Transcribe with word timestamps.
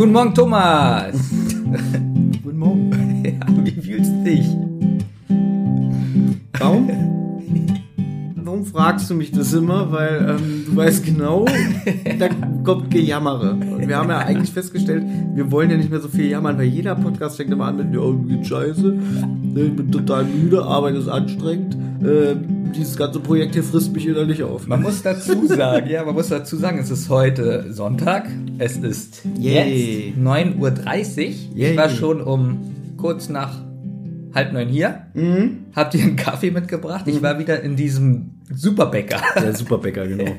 Guten 0.00 0.12
Morgen, 0.12 0.34
Thomas. 0.34 1.12
Guten 2.42 2.58
Morgen. 2.58 2.90
Ja, 3.22 3.46
wie 3.64 3.70
fühlst 3.70 4.10
du 4.10 4.24
dich? 4.24 4.46
Warum? 6.58 6.88
Warum 8.36 8.64
fragst 8.64 9.10
du 9.10 9.14
mich 9.14 9.30
das 9.30 9.52
immer? 9.52 9.92
Weil 9.92 10.38
ähm, 10.38 10.64
du 10.64 10.74
weißt 10.74 11.04
genau, 11.04 11.44
da 12.18 12.30
kommt 12.64 12.90
Gejammere. 12.90 13.50
Und 13.50 13.86
wir 13.86 13.98
haben 13.98 14.08
ja 14.08 14.20
eigentlich 14.20 14.50
festgestellt, 14.50 15.04
wir 15.34 15.52
wollen 15.52 15.68
ja 15.70 15.76
nicht 15.76 15.90
mehr 15.90 16.00
so 16.00 16.08
viel 16.08 16.30
jammern, 16.30 16.56
weil 16.56 16.68
jeder 16.68 16.94
Podcast 16.94 17.36
fängt 17.36 17.52
immer 17.52 17.66
an 17.66 17.76
mit, 17.76 17.92
ja, 17.92 18.00
mir 18.00 18.36
geht's 18.36 18.48
scheiße, 18.48 18.98
ich 19.54 19.76
bin 19.76 19.92
total 19.92 20.24
müde, 20.24 20.62
Arbeit 20.62 20.94
ist 20.94 21.08
anstrengend, 21.08 21.76
äh, 22.02 22.36
dieses 22.74 22.96
ganze 22.96 23.20
Projekt 23.20 23.52
hier 23.52 23.64
frisst 23.64 23.92
mich 23.92 24.06
innerlich 24.06 24.42
auf. 24.44 24.66
Man 24.66 24.80
muss 24.80 25.02
dazu 25.02 25.46
sagen, 25.46 25.90
ja, 25.90 26.02
man 26.06 26.14
muss 26.14 26.28
dazu 26.28 26.56
sagen, 26.56 26.78
es 26.78 26.90
ist 26.90 27.10
heute 27.10 27.70
Sonntag. 27.70 28.30
Es 28.60 28.76
ist 28.76 29.22
Yay. 29.38 30.08
jetzt 30.08 30.18
9.30 30.18 30.58
Uhr. 30.58 30.68
Yay. 31.56 31.70
Ich 31.70 31.76
war 31.78 31.88
schon 31.88 32.20
um 32.20 32.58
kurz 32.98 33.30
nach 33.30 33.58
halb 34.34 34.52
neun 34.52 34.68
hier. 34.68 35.06
Mhm. 35.14 35.64
Habt 35.74 35.94
ihr 35.94 36.02
einen 36.02 36.16
Kaffee 36.16 36.50
mitgebracht? 36.50 37.06
Ich 37.08 37.22
war 37.22 37.38
wieder 37.38 37.62
in 37.62 37.74
diesem 37.74 38.32
Superbäcker. 38.52 39.18
Der 39.34 39.54
Superbäcker, 39.56 40.06
genau. 40.06 40.32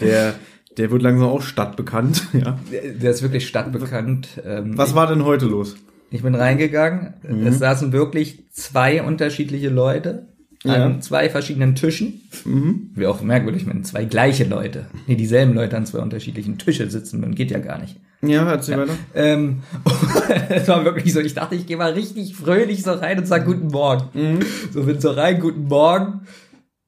Der, 0.00 0.34
der 0.76 0.90
wird 0.90 1.02
langsam 1.02 1.28
auch 1.28 1.42
stadtbekannt. 1.42 2.26
Ja. 2.32 2.58
Der 3.00 3.12
ist 3.12 3.22
wirklich 3.22 3.46
stadtbekannt. 3.46 4.40
Ähm, 4.44 4.76
Was 4.76 4.96
war 4.96 5.06
denn 5.06 5.24
heute 5.24 5.46
los? 5.46 5.76
Ich 6.10 6.22
bin 6.22 6.34
reingegangen. 6.34 7.14
Mhm. 7.22 7.46
Es 7.46 7.60
saßen 7.60 7.92
wirklich 7.92 8.42
zwei 8.50 9.04
unterschiedliche 9.04 9.68
Leute 9.68 10.26
Ja. 10.64 10.86
an 10.86 11.00
zwei 11.02 11.30
verschiedenen 11.30 11.74
Tischen. 11.76 12.22
Mhm. 12.44 12.90
Wie 12.94 13.06
auch 13.06 13.22
merkwürdig, 13.22 13.66
wenn 13.66 13.84
zwei 13.84 14.04
gleiche 14.04 14.44
Leute, 14.44 14.86
nee, 15.06 15.14
dieselben 15.14 15.54
Leute 15.54 15.76
an 15.76 15.86
zwei 15.86 16.00
unterschiedlichen 16.00 16.58
Tischen 16.58 16.90
sitzen, 16.90 17.22
dann 17.22 17.34
geht 17.36 17.50
ja 17.52 17.58
gar 17.60 17.78
nicht. 17.80 17.96
Ja, 18.22 18.50
erzähl 18.50 18.76
weiter. 18.78 18.96
Ähm, 19.14 19.62
es 20.48 20.66
war 20.66 20.84
wirklich 20.84 21.12
so, 21.12 21.20
ich 21.20 21.34
dachte, 21.34 21.54
ich 21.54 21.66
gehe 21.66 21.76
mal 21.76 21.92
richtig 21.92 22.34
fröhlich 22.34 22.82
so 22.82 22.90
rein 22.92 23.18
und 23.18 23.26
sag 23.28 23.44
Guten 23.44 23.68
Morgen. 23.68 24.08
Mhm. 24.14 24.38
So 24.72 24.82
bin 24.82 25.00
so 25.00 25.10
rein, 25.12 25.38
Guten 25.40 25.64
Morgen. 25.68 26.22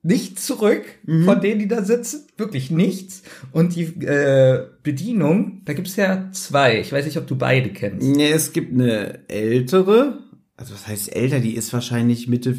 Nichts 0.03 0.47
zurück 0.47 0.83
Mhm. 1.05 1.25
von 1.27 1.41
denen, 1.41 1.61
die 1.61 1.69
da 1.69 1.85
sitzen. 1.85 2.27
Wirklich 2.39 2.71
nichts. 2.71 3.23
Und 3.53 3.77
die 3.77 3.83
äh, 4.05 4.65
Bedienung, 4.83 5.61
da 5.67 5.75
gibt's 5.75 5.95
ja 5.97 6.31
zwei. 6.33 6.81
Ich 6.81 6.91
weiß 6.91 7.05
nicht, 7.05 7.19
ob 7.19 7.27
du 7.29 7.37
beide 7.37 7.69
kennst. 7.69 8.05
Nee, 8.09 8.31
es 8.33 8.53
gibt 8.53 8.73
eine 8.73 9.29
ältere, 9.29 10.19
also 10.57 10.75
was 10.75 10.89
heißt 10.89 11.15
älter, 11.15 11.39
die 11.41 11.55
ist 11.55 11.73
wahrscheinlich 11.73 12.27
Mitte, 12.29 12.57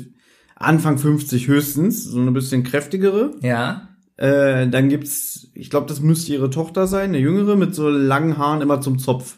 Anfang 0.63 0.97
50 0.97 1.47
höchstens, 1.47 2.03
so 2.05 2.19
eine 2.19 2.31
bisschen 2.31 2.63
kräftigere. 2.63 3.31
Ja. 3.41 3.89
Äh, 4.17 4.67
dann 4.67 4.89
gibt's, 4.89 5.49
ich 5.53 5.69
glaube, 5.69 5.87
das 5.87 5.99
müsste 6.01 6.33
ihre 6.33 6.49
Tochter 6.49 6.87
sein, 6.87 7.09
eine 7.09 7.17
jüngere, 7.19 7.55
mit 7.55 7.73
so 7.73 7.89
langen 7.89 8.37
Haaren 8.37 8.61
immer 8.61 8.81
zum 8.81 8.99
Zopf. 8.99 9.37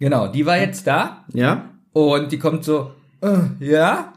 Genau, 0.00 0.28
die 0.28 0.44
war 0.44 0.58
jetzt 0.58 0.86
da 0.86 1.24
Ja? 1.32 1.70
und 1.92 2.32
die 2.32 2.38
kommt 2.38 2.64
so, 2.64 2.90
äh, 3.20 3.38
ja? 3.60 4.12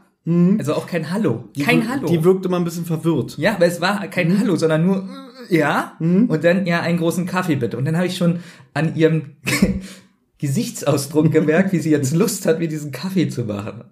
Also 0.58 0.74
auch 0.74 0.86
kein 0.86 1.10
Hallo. 1.10 1.44
Die 1.56 1.62
kein 1.62 1.88
Hallo. 1.88 2.06
Die 2.06 2.22
wirkt 2.22 2.44
immer 2.44 2.58
ein 2.58 2.64
bisschen 2.64 2.84
verwirrt. 2.84 3.38
Ja, 3.38 3.54
aber 3.54 3.64
es 3.64 3.80
war 3.80 4.06
kein 4.08 4.38
Hallo, 4.38 4.56
sondern 4.56 4.84
nur 4.84 5.08
äh, 5.48 5.56
ja 5.56 5.94
und 6.00 6.44
dann 6.44 6.66
ja 6.66 6.80
einen 6.82 6.98
großen 6.98 7.24
Kaffee 7.24 7.56
bitte. 7.56 7.78
Und 7.78 7.86
dann 7.86 7.96
habe 7.96 8.06
ich 8.06 8.18
schon 8.18 8.40
an 8.74 8.94
ihrem 8.94 9.36
Gesichtsausdruck 10.38 11.32
gemerkt, 11.32 11.72
wie 11.72 11.78
sie 11.78 11.90
jetzt 11.90 12.14
Lust 12.14 12.44
hat, 12.44 12.58
mir 12.58 12.68
diesen 12.68 12.92
Kaffee 12.92 13.28
zu 13.28 13.44
machen. 13.44 13.84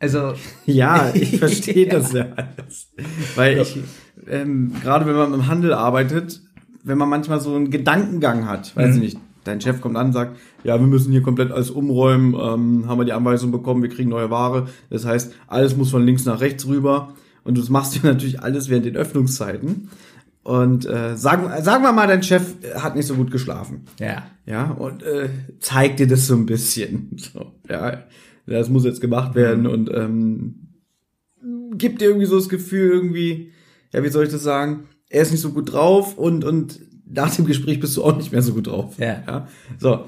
Also 0.00 0.34
Ja, 0.66 1.10
ich 1.14 1.38
verstehe 1.38 1.86
Ja. 1.86 1.92
das 1.98 2.12
ja 2.12 2.26
alles. 2.36 2.88
Weil 3.34 3.58
ich, 3.58 3.78
ähm, 4.28 4.72
gerade 4.82 5.06
wenn 5.06 5.14
man 5.16 5.34
im 5.34 5.46
Handel 5.46 5.72
arbeitet, 5.74 6.40
wenn 6.84 6.98
man 6.98 7.08
manchmal 7.08 7.40
so 7.40 7.54
einen 7.54 7.70
Gedankengang 7.70 8.46
hat, 8.48 8.74
weiß 8.76 8.96
Mhm. 8.96 9.02
ich 9.02 9.14
nicht, 9.14 9.18
dein 9.44 9.60
Chef 9.60 9.80
kommt 9.80 9.96
an 9.96 10.08
und 10.08 10.12
sagt, 10.12 10.36
ja, 10.64 10.78
wir 10.78 10.86
müssen 10.86 11.10
hier 11.12 11.22
komplett 11.22 11.50
alles 11.52 11.70
umräumen, 11.70 12.34
ähm, 12.34 12.84
haben 12.88 12.98
wir 12.98 13.04
die 13.04 13.12
Anweisung 13.12 13.50
bekommen, 13.50 13.82
wir 13.82 13.88
kriegen 13.90 14.10
neue 14.10 14.30
Ware. 14.30 14.68
Das 14.90 15.04
heißt, 15.04 15.32
alles 15.46 15.76
muss 15.76 15.90
von 15.90 16.04
links 16.04 16.24
nach 16.24 16.40
rechts 16.40 16.66
rüber. 16.66 17.14
Und 17.44 17.56
das 17.58 17.68
machst 17.70 17.96
du 17.96 18.00
natürlich 18.06 18.40
alles 18.40 18.68
während 18.68 18.86
den 18.86 18.96
Öffnungszeiten. 18.96 19.90
Und 20.44 20.86
äh, 20.86 21.14
sagen, 21.16 21.50
sagen 21.62 21.82
wir 21.82 21.92
mal, 21.92 22.06
dein 22.06 22.22
Chef 22.22 22.54
hat 22.76 22.96
nicht 22.96 23.06
so 23.06 23.14
gut 23.16 23.30
geschlafen. 23.30 23.84
ja, 24.00 24.22
Ja, 24.46 24.70
und 24.70 25.02
äh, 25.02 25.28
zeigt 25.60 25.98
dir 26.00 26.06
das 26.06 26.26
so 26.26 26.34
ein 26.34 26.46
bisschen. 26.46 27.10
So, 27.16 27.52
ja, 27.68 28.04
das 28.48 28.68
muss 28.68 28.84
jetzt 28.84 29.00
gemacht 29.00 29.34
werden 29.34 29.66
und 29.66 29.90
ähm, 29.92 30.68
gibt 31.72 32.00
dir 32.00 32.06
irgendwie 32.06 32.26
so 32.26 32.36
das 32.36 32.48
Gefühl, 32.48 32.90
irgendwie, 32.90 33.52
ja, 33.92 34.02
wie 34.02 34.08
soll 34.08 34.24
ich 34.24 34.30
das 34.30 34.42
sagen? 34.42 34.88
Er 35.08 35.22
ist 35.22 35.30
nicht 35.30 35.40
so 35.40 35.52
gut 35.52 35.72
drauf 35.72 36.18
und, 36.18 36.44
und 36.44 36.80
nach 37.10 37.34
dem 37.34 37.46
Gespräch 37.46 37.80
bist 37.80 37.96
du 37.96 38.04
auch 38.04 38.16
nicht 38.16 38.32
mehr 38.32 38.42
so 38.42 38.54
gut 38.54 38.66
drauf. 38.66 38.98
Ja. 38.98 39.22
ja? 39.26 39.48
So. 39.78 40.04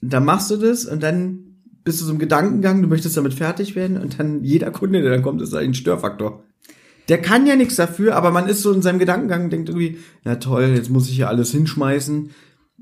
Dann 0.00 0.24
machst 0.24 0.50
du 0.50 0.56
das 0.56 0.84
und 0.84 1.02
dann 1.02 1.52
bist 1.84 2.00
du 2.00 2.04
so 2.04 2.12
im 2.12 2.18
Gedankengang, 2.18 2.82
du 2.82 2.88
möchtest 2.88 3.16
damit 3.16 3.34
fertig 3.34 3.76
werden 3.76 3.96
und 3.96 4.18
dann 4.18 4.42
jeder 4.44 4.70
Kunde, 4.70 5.02
der 5.02 5.10
dann 5.10 5.22
kommt, 5.22 5.42
ist 5.42 5.54
ein 5.54 5.74
Störfaktor. 5.74 6.44
Der 7.08 7.20
kann 7.20 7.46
ja 7.46 7.56
nichts 7.56 7.76
dafür, 7.76 8.14
aber 8.14 8.30
man 8.30 8.48
ist 8.48 8.62
so 8.62 8.72
in 8.72 8.82
seinem 8.82 9.00
Gedankengang, 9.00 9.50
denkt 9.50 9.68
irgendwie, 9.68 9.98
na 10.24 10.36
toll, 10.36 10.72
jetzt 10.76 10.90
muss 10.90 11.08
ich 11.08 11.16
hier 11.16 11.28
alles 11.28 11.50
hinschmeißen. 11.50 12.30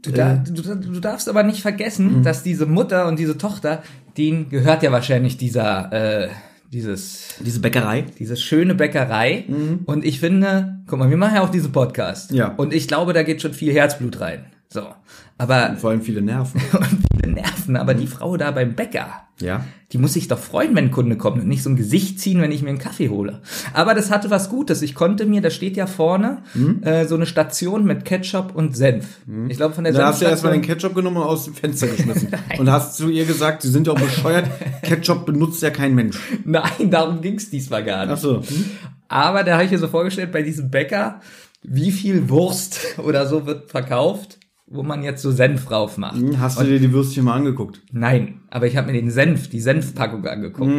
Du, 0.03 0.13
da, 0.13 0.35
du, 0.37 0.63
du 0.63 1.01
darfst 1.01 1.29
aber 1.29 1.43
nicht 1.43 1.61
vergessen, 1.63 2.23
dass 2.23 2.43
diese 2.43 2.67
Mutter 2.67 3.07
und 3.07 3.19
diese 3.19 3.37
Tochter, 3.37 3.83
denen 4.17 4.49
gehört 4.49 4.83
ja 4.83 4.93
wahrscheinlich 4.93 5.37
dieser, 5.37 5.93
äh, 5.93 6.29
dieses, 6.73 7.35
Diese 7.41 7.61
Bäckerei. 7.61 8.05
diese 8.19 8.37
schöne 8.37 8.75
Bäckerei. 8.75 9.45
Und 9.87 10.05
ich 10.05 10.21
finde, 10.21 10.79
guck 10.87 10.99
mal, 10.99 11.11
wir 11.11 11.17
machen 11.17 11.35
ja 11.35 11.43
auch 11.43 11.51
diesen 11.51 11.73
Podcast. 11.73 12.31
Ja. 12.31 12.55
Und 12.57 12.73
ich 12.73 12.87
glaube, 12.89 13.13
da 13.13 13.23
geht 13.25 13.43
schon 13.43 13.53
viel 13.53 13.73
Herzblut 13.73 14.21
rein. 14.21 14.47
So. 14.69 14.83
Aber, 15.41 15.75
Vor 15.77 15.91
allem 15.91 16.03
viele 16.03 16.21
Nerven. 16.21 16.61
und 16.73 16.99
viele 17.23 17.33
Nerven, 17.35 17.77
aber 17.77 17.95
die 17.95 18.07
Frau 18.07 18.37
da 18.37 18.51
beim 18.51 18.75
Bäcker, 18.75 19.09
Ja. 19.41 19.65
die 19.93 19.97
muss 19.99 20.13
sich 20.13 20.29
doch 20.29 20.39
freuen, 20.39 20.77
wenn 20.77 20.87
ein 20.87 20.91
Kunde 20.91 21.17
kommt 21.17 21.41
und 21.41 21.49
nicht 21.49 21.63
so 21.63 21.71
ein 21.71 21.77
Gesicht 21.77 22.21
ziehen, 22.21 22.43
wenn 22.43 22.53
ich 22.53 22.61
mir 22.63 22.69
einen 22.69 22.79
Kaffee 22.79 23.09
hole. 23.09 23.41
Aber 23.73 23.95
das 23.95 24.11
hatte 24.11 24.29
was 24.31 24.51
Gutes. 24.51 24.83
Ich 24.83 24.95
konnte 24.95 25.25
mir, 25.25 25.41
da 25.41 25.49
steht 25.49 25.77
ja 25.79 25.87
vorne, 25.87 26.43
äh, 26.83 27.07
so 27.07 27.15
eine 27.15 27.25
Station 27.25 27.85
mit 27.85 28.05
Ketchup 28.05 28.55
und 28.55 28.77
Senf. 28.77 29.07
Ich 29.49 29.57
glaube, 29.57 29.75
von 29.75 29.85
der 29.85 29.95
Da 29.95 30.09
hast 30.09 30.21
du 30.21 30.27
erstmal 30.27 30.53
den 30.53 30.61
Ketchup 30.63 30.95
genommen 30.95 31.17
und 31.17 31.23
aus 31.23 31.47
dem 31.47 31.55
Fenster 31.55 31.87
geschmissen. 31.97 32.29
und 32.59 32.71
hast 32.71 32.97
zu 32.99 33.09
ihr 33.09 33.25
gesagt, 33.25 33.63
sie 33.63 33.71
sind 33.71 33.87
ja 33.87 33.95
auch 33.95 34.01
bescheuert, 34.01 34.47
Ketchup 34.83 35.25
benutzt 35.25 35.63
ja 35.63 35.71
kein 35.71 35.95
Mensch. 35.95 36.19
Nein, 36.45 36.91
darum 36.91 37.23
ging's 37.23 37.49
diesmal 37.49 37.83
gar 37.83 38.05
nicht. 38.05 38.15
Ach 38.15 38.19
so. 38.19 38.43
Aber 39.09 39.43
da 39.43 39.55
habe 39.55 39.65
ich 39.65 39.71
mir 39.71 39.79
so 39.79 39.89
vorgestellt, 39.89 40.33
bei 40.33 40.43
diesem 40.43 40.71
Bäcker, 40.71 41.21
wie 41.63 41.93
viel 41.93 42.29
Wurst 42.29 42.99
oder 42.99 43.27
so 43.27 43.47
wird 43.47 43.71
verkauft, 43.71 44.39
wo 44.73 44.83
man 44.85 45.03
jetzt 45.03 45.21
so 45.23 45.33
Senf 45.33 45.67
drauf 45.67 45.99
macht. 45.99 46.17
Hm, 46.17 46.39
Hast 46.41 46.61
du 46.61 46.65
dir 46.65 46.79
die 46.79 46.93
Würstchen 46.93 47.25
mal 47.25 47.35
angeguckt? 47.35 47.83
Nein, 47.91 48.41
aber 48.51 48.67
ich 48.69 48.77
habe 48.77 48.87
mir 48.87 48.93
den 49.01 49.11
Senf, 49.11 49.49
die 49.49 49.61
Senfpackung 49.61 50.25
angeguckt. 50.27 50.73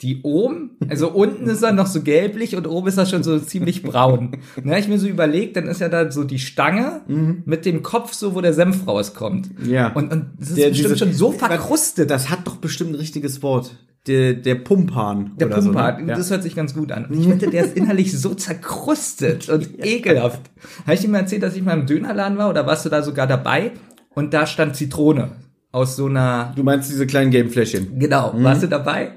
Die 0.00 0.22
oben, 0.22 0.70
also 0.88 1.10
unten 1.10 1.46
ist 1.48 1.62
er 1.62 1.72
noch 1.72 1.86
so 1.86 2.00
gelblich 2.02 2.56
und 2.56 2.66
oben 2.66 2.88
ist 2.88 2.96
er 2.96 3.04
schon 3.06 3.22
so 3.22 3.38
ziemlich 3.38 3.82
braun. 3.82 4.38
Na, 4.64 4.78
ich 4.78 4.88
mir 4.88 4.98
so 4.98 5.06
überlegt, 5.06 5.56
dann 5.56 5.66
ist 5.66 5.80
ja 5.82 5.88
da 5.90 6.10
so 6.10 6.24
die 6.24 6.38
Stange 6.38 7.02
mit 7.44 7.66
dem 7.66 7.82
Kopf 7.82 8.14
so, 8.14 8.34
wo 8.34 8.40
der 8.40 8.54
Senf 8.54 8.86
rauskommt. 8.88 9.50
Ja. 9.66 9.92
Und, 9.92 10.10
und 10.12 10.26
das 10.38 10.48
ist 10.50 10.58
Der- 10.58 10.70
bestimmt 10.70 10.90
diese- 10.94 10.98
schon 11.04 11.12
so 11.12 11.30
verkrustet. 11.32 12.10
Das 12.10 12.30
hat 12.30 12.46
doch 12.46 12.56
bestimmt 12.56 12.90
ein 12.92 12.96
richtiges 12.96 13.42
Wort. 13.42 13.76
Der, 14.06 14.34
der 14.34 14.56
Pumphahn. 14.56 15.32
Der 15.38 15.46
oder 15.46 15.62
so, 15.62 15.72
Pumper, 15.72 15.98
ne? 15.98 16.10
ja. 16.10 16.16
das 16.16 16.30
hört 16.30 16.42
sich 16.42 16.54
ganz 16.54 16.74
gut 16.74 16.92
an. 16.92 17.06
Und 17.06 17.18
ich 17.18 17.28
wette, 17.28 17.48
der 17.48 17.64
ist 17.64 17.76
innerlich 17.76 18.12
so 18.18 18.34
zerkrustet 18.34 19.48
und 19.50 19.82
ekelhaft. 19.84 20.42
Habe 20.82 20.94
ich 20.94 21.00
dir 21.00 21.08
mal 21.08 21.20
erzählt, 21.20 21.42
dass 21.42 21.56
ich 21.56 21.62
mal 21.62 21.78
im 21.78 21.86
Dönerladen 21.86 22.36
war 22.36 22.50
oder 22.50 22.66
warst 22.66 22.84
du 22.84 22.90
da 22.90 23.02
sogar 23.02 23.26
dabei? 23.26 23.72
Und 24.10 24.34
da 24.34 24.46
stand 24.46 24.76
Zitrone 24.76 25.32
aus 25.72 25.96
so 25.96 26.06
einer, 26.06 26.52
Du 26.54 26.62
meinst 26.62 26.90
diese 26.90 27.06
kleinen 27.06 27.30
gelben 27.30 27.50
Fläschchen? 27.50 27.98
genau, 27.98 28.32
warst 28.36 28.62
du 28.62 28.68
dabei? 28.68 29.12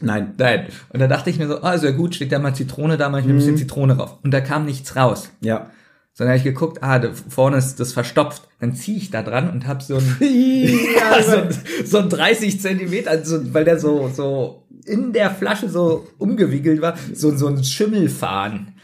Nein. 0.00 0.34
Nein. 0.36 0.66
Und 0.90 1.00
da 1.00 1.06
dachte 1.06 1.30
ich 1.30 1.38
mir 1.38 1.46
so, 1.46 1.62
ah, 1.62 1.72
ist 1.72 1.84
ja 1.84 1.92
gut, 1.92 2.14
steht 2.16 2.32
da 2.32 2.38
mal 2.38 2.54
Zitrone, 2.54 2.96
da 2.96 3.08
mache 3.08 3.20
ich 3.20 3.26
mir 3.26 3.34
ein 3.34 3.38
bisschen 3.38 3.56
Zitrone 3.56 3.94
drauf. 3.94 4.18
Und 4.22 4.32
da 4.32 4.40
kam 4.40 4.64
nichts 4.64 4.96
raus. 4.96 5.30
Ja. 5.40 5.70
Sondern 6.16 6.30
habe 6.30 6.38
ich 6.38 6.44
geguckt, 6.44 6.80
ah, 6.82 7.00
da 7.00 7.12
vorne 7.12 7.56
ist 7.56 7.80
das 7.80 7.92
verstopft. 7.92 8.48
Dann 8.60 8.74
ziehe 8.76 8.96
ich 8.98 9.10
da 9.10 9.22
dran 9.24 9.50
und 9.50 9.66
habe 9.66 9.82
so 9.82 9.96
ein, 9.96 10.16
ja, 10.20 11.20
so, 11.28 11.36
ein- 11.38 11.58
so 11.84 11.98
ein 11.98 12.08
30 12.08 12.60
Zentimeter, 12.60 13.10
also, 13.10 13.52
weil 13.52 13.64
der 13.64 13.80
so, 13.80 14.08
so 14.14 14.64
in 14.86 15.12
der 15.12 15.30
Flasche 15.30 15.68
so 15.68 16.06
umgewickelt 16.18 16.80
war, 16.80 16.96
so, 17.12 17.34
so 17.36 17.48
ein 17.48 17.64
Schimmelfahren. 17.64 18.74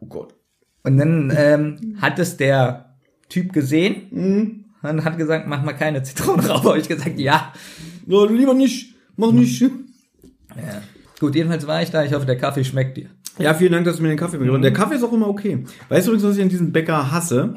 oh 0.00 0.06
Gott. 0.06 0.34
Und 0.84 0.98
dann 0.98 1.32
ähm, 1.36 1.96
hat 2.00 2.18
es 2.18 2.36
der 2.36 2.96
Typ 3.30 3.52
gesehen 3.52 4.64
und 4.82 5.04
hat 5.04 5.16
gesagt, 5.18 5.46
mach 5.48 5.62
mal 5.64 5.72
keine 5.72 6.02
Zitrone 6.02 6.42
drauf. 6.42 6.62
Habe 6.64 6.78
ich 6.78 6.86
gesagt, 6.88 7.18
ja. 7.18 7.52
No, 8.06 8.26
lieber 8.26 8.52
nicht. 8.54 8.94
Mach 9.16 9.32
nicht. 9.32 9.60
ja. 9.62 9.68
Gut, 11.18 11.34
jedenfalls 11.34 11.66
war 11.66 11.82
ich 11.82 11.90
da. 11.90 12.04
Ich 12.04 12.12
hoffe, 12.12 12.26
der 12.26 12.36
Kaffee 12.36 12.64
schmeckt 12.64 12.98
dir. 12.98 13.08
Ja, 13.38 13.54
vielen 13.54 13.72
Dank, 13.72 13.84
dass 13.84 13.96
du 13.96 14.02
mir 14.02 14.08
den 14.08 14.18
Kaffee 14.18 14.38
mitgebracht 14.38 14.58
hast. 14.58 14.64
Der 14.64 14.72
Kaffee 14.72 14.94
ist 14.96 15.02
auch 15.02 15.12
immer 15.12 15.28
okay. 15.28 15.64
Weißt 15.88 16.06
du 16.06 16.12
übrigens, 16.12 16.28
was 16.28 16.36
ich 16.36 16.42
an 16.42 16.48
diesem 16.48 16.72
Bäcker 16.72 17.10
hasse? 17.10 17.54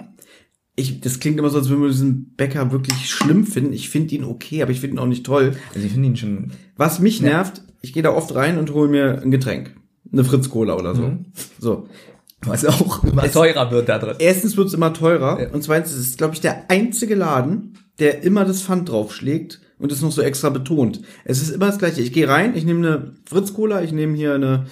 Ich, 0.75 1.01
das 1.01 1.19
klingt 1.19 1.39
immer 1.39 1.49
so, 1.49 1.57
als 1.57 1.69
würden 1.69 1.81
wir 1.81 1.89
diesen 1.89 2.35
Bäcker 2.35 2.71
wirklich 2.71 3.09
schlimm 3.09 3.45
finden. 3.45 3.73
Ich 3.73 3.89
finde 3.89 4.15
ihn 4.15 4.23
okay, 4.23 4.61
aber 4.61 4.71
ich 4.71 4.79
finde 4.79 4.95
ihn 4.95 4.99
auch 4.99 5.07
nicht 5.07 5.25
toll. 5.25 5.55
Also 5.73 5.85
ich 5.85 5.91
finde 5.91 6.09
ihn 6.09 6.15
schon. 6.15 6.51
Was 6.75 6.99
mich 6.99 7.21
nervt, 7.21 7.61
ich 7.81 7.93
gehe 7.93 8.03
da 8.03 8.11
oft 8.11 8.33
rein 8.35 8.57
und 8.57 8.73
hole 8.73 8.89
mir 8.89 9.21
ein 9.21 9.31
Getränk. 9.31 9.75
Eine 10.11 10.23
Fritz 10.23 10.49
Cola 10.49 10.75
oder 10.75 10.95
so. 10.95 11.17
So. 11.59 11.87
Was 12.41 12.65
auch 12.65 13.03
immer 13.11 13.29
teurer 13.31 13.71
wird 13.71 13.89
da 13.89 13.97
drin. 13.97 14.15
Erstens 14.19 14.57
wird's 14.57 14.73
immer 14.73 14.93
teurer 14.93 15.49
und 15.53 15.63
zweitens 15.63 15.93
ist 15.93 16.09
es, 16.09 16.17
glaube 16.17 16.35
ich, 16.35 16.41
der 16.41 16.69
einzige 16.69 17.15
Laden, 17.15 17.73
der 17.99 18.23
immer 18.23 18.45
das 18.45 18.61
Pfand 18.61 18.89
draufschlägt 18.89 19.59
und 19.79 19.91
es 19.91 20.01
noch 20.01 20.11
so 20.11 20.21
extra 20.21 20.49
betont. 20.49 21.01
Es 21.25 21.41
ist 21.41 21.49
immer 21.49 21.67
das 21.67 21.79
gleiche. 21.79 22.01
Ich 22.01 22.13
gehe 22.13 22.27
rein, 22.27 22.55
ich 22.55 22.65
nehme 22.65 22.87
eine 22.87 23.11
Fritz 23.25 23.53
Cola, 23.53 23.81
ich 23.81 23.91
nehme 23.91 24.15
hier 24.15 24.35
eine 24.35 24.67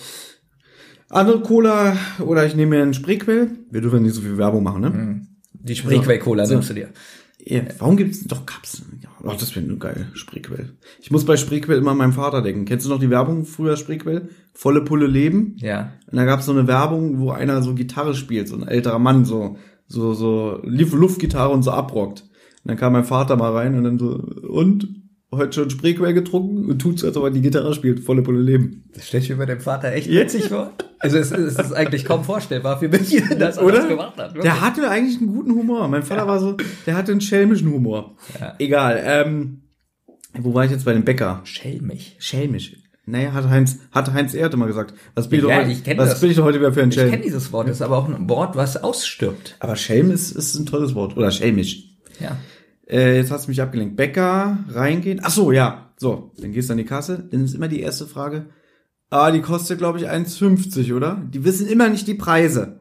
andere 1.10 1.42
Cola 1.42 1.96
oder 2.20 2.46
ich 2.46 2.56
nehme 2.56 2.76
mir 2.78 2.84
einen 2.84 2.94
Spreequell. 2.94 3.52
Wir 3.72 3.82
dürfen 3.82 4.04
nicht 4.04 4.16
so 4.16 4.22
viel 4.22 4.38
Werbung 4.38 4.64
machen, 4.64 4.82
ne? 4.82 5.28
Die 5.54 5.76
Spreequell-Cola 5.76 6.46
So. 6.46 6.54
nimmst 6.56 6.70
du 6.70 6.74
dir. 6.74 6.90
Ja, 7.48 7.62
warum 7.80 7.96
gibt's 7.98 8.24
doch 8.24 8.46
Cups? 8.46 8.82
Ja, 9.02 9.10
ach, 9.28 9.38
das 9.38 9.56
wäre 9.56 9.66
nur 9.66 9.78
geil, 9.78 10.08
Spreequell. 10.14 10.74
Ich 11.00 11.12
muss 11.12 11.26
bei 11.26 11.38
Spreequell 11.38 11.78
immer 11.78 11.92
an 11.92 11.98
meinen 11.98 12.14
Vater 12.14 12.42
denken. 12.42 12.66
Kennst 12.66 12.86
du 12.86 12.90
noch 12.90 13.00
die 13.00 13.10
Werbung 13.12 13.46
früher 13.46 13.78
Spreequell? 13.78 14.30
Volle 14.54 14.82
Pulle 14.82 15.06
Leben. 15.06 15.56
Ja. 15.60 15.92
Und 16.10 16.18
da 16.18 16.26
gab's 16.26 16.46
so 16.48 16.52
eine 16.54 16.68
Werbung, 16.68 17.20
wo 17.20 17.30
einer 17.32 17.62
so 17.62 17.76
Gitarre 17.76 18.16
spielt, 18.16 18.48
so 18.48 18.56
ein 18.56 18.68
älterer 18.68 19.00
Mann, 19.00 19.26
so 19.26 19.58
so 19.88 20.14
so 20.14 20.60
Luft- 20.64 20.94
Luftgitarre 20.94 21.52
und 21.54 21.62
so 21.62 21.70
abrockt. 21.72 22.22
Und 22.22 22.70
dann 22.70 22.78
kam 22.78 22.94
mein 22.94 23.04
Vater 23.06 23.36
mal 23.36 23.52
rein 23.52 23.76
und 23.76 23.84
dann 23.84 24.00
so 24.00 24.08
und 24.48 25.04
heute 25.38 25.54
schon 25.54 25.70
Spreequell 25.70 26.14
getrunken 26.14 26.70
und 26.70 26.80
tut's, 26.80 27.04
als 27.04 27.16
ob 27.18 27.24
er 27.26 27.32
die 27.32 27.42
Gitarre 27.42 27.74
spielt, 27.74 28.00
volle 28.02 28.22
Pulle 28.22 28.42
Leben. 28.42 28.86
Das 28.94 29.08
stelle 29.08 29.24
ich 29.24 29.30
mir 29.30 29.36
bei 29.38 29.46
dem 29.46 29.60
Vater 29.60 29.92
echt 29.94 30.10
witzig 30.10 30.46
vor. 30.50 30.72
Also 31.00 31.18
es, 31.18 31.32
es 31.32 31.58
ist 31.60 31.74
eigentlich 31.74 32.06
kaum 32.06 32.24
vorstellbar 32.24 32.80
für 32.80 32.88
mich, 32.90 33.22
dass 33.40 33.58
er 33.58 33.64
Oder? 33.66 33.78
das 33.80 33.88
gemacht 33.88 34.18
hat. 34.18 34.34
wirklich. 34.34 34.44
Der 34.44 34.62
hatte 34.62 34.90
eigentlich 34.90 35.18
einen 35.20 35.28
guten 35.28 35.52
Humor. 35.56 35.88
Mein 35.88 36.04
Vater 36.04 36.28
war 36.28 36.40
so, 36.40 36.58
der 36.86 36.96
hatte 36.96 37.12
einen 37.12 37.22
schelmischen 37.22 37.72
Humor. 37.72 38.16
Ja. 38.40 38.56
Egal. 38.60 39.02
Ähm, 39.06 39.62
wo 40.38 40.54
war 40.54 40.66
ich 40.66 40.72
jetzt 40.72 40.86
bei 40.86 40.94
dem 40.94 41.04
Bäcker? 41.06 41.42
Schelmig. 41.44 42.16
Schelmisch. 42.20 42.76
Naja, 43.08 43.34
hat 43.34 43.48
Heinz, 43.50 43.78
hat 43.92 44.12
Heinz 44.14 44.34
Erde 44.34 44.58
mal 44.58 44.66
gesagt. 44.66 44.96
Was 45.14 45.30
bin 45.30 45.40
ich, 45.40 45.46
Ja, 45.46 45.58
doch, 45.58 45.62
heute, 45.64 45.72
ich 45.72 45.84
kenn 45.84 45.98
was 46.00 46.10
das. 46.10 46.22
bin 46.22 46.32
ich 46.32 46.38
doch 46.38 46.44
heute 46.44 46.60
wieder 46.60 46.74
für 46.74 46.82
ein 46.82 46.90
Ich 46.90 46.96
kenne 46.96 47.12
Schelm? 47.12 47.22
dieses 47.22 47.52
Wort, 47.54 47.68
das 47.68 47.76
ist 47.78 47.82
aber 47.84 47.98
auch 48.00 48.10
ein 48.10 48.28
Wort, 48.30 48.56
was 48.56 48.78
ausstirbt. 48.84 49.56
Aber 49.60 49.76
Schelm 49.76 50.10
ist, 50.10 50.32
ist 50.32 50.56
ein 50.56 50.66
tolles 50.66 50.96
Wort. 50.96 51.16
Oder 51.16 51.30
schelmisch. 51.30 51.84
Ja. 52.20 52.36
Äh, 52.90 53.18
jetzt 53.18 53.32
hast 53.32 53.46
du 53.46 53.52
mich 53.52 53.62
abgelenkt. 53.62 53.96
Bäcker, 53.96 54.60
reingehen. 54.70 55.20
Ach 55.24 55.32
so, 55.32 55.52
ja. 55.52 55.92
So, 55.98 56.32
dann 56.40 56.52
gehst 56.52 56.70
du 56.70 56.74
an 56.74 56.78
die 56.78 56.86
Kasse. 56.86 57.28
Dann 57.32 57.46
ist 57.46 57.56
immer 57.56 57.68
die 57.68 57.80
erste 57.82 58.06
Frage. 58.06 58.48
Ah, 59.10 59.32
die 59.32 59.42
kostet, 59.42 59.78
glaube 59.78 59.98
ich, 60.00 60.10
1,50, 60.10 60.94
oder? 60.96 61.22
Die 61.34 61.44
wissen 61.46 61.68
immer 61.68 61.90
nicht 61.90 62.08
die 62.08 62.16
Preise. 62.16 62.80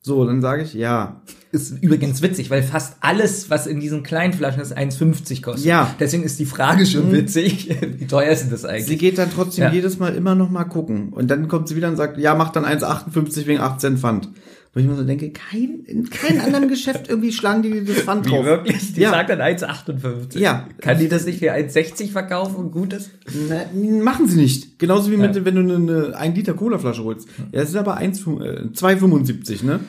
So, 0.00 0.24
dann 0.24 0.40
sage 0.40 0.62
ich, 0.62 0.72
ja. 0.72 1.22
Ist 1.50 1.82
übrigens 1.82 2.22
witzig, 2.22 2.48
weil 2.48 2.62
fast 2.62 2.96
alles, 3.00 3.50
was 3.50 3.66
in 3.66 3.80
diesen 3.80 4.04
kleinen 4.04 4.32
Flaschen 4.32 4.62
ist, 4.62 4.76
1,50 4.76 5.42
kostet. 5.42 5.64
Ja. 5.64 5.92
Deswegen 5.98 6.22
ist 6.22 6.38
die 6.38 6.46
Frage 6.46 6.86
schon 6.86 7.10
witzig. 7.10 7.68
Wie 7.98 8.06
teuer 8.06 8.30
ist 8.30 8.42
denn 8.44 8.50
das 8.50 8.62
Sie 8.62 8.68
eigentlich? 8.68 8.98
geht 9.00 9.18
dann 9.18 9.30
trotzdem 9.34 9.64
Ja. 9.64 9.72
jedes 9.72 9.98
Mal 9.98 10.14
immer 10.14 10.36
noch 10.36 10.48
mal 10.48 10.62
gucken. 10.64 11.12
Und 11.12 11.28
dann 11.28 11.48
kommt 11.48 11.66
sie 11.66 11.74
wieder 11.74 11.88
und 11.88 11.96
sagt, 11.96 12.18
ja, 12.18 12.36
mach 12.36 12.50
dann 12.50 12.64
1,58 12.64 13.46
wegen 13.46 13.60
8 13.60 13.80
Cent 13.80 13.98
Pfand. 13.98 14.28
Wo 14.76 14.80
ich 14.80 14.86
mir 14.86 14.94
so 14.94 15.04
denke, 15.04 15.30
kein, 15.30 15.80
in 15.86 16.10
keinem 16.10 16.42
anderen 16.42 16.68
Geschäft 16.76 17.08
irgendwie 17.08 17.32
schlagen 17.32 17.62
die 17.62 17.82
das 17.82 17.96
Pfand 18.02 18.26
Wie 18.26 18.30
drauf. 18.30 18.44
wirklich? 18.44 18.92
Die 18.92 19.00
Ja. 19.00 19.08
sagt 19.10 19.30
dann 19.30 19.40
1,58. 19.40 20.38
Ja. 20.38 20.68
Kann 20.82 20.98
die 20.98 21.08
das 21.08 21.24
nicht 21.24 21.38
für 21.38 21.50
1,60 21.54 22.10
verkaufen 22.10 22.56
und 22.56 22.72
gut 22.72 22.92
ist? 22.92 23.10
Na, 23.48 23.62
machen 24.02 24.28
sie 24.28 24.36
nicht. 24.36 24.78
Genauso 24.78 25.10
wie 25.10 25.16
mit, 25.16 25.34
Ja. 25.34 25.44
wenn 25.46 25.54
du 25.54 25.60
eine, 25.62 25.76
eine 26.08 26.16
1 26.18 26.36
Liter 26.36 26.52
Cola-Flasche 26.52 27.02
holst. 27.04 27.26
Ja, 27.52 27.60
das 27.62 27.70
ist 27.70 27.76
aber 27.76 27.96
1, 27.96 28.20
äh, 28.26 28.68
2,75, 28.74 29.64
ne? 29.64 29.80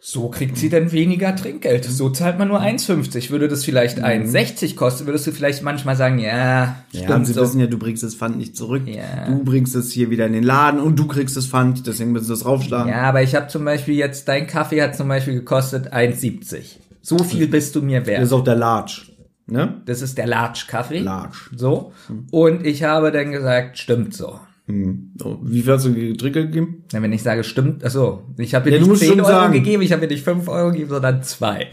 So 0.00 0.28
kriegt 0.28 0.56
sie 0.56 0.68
dann 0.68 0.92
weniger 0.92 1.34
Trinkgeld. 1.34 1.84
So 1.84 2.08
zahlt 2.10 2.38
man 2.38 2.48
nur 2.48 2.60
1,50. 2.60 3.30
Würde 3.30 3.48
das 3.48 3.64
vielleicht 3.64 3.98
1,60 4.02 4.76
kosten, 4.76 5.06
würdest 5.06 5.26
du 5.26 5.32
vielleicht 5.32 5.62
manchmal 5.64 5.96
sagen, 5.96 6.18
ja, 6.20 6.76
Ja, 6.92 7.02
stimmt 7.02 7.26
sie 7.26 7.32
so. 7.32 7.40
wissen 7.42 7.60
ja, 7.60 7.66
du 7.66 7.78
bringst 7.78 8.04
das 8.04 8.14
Pfand 8.14 8.36
nicht 8.38 8.56
zurück. 8.56 8.82
Ja. 8.86 9.26
Du 9.28 9.42
bringst 9.44 9.74
es 9.74 9.90
hier 9.90 10.08
wieder 10.10 10.26
in 10.26 10.34
den 10.34 10.44
Laden 10.44 10.78
und 10.80 10.96
du 10.98 11.08
kriegst 11.08 11.36
das 11.36 11.46
Pfand, 11.46 11.86
deswegen 11.86 12.12
müssen 12.12 12.26
sie 12.26 12.32
das 12.32 12.44
raufschlagen. 12.46 12.90
Ja, 12.92 13.02
aber 13.02 13.22
ich 13.22 13.34
habe 13.34 13.48
zum 13.48 13.64
Beispiel 13.64 13.94
jetzt, 13.96 14.28
dein 14.28 14.46
Kaffee 14.46 14.80
hat 14.82 14.96
zum 14.96 15.08
Beispiel 15.08 15.34
gekostet 15.34 15.92
1,70. 15.92 16.76
So 17.02 17.18
viel 17.18 17.48
bist 17.48 17.74
du 17.74 17.82
mir 17.82 17.98
Das 18.00 18.08
wert. 18.08 18.22
ist 18.22 18.32
auch 18.32 18.44
der 18.44 18.54
Large, 18.56 19.02
ne? 19.46 19.82
Das 19.86 20.00
ist 20.00 20.16
der 20.16 20.26
Large-Kaffee. 20.28 21.00
Large. 21.00 21.38
So. 21.56 21.92
Und 22.30 22.64
ich 22.64 22.84
habe 22.84 23.10
dann 23.10 23.32
gesagt, 23.32 23.78
stimmt 23.78 24.14
so. 24.14 24.38
Hm. 24.68 25.12
Wie 25.42 25.62
viel 25.62 25.72
hast 25.72 25.86
du 25.86 25.92
Trinkgeld 25.92 26.52
gegeben? 26.52 26.84
Na, 26.92 27.00
wenn 27.02 27.12
ich 27.12 27.22
sage, 27.22 27.42
stimmt, 27.42 27.82
achso, 27.84 28.22
ich 28.38 28.54
habe 28.54 28.66
dir 28.70 28.76
Ja, 28.76 28.80
nicht 28.82 28.88
musst 28.88 29.00
10 29.00 29.10
schon 29.10 29.20
Euro 29.20 29.28
sagen. 29.30 29.52
gegeben, 29.54 29.82
ich 29.82 29.92
habe 29.92 30.06
dir 30.06 30.12
nicht 30.14 30.24
5 30.24 30.46
Euro 30.46 30.70
gegeben, 30.72 30.90
sondern 30.90 31.22
2. 31.22 31.68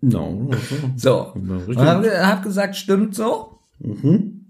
No. 0.00 0.50
So. 0.96 1.08
Ja, 1.08 1.32
Und 1.66 1.76
habe 1.78 2.26
hab 2.26 2.42
gesagt, 2.42 2.74
stimmt 2.76 3.14
so. 3.14 3.60
Mhm. 3.78 4.46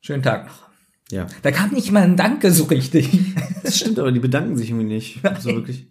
Schönen 0.00 0.22
Tag 0.22 0.46
noch. 0.46 0.68
Ja. 1.10 1.26
Da 1.42 1.50
kam 1.50 1.70
nicht 1.72 1.90
mal 1.90 2.02
ein 2.02 2.16
Danke 2.18 2.50
so 2.52 2.64
richtig. 2.64 3.08
Das 3.64 3.78
stimmt, 3.78 3.98
aber 3.98 4.12
die 4.12 4.20
bedanken 4.20 4.56
sich 4.58 4.68
irgendwie 4.70 4.86
nicht. 4.94 5.20
So 5.40 5.48
wirklich. 5.50 5.86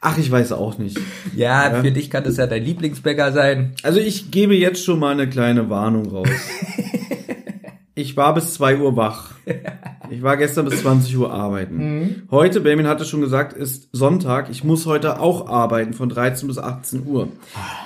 Ach, 0.00 0.16
ich 0.16 0.30
weiß 0.30 0.52
auch 0.52 0.78
nicht. 0.78 0.98
Ja, 1.34 1.72
Ja. 1.72 1.82
für 1.82 1.90
dich 1.90 2.08
kann 2.08 2.22
das 2.24 2.36
ja 2.36 2.46
dein 2.46 2.64
Lieblingsbäcker 2.64 3.32
sein. 3.32 3.72
Also 3.82 3.98
ich 3.98 4.30
gebe 4.30 4.54
jetzt 4.54 4.84
schon 4.84 5.00
mal 5.00 5.10
eine 5.12 5.28
kleine 5.28 5.68
Warnung 5.68 6.06
raus. 6.06 6.28
Ich 7.94 8.16
war 8.16 8.34
bis 8.34 8.54
2 8.54 8.78
Uhr 8.78 8.96
wach. 8.96 9.32
Ich 10.12 10.22
war 10.24 10.36
gestern 10.36 10.64
bis 10.64 10.80
20 10.80 11.16
Uhr 11.18 11.32
arbeiten. 11.32 12.26
Heute, 12.32 12.60
Benjamin 12.60 12.88
hatte 12.88 13.04
schon 13.04 13.20
gesagt, 13.20 13.52
ist 13.52 13.90
Sonntag. 13.92 14.50
Ich 14.50 14.64
muss 14.64 14.84
heute 14.84 15.20
auch 15.20 15.46
arbeiten 15.46 15.92
von 15.92 16.08
13 16.08 16.48
bis 16.48 16.58
18 16.58 17.06
Uhr. 17.06 17.28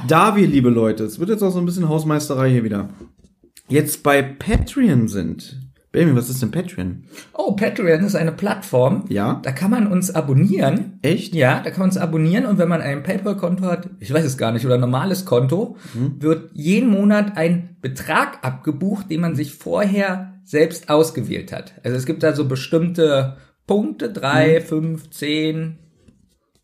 Da 0.09 0.35
wir, 0.35 0.47
liebe 0.47 0.71
Leute, 0.71 1.05
es 1.05 1.19
wird 1.19 1.29
jetzt 1.29 1.43
auch 1.43 1.51
so 1.51 1.59
ein 1.59 1.67
bisschen 1.67 1.87
Hausmeisterei 1.91 2.51
hier 2.51 2.65
wieder, 2.65 2.89
jetzt 3.69 4.03
bei 4.03 4.23
Patreon 4.23 5.07
sind. 5.07 5.61
Benjamin, 5.95 6.17
was 6.17 6.29
ist 6.29 6.43
denn 6.43 6.51
Patreon? 6.51 7.05
Oh, 7.33 7.53
Patreon 7.53 8.05
ist 8.05 8.17
eine 8.17 8.33
Plattform. 8.33 9.05
Ja? 9.09 9.41
Da 9.45 9.53
kann 9.53 9.71
man 9.71 9.87
uns 9.87 10.13
abonnieren. 10.15 10.99
Echt? 11.03 11.35
Ja, 11.37 11.61
da 11.63 11.71
kann 11.71 11.79
man 11.81 11.89
uns 11.91 11.97
abonnieren 11.99 12.47
und 12.47 12.59
wenn 12.59 12.69
man 12.69 12.81
ein 12.83 13.05
PayPal-Konto 13.05 13.63
hat, 13.65 13.89
ich 14.01 14.13
weiß 14.13 14.25
es 14.25 14.37
gar 14.37 14.51
nicht, 14.51 14.67
oder 14.67 14.75
ein 14.75 14.81
normales 14.81 15.25
Konto, 15.25 15.77
Mhm. 15.95 16.17
wird 16.21 16.51
jeden 16.53 16.91
Monat 16.91 17.37
ein 17.37 17.77
Betrag 17.81 18.39
abgebucht, 18.45 19.09
den 19.09 19.21
man 19.21 19.37
sich 19.37 19.55
vorher 19.55 20.35
selbst 20.43 20.91
ausgewählt 20.91 21.53
hat. 21.53 21.75
Also 21.85 21.97
es 21.97 22.07
gibt 22.07 22.25
da 22.25 22.35
so 22.35 22.47
bestimmte 22.49 23.37
Punkte, 23.67 24.11
drei, 24.13 24.61
fünf, 24.61 25.11
zehn, 25.11 25.79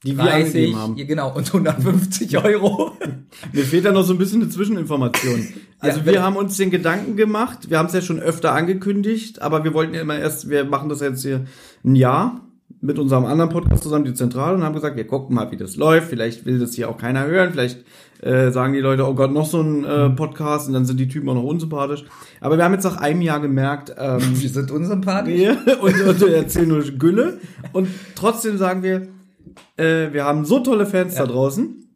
Die 0.05 0.17
wir 0.17 0.25
30, 0.25 0.75
angegeben 0.75 0.77
haben. 0.77 0.97
genau, 0.97 1.35
und 1.35 1.47
150 1.47 2.39
Euro. 2.43 2.93
Mir 3.53 3.65
fehlt 3.65 3.85
da 3.85 3.93
noch 3.93 4.03
so 4.03 4.15
ein 4.15 4.19
bisschen 4.19 4.43
eine 4.43 4.51
Zwischeninformation. 4.51 5.49
Also 5.83 6.01
Ja, 6.01 6.07
wir 6.07 6.23
haben 6.23 6.37
uns 6.37 6.59
den 6.59 6.71
Gedanken 6.71 7.17
gemacht, 7.17 7.71
wir 7.71 7.79
haben 7.79 7.87
es 7.87 7.95
ja 7.95 8.03
schon 8.03 8.21
öfter 8.21 8.53
angekündigt, 8.53 9.41
aber 9.41 9.65
wir 9.65 9.73
wollten 9.73 9.95
ja 9.95 10.03
immer 10.03 10.19
erst, 10.19 10.51
wir 10.51 10.67
machen 10.67 10.91
das 10.91 11.01
jetzt 11.01 11.23
hier 11.23 11.47
ein 11.83 11.95
Jahr 11.95 12.43
mit 12.83 12.99
unserem 12.99 13.25
anderen 13.25 13.51
Podcast 13.51 13.83
zusammen, 13.83 14.05
die 14.05 14.13
Zentrale, 14.13 14.57
und 14.57 14.63
haben 14.63 14.75
gesagt, 14.75 14.97
wir 14.97 15.07
gucken 15.07 15.35
mal, 15.35 15.51
wie 15.51 15.57
das 15.57 15.77
läuft. 15.77 16.09
Vielleicht 16.09 16.45
will 16.45 16.59
das 16.59 16.75
hier 16.75 16.91
auch 16.91 16.99
keiner 16.99 17.27
hören, 17.27 17.53
vielleicht 17.53 17.85
äh, 18.23 18.51
sagen 18.51 18.75
die 18.75 18.81
Leute, 18.81 19.07
oh 19.07 19.15
Gott, 19.15 19.33
noch 19.33 19.47
so 19.47 19.63
ein 19.63 19.85
äh, 19.85 20.11
Podcast 20.11 20.69
und 20.69 20.75
dann 20.75 20.85
sind 20.85 21.01
die 21.01 21.09
Typen 21.09 21.29
auch 21.31 21.35
noch 21.35 21.45
unsympathisch. 21.45 22.05
Aber 22.41 22.59
wir 22.59 22.65
haben 22.65 22.75
jetzt 22.75 22.85
nach 22.85 22.99
einem 22.99 23.23
Jahr 23.23 23.41
gemerkt, 23.41 23.95
ähm, 23.99 24.21
Wir 24.35 24.49
sind 24.51 24.71
unsympathisch. 24.71 25.35
wir 25.35 25.57
und, 25.81 26.01
und 26.03 26.23
erzählen 26.29 26.69
nur 26.69 26.83
Gülle. 26.83 27.41
Und 27.73 27.89
trotzdem 28.15 28.59
sagen 28.59 28.83
wir, 28.83 29.09
äh, 29.77 30.13
wir 30.13 30.25
haben 30.25 30.45
so 30.45 30.61
tolle 30.61 30.87
Fans 30.87 31.15
da 31.15 31.27
draußen, 31.27 31.89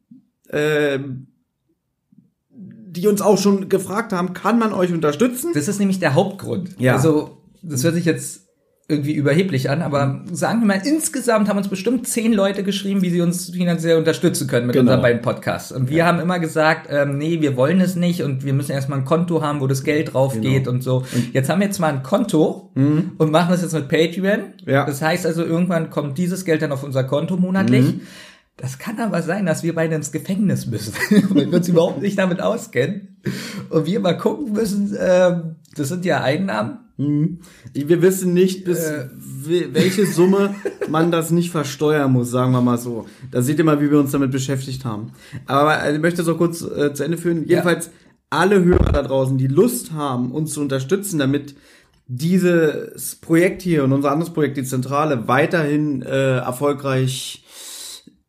ähm, 0.50 1.26
die 2.50 3.06
uns 3.08 3.20
auch 3.20 3.38
schon 3.38 3.68
gefragt 3.68 4.12
haben, 4.12 4.34
kann 4.34 4.58
man 4.58 4.72
euch 4.72 4.92
unterstützen? 4.92 5.52
Das 5.54 5.68
ist 5.68 5.78
nämlich 5.78 5.98
der 5.98 6.14
Hauptgrund. 6.14 6.76
Ja. 6.78 6.94
Also, 6.94 7.38
das 7.62 7.82
hört 7.82 7.94
sich 7.94 8.04
jetzt 8.04 8.43
irgendwie 8.86 9.14
überheblich 9.14 9.70
an, 9.70 9.80
aber 9.80 10.20
sagen 10.30 10.60
wir 10.60 10.66
mal, 10.66 10.82
insgesamt 10.84 11.48
haben 11.48 11.56
uns 11.56 11.68
bestimmt 11.68 12.06
zehn 12.06 12.34
Leute 12.34 12.62
geschrieben, 12.62 13.00
wie 13.00 13.08
sie 13.08 13.22
uns 13.22 13.48
finanziell 13.50 13.96
unterstützen 13.96 14.46
können 14.46 14.66
mit 14.66 14.74
Genau. 14.74 14.82
unseren 14.90 15.00
beiden 15.02 15.22
Podcasts. 15.22 15.72
Und 15.72 15.88
wir 15.88 16.04
haben 16.04 16.20
immer 16.20 16.38
gesagt, 16.38 16.88
ähm, 16.90 17.16
nee, 17.16 17.40
wir 17.40 17.56
wollen 17.56 17.80
es 17.80 17.96
nicht 17.96 18.22
und 18.22 18.44
wir 18.44 18.52
müssen 18.52 18.72
erstmal 18.72 18.98
ein 18.98 19.06
Konto 19.06 19.40
haben, 19.40 19.60
wo 19.60 19.66
das 19.66 19.84
Geld 19.84 20.12
drauf 20.12 20.34
Genau. 20.34 20.48
geht 20.50 20.68
und 20.68 20.82
so. 20.82 21.04
jetzt 21.32 21.48
haben 21.48 21.60
wir 21.60 21.66
jetzt 21.66 21.78
mal 21.78 21.94
ein 21.94 22.02
Konto 22.02 22.70
und 22.74 23.30
machen 23.30 23.52
das 23.52 23.62
jetzt 23.62 23.72
mit 23.72 23.88
Patreon. 23.88 24.40
Mhm. 24.66 24.70
Ja. 24.70 24.84
Das 24.84 25.00
heißt 25.00 25.24
also, 25.24 25.44
irgendwann 25.44 25.88
kommt 25.88 26.18
dieses 26.18 26.44
Geld 26.44 26.60
dann 26.60 26.72
auf 26.72 26.82
unser 26.84 27.04
Konto 27.04 27.36
monatlich. 27.38 27.86
Mhm. 27.86 28.00
Das 28.56 28.78
kann 28.78 29.00
aber 29.00 29.20
sein, 29.22 29.46
dass 29.46 29.64
wir 29.64 29.74
beide 29.74 29.96
ins 29.96 30.12
Gefängnis 30.12 30.66
müssen, 30.66 30.92
weil 31.30 31.50
wir 31.50 31.56
uns 31.58 31.68
überhaupt 31.68 32.00
nicht 32.02 32.18
damit 32.18 32.40
auskennen. 32.40 33.16
Und 33.70 33.86
wir 33.86 33.98
mal 33.98 34.16
gucken 34.16 34.52
müssen, 34.52 34.94
ähm, 35.00 35.56
das 35.76 35.88
sind 35.88 36.04
ja 36.04 36.22
Einnahmen. 36.22 36.78
Mhm. 36.96 37.40
Wir 37.72 38.02
wissen 38.02 38.32
nicht, 38.34 38.64
bis 38.64 38.78
Äh. 38.84 39.08
we- 39.16 39.68
welche 39.72 40.06
Summe 40.06 40.54
man 40.88 41.10
das 41.10 41.30
nicht 41.32 41.50
versteuern 41.50 42.12
muss, 42.12 42.30
sagen 42.30 42.52
wir 42.52 42.60
mal 42.60 42.78
so. 42.78 43.06
Da 43.32 43.42
seht 43.42 43.58
ihr 43.58 43.64
mal, 43.64 43.80
wie 43.80 43.90
wir 43.90 43.98
uns 43.98 44.12
damit 44.12 44.30
beschäftigt 44.30 44.84
haben. 44.84 45.12
Aber 45.46 45.82
äh, 45.84 45.94
ich 45.94 46.00
möchte 46.00 46.18
das 46.18 46.28
auch 46.28 46.38
kurz 46.38 46.62
äh, 46.62 46.94
zu 46.94 47.02
Ende 47.04 47.18
führen. 47.18 47.44
Jedenfalls 47.48 47.90
alle 48.30 48.62
Hörer 48.64 48.92
da 48.92 49.02
draußen, 49.02 49.36
die 49.38 49.46
Lust 49.48 49.92
haben, 49.92 50.30
uns 50.32 50.52
zu 50.52 50.60
unterstützen, 50.60 51.18
damit 51.18 51.54
dieses 52.06 53.16
Projekt 53.16 53.62
hier 53.62 53.82
und 53.84 53.92
unser 53.92 54.12
anderes 54.12 54.32
Projekt, 54.32 54.56
die 54.56 54.64
Zentrale, 54.64 55.26
weiterhin 55.28 56.02
äh, 56.02 56.36
erfolgreich 56.38 57.44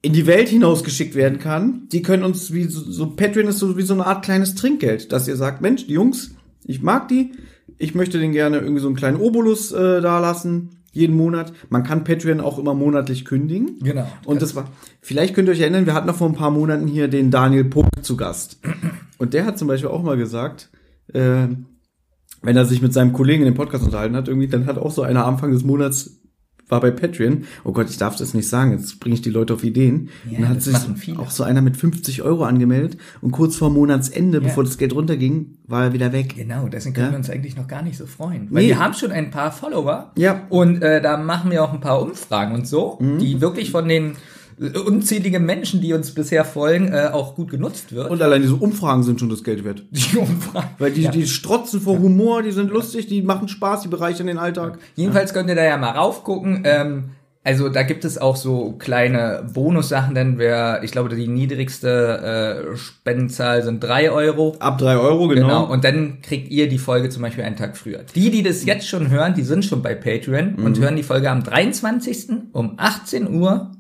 in 0.02 0.14
die 0.14 0.28
Welt 0.28 0.50
hinausgeschickt 0.50 1.16
werden 1.16 1.40
kann, 1.40 1.88
die 1.92 2.02
können 2.02 2.24
uns 2.24 2.54
wie 2.54 2.66
so, 2.66 2.80
so 2.82 3.10
Patreon 3.16 3.48
ist 3.48 3.58
so 3.60 3.76
wie 3.78 3.82
so 3.82 3.94
eine 3.96 4.06
Art 4.06 4.24
kleines 4.24 4.54
Trinkgeld, 4.56 5.12
dass 5.12 5.28
ihr 5.28 5.36
sagt, 5.36 5.62
Mensch, 5.62 5.88
die 5.88 5.94
Jungs, 5.94 6.32
ich 6.66 6.82
mag 6.82 7.08
die, 7.08 7.34
ich 7.78 7.96
möchte 7.96 8.20
denen 8.20 8.34
gerne 8.34 8.58
irgendwie 8.58 8.82
so 8.82 8.88
einen 8.88 8.96
kleinen 8.96 9.20
Obolus 9.20 9.72
äh, 9.72 10.02
da 10.02 10.20
lassen, 10.20 10.82
jeden 10.92 11.16
Monat. 11.16 11.52
Man 11.70 11.84
kann 11.84 12.04
Patreon 12.04 12.40
auch 12.40 12.58
immer 12.58 12.74
monatlich 12.74 13.26
kündigen. 13.26 13.80
Genau. 13.82 14.08
Und 14.26 14.42
das 14.42 14.56
war, 14.56 14.70
vielleicht 15.02 15.36
könnt 15.36 15.50
ihr 15.50 15.52
euch 15.52 15.60
erinnern, 15.60 15.86
wir 15.86 15.94
hatten 15.94 16.08
noch 16.08 16.16
vor 16.16 16.30
ein 16.30 16.36
paar 16.36 16.52
Monaten 16.52 16.88
hier 16.88 17.08
den 17.08 17.32
Daniel 17.32 17.66
Puck 17.66 17.88
zu 18.02 18.16
Gast. 18.16 18.60
Und 19.18 19.34
der 19.34 19.46
hat 19.46 19.60
zum 19.60 19.68
Beispiel 19.68 19.90
auch 19.90 20.04
mal 20.04 20.18
gesagt, 20.18 20.70
äh, 21.14 21.48
wenn 22.42 22.58
er 22.58 22.66
sich 22.66 22.82
mit 22.82 22.94
seinem 22.94 23.12
Kollegen 23.12 23.44
in 23.44 23.52
dem 23.52 23.58
Podcast 23.58 23.84
unterhalten 23.84 24.16
hat, 24.16 24.28
irgendwie, 24.28 24.48
dann 24.48 24.68
hat 24.68 24.78
auch 24.78 24.92
so 24.92 25.02
einer 25.02 25.26
Anfang 25.26 25.52
des 25.52 25.64
Monats 25.64 26.22
war 26.68 26.82
bei 26.82 26.92
Patreon. 26.92 27.44
Oh 27.64 27.72
Gott, 27.72 27.90
ich 27.90 27.98
darf 27.98 28.16
das 28.16 28.34
nicht 28.34 28.48
sagen, 28.48 28.72
jetzt 28.72 29.00
bringe 29.00 29.16
ich 29.16 29.22
die 29.22 29.30
Leute 29.30 29.54
auf 29.54 29.64
Ideen. 29.64 30.10
Ja, 30.30 30.40
und 30.40 30.50
hat 30.50 30.62
sich 30.62 30.76
auch 31.18 31.30
so 31.30 31.44
einer 31.44 31.62
mit 31.62 31.78
50 31.78 32.24
Euro 32.24 32.44
angemeldet 32.44 32.98
und 33.22 33.32
kurz 33.32 33.56
vor 33.56 33.70
Monatsende, 33.70 34.40
Ja. 34.40 34.44
bevor 34.46 34.64
das 34.64 34.78
Geld 34.78 34.94
runterging, 34.96 35.58
war 35.68 35.84
er 35.86 35.94
wieder 35.94 36.12
weg. 36.12 36.36
Genau, 36.36 36.68
deswegen 36.68 36.96
können 36.96 37.08
Ja. 37.08 37.12
wir 37.14 37.18
uns 37.20 37.30
eigentlich 37.30 37.56
noch 37.56 37.68
gar 37.68 37.82
nicht 37.84 37.98
so 37.98 38.06
freuen. 38.06 38.48
Weil 38.52 38.64
Nee. 38.64 38.70
wir 38.70 38.80
haben 38.80 38.94
schon 38.94 39.12
ein 39.12 39.30
paar 39.32 39.52
Follower. 39.52 40.12
Ja. 40.18 40.42
Und 40.50 40.82
äh, 40.82 41.02
da 41.02 41.18
machen 41.18 41.52
wir 41.52 41.64
auch 41.64 41.74
ein 41.74 41.82
paar 41.82 42.02
Umfragen 42.02 42.54
und 42.56 42.68
so, 42.68 42.98
Mhm. 43.00 43.20
die 43.20 43.42
wirklich 43.42 43.72
von 43.72 43.88
den 43.88 44.14
äh, 44.60 44.78
unzähligen 44.80 45.46
Menschen, 45.46 45.82
die 45.82 45.94
uns 45.94 46.14
bisher 46.14 46.46
folgen, 46.46 46.90
äh, 46.94 47.10
auch 47.12 47.36
gut 47.36 47.50
genutzt 47.52 47.94
wird. 47.94 48.10
Und 48.10 48.22
allein 48.22 48.42
diese 48.42 48.56
Umfragen 48.56 49.04
sind 49.04 49.20
schon 49.20 49.30
das 49.30 49.44
Geld 49.44 49.64
wert. 49.64 49.84
die 49.92 50.18
Umfragen. 50.18 50.70
Weil 50.80 50.92
die, 50.92 51.04
Ja. 51.04 51.12
die 51.12 51.28
strotzen 51.28 51.82
vor 51.82 52.00
Humor, 52.00 52.42
die 52.44 52.52
sind 52.52 52.72
lustig, 52.72 53.08
die 53.08 53.22
machen 53.22 53.48
Spaß, 53.48 53.82
die 53.82 53.88
bereichern 53.88 54.28
den 54.28 54.38
Alltag. 54.38 54.80
Jedenfalls 54.96 55.34
könnt 55.34 55.50
ihr 55.50 55.56
da 55.56 55.64
ja 55.64 55.78
mal 55.78 55.92
raufgucken. 55.92 56.62
Ähm, 56.66 57.04
also 57.48 57.70
da 57.70 57.84
gibt 57.84 58.06
es 58.06 58.18
auch 58.18 58.38
so 58.38 58.72
kleine 58.80 59.46
Bonussachen, 59.54 60.16
denn 60.16 60.40
wer, 60.40 60.82
ich 60.82 60.90
glaube, 60.92 61.14
die 61.16 61.28
niedrigste 61.28 62.72
äh, 62.74 62.76
Spendenzahl 62.76 63.62
sind 63.62 63.84
drei 63.84 64.10
Euro. 64.10 64.56
Ab 64.58 64.80
drei 64.80 64.98
Euro, 64.98 65.28
genau. 65.28 65.48
Genau, 65.48 65.72
und 65.72 65.84
dann 65.84 66.22
kriegt 66.24 66.50
ihr 66.50 66.68
die 66.68 66.80
Folge 66.80 67.10
zum 67.10 67.22
Beispiel 67.22 67.44
einen 67.44 67.56
Tag 67.56 67.78
früher. 67.78 68.00
Die, 68.16 68.32
die 68.32 68.42
das 68.42 68.66
jetzt 68.66 68.88
schon 68.88 69.12
hören, 69.12 69.36
die 69.36 69.44
sind 69.44 69.64
schon 69.64 69.84
bei 69.84 69.94
Patreon 69.94 70.56
und 70.56 70.80
hören 70.80 70.96
die 70.96 71.04
Folge 71.04 71.30
am 71.30 71.44
23. 71.44 72.30
um 72.52 72.74
18 72.78 73.32
Uhr. 73.32 73.72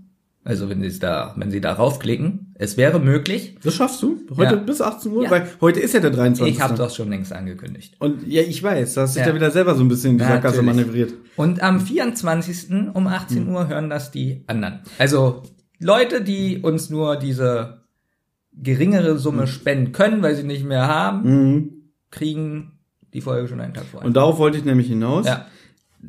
Also 0.47 0.69
wenn 0.69 0.87
sie 0.87 0.99
da, 0.99 1.33
wenn 1.37 1.49
sie 1.49 1.59
da 1.59 1.73
raufklicken, 1.73 2.53
es 2.53 2.77
wäre 2.77 2.99
möglich. 2.99 3.57
Das 3.63 3.73
schaffst 3.73 4.01
du? 4.03 4.21
Heute 4.37 4.55
Ja. 4.55 4.61
bis 4.61 4.79
18 4.79 5.11
Uhr? 5.11 5.23
Ja. 5.23 5.31
Weil 5.31 5.47
heute 5.59 5.79
ist 5.79 5.93
ja 5.95 5.99
der 5.99 6.11
23. 6.11 6.55
Ich 6.55 6.61
habe 6.61 6.75
das 6.75 6.95
schon 6.95 7.09
längst 7.09 7.33
angekündigt. 7.33 7.95
Und 7.99 8.25
ja, 8.27 8.43
ich 8.43 8.61
weiß, 8.61 8.93
da 8.93 9.01
hast 9.01 9.15
du 9.15 9.19
dich 9.19 9.25
Ja. 9.25 9.31
da 9.31 9.35
wieder 9.35 9.49
selber 9.49 9.73
so 9.73 9.81
ein 9.83 9.87
bisschen 9.87 10.11
in 10.11 10.17
die 10.19 10.23
Ja, 10.23 10.29
Sackgasse 10.29 10.61
manövriert. 10.61 11.13
Und 11.35 11.63
am 11.63 11.79
24. 11.81 12.91
um 12.93 13.07
18 13.07 13.49
Uhr 13.49 13.67
hören 13.67 13.89
das 13.89 14.11
die 14.11 14.43
anderen. 14.45 14.81
Also 14.99 15.41
Leute, 15.79 16.21
die 16.21 16.59
uns 16.59 16.91
nur 16.91 17.15
diese 17.17 17.81
geringere 18.53 19.17
Summe 19.17 19.47
spenden 19.47 19.91
können, 19.93 20.21
weil 20.21 20.35
sie 20.35 20.43
nicht 20.43 20.63
mehr 20.63 20.87
haben, 20.87 21.23
Mhm. 21.53 21.69
kriegen 22.11 22.73
die 23.13 23.21
Folge 23.21 23.47
schon 23.47 23.59
einen 23.61 23.73
Tag 23.73 23.85
vorher. 23.85 24.05
Und 24.07 24.15
darauf 24.15 24.37
wollte 24.37 24.59
ich 24.59 24.63
nämlich 24.65 24.87
hinaus. 24.87 25.25
ja. 25.25 25.47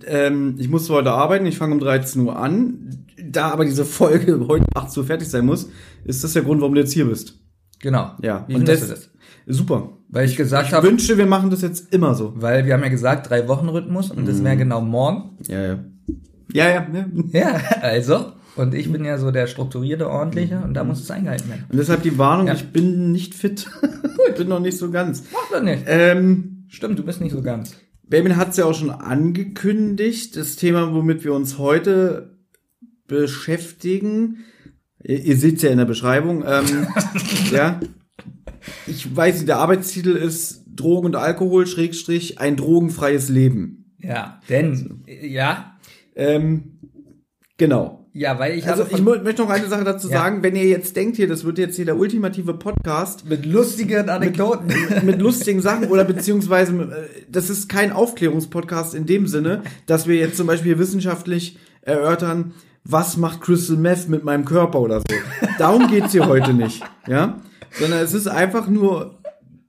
Ähm, 0.07 0.57
ich 0.59 0.69
muss 0.69 0.91
heute 0.91 1.13
arbeiten, 1.13 1.47
ich 1.47 1.57
fange 1.57 1.73
um 1.73 1.81
13 1.81 2.21
Uhr 2.21 2.37
an. 2.39 3.06
Da 3.31 3.51
aber 3.51 3.65
diese 3.65 3.85
Folge 3.85 4.45
heute 4.49 4.65
18 4.75 5.01
Uhr 5.03 5.07
fertig 5.07 5.29
sein 5.29 5.47
muss, 5.47 5.69
ist 6.05 6.23
das 6.25 6.33
der 6.33 6.43
Grund, 6.43 6.61
warum 6.61 6.75
du 6.75 6.81
jetzt 6.81 6.93
hier 6.93 7.07
bist. 7.07 7.35
Genau. 7.81 8.13
Ja. 8.23 8.45
Wie 8.49 8.55
und 8.55 8.67
das, 8.69 8.81
du 8.81 8.87
das? 8.89 9.11
Super. 9.47 9.91
Weil 10.09 10.27
ich 10.27 10.37
gesagt 10.37 10.69
Ich 10.69 10.73
habe, 10.75 10.87
wünsche, 10.89 11.19
wir 11.19 11.27
machen 11.27 11.51
das 11.51 11.63
jetzt 11.63 11.93
immer 11.93 12.15
so. 12.15 12.33
weil 12.37 12.65
wir 12.67 12.75
haben 12.75 12.83
ja 12.83 12.89
gesagt, 12.89 13.29
drei 13.31 13.47
Wochen 13.49 13.69
Rhythmus 13.69 14.11
und 14.11 14.27
das 14.27 14.39
Mhm. 14.39 14.45
wäre 14.45 14.57
genau 14.57 14.81
morgen. 14.81 15.39
Ja, 15.47 15.63
ja. 15.63 15.79
Ja, 16.53 16.69
ja. 16.71 16.87
ja. 16.93 17.07
Ja, 17.33 17.61
also. 17.83 18.33
Und 18.57 18.73
ich 18.75 18.91
bin 18.91 19.05
ja 19.05 19.19
so 19.19 19.31
der 19.31 19.47
strukturierte, 19.49 20.09
ordentliche 20.09 20.59
und 20.65 20.73
da 20.73 20.83
muss 20.85 21.01
es 21.03 21.11
eingehalten 21.11 21.51
werden. 21.51 21.65
Und 21.71 21.77
deshalb 21.79 22.03
die 22.03 22.17
Warnung, 22.17 22.47
Ja. 22.47 22.55
ich 22.55 22.73
bin 22.73 23.13
nicht 23.13 23.35
fit. 23.35 23.67
ich 24.31 24.35
bin 24.37 24.49
noch 24.49 24.61
nicht 24.61 24.79
so 24.79 24.91
ganz. 24.91 25.25
Macht 25.33 25.53
doch 25.53 25.63
nicht. 25.63 25.83
Ähm, 25.87 26.65
Stimmt, 26.69 26.99
du 26.99 27.05
bist 27.05 27.21
nicht 27.21 27.33
so 27.33 27.43
ganz. 27.43 27.75
Benjamin 28.09 28.37
hat 28.39 28.51
es 28.51 28.57
ja 28.57 28.65
auch 28.65 28.75
schon 28.75 28.91
angekündigt, 28.91 30.37
das 30.37 30.57
Thema, 30.57 30.93
womit 30.95 31.25
wir 31.25 31.33
uns 31.35 31.59
heute 31.59 32.36
beschäftigen. 33.07 34.45
Ihr, 35.03 35.23
ihr 35.23 35.37
seht 35.37 35.63
ja 35.63 35.71
in 35.71 35.79
der 35.79 35.85
Beschreibung. 35.85 36.45
Ähm, 36.47 36.87
ja. 37.53 37.81
Ich 38.87 39.15
weiß 39.15 39.37
nicht, 39.37 39.49
der 39.49 39.59
Arbeitstitel 39.59 40.11
ist 40.11 40.65
Drogen 40.75 41.07
und 41.07 41.17
Alkohol, 41.17 41.67
Schrägstrich, 41.67 42.39
ein 42.41 42.57
drogenfreies 42.57 43.29
Leben. 43.29 43.95
Ja, 43.99 44.41
denn, 44.49 45.05
ja, 45.07 45.77
Ähm, 46.15 46.79
genau. 47.59 48.09
ja, 48.13 48.39
weil 48.39 48.59
ich 48.59 48.67
Also 48.67 48.87
ich 48.91 49.01
möchte 49.03 49.43
noch 49.43 49.51
eine 49.51 49.69
Sache 49.69 49.85
dazu 49.85 50.09
Ja. 50.09 50.19
sagen. 50.19 50.43
Wenn 50.43 50.55
ihr 50.57 50.65
jetzt 50.65 50.97
denkt, 50.97 51.17
hier, 51.17 51.29
das 51.29 51.45
wird 51.45 51.59
jetzt 51.59 51.77
hier 51.77 51.85
der 51.87 51.97
ultimative 51.99 52.55
Podcast, 52.55 53.29
mit 53.29 53.47
lustigen 53.47 54.09
Anekdoten. 54.09 54.73
mit 55.05 55.21
lustigen 55.21 55.61
Sachen 55.63 55.89
oder 55.89 56.05
beziehungsweise 56.05 56.73
äh, 56.83 57.23
das 57.31 57.51
ist 57.51 57.69
kein 57.69 57.91
Aufklärungspodcast 57.93 58.95
in 58.95 59.07
dem 59.07 59.27
Sinne, 59.27 59.63
dass 59.87 60.07
wir 60.07 60.17
jetzt 60.17 60.37
zum 60.37 60.47
Beispiel 60.47 60.79
wissenschaftlich 60.79 61.59
erörtern, 61.83 62.53
was 62.89 63.17
macht 63.17 63.41
Crystal 63.41 63.77
Meth 63.77 64.09
mit 64.09 64.25
meinem 64.25 64.45
Körper 64.45 64.81
oder 64.81 65.01
so. 65.01 65.17
Darum 65.59 65.89
geht's 65.89 66.13
hier 66.13 66.27
heute 66.27 66.55
nicht, 66.55 66.83
ja, 67.09 67.41
sondern 67.73 68.01
es 68.01 68.15
ist 68.15 68.29
einfach 68.29 68.69
nur 68.69 69.19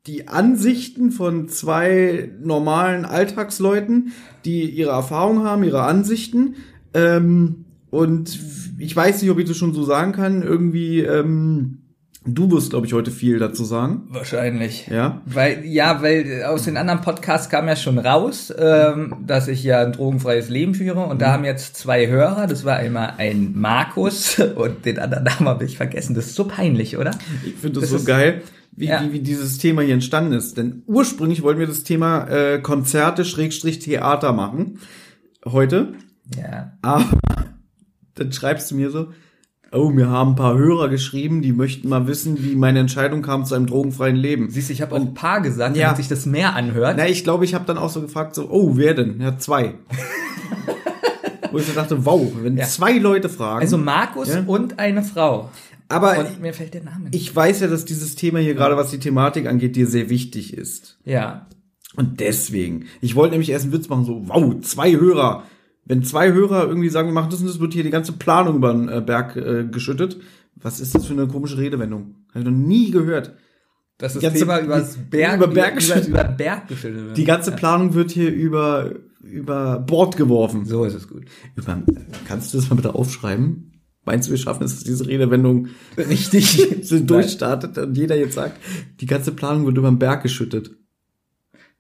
die 0.06 0.28
Ansichten 0.28 1.12
von 1.12 1.50
zwei 1.50 2.32
normalen 2.42 3.06
Alltagsleuten, 3.06 4.14
die 4.46 4.70
ihre 4.70 4.92
Erfahrung 4.92 5.44
haben, 5.44 5.64
ihre 5.64 5.84
Ansichten. 5.84 6.56
Ähm, 6.94 7.66
und 7.90 8.40
ich 8.78 8.96
weiß 8.96 9.22
nicht, 9.22 9.32
ob 9.32 9.40
ich 9.40 9.48
das 9.48 9.58
schon 9.58 9.74
so 9.74 9.84
sagen 9.84 10.14
kann. 10.14 10.44
Irgendwie, 10.44 11.02
ähm, 11.02 11.80
du 12.28 12.52
wirst, 12.52 12.70
glaube 12.72 12.86
ich, 12.88 12.94
heute 12.94 13.12
viel 13.12 13.40
dazu 13.40 13.64
sagen. 13.64 14.04
Wahrscheinlich. 14.10 14.88
Ja. 14.88 15.22
Weil, 15.26 15.66
ja, 15.66 16.02
weil 16.02 16.44
aus 16.44 16.64
den 16.64 16.78
anderen 16.78 17.02
Podcasts 17.02 17.50
kam 17.50 17.68
ja 17.68 17.76
schon 17.76 17.98
raus, 17.98 18.54
ähm, 18.58 19.16
dass 19.26 19.48
ich 19.48 19.64
ja 19.64 19.82
ein 19.82 19.94
drogenfreies 19.94 20.50
Leben 20.50 20.76
führe 20.76 21.00
und 21.06 21.16
Mhm. 21.16 21.20
da 21.20 21.32
haben 21.32 21.46
jetzt 21.46 21.78
zwei 21.78 22.08
Hörer, 22.08 22.48
das 22.48 22.66
war 22.66 22.76
einmal 22.78 23.14
ein 23.18 23.54
Markus 23.56 24.40
und 24.56 24.86
den 24.86 25.00
anderen 25.00 25.24
Namen 25.24 25.48
habe 25.48 25.66
ich 25.66 25.78
vergessen. 25.78 26.14
Das 26.16 26.28
ist 26.28 26.36
so 26.36 26.46
peinlich, 26.48 26.98
oder? 26.98 27.12
Ich 27.46 27.56
finde 27.56 27.80
das, 27.80 27.92
Das 27.92 28.02
so 28.02 28.06
geil, 28.06 28.42
wie, 28.76 28.88
Ja. 28.88 29.02
wie, 29.04 29.14
wie 29.14 29.20
dieses 29.22 29.58
Thema 29.58 29.82
hier 29.82 29.96
entstanden 29.96 30.34
ist. 30.34 30.58
Denn 30.58 30.84
ursprünglich 30.86 31.42
wollten 31.42 31.60
wir 31.60 31.68
das 31.68 31.84
Thema 31.84 32.28
äh, 32.30 32.60
Konzerte 32.60 33.26
Schrägstrich 33.26 33.80
Theater 33.80 34.34
machen. 34.34 34.80
Heute. 35.46 35.94
Ja. 36.38 36.74
Aber 36.82 37.06
dann 38.16 38.32
schreibst 38.32 38.72
du 38.72 38.76
mir 38.76 38.90
so, 38.92 39.08
oh, 39.72 39.90
mir 39.90 40.10
haben 40.10 40.32
ein 40.32 40.36
paar 40.36 40.58
Hörer 40.58 40.90
geschrieben, 40.90 41.42
die 41.42 41.52
möchten 41.54 41.90
mal 41.90 42.08
wissen, 42.08 42.44
wie 42.44 42.56
meine 42.56 42.80
Entscheidung 42.80 43.22
kam 43.22 43.46
zu 43.46 43.56
einem 43.56 43.66
drogenfreien 43.68 44.16
Leben. 44.16 44.50
Siehst 44.50 44.70
du, 44.70 44.74
ich 44.74 44.82
habe 44.82 44.96
auch 44.96 45.00
ein 45.02 45.14
paar 45.14 45.42
gesagt, 45.42 45.76
Ja. 45.76 45.86
damit 45.86 45.98
sich 45.98 46.08
das 46.08 46.26
mehr 46.26 46.56
anhört. 46.56 46.96
Na, 46.98 47.08
ich 47.08 47.24
glaube, 47.24 47.46
ich 47.46 47.54
habe 47.54 47.66
dann 47.66 47.78
auch 47.78 47.90
so 47.90 48.02
gefragt, 48.02 48.36
so, 48.36 48.50
oh, 48.50 48.78
wer 48.78 48.94
denn? 48.94 49.20
Ja, 49.22 49.38
zwei. 49.38 49.76
Wo 51.52 51.58
ich 51.60 51.66
so 51.66 51.74
dachte, 51.74 52.06
wow, 52.06 52.30
wenn 52.42 52.58
Ja. 52.58 52.66
zwei 52.66 52.98
Leute 52.98 53.30
fragen. 53.30 53.62
Also 53.62 53.78
Markus 53.78 54.30
Ja. 54.30 54.44
und 54.46 54.80
eine 54.80 55.04
Frau. 55.04 55.50
aber 55.90 56.18
Und 56.20 56.42
mir 56.42 56.54
fällt 56.54 56.74
der 56.74 56.84
Name 56.84 57.06
nicht. 57.06 57.16
ich 57.16 57.34
weiß 57.36 57.62
ja, 57.62 57.68
dass 57.68 57.86
dieses 57.86 58.16
Thema 58.16 58.40
hier 58.40 58.54
gerade, 58.56 58.76
was 58.76 58.92
die 58.92 59.00
Thematik 59.00 59.48
angeht, 59.48 59.76
dir 59.78 59.88
sehr 59.88 60.10
wichtig 60.10 60.54
ist. 60.54 60.98
Ja. 61.06 61.48
Und 61.96 62.20
deswegen, 62.20 62.86
ich 63.02 63.16
wollte 63.16 63.32
nämlich 63.32 63.50
erst 63.50 63.64
einen 63.66 63.74
Witz 63.74 63.88
machen, 63.90 64.04
so, 64.06 64.24
wow, 64.28 64.54
zwei 64.62 64.92
Hörer. 64.96 65.44
Wenn 65.88 66.04
zwei 66.04 66.34
Hörer 66.34 66.68
irgendwie 66.68 66.90
sagen, 66.90 67.08
wir 67.08 67.14
machen 67.14 67.30
das 67.32 67.40
und 67.40 67.48
das, 67.48 67.60
wird 67.60 67.74
hier 67.74 67.84
die 67.84 67.90
ganze 67.90 68.12
Planung 68.14 68.58
über 68.58 68.74
den 68.74 68.90
äh, 68.90 69.02
Berg 69.02 69.36
äh, 69.36 69.66
geschüttet. 69.72 70.18
Was 70.56 70.80
ist 70.80 70.96
das 70.96 71.06
für 71.06 71.14
eine 71.14 71.28
komische 71.28 71.58
Redewendung? 71.58 72.16
Habe 72.30 72.40
ich 72.40 72.46
noch 72.46 72.52
nie 72.52 72.92
gehört. 72.92 73.36
Das 73.98 74.16
ist 74.16 74.22
ganze- 74.22 74.40
Thema 74.40 74.60
übers 74.60 74.96
die- 74.96 75.02
Berg, 75.10 75.38
über 75.38 75.48
Berg 75.48 75.82
über, 75.82 75.96
über, 75.98 76.08
über 76.08 76.24
Berg 76.26 76.68
geschüttelt. 76.68 77.06
wird. 77.08 77.18
Die 77.18 77.24
ganze 77.24 77.52
Planung 77.52 77.94
wird 77.94 78.12
hier 78.12 78.32
über, 78.32 78.92
über 79.24 79.80
Bord 79.80 80.18
geworfen. 80.18 80.66
So 80.66 80.84
ist 80.84 80.94
es 80.94 81.08
gut. 81.08 81.24
Über, 81.56 81.82
kannst 82.28 82.54
du 82.54 82.58
das 82.58 82.70
mal 82.70 82.76
bitte 82.76 82.94
aufschreiben? 82.96 83.72
Meinst 84.06 84.28
du, 84.28 84.32
wir 84.32 84.38
schaffen 84.38 84.64
es, 84.64 84.76
dass 84.76 84.84
diese 84.84 85.06
Redewendung 85.08 85.68
Richtig. 85.98 86.86
durchstartet 87.08 87.78
und 87.78 87.98
jeder 87.98 88.16
jetzt 88.16 88.36
sagt, 88.36 88.58
die 89.02 89.06
ganze 89.06 89.32
Planung 89.34 89.66
wird 89.66 89.78
über 89.78 89.90
den 89.90 90.00
Berg 90.00 90.24
geschüttet? 90.24 90.72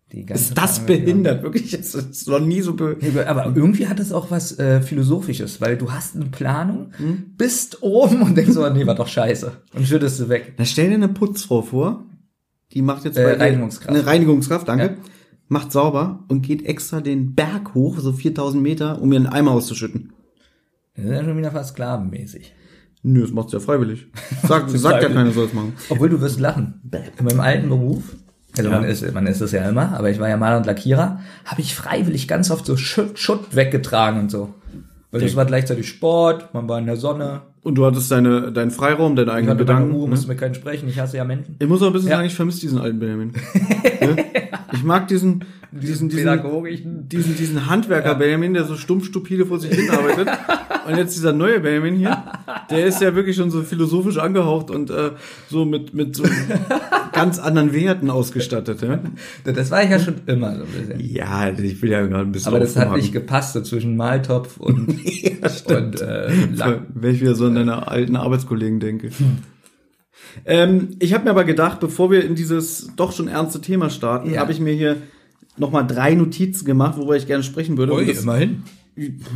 Ist 0.09 0.57
das 0.57 0.87
wird 0.87 1.03
behindert? 1.03 1.43
Wirklich, 1.43 1.73
es 1.73 1.93
ist 1.93 2.27
noch 2.29 2.39
nie 2.39 2.61
so 2.61 2.73
be 2.75 2.95
Ja, 3.13 3.27
Aber 3.27 3.53
irgendwie 3.55 3.87
hat 3.87 3.99
es 3.99 4.13
auch 4.13 4.31
was 4.31 4.57
äh, 4.57 4.79
Philosophisches, 4.81 5.59
weil 5.59 5.77
du 5.77 5.91
hast 5.91 6.15
eine 6.15 6.25
Planung, 6.25 6.91
Hm? 6.97 7.33
bist 7.37 7.83
oben 7.83 8.21
und 8.21 8.35
denkst 8.37 8.53
so, 8.53 8.67
nee, 8.69 8.85
war 8.87 8.95
doch 8.95 9.07
scheiße. 9.07 9.51
Und 9.73 9.85
schüttest 9.85 10.19
du 10.21 10.29
weg. 10.29 10.53
Na, 10.57 10.63
stell 10.65 10.87
dir 10.89 10.95
eine 10.95 11.09
Putzfrau 11.09 11.61
vor, 11.61 12.05
die 12.71 12.81
macht 12.81 13.03
jetzt 13.03 13.17
Äh, 13.17 13.33
Reinigungskraft. 13.33 13.89
Eine 13.89 14.05
Reinigungskraft, 14.05 14.67
danke. 14.67 14.85
Ja. 14.85 14.95
Macht 15.49 15.71
sauber 15.73 16.23
und 16.29 16.41
geht 16.41 16.65
extra 16.65 17.01
den 17.01 17.35
Berg 17.35 17.73
hoch, 17.73 17.99
so 17.99 18.13
4000 18.13 18.61
Meter, 18.63 19.01
um 19.01 19.11
ihren 19.11 19.27
Eimer 19.27 19.51
auszuschütten. 19.51 20.13
Das 20.95 21.05
ist 21.05 21.11
ja 21.11 21.23
schon 21.23 21.37
wieder 21.37 21.51
fast 21.51 21.69
sklavenmäßig. 21.71 22.53
Nö, 23.03 23.21
das 23.21 23.31
macht 23.31 23.49
sie 23.49 23.57
ja 23.57 23.59
freiwillig. 23.61 24.07
Sagt, 24.47 24.69
sagt 24.71 25.03
ja 25.03 25.09
keiner 25.09 25.31
soll 25.31 25.45
es 25.45 25.53
machen. 25.53 25.73
Obwohl 25.89 26.09
du 26.09 26.19
wirst 26.21 26.39
lachen. 26.39 26.81
In 27.19 27.25
meinem 27.25 27.39
alten 27.39 27.69
Beruf, 27.69 28.15
also 28.59 28.69
Ja. 28.71 28.79
man 28.79 28.89
ist, 28.89 29.13
man 29.13 29.27
ist 29.27 29.41
es 29.41 29.51
ja 29.51 29.67
immer, 29.69 29.97
aber 29.97 30.09
ich 30.09 30.19
war 30.19 30.29
ja 30.29 30.37
Maler 30.37 30.57
und 30.57 30.65
Lackierer, 30.65 31.19
habe 31.45 31.61
ich 31.61 31.75
freiwillig 31.75 32.27
ganz 32.27 32.51
oft 32.51 32.65
so 32.65 32.77
Schutt, 32.77 33.17
Schutt 33.19 33.55
weggetragen 33.55 34.19
und 34.21 34.31
so. 34.31 34.53
Weil 35.11 35.21
das 35.21 35.35
war 35.35 35.45
gleichzeitig 35.45 35.87
Sport, 35.87 36.53
man 36.53 36.67
war 36.67 36.77
in 36.79 36.85
der 36.85 36.97
Sonne. 36.97 37.41
Und 37.63 37.75
du 37.75 37.85
hattest 37.85 38.11
deine, 38.11 38.51
deinen 38.51 38.71
Freiraum, 38.71 39.15
deine 39.15 39.31
Ich 39.31 39.35
eigenen 39.37 39.49
hatte 39.57 39.65
meine 39.65 39.79
Gedanken. 39.79 39.95
Ruhe, 39.95 40.03
ne? 40.05 40.09
musste 40.11 40.27
mit 40.27 40.37
keinem 40.37 40.53
sprechen, 40.53 40.87
ich 40.89 40.99
hasse 40.99 41.17
ja 41.17 41.23
Menschen. 41.25 41.55
Ich 41.59 41.67
muss 41.67 41.81
auch 41.81 41.87
ein 41.87 41.93
bisschen 41.93 42.09
Ja. 42.09 42.17
sagen, 42.17 42.27
ich 42.27 42.35
vermisse 42.35 42.59
diesen 42.61 42.77
alten 42.79 42.99
Benjamin. 42.99 43.33
Ne? 43.99 44.15
Ich 44.73 44.83
mag 44.83 45.07
diesen, 45.07 45.43
diesen, 45.71 46.07
diesen, 46.09 47.09
diesen, 47.09 47.35
diesen 47.35 47.67
Handwerker 47.69 48.13
Benjamin, 48.15 48.53
der 48.53 48.63
so 48.65 48.75
stumpf 48.75 49.05
stupide 49.07 49.45
vor 49.45 49.59
sich 49.59 49.73
hin 49.73 49.89
arbeitet 49.89 50.27
Und 50.87 50.97
jetzt 50.97 51.15
dieser 51.15 51.33
neue 51.33 51.59
Benjamin 51.59 51.95
hier, 51.95 52.23
der 52.69 52.85
ist 52.85 53.01
ja 53.01 53.13
wirklich 53.15 53.35
schon 53.35 53.51
so 53.51 53.61
philosophisch 53.61 54.17
angehaucht 54.17 54.71
und 54.71 54.89
äh, 54.89 55.11
so 55.49 55.65
mit, 55.65 55.93
mit 55.93 56.15
so 56.15 56.23
ganz 57.13 57.39
anderen 57.39 57.73
Werten 57.73 58.09
ausgestattet. 58.09 58.81
Ja, 58.81 58.99
Das 59.43 59.69
war 59.71 59.83
ich 59.83 59.89
ja 59.89 59.99
schon 59.99 60.15
immer 60.27 60.55
so 60.55 60.63
ein 60.63 60.67
bisschen. 60.69 60.99
ja 61.13 61.49
ich 61.49 61.81
will 61.81 61.91
ja 61.91 62.05
gerade 62.05 62.23
ein 62.25 62.31
bisschen 62.31 62.47
Aber 62.49 62.59
das 62.59 62.75
hat 62.75 62.95
nicht 62.95 63.11
gepasst, 63.11 63.53
so 63.53 63.61
zwischen 63.61 63.97
Maltopf 63.97 64.57
und, 64.57 64.87
und 65.65 66.01
äh, 66.01 66.31
Lack. 66.53 66.81
Wenn 66.93 67.15
ich 67.15 67.21
wieder 67.21 67.35
so 67.35 67.45
an 67.47 67.55
deine 67.55 67.87
alten 67.87 68.15
Arbeitskollegen 68.15 68.79
denke. 68.79 69.09
Ähm, 70.45 70.89
ich 70.99 71.13
habe 71.13 71.23
mir 71.25 71.31
aber 71.31 71.43
gedacht, 71.43 71.79
bevor 71.79 72.11
wir 72.11 72.23
in 72.23 72.35
dieses 72.35 72.91
doch 72.95 73.11
schon 73.11 73.27
ernste 73.27 73.61
Thema 73.61 73.89
starten, 73.89 74.31
Ja. 74.31 74.41
habe 74.41 74.51
ich 74.51 74.59
mir 74.59 74.73
hier 74.73 74.97
nochmal 75.57 75.85
drei 75.87 76.13
Notizen 76.13 76.65
gemacht, 76.65 76.97
worüber 76.97 77.17
ich 77.17 77.27
gerne 77.27 77.43
sprechen 77.43 77.77
würde. 77.77 77.93
Ui, 77.93 78.03
immerhin. 78.09 78.63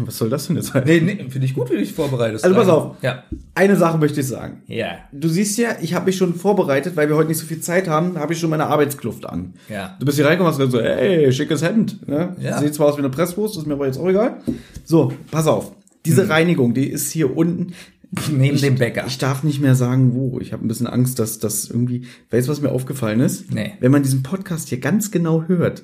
Was 0.05 0.17
soll 0.17 0.29
das 0.29 0.47
denn 0.47 0.55
jetzt 0.55 0.69
sein? 0.73 0.83
Nee, 0.85 1.01
nee, 1.01 1.25
finde 1.29 1.45
ich 1.45 1.53
gut, 1.53 1.69
wie 1.69 1.73
du 1.73 1.79
dich 1.79 1.93
vorbereitest. 1.93 2.43
Also 2.43 2.55
pass 2.55 2.67
auf. 2.67 2.95
Ja. 3.01 3.23
Eine 3.55 3.75
Sache 3.75 3.97
möchte 3.97 4.21
ich 4.21 4.27
sagen. 4.27 4.63
Ja. 4.67 4.99
Du 5.11 5.27
siehst 5.27 5.57
ja, 5.57 5.75
ich 5.81 5.93
habe 5.93 6.05
mich 6.05 6.17
schon 6.17 6.33
vorbereitet, 6.35 6.95
weil 6.95 7.09
wir 7.09 7.15
heute 7.15 7.29
nicht 7.29 7.37
so 7.37 7.45
viel 7.45 7.59
Zeit 7.61 7.87
haben, 7.87 8.17
habe 8.17 8.33
ich 8.33 8.39
schon 8.39 8.49
meine 8.49 8.67
Arbeitskluft 8.67 9.25
an. 9.25 9.53
Ja. 9.69 9.95
Du 9.99 10.05
bist 10.05 10.17
hier 10.17 10.25
reingekommen 10.25 10.53
und 10.53 10.59
hast 10.59 10.71
gesagt 10.71 10.85
so, 10.85 10.89
ey, 10.89 11.31
schickes 11.31 11.61
Hemd. 11.61 12.07
Ne? 12.07 12.35
Ja. 12.39 12.59
Sieht 12.59 12.73
zwar 12.73 12.87
aus 12.87 12.95
wie 12.95 12.99
eine 13.01 13.09
Presswurst, 13.09 13.57
ist 13.57 13.67
mir 13.67 13.73
aber 13.75 13.85
jetzt 13.85 13.97
auch 13.99 14.09
egal. 14.09 14.37
So, 14.83 15.13
pass 15.29 15.47
auf. 15.47 15.73
Diese 16.05 16.23
Hm. 16.23 16.31
Reinigung, 16.31 16.73
die 16.73 16.87
ist 16.89 17.11
hier 17.11 17.35
unten. 17.37 17.73
Neben 18.31 18.57
dem 18.59 18.75
Bäcker. 18.75 19.05
Ich 19.07 19.19
darf 19.19 19.43
nicht 19.43 19.61
mehr 19.61 19.75
sagen, 19.75 20.13
wo. 20.15 20.39
Ich 20.41 20.51
habe 20.51 20.65
ein 20.65 20.67
bisschen 20.67 20.87
Angst, 20.87 21.19
dass 21.19 21.39
das 21.39 21.69
irgendwie. 21.69 22.07
Weißt 22.29 22.47
du, 22.47 22.51
was 22.51 22.59
mir 22.61 22.71
aufgefallen 22.71 23.21
ist? 23.21 23.53
Nee. 23.53 23.73
Wenn 23.79 23.91
man 23.91 24.03
diesen 24.03 24.21
Podcast 24.23 24.67
hier 24.69 24.79
ganz 24.79 25.11
genau 25.11 25.43
hört 25.47 25.83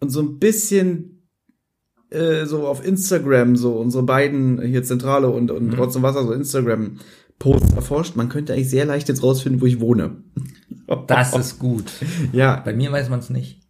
und 0.00 0.10
so 0.10 0.20
ein 0.20 0.38
bisschen 0.38 1.17
äh, 2.10 2.44
so 2.46 2.66
auf 2.66 2.84
Instagram, 2.84 3.56
so 3.56 3.72
unsere 3.74 4.02
beiden 4.04 4.60
hier 4.62 4.82
Zentrale 4.82 5.28
und, 5.30 5.50
und 5.50 5.66
Mhm. 5.66 5.70
trotzdem 5.72 6.02
Wasser, 6.02 6.24
so 6.24 6.32
Instagram 6.32 6.98
Posts 7.38 7.74
erforscht, 7.74 8.16
man 8.16 8.28
könnte 8.28 8.52
eigentlich 8.52 8.70
sehr 8.70 8.84
leicht 8.84 9.08
jetzt 9.08 9.22
rausfinden, 9.22 9.60
wo 9.60 9.66
ich 9.66 9.80
wohne. 9.80 10.16
Das 11.06 11.36
ist 11.36 11.58
gut. 11.58 11.84
ja, 12.32 12.60
Bei 12.64 12.72
mir 12.72 12.90
weiß 12.90 13.10
man 13.10 13.20
es 13.20 13.30
nicht. 13.30 13.60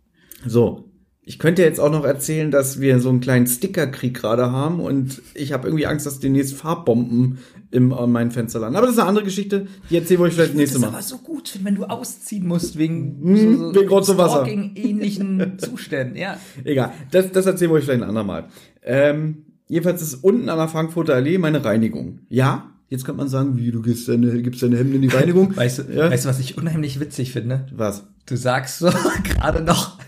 so. 0.47 0.88
Ich 1.29 1.39
könnte 1.39 1.61
jetzt 1.63 1.79
auch 1.79 1.91
noch 1.91 2.05
erzählen, 2.07 2.51
dass 2.51 2.81
wir 2.81 3.01
so 3.01 3.11
einen 3.11 3.21
kleinen 3.21 3.47
Stickerkrieg 3.47 4.15
gerade 4.15 4.51
haben 4.51 4.81
und 4.81 5.21
ich 5.35 5.53
habe 5.53 5.69
irgendwie 5.69 5.87
Angst, 5.87 6.07
dass 6.07 6.21
demnächst 6.21 6.55
Farbbomben 6.55 7.37
im, 7.71 7.93
an 7.93 8.11
meinen 8.11 8.31
Fenster 8.31 8.61
landen. 8.61 8.77
Aber 8.77 8.87
das 8.87 8.95
ist 8.95 9.01
eine 9.01 9.11
andere 9.11 9.25
Geschichte, 9.27 9.67
die 9.91 9.97
erzählen 9.97 10.21
wir 10.21 10.25
euch 10.25 10.33
vielleicht 10.33 10.53
Das 10.53 10.57
nächstes 10.57 10.77
ist 10.77 10.81
Mal. 10.81 10.89
aber 10.89 11.03
so 11.03 11.19
gut, 11.19 11.59
wenn 11.63 11.75
du 11.75 11.85
ausziehen 11.85 12.47
musst 12.47 12.79
wegen 12.79 13.21
Hm, 13.23 13.75
wegen 13.75 13.89
Rotz 13.91 14.09
und 14.09 14.17
Wasser. 14.17 14.47
ähnlichen 14.49 15.53
Zuständen. 15.59 16.17
Ja. 16.17 16.39
Egal, 16.65 16.93
das, 17.11 17.31
das 17.31 17.45
erzählen 17.45 17.73
wir 17.73 17.75
euch 17.77 17.85
vielleicht 17.85 18.03
ein 18.03 18.09
andermal. 18.09 18.47
Ähm, 18.83 19.45
jedenfalls 19.69 20.01
ist 20.01 20.15
unten 20.25 20.49
an 20.49 20.57
der 20.57 20.69
Frankfurter 20.69 21.15
Allee 21.15 21.37
meine 21.37 21.63
Reinigung. 21.63 22.21
Ja, 22.31 22.71
jetzt 22.89 23.05
könnte 23.05 23.19
man 23.19 23.29
sagen, 23.29 23.59
wie, 23.59 23.71
du 23.71 23.83
gibst 23.83 24.09
deine, 24.09 24.41
gibst 24.41 24.63
deine 24.63 24.79
Hemden 24.79 24.95
in 24.95 25.03
die 25.03 25.09
Reinigung. 25.15 25.55
Weißt 25.55 25.81
du, 25.81 25.83
ja? 25.93 26.11
weißt 26.11 26.25
du, 26.25 26.29
was 26.31 26.41
ich 26.41 26.57
unheimlich 26.57 27.01
witzig 27.01 27.33
finde? 27.33 27.67
Was? 27.77 28.05
Du 28.25 28.37
sagst 28.37 28.79
so 28.79 28.91
gerade 29.25 29.63
noch, 29.63 29.99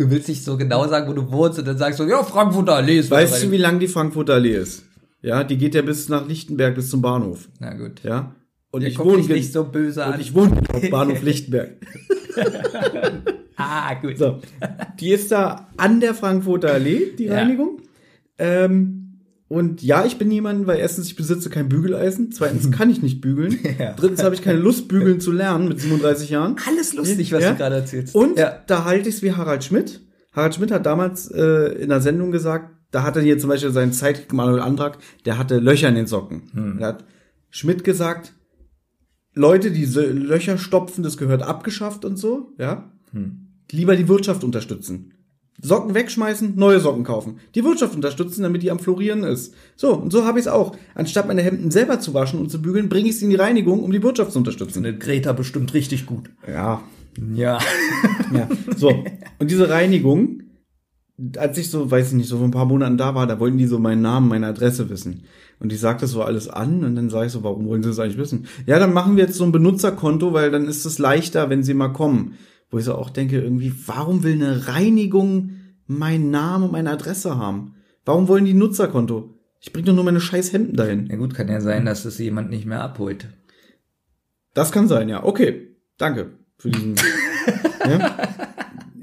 du 0.00 0.10
willst 0.10 0.28
nicht 0.28 0.42
so 0.42 0.56
genau 0.56 0.88
sagen, 0.88 1.08
wo 1.08 1.12
du 1.12 1.30
wohnst 1.30 1.58
und 1.58 1.68
dann 1.68 1.76
sagst 1.76 2.00
du, 2.00 2.04
ja, 2.04 2.22
Frankfurter 2.24 2.74
Allee 2.76 2.98
ist 2.98 3.10
Weißt 3.10 3.42
du, 3.42 3.50
wie 3.50 3.58
lang 3.58 3.78
die 3.78 3.86
Frankfurter 3.88 4.34
Allee 4.34 4.56
ist? 4.56 4.84
Ja, 5.20 5.44
die 5.44 5.58
geht 5.58 5.74
ja 5.74 5.82
bis 5.82 6.08
nach 6.08 6.26
Lichtenberg, 6.26 6.74
bis 6.74 6.88
zum 6.88 7.02
Bahnhof. 7.02 7.48
Na 7.58 7.74
gut. 7.74 8.02
Ja. 8.02 8.34
Und 8.70 8.80
Der 8.80 8.88
ich 8.90 8.98
wohne 8.98 9.22
nicht 9.22 9.52
so 9.52 9.64
böse 9.64 10.02
und 10.06 10.14
an. 10.14 10.20
ich 10.20 10.34
wohne 10.34 10.62
auf 10.72 10.90
Bahnhof 10.90 11.22
Lichtenberg. 11.22 11.72
ah, 13.56 13.92
gut. 13.94 14.16
So. 14.16 14.40
Die 14.98 15.10
ist 15.10 15.30
da 15.30 15.68
an 15.76 16.00
der 16.00 16.14
Frankfurter 16.14 16.72
Allee, 16.72 17.12
die 17.18 17.24
Ja. 17.24 17.34
Reinigung. 17.34 17.82
Ähm, 18.38 18.99
und 19.50 19.82
ja, 19.82 20.04
ich 20.04 20.16
bin 20.16 20.30
jemand, 20.30 20.68
weil 20.68 20.78
erstens, 20.78 21.08
ich 21.08 21.16
besitze 21.16 21.50
kein 21.50 21.68
Bügeleisen. 21.68 22.30
Zweitens 22.30 22.70
kann 22.76 22.88
ich 22.88 23.02
nicht 23.02 23.20
bügeln. 23.20 23.58
Ja. 23.80 23.94
Drittens 23.94 24.22
habe 24.22 24.32
ich 24.32 24.42
keine 24.42 24.60
Lust, 24.60 24.86
bügeln 24.86 25.20
zu 25.20 25.32
lernen 25.32 25.66
mit 25.66 25.80
37 25.80 26.30
Jahren. 26.30 26.54
Alles 26.68 26.92
lustig, 26.94 27.32
was 27.32 27.42
Ja. 27.42 27.50
du 27.50 27.56
gerade 27.56 27.74
erzählst. 27.74 28.14
Und 28.14 28.38
ja. 28.38 28.62
da 28.68 28.84
halte 28.84 29.08
ich 29.08 29.16
es 29.16 29.22
wie 29.22 29.32
Harald 29.32 29.64
Schmidt. 29.64 30.02
Harald 30.30 30.54
Schmidt 30.54 30.70
hat 30.70 30.86
damals 30.86 31.28
äh, 31.32 31.72
in 31.82 31.88
der 31.88 32.00
Sendung 32.00 32.30
gesagt, 32.30 32.70
da 32.92 33.02
hatte 33.02 33.20
hier 33.22 33.40
zum 33.40 33.50
Beispiel 33.50 33.72
seinen 33.72 33.90
Sidekick 33.90 34.32
Manuel 34.32 34.60
Antrag, 34.60 34.98
der 35.24 35.36
hatte 35.36 35.58
Löcher 35.58 35.88
in 35.88 35.96
den 35.96 36.06
Socken. 36.06 36.42
Hm. 36.54 36.78
Da 36.78 36.86
hat 36.86 37.04
Schmidt 37.48 37.82
gesagt, 37.82 38.34
Leute, 39.34 39.72
die 39.72 39.84
Löcher 39.84 40.58
stopfen, 40.58 41.02
das 41.02 41.16
gehört 41.16 41.42
abgeschafft 41.42 42.04
und 42.04 42.16
so, 42.18 42.52
ja. 42.56 42.92
Hm. 43.10 43.48
Lieber 43.72 43.96
die 43.96 44.06
Wirtschaft 44.06 44.44
unterstützen. 44.44 45.12
Socken 45.62 45.94
wegschmeißen, 45.94 46.54
neue 46.56 46.80
Socken 46.80 47.04
kaufen. 47.04 47.38
Die 47.54 47.64
Wirtschaft 47.64 47.94
unterstützen, 47.94 48.42
damit 48.42 48.62
die 48.62 48.70
am 48.70 48.78
Florieren 48.78 49.24
ist. 49.24 49.54
So, 49.76 49.94
und 49.94 50.10
so 50.10 50.24
habe 50.24 50.38
ich 50.38 50.46
es 50.46 50.52
auch. 50.52 50.76
Anstatt 50.94 51.26
meine 51.26 51.42
Hemden 51.42 51.70
selber 51.70 52.00
zu 52.00 52.14
waschen 52.14 52.40
und 52.40 52.50
zu 52.50 52.62
bügeln, 52.62 52.88
bringe 52.88 53.08
ich 53.08 53.18
sie 53.18 53.24
in 53.24 53.30
die 53.30 53.36
Reinigung, 53.36 53.82
um 53.82 53.92
die 53.92 54.02
Wirtschaft 54.02 54.32
zu 54.32 54.38
unterstützen. 54.38 54.84
Eine 54.84 54.96
Greta 54.96 55.32
bestimmt 55.32 55.74
richtig 55.74 56.06
gut. 56.06 56.30
Ja, 56.46 56.82
Ja. 57.34 57.58
ja, 58.32 58.48
so. 58.76 59.04
Und 59.38 59.50
diese 59.50 59.68
Reinigung, 59.68 60.42
als 61.36 61.58
ich 61.58 61.70
so, 61.70 61.90
weiß 61.90 62.08
ich 62.08 62.14
nicht, 62.14 62.28
so 62.28 62.38
vor 62.38 62.46
ein 62.46 62.52
paar 62.52 62.64
Monaten 62.64 62.96
da 62.96 63.14
war, 63.14 63.26
da 63.26 63.38
wollten 63.40 63.58
die 63.58 63.66
so 63.66 63.78
meinen 63.78 64.02
Namen, 64.02 64.28
meine 64.28 64.46
Adresse 64.46 64.88
wissen. 64.88 65.24
Und 65.58 65.72
ich 65.72 65.80
sagte 65.80 66.06
so 66.06 66.22
alles 66.22 66.48
an 66.48 66.84
und 66.84 66.96
dann 66.96 67.10
sage 67.10 67.26
ich 67.26 67.32
so, 67.32 67.44
warum 67.44 67.66
wollen 67.66 67.82
sie 67.82 67.90
das 67.90 67.98
eigentlich 67.98 68.16
wissen? 68.16 68.46
Ja, 68.66 68.78
dann 68.78 68.94
machen 68.94 69.16
wir 69.16 69.24
jetzt 69.24 69.36
so 69.36 69.44
ein 69.44 69.52
Benutzerkonto, 69.52 70.32
weil 70.32 70.50
dann 70.50 70.66
ist 70.66 70.86
es 70.86 70.98
leichter, 70.98 71.50
wenn 71.50 71.62
sie 71.62 71.74
mal 71.74 71.88
kommen. 71.88 72.38
Wo 72.70 72.78
ich 72.78 72.84
so 72.84 72.94
auch 72.94 73.10
denke, 73.10 73.40
irgendwie, 73.40 73.72
warum 73.86 74.22
will 74.22 74.34
eine 74.34 74.68
Reinigung 74.68 75.50
meinen 75.86 76.30
Namen 76.30 76.64
und 76.64 76.72
meine 76.72 76.90
Adresse 76.90 77.36
haben? 77.36 77.74
Warum 78.04 78.28
wollen 78.28 78.44
die 78.44 78.54
Nutzerkonto? 78.54 79.34
Ich 79.60 79.72
bring 79.72 79.84
doch 79.84 79.94
nur 79.94 80.04
meine 80.04 80.20
scheiß 80.20 80.52
Hemden 80.52 80.76
dahin. 80.76 81.06
Na 81.10 81.16
gut, 81.16 81.34
kann 81.34 81.48
ja 81.48 81.60
sein, 81.60 81.84
dass 81.84 82.04
es 82.04 82.18
jemand 82.18 82.48
nicht 82.50 82.64
mehr 82.64 82.82
abholt. 82.82 83.28
Das 84.54 84.72
kann 84.72 84.88
sein, 84.88 85.08
ja. 85.08 85.22
Okay. 85.22 85.76
Danke 85.98 86.30
für 86.56 86.70
diesen. 86.70 86.96
ja? 87.86 88.16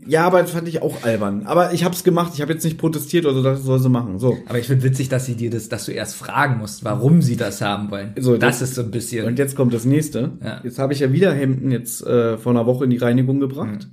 ja, 0.08 0.26
aber 0.26 0.42
das 0.42 0.52
fand 0.52 0.68
ich 0.68 0.82
auch 0.82 1.04
albern. 1.04 1.44
Aber 1.46 1.74
ich 1.74 1.84
hab's 1.84 2.04
gemacht. 2.04 2.32
Ich 2.36 2.42
habe 2.42 2.54
jetzt 2.54 2.64
nicht 2.64 2.78
protestiert 2.78 3.26
oder 3.26 3.36
so, 3.36 3.44
das 3.44 3.64
soll 3.64 3.80
sie 3.80 3.90
machen. 3.90 4.20
So. 4.20 4.38
Aber 4.48 4.60
ich 4.60 4.68
finde 4.68 4.84
witzig, 4.84 5.10
dass 5.10 5.26
sie 5.26 5.36
dir 5.36 5.50
das, 5.50 5.70
dass 5.70 5.86
du 5.86 5.92
erst 5.92 6.16
fragen 6.16 6.58
musst, 6.58 6.84
warum 6.84 7.22
sie 7.22 7.36
das 7.36 7.62
haben 7.62 7.92
wollen. 7.92 8.14
So, 8.20 8.38
das, 8.38 8.60
das- 8.60 8.70
ist 8.70 8.76
so 8.76 8.82
ein 8.84 8.92
bisschen. 8.92 9.26
Und 9.26 9.38
jetzt 9.40 9.56
kommt 9.56 9.74
das 9.74 9.86
nächste. 9.86 10.34
Ja. 10.44 10.62
Jetzt 10.64 10.80
habe 10.80 10.94
ich 10.94 11.00
ja 11.00 11.12
wieder 11.12 11.34
Hemden 11.34 11.72
jetzt 11.72 12.06
äh, 12.06 12.38
vor 12.38 12.52
einer 12.52 12.66
Woche 12.66 12.84
in 12.86 12.90
die 12.90 12.98
Reinigung 12.98 13.40
gebracht. 13.40 13.88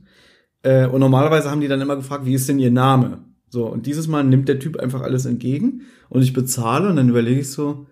Äh, 0.62 0.86
und 0.86 1.00
normalerweise 1.00 1.50
haben 1.50 1.60
die 1.60 1.68
dann 1.68 1.80
immer 1.80 1.96
gefragt, 1.96 2.24
wie 2.26 2.34
ist 2.34 2.48
denn 2.48 2.58
ihr 2.58 2.70
Name? 2.70 3.24
So, 3.48 3.66
und 3.66 3.86
dieses 3.86 4.08
Mal 4.08 4.24
nimmt 4.24 4.48
der 4.48 4.58
Typ 4.58 4.78
einfach 4.78 5.02
alles 5.02 5.26
entgegen 5.26 5.82
und 6.08 6.22
ich 6.22 6.32
bezahle 6.32 6.88
und 6.88 6.96
dann 6.96 7.08
überlege 7.08 7.40
ich 7.40 7.50
so, 7.50 7.86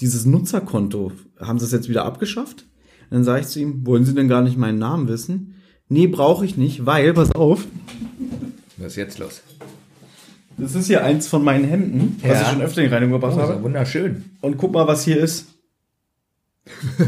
dieses 0.00 0.24
Nutzerkonto, 0.26 1.12
haben 1.40 1.58
sie 1.58 1.64
es 1.66 1.72
jetzt 1.72 1.88
wieder 1.88 2.04
abgeschafft? 2.04 2.66
Und 3.10 3.16
dann 3.18 3.24
sage 3.24 3.40
ich 3.40 3.46
zu 3.48 3.60
ihm, 3.60 3.86
wollen 3.86 4.04
Sie 4.04 4.14
denn 4.14 4.28
gar 4.28 4.42
nicht 4.42 4.56
meinen 4.56 4.78
Namen 4.78 5.08
wissen? 5.08 5.54
Nee, 5.88 6.06
brauche 6.08 6.44
ich 6.44 6.56
nicht, 6.56 6.84
weil, 6.86 7.12
pass 7.14 7.32
auf, 7.32 7.64
was 8.76 8.88
ist 8.88 8.96
jetzt 8.96 9.18
los? 9.18 9.42
das 10.58 10.74
ist 10.74 10.86
hier 10.86 11.04
eins 11.04 11.28
von 11.28 11.44
meinen 11.44 11.64
Hemden, 11.64 12.18
was 12.22 12.30
Ja. 12.30 12.42
ich 12.42 12.48
schon 12.48 12.62
öfter 12.62 12.82
in 12.82 12.88
die 12.88 12.94
Reinigung 12.94 13.20
gebracht 13.20 13.36
Oh, 13.38 13.42
habe. 13.42 13.62
wunderschön. 13.62 14.24
Und 14.40 14.56
guck 14.56 14.72
mal, 14.72 14.86
was 14.88 15.04
hier 15.04 15.18
ist. 15.18 15.46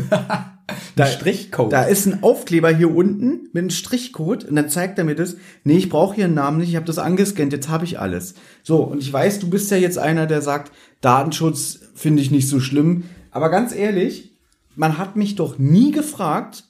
Da, 0.96 1.06
Strichcode. 1.06 1.72
Da 1.72 1.84
ist 1.84 2.06
ein 2.06 2.22
Aufkleber 2.22 2.68
hier 2.74 2.94
unten 2.94 3.48
mit 3.52 3.62
einem 3.62 3.70
Strichcode 3.70 4.44
und 4.44 4.56
dann 4.56 4.68
zeigt 4.68 4.98
er 4.98 5.04
mir 5.04 5.14
das. 5.14 5.36
Nee, 5.64 5.78
ich 5.78 5.88
brauche 5.88 6.16
hier 6.16 6.24
einen 6.26 6.34
Namen 6.34 6.58
nicht, 6.58 6.68
ich 6.68 6.76
habe 6.76 6.84
das 6.86 6.98
angescannt, 6.98 7.52
jetzt 7.52 7.68
habe 7.70 7.84
ich 7.86 7.98
alles. 8.00 8.34
So, 8.64 8.82
und 8.82 8.98
ich 9.00 9.10
weiß, 9.10 9.38
du 9.38 9.48
bist 9.48 9.70
ja 9.70 9.76
jetzt 9.78 9.96
einer, 9.96 10.26
der 10.26 10.42
sagt, 10.42 10.72
Datenschutz 11.00 11.78
finde 11.94 12.20
ich 12.20 12.30
nicht 12.30 12.48
so 12.48 12.60
schlimm. 12.60 13.04
Aber 13.30 13.48
ganz 13.48 13.74
ehrlich, 13.74 14.32
man 14.76 14.98
hat 14.98 15.16
mich 15.16 15.36
doch 15.36 15.56
nie 15.58 15.90
gefragt 15.92 16.64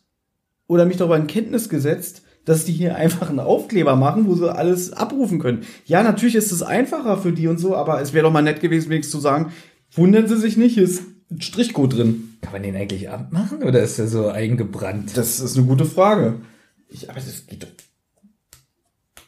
oder 0.69 0.87
mich 0.87 0.99
darüber 0.99 1.17
in 1.17 1.27
Kenntnis 1.27 1.69
gesetzt, 1.69 2.23
dass 2.45 2.65
die 2.65 2.73
hier 2.73 2.95
einfach 2.97 3.29
einen 3.29 3.41
Aufkleber 3.41 3.97
machen, 3.97 4.27
wo 4.27 4.35
sie 4.35 4.55
alles 4.55 4.93
abrufen 4.93 5.39
können. 5.39 5.65
Ja, 5.85 6.03
natürlich 6.03 6.37
ist 6.37 6.53
es 6.53 6.63
einfacher 6.63 7.19
für 7.19 7.33
die 7.33 7.49
und 7.49 7.59
so, 7.59 7.75
aber 7.75 8.01
es 8.01 8.13
wäre 8.13 8.25
doch 8.25 8.33
mal 8.33 8.43
nett 8.43 8.61
gewesen, 8.61 8.89
wenigstens 8.89 9.13
zu 9.13 9.21
sagen, 9.21 9.53
wundern 9.93 10.29
Sie 10.29 10.37
sich 10.37 10.57
nicht, 10.57 10.75
hier 10.75 10.85
ist 10.85 11.03
ein 11.31 11.43
Strichcode 11.43 11.95
drin. 11.95 12.37
Kann 12.41 12.53
man 12.53 12.63
den 12.63 12.77
eigentlich 12.77 13.11
abmachen 13.11 13.63
oder 13.63 13.83
ist 13.83 13.99
der 13.99 14.09
so 14.09 14.29
eingebrannt? 14.29 15.17
Das 15.17 15.41
ist 15.41 15.57
eine 15.57 15.67
gute 15.67 15.85
Frage. 15.85 16.41
Ich, 16.89 17.11
aber 17.11 17.21
das 17.21 17.47
geht 17.47 17.65
doch. 17.65 17.69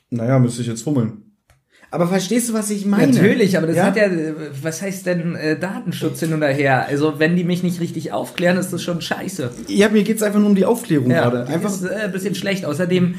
Naja, 0.08 0.38
müsste 0.38 0.62
ich 0.62 0.68
jetzt 0.68 0.82
fummeln. 0.82 1.29
Aber 1.92 2.06
verstehst 2.06 2.48
du, 2.48 2.52
was 2.52 2.70
ich 2.70 2.86
meine? 2.86 3.12
Natürlich, 3.12 3.56
aber 3.56 3.66
das 3.66 3.76
Ja? 3.76 3.86
hat 3.86 3.96
ja, 3.96 4.08
was 4.62 4.80
heißt 4.80 5.06
denn 5.06 5.34
äh, 5.34 5.58
Datenschutz 5.58 6.20
hin 6.20 6.32
und 6.32 6.42
her? 6.42 6.86
Also 6.86 7.18
wenn 7.18 7.34
die 7.36 7.42
mich 7.44 7.62
nicht 7.64 7.80
richtig 7.80 8.12
aufklären, 8.12 8.56
ist 8.58 8.72
das 8.72 8.82
schon 8.82 9.00
scheiße. 9.00 9.50
Ja, 9.68 9.88
mir 9.88 10.04
geht's 10.04 10.22
einfach 10.22 10.38
nur 10.38 10.48
um 10.50 10.54
die 10.54 10.64
Aufklärung 10.64 11.10
Ja, 11.10 11.22
gerade. 11.28 11.40
einfach 11.40 11.54
Einfach. 11.54 11.70
ist 11.70 11.82
äh, 11.84 11.94
ein 12.04 12.12
bisschen 12.12 12.34
schlecht. 12.36 12.64
Außerdem 12.64 13.16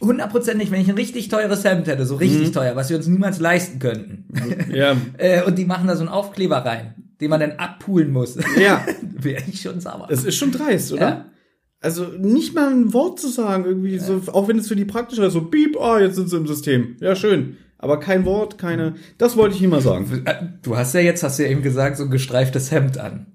hundertprozentig, 0.00 0.70
wenn 0.70 0.80
ich 0.80 0.88
ein 0.88 0.94
richtig 0.96 1.28
teures 1.28 1.64
Hemd 1.64 1.86
hätte, 1.86 2.04
so 2.06 2.16
richtig 2.16 2.52
teuer, 2.52 2.76
was 2.76 2.90
wir 2.90 2.96
uns 2.96 3.06
niemals 3.06 3.40
leisten 3.40 3.78
könnten. 3.78 4.24
Ja. 4.74 4.96
äh, 5.18 5.42
und 5.44 5.56
die 5.56 5.64
machen 5.64 5.86
da 5.88 5.94
so 5.96 6.00
einen 6.00 6.08
Aufkleber 6.10 6.58
rein, 6.58 6.94
den 7.20 7.30
man 7.30 7.40
dann 7.40 7.52
abpulen 7.52 8.10
muss. 8.12 8.36
Ja. 8.60 8.84
Wäre 9.18 9.42
ich 9.48 9.62
schon 9.62 9.80
sauer. 9.80 10.06
Das 10.10 10.24
ist 10.24 10.36
schon 10.36 10.52
dreist, 10.52 10.92
oder? 10.92 11.00
Ja. 11.08 11.24
Also 11.80 12.04
nicht 12.18 12.54
mal 12.54 12.70
ein 12.70 12.92
Wort 12.92 13.20
zu 13.20 13.28
sagen, 13.28 13.64
irgendwie 13.64 13.98
so, 13.98 14.20
auch 14.32 14.48
wenn 14.48 14.58
es 14.58 14.68
für 14.68 14.76
die 14.76 14.84
praktisch 14.84 15.18
ist, 15.18 15.32
so 15.34 15.42
piep, 15.42 15.76
ah, 15.80 16.00
jetzt 16.00 16.16
sind 16.16 16.28
sie 16.28 16.36
im 16.36 16.46
System. 16.46 16.96
Ja, 17.00 17.14
schön. 17.14 17.56
Aber 17.78 18.00
kein 18.00 18.24
Wort, 18.24 18.58
keine. 18.58 18.94
Das 19.18 19.36
wollte 19.36 19.54
ich 19.56 19.62
ihm 19.62 19.70
mal 19.70 19.80
sagen. 19.80 20.22
Äh, 20.24 20.34
Du 20.62 20.76
hast 20.76 20.94
ja 20.94 21.00
jetzt, 21.00 21.22
hast 21.22 21.38
du 21.38 21.44
ja 21.44 21.50
eben 21.50 21.62
gesagt, 21.62 21.96
so 21.96 22.04
ein 22.04 22.10
gestreiftes 22.10 22.70
Hemd 22.70 22.98
an. 22.98 23.26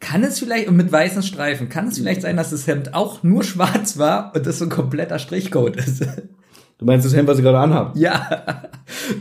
Kann 0.00 0.22
es 0.22 0.38
vielleicht, 0.38 0.68
und 0.68 0.76
mit 0.76 0.92
weißen 0.92 1.22
Streifen, 1.22 1.68
kann 1.68 1.88
es 1.88 1.98
vielleicht 1.98 2.22
sein, 2.22 2.36
dass 2.36 2.50
das 2.50 2.66
Hemd 2.66 2.94
auch 2.94 3.22
nur 3.22 3.42
schwarz 3.42 3.98
war 3.98 4.32
und 4.34 4.46
das 4.46 4.58
so 4.58 4.66
ein 4.66 4.70
kompletter 4.70 5.18
Strichcode 5.18 5.76
ist? 5.76 6.06
Du 6.78 6.84
meinst 6.84 7.04
das 7.04 7.14
Hemd, 7.14 7.26
was 7.28 7.38
ich 7.38 7.44
gerade 7.44 7.58
anhabe? 7.58 7.98
ja, 7.98 8.62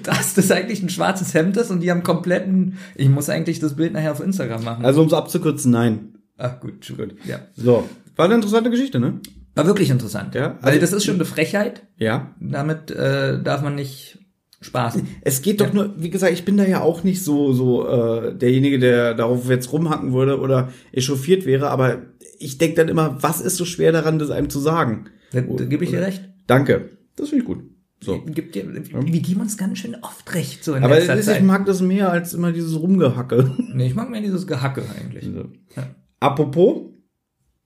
dass 0.03 0.35
das 0.35 0.51
eigentlich 0.51 0.83
ein 0.83 0.89
schwarzes 0.89 1.33
Hemd 1.33 1.57
ist 1.57 1.71
und 1.71 1.79
die 1.79 1.89
haben 1.89 2.03
kompletten, 2.03 2.77
ich 2.95 3.09
muss 3.09 3.29
eigentlich 3.29 3.59
das 3.59 3.75
Bild 3.75 3.93
nachher 3.93 4.11
auf 4.11 4.19
Instagram 4.19 4.63
machen. 4.63 4.85
Also 4.85 5.01
um 5.01 5.07
es 5.07 5.13
abzukürzen, 5.13 5.71
nein. 5.71 6.13
Ach 6.37 6.59
gut, 6.59 6.87
gut. 6.95 7.15
Ja. 7.25 7.39
So. 7.55 7.89
War 8.15 8.25
eine 8.25 8.35
interessante 8.35 8.69
Geschichte, 8.69 8.99
ne? 8.99 9.19
War 9.57 9.65
wirklich 9.65 9.89
interessant. 9.89 10.35
Ja, 10.35 10.57
Weil 10.61 10.69
also- 10.73 10.81
das 10.81 10.93
ist 10.93 11.05
schon 11.05 11.15
eine 11.15 11.25
Frechheit. 11.25 11.83
Ja. 11.97 12.35
Damit 12.39 12.91
äh, 12.91 13.41
darf 13.41 13.61
man 13.61 13.75
nicht 13.75 14.19
spaßen. 14.61 15.07
Es 15.21 15.41
geht 15.41 15.61
doch 15.61 15.71
nur, 15.73 15.93
wie 15.97 16.09
gesagt, 16.09 16.33
ich 16.33 16.43
bin 16.45 16.57
da 16.57 16.65
ja 16.65 16.81
auch 16.81 17.03
nicht 17.03 17.23
so 17.23 17.53
so 17.53 17.87
äh, 17.87 18.33
derjenige, 18.35 18.79
der 18.79 19.13
darauf 19.13 19.49
jetzt 19.49 19.71
rumhacken 19.71 20.13
würde 20.13 20.39
oder 20.39 20.69
echauffiert 20.91 21.45
wäre, 21.45 21.69
aber 21.69 22.01
ich 22.39 22.57
denke 22.57 22.75
dann 22.77 22.87
immer, 22.89 23.17
was 23.21 23.41
ist 23.41 23.57
so 23.57 23.65
schwer 23.65 23.91
daran, 23.91 24.17
das 24.19 24.31
einem 24.31 24.49
zu 24.49 24.59
sagen? 24.59 25.05
Da, 25.31 25.41
da 25.41 25.65
gebe 25.65 25.83
ich 25.83 25.91
dir 25.91 26.01
recht. 26.01 26.23
Danke. 26.47 26.89
Das 27.15 27.29
finde 27.29 27.43
ich 27.43 27.47
gut. 27.47 27.63
So. 27.99 28.21
Gibt 28.21 28.53
dir, 28.55 28.63
wir 28.73 29.21
geben 29.21 29.41
uns 29.41 29.57
ganz 29.57 29.79
schön 29.79 29.95
oft 30.01 30.33
recht 30.35 30.63
so 30.63 30.75
in 30.75 30.83
Aber 30.83 30.95
letzter 30.95 31.19
Zeit. 31.19 31.37
ich 31.37 31.43
mag 31.43 31.65
das 31.65 31.81
mehr 31.81 32.11
als 32.11 32.33
immer 32.33 32.51
dieses 32.51 32.79
Rumgehacke. 32.79 33.51
nee, 33.73 33.87
ich 33.87 33.95
mag 33.95 34.09
mehr 34.11 34.21
dieses 34.21 34.45
Gehacke 34.45 34.83
eigentlich. 34.99 35.27
Ja. 35.75 35.87
Apropos, 36.19 36.91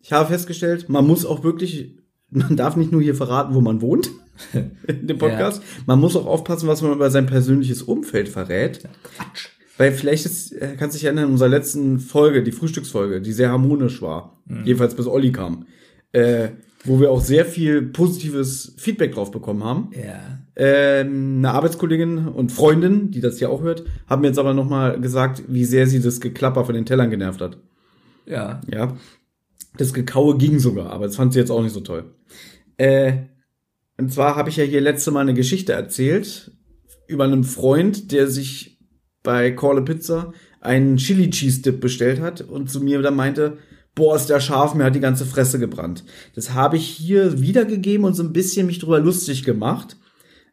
ich 0.01 0.11
habe 0.11 0.29
festgestellt, 0.29 0.89
man 0.89 1.05
muss 1.05 1.25
auch 1.25 1.43
wirklich, 1.43 1.95
man 2.29 2.55
darf 2.55 2.75
nicht 2.75 2.91
nur 2.91 3.01
hier 3.01 3.15
verraten, 3.15 3.53
wo 3.53 3.61
man 3.61 3.81
wohnt 3.81 4.11
in 4.87 5.07
dem 5.07 5.17
Podcast. 5.17 5.61
Man 5.85 5.99
muss 5.99 6.15
auch 6.15 6.25
aufpassen, 6.25 6.67
was 6.67 6.81
man 6.81 6.93
über 6.93 7.09
sein 7.11 7.25
persönliches 7.25 7.83
Umfeld 7.83 8.29
verrät. 8.29 8.87
Quatsch. 9.15 9.49
Weil 9.77 9.93
vielleicht 9.93 10.25
ist, 10.25 10.51
äh, 10.53 10.75
kannst 10.77 10.95
dich 10.95 11.05
erinnern, 11.05 11.25
in 11.25 11.31
unserer 11.31 11.49
letzten 11.49 11.99
Folge, 11.99 12.43
die 12.43 12.51
Frühstücksfolge, 12.51 13.21
die 13.21 13.31
sehr 13.31 13.49
harmonisch 13.49 14.01
war, 14.01 14.37
jedenfalls 14.63 14.93
bis 14.95 15.07
Olli 15.07 15.31
kam, 15.31 15.65
äh, 16.11 16.49
wo 16.83 16.99
wir 16.99 17.09
auch 17.09 17.21
sehr 17.21 17.45
viel 17.45 17.81
positives 17.81 18.75
Feedback 18.77 19.13
drauf 19.13 19.31
bekommen 19.31 19.63
haben. 19.63 19.89
Ja. 19.93 20.19
Ähm, 20.55 21.37
eine 21.37 21.51
Arbeitskollegin 21.51 22.27
und 22.27 22.51
Freundin, 22.51 23.11
die 23.11 23.21
das 23.21 23.39
hier 23.39 23.49
auch 23.49 23.61
hört, 23.61 23.83
haben 24.07 24.23
jetzt 24.23 24.37
aber 24.37 24.53
nochmal 24.53 24.99
gesagt, 24.99 25.43
wie 25.47 25.65
sehr 25.65 25.87
sie 25.87 26.01
das 26.01 26.19
Geklapper 26.21 26.65
von 26.65 26.75
den 26.75 26.85
Tellern 26.85 27.09
genervt 27.09 27.41
hat. 27.41 27.57
Ja. 28.25 28.61
Ja. 28.71 28.95
Das 29.77 29.93
Gekaue 29.93 30.37
ging 30.37 30.59
sogar, 30.59 30.91
aber 30.91 31.05
das 31.05 31.15
fand 31.15 31.33
sie 31.33 31.39
jetzt 31.39 31.51
auch 31.51 31.63
nicht 31.63 31.73
so 31.73 31.79
toll. 31.79 32.13
Äh, 32.77 33.13
und 33.97 34.11
zwar 34.11 34.35
habe 34.35 34.49
ich 34.49 34.57
ja 34.57 34.63
hier 34.63 34.81
letzte 34.81 35.11
Mal 35.11 35.21
eine 35.21 35.33
Geschichte 35.33 35.73
erzählt 35.73 36.51
über 37.07 37.25
einen 37.25 37.43
Freund, 37.43 38.11
der 38.11 38.27
sich 38.27 38.79
bei 39.23 39.51
Call 39.51 39.77
a 39.77 39.81
Pizza 39.81 40.33
einen 40.59 40.97
Chili 40.97 41.29
Cheese 41.29 41.61
Dip 41.61 41.81
bestellt 41.81 42.19
hat 42.19 42.41
und 42.41 42.69
zu 42.69 42.81
mir 42.81 43.01
dann 43.01 43.15
meinte, 43.15 43.57
boah, 43.95 44.15
ist 44.15 44.27
der 44.27 44.39
scharf, 44.39 44.73
mir 44.73 44.85
hat 44.85 44.95
die 44.95 44.99
ganze 44.99 45.25
Fresse 45.25 45.59
gebrannt. 45.59 46.03
Das 46.35 46.53
habe 46.53 46.77
ich 46.77 46.87
hier 46.87 47.41
wiedergegeben 47.41 48.05
und 48.05 48.13
so 48.13 48.23
ein 48.23 48.33
bisschen 48.33 48.67
mich 48.67 48.79
drüber 48.79 48.99
lustig 48.99 49.43
gemacht. 49.43 49.97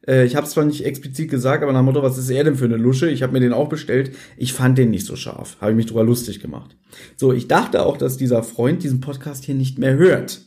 Äh, 0.08 0.24
ich 0.24 0.34
habe 0.34 0.46
es 0.46 0.52
zwar 0.52 0.64
nicht 0.64 0.84
explizit 0.84 1.30
gesagt, 1.30 1.62
aber 1.62 1.72
nach 1.72 1.80
dem 1.80 1.84
Motto, 1.84 2.02
was 2.02 2.18
ist 2.18 2.30
er 2.30 2.42
denn 2.42 2.56
für 2.56 2.64
eine 2.64 2.76
Lusche? 2.76 3.10
Ich 3.10 3.22
habe 3.22 3.32
mir 3.32 3.40
den 3.40 3.52
auch 3.52 3.68
bestellt. 3.68 4.12
Ich 4.36 4.52
fand 4.52 4.78
den 4.78 4.90
nicht 4.90 5.06
so 5.06 5.14
scharf. 5.14 5.56
Habe 5.60 5.72
ich 5.72 5.76
mich 5.76 5.86
drüber 5.86 6.04
lustig 6.04 6.40
gemacht. 6.40 6.76
So, 7.16 7.32
ich 7.32 7.46
dachte 7.46 7.84
auch, 7.84 7.98
dass 7.98 8.16
dieser 8.16 8.42
Freund 8.42 8.82
diesen 8.82 9.00
Podcast 9.00 9.44
hier 9.44 9.54
nicht 9.54 9.78
mehr 9.78 9.96
hört. 9.96 10.40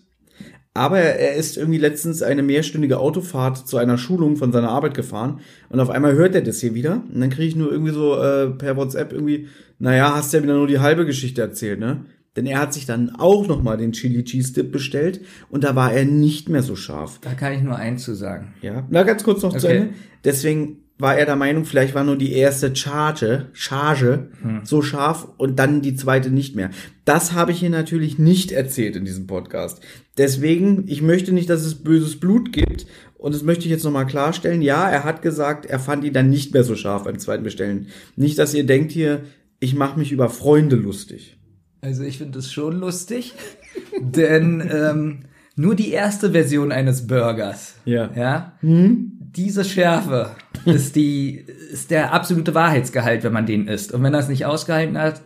Aber 0.74 1.00
er 1.00 1.36
ist 1.36 1.58
irgendwie 1.58 1.80
letztens 1.80 2.21
eine 2.21 2.43
mehrstündige 2.43 2.97
Autofahrt 2.97 3.67
zu 3.67 3.76
einer 3.76 3.97
Schulung 3.97 4.38
von 4.38 4.54
seiner 4.54 4.69
Arbeit 4.69 4.93
gefahren 4.93 5.41
und 5.67 5.82
auf 5.82 5.89
einmal 5.89 6.13
hört 6.13 6.34
er 6.34 6.41
das 6.41 6.62
hier 6.62 6.74
wieder 6.74 7.04
und 7.13 7.19
dann 7.19 7.30
kriege 7.30 7.50
ich 7.50 7.58
nur 7.58 7.74
irgendwie 7.74 7.91
so 7.91 8.17
äh, 8.17 8.47
per 8.52 8.78
WhatsApp 8.78 9.12
irgendwie, 9.12 9.50
naja, 9.80 10.15
hast 10.15 10.32
ja 10.32 10.41
wieder 10.41 10.56
nur 10.56 10.67
die 10.67 10.80
halbe 10.80 11.06
Geschichte 11.06 11.41
erzählt, 11.41 11.82
ne? 11.82 12.06
Denn 12.36 12.46
er 12.46 12.60
hat 12.60 12.74
sich 12.74 12.86
dann 12.86 13.10
auch 13.10 13.46
nochmal 13.48 13.78
den 13.78 13.91
Chili 13.91 14.24
Cheese 14.24 14.54
Dip 14.54 14.72
bestellt 14.72 15.22
und 15.50 15.63
da 15.63 15.76
war 15.76 15.91
er 15.91 16.06
nicht 16.06 16.48
mehr 16.48 16.63
so 16.63 16.76
scharf. 16.78 17.20
Da 17.22 17.34
kann 17.34 17.54
ich 17.54 17.62
nur 17.62 17.76
eins 17.76 18.04
zu 18.04 18.13
sagen. 18.15 18.54
Ja, 18.62 18.88
na 18.89 19.04
ganz 19.04 19.24
kurz 19.24 19.41
noch 19.41 19.56
zu 19.58 19.67
Okay. 19.67 19.78
Ende. 19.78 19.94
Deswegen 20.24 20.78
war 20.98 21.17
er 21.17 21.26
der 21.26 21.36
Meinung, 21.36 21.65
vielleicht 21.65 21.96
war 21.96 22.04
nur 22.04 22.15
die 22.15 22.32
erste 22.32 22.76
Charge, 22.76 23.48
Charge 23.54 24.30
so 24.63 24.84
scharf 24.84 25.28
und 25.38 25.58
dann 25.58 25.82
die 25.82 25.96
zweite 25.96 26.30
nicht 26.30 26.56
mehr. 26.56 26.70
Das 27.06 27.34
habe 27.34 27.52
ich 27.52 27.60
hier 27.60 27.72
natürlich 27.72 28.20
nicht 28.20 28.52
erzählt 28.52 28.96
in 28.96 29.04
diesem 29.04 29.26
Podcast. 29.26 29.82
Deswegen, 30.17 30.84
ich 30.88 31.02
möchte 31.02 31.34
nicht, 31.34 31.50
dass 31.50 31.65
es 31.65 31.84
böses 31.84 32.20
Blut 32.20 32.54
gibt 32.54 32.86
und 33.17 33.34
das 33.34 33.41
möchte 33.41 33.65
ich 33.65 33.72
jetzt 33.72 33.84
nochmal 33.84 34.06
klarstellen. 34.06 34.62
Ja, 34.62 34.88
er 34.89 35.04
hat 35.04 35.24
gesagt, 35.24 35.65
er 35.65 35.80
fand 35.80 36.04
ihn 36.04 36.13
dann 36.13 36.30
nicht 36.30 36.54
mehr 36.54 36.63
so 36.63 36.76
scharf 36.76 37.04
beim 37.06 37.17
zweiten 37.17 37.44
Bestellen. 37.44 37.88
Nicht, 38.15 38.38
dass 38.38 38.54
ihr 38.54 38.65
denkt 38.65 38.91
hier, 38.91 39.24
ich 39.60 39.74
mache 39.74 39.98
mich 39.98 40.12
über 40.12 40.30
Freunde 40.30 40.76
lustig. 40.76 41.39
Also 41.82 42.04
ich 42.04 42.17
finde 42.17 42.39
es 42.39 42.52
schon 42.52 42.80
lustig, 42.80 43.34
denn 44.00 44.67
ähm, 44.72 45.20
nur 45.56 45.76
die 45.76 45.91
erste 45.91 46.32
Version 46.32 46.72
eines 46.72 47.08
Burgers, 47.08 47.76
Ja. 47.86 48.10
ja, 48.15 48.54
diese 48.62 49.63
Schärfe 49.65 50.32
ist 50.65 50.96
die 50.96 51.44
ist 51.72 51.89
der 51.91 52.13
absolute 52.13 52.54
Wahrheitsgehalt, 52.54 53.24
wenn 53.24 53.34
man 53.34 53.46
den 53.46 53.67
isst. 53.67 53.94
Und 53.94 54.04
wenn 54.04 54.13
er 54.13 54.20
es 54.20 54.28
nicht 54.30 54.46
ausgehalten 54.46 54.98
hat, 54.98 55.22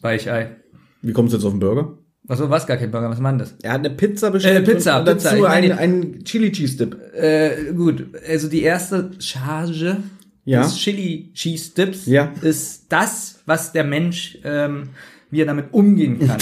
Weichei. 0.00 0.56
Wie 1.02 1.12
kommst 1.12 1.32
du 1.32 1.36
jetzt 1.38 1.44
auf 1.44 1.52
den 1.52 1.60
Burger? 1.60 1.98
Was 2.24 2.40
war 2.40 2.60
gar 2.66 2.76
kein 2.76 2.90
Burger? 2.90 3.08
Was 3.10 3.18
denn 3.18 3.38
das? 3.38 3.54
Er 3.62 3.72
hat 3.72 3.78
eine 3.80 3.90
Pizza 3.90 4.30
bestellt 4.30 4.68
Äh, 4.68 4.72
Pizza, 4.74 4.98
und 4.98 5.08
dazu 5.08 5.28
Pizza, 5.28 5.48
einen, 5.50 5.72
einen 5.72 6.24
Chili 6.24 6.52
Cheese 6.52 6.76
Dip. 6.76 6.96
Äh, 7.14 7.72
gut, 7.74 8.06
also 8.28 8.48
die 8.48 8.62
erste 8.62 9.10
Charge 9.18 9.98
Ja. 10.44 10.62
des 10.62 10.76
Chili 10.76 11.30
Cheese 11.34 11.72
Dips 11.74 12.06
Ja. 12.06 12.32
ist 12.42 12.86
das, 12.90 13.40
was 13.46 13.72
der 13.72 13.84
Mensch, 13.84 14.38
ähm, 14.44 14.90
wie 15.30 15.40
er 15.42 15.46
damit 15.46 15.72
umgehen 15.72 16.18
kann. 16.26 16.38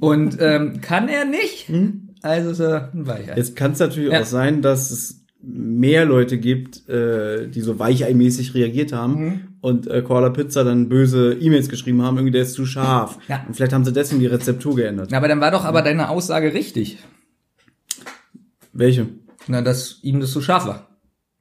Und 0.00 0.36
ähm, 0.40 0.80
kann 0.80 1.08
er 1.08 1.24
nicht, 1.24 1.70
also 2.22 2.50
ist 2.50 2.60
er 2.60 2.90
ein 2.92 3.06
Weichei. 3.06 3.34
Jetzt 3.36 3.54
kann 3.56 3.72
es 3.72 3.78
natürlich 3.78 4.12
Ja. 4.12 4.20
auch 4.22 4.26
sein, 4.26 4.60
dass 4.62 4.90
es 4.90 5.24
mehr 5.40 6.04
Leute 6.04 6.36
gibt, 6.38 6.88
äh, 6.88 7.46
die 7.48 7.60
so 7.60 7.78
weicheimäßig 7.78 8.54
reagiert 8.54 8.92
haben 8.92 9.14
Mhm. 9.24 9.40
und 9.60 9.86
äh, 9.86 10.02
Koala 10.02 10.30
Pizza 10.30 10.64
dann 10.64 10.88
böse 10.88 11.32
E-Mails 11.34 11.68
geschrieben 11.68 12.02
haben, 12.02 12.16
irgendwie 12.16 12.32
der 12.32 12.42
ist 12.42 12.54
zu 12.54 12.66
scharf. 12.66 13.18
Ja. 13.28 13.44
Und 13.46 13.54
vielleicht 13.54 13.72
haben 13.72 13.84
sie 13.84 13.92
deswegen 13.92 14.20
die 14.20 14.26
Rezeptur 14.26 14.74
geändert. 14.74 15.12
Aber 15.14 15.28
dann 15.28 15.40
war 15.40 15.52
doch 15.52 15.64
aber 15.64 15.82
deine 15.82 16.08
Aussage 16.10 16.52
richtig. 16.54 16.98
Welche? 18.72 19.06
Na, 19.46 19.62
dass 19.62 20.00
ihm 20.02 20.20
das 20.20 20.32
zu 20.32 20.40
scharf 20.40 20.66
war. 20.66 20.88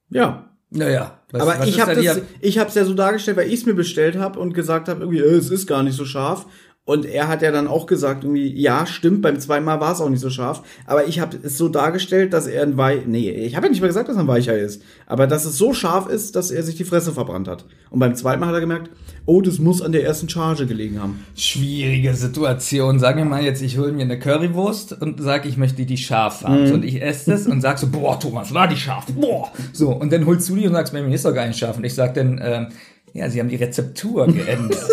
Ja. 0.09 0.46
Naja. 0.69 1.19
Was, 1.31 1.41
Aber 1.41 1.59
was 1.59 1.67
ich 1.67 1.79
habe 1.79 1.95
das, 1.95 2.21
ich 2.41 2.57
habe 2.57 2.69
es 2.69 2.75
ja 2.75 2.85
so 2.85 2.93
dargestellt, 2.93 3.37
weil 3.37 3.47
ich 3.47 3.61
es 3.61 3.65
mir 3.65 3.73
bestellt 3.73 4.17
habe 4.17 4.39
und 4.39 4.53
gesagt 4.53 4.87
habe, 4.89 5.01
irgendwie, 5.01 5.19
äh, 5.19 5.35
es 5.35 5.49
ist 5.49 5.67
gar 5.67 5.83
nicht 5.83 5.95
so 5.95 6.05
scharf. 6.05 6.45
Und 6.87 7.05
er 7.05 7.27
hat 7.27 7.41
ja 7.41 7.51
dann 7.51 7.67
auch 7.67 7.85
gesagt, 7.85 8.23
irgendwie, 8.23 8.47
ja, 8.57 8.85
stimmt, 8.85 9.21
beim 9.21 9.37
zweiten 9.41 9.65
Mal 9.65 9.81
war 9.81 9.91
es 9.91 9.99
auch 9.99 10.07
nicht 10.07 10.21
so 10.21 10.29
scharf. 10.29 10.63
Aber 10.85 11.05
ich 11.05 11.19
habe 11.19 11.37
es 11.43 11.57
so 11.57 11.67
dargestellt, 11.67 12.31
dass 12.31 12.47
er 12.47 12.63
ein 12.63 12.77
Weich, 12.77 13.01
nee, 13.05 13.29
ich 13.29 13.57
habe 13.57 13.65
ja 13.65 13.71
nicht 13.71 13.81
mal 13.81 13.87
gesagt, 13.87 14.07
dass 14.07 14.15
er 14.15 14.21
ein 14.21 14.27
Weicher 14.29 14.57
ist. 14.57 14.81
Aber 15.05 15.27
dass 15.27 15.43
es 15.43 15.57
so 15.57 15.73
scharf 15.73 16.07
ist, 16.07 16.37
dass 16.37 16.49
er 16.49 16.63
sich 16.63 16.75
die 16.75 16.85
Fresse 16.85 17.11
verbrannt 17.11 17.49
hat. 17.49 17.65
Und 17.89 17.99
beim 17.99 18.15
zweiten 18.15 18.39
Mal 18.39 18.47
hat 18.47 18.53
er 18.53 18.61
gemerkt, 18.61 18.89
oh, 19.25 19.41
das 19.41 19.59
muss 19.59 19.81
an 19.81 19.91
der 19.91 20.05
ersten 20.05 20.29
Charge 20.29 20.65
gelegen 20.65 21.01
haben. 21.01 21.25
Schwierige 21.35 22.13
Situation. 22.13 22.99
Sagen 22.99 23.17
wir 23.17 23.25
mal 23.25 23.43
jetzt, 23.43 23.61
ich 23.61 23.77
hole 23.77 23.91
mir 23.91 24.03
eine 24.03 24.17
Currywurst 24.17 24.93
und 25.01 25.21
sag, 25.21 25.45
ich 25.45 25.57
möchte 25.57 25.85
die 25.85 25.97
scharf 25.97 26.45
haben. 26.45 26.67
So, 26.67 26.75
und 26.75 26.85
ich 26.85 27.01
esse 27.01 27.31
das 27.31 27.47
und 27.47 27.59
sag 27.59 27.79
so, 27.79 27.87
boah, 27.87 28.17
Thomas, 28.17 28.53
war 28.53 28.69
die 28.69 28.77
scharf. 28.77 29.07
Boah. 29.07 29.51
So, 29.73 29.89
und 29.89 30.13
dann 30.13 30.25
holst 30.25 30.47
du 30.47 30.55
die 30.55 30.65
und 30.65 30.71
sagst, 30.71 30.93
mir 30.93 31.05
ist 31.09 31.25
doch 31.25 31.33
gar 31.33 31.47
nicht 31.47 31.59
scharf. 31.59 31.75
Und 31.75 31.83
ich 31.83 31.95
sag 31.95 32.13
dann, 32.13 32.39
ähm, 32.41 32.67
ja, 33.11 33.29
sie 33.29 33.41
haben 33.41 33.49
die 33.49 33.57
Rezeptur 33.57 34.25
geändert. 34.27 34.79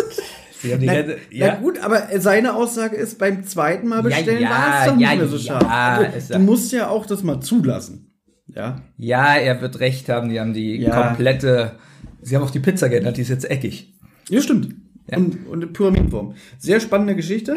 sie 0.65 0.73
haben 0.73 0.81
die 0.81 0.87
Na, 1.39 1.47
na 1.49 1.55
gut, 1.55 1.79
aber 1.83 2.07
seine 2.19 2.53
Aussage 2.55 2.95
ist, 2.95 3.17
beim 3.19 3.43
zweiten 3.45 3.87
Mal 3.87 4.03
bestellen 4.03 4.41
ja, 4.41 4.49
war 4.49 4.79
es 4.81 4.91
doch 4.93 4.99
ja, 4.99 5.09
nicht 5.11 5.19
mehr 5.19 5.27
so 5.27 5.37
ja, 5.37 5.59
scharf. 5.59 6.09
Also, 6.13 6.27
du 6.27 6.33
ja- 6.33 6.39
musst 6.39 6.71
ja 6.71 6.89
auch 6.89 7.05
das 7.05 7.23
mal 7.23 7.39
zulassen. 7.39 8.11
Ja. 8.47 8.81
Ja, 8.97 9.35
er 9.35 9.61
wird 9.61 9.79
recht 9.79 10.07
haben, 10.09 10.29
die 10.29 10.39
haben 10.39 10.53
die 10.53 10.77
Ja. 10.77 11.07
komplette, 11.07 11.73
sie 12.21 12.35
haben 12.35 12.43
auch 12.43 12.51
die 12.51 12.59
Pizza 12.59 12.89
geändert, 12.89 13.17
die 13.17 13.21
ist 13.21 13.29
jetzt 13.29 13.49
eckig. 13.49 13.93
Ja, 14.29 14.41
stimmt. 14.41 14.75
Ja. 15.09 15.17
Und, 15.17 15.47
und 15.47 15.63
in 15.63 15.73
Pyramidenform. 15.73 16.33
Sehr 16.57 16.79
spannende 16.79 17.15
Geschichte. 17.15 17.55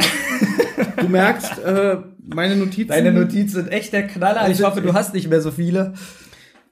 du 1.01 1.09
merkst, 1.09 1.59
äh, 1.65 1.97
meine 2.27 2.57
Notizen. 2.57 2.89
Deine 2.89 3.13
Notizen 3.13 3.55
sind 3.63 3.69
echt 3.73 3.93
der 3.93 4.07
Knaller. 4.07 4.43
Ich 4.43 4.49
Also- 4.49 4.67
hoffe, 4.67 4.81
du 4.83 4.93
hast 4.93 5.15
nicht 5.15 5.29
mehr 5.31 5.41
so 5.41 5.51
viele. 5.51 5.95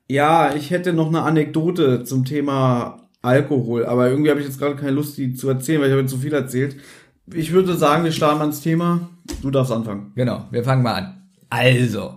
Ja, 0.09 0.55
ich 0.55 0.71
hätte 0.71 0.93
noch 0.93 1.09
eine 1.09 1.23
Anekdote 1.23 2.05
zum 2.05 2.25
Thema 2.25 3.06
Alkohol, 3.27 3.85
aber 3.87 4.09
irgendwie 4.09 4.31
habe 4.31 4.41
ich 4.41 4.47
jetzt 4.47 4.59
gerade 4.59 4.77
keine 4.77 4.93
Lust, 4.93 5.19
die 5.19 5.35
zu 5.35 5.49
erzählen, 5.49 5.81
weil 5.81 5.89
ich 5.89 5.93
habe 5.93 6.03
jetzt 6.03 6.13
so 6.13 6.19
viel 6.19 6.33
erzählt. 6.33 6.77
Ich 7.35 7.53
würde 7.53 7.77
sagen, 7.77 8.05
wir 8.05 8.13
starten 8.13 8.41
ans 8.41 8.61
Thema. 8.61 9.11
Du 9.43 9.51
darfst 9.51 9.73
anfangen. 9.73 10.13
Genau, 10.15 10.47
wir 10.51 10.63
fangen 10.65 10.83
mal 10.83 10.95
an. 10.95 11.23
Also, 11.51 12.15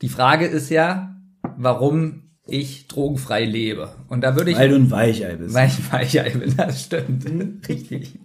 die 0.00 0.08
Frage 0.08 0.46
ist 0.46 0.70
ja, 0.70 1.16
warum 1.56 2.22
ich 2.46 2.86
drogenfrei 2.88 3.44
lebe. 3.44 3.88
Und 4.08 4.22
da 4.22 4.36
würde 4.36 4.50
ich, 4.50 4.56
du 4.56 4.62
ein 4.62 4.90
Weichei 4.90 5.36
bist. 5.36 5.54
weil 5.54 5.68
ich 5.68 5.92
Weichei 5.92 6.30
bin, 6.30 6.54
das 6.56 6.82
stimmt. 6.84 7.24
Richtig. 7.68 8.18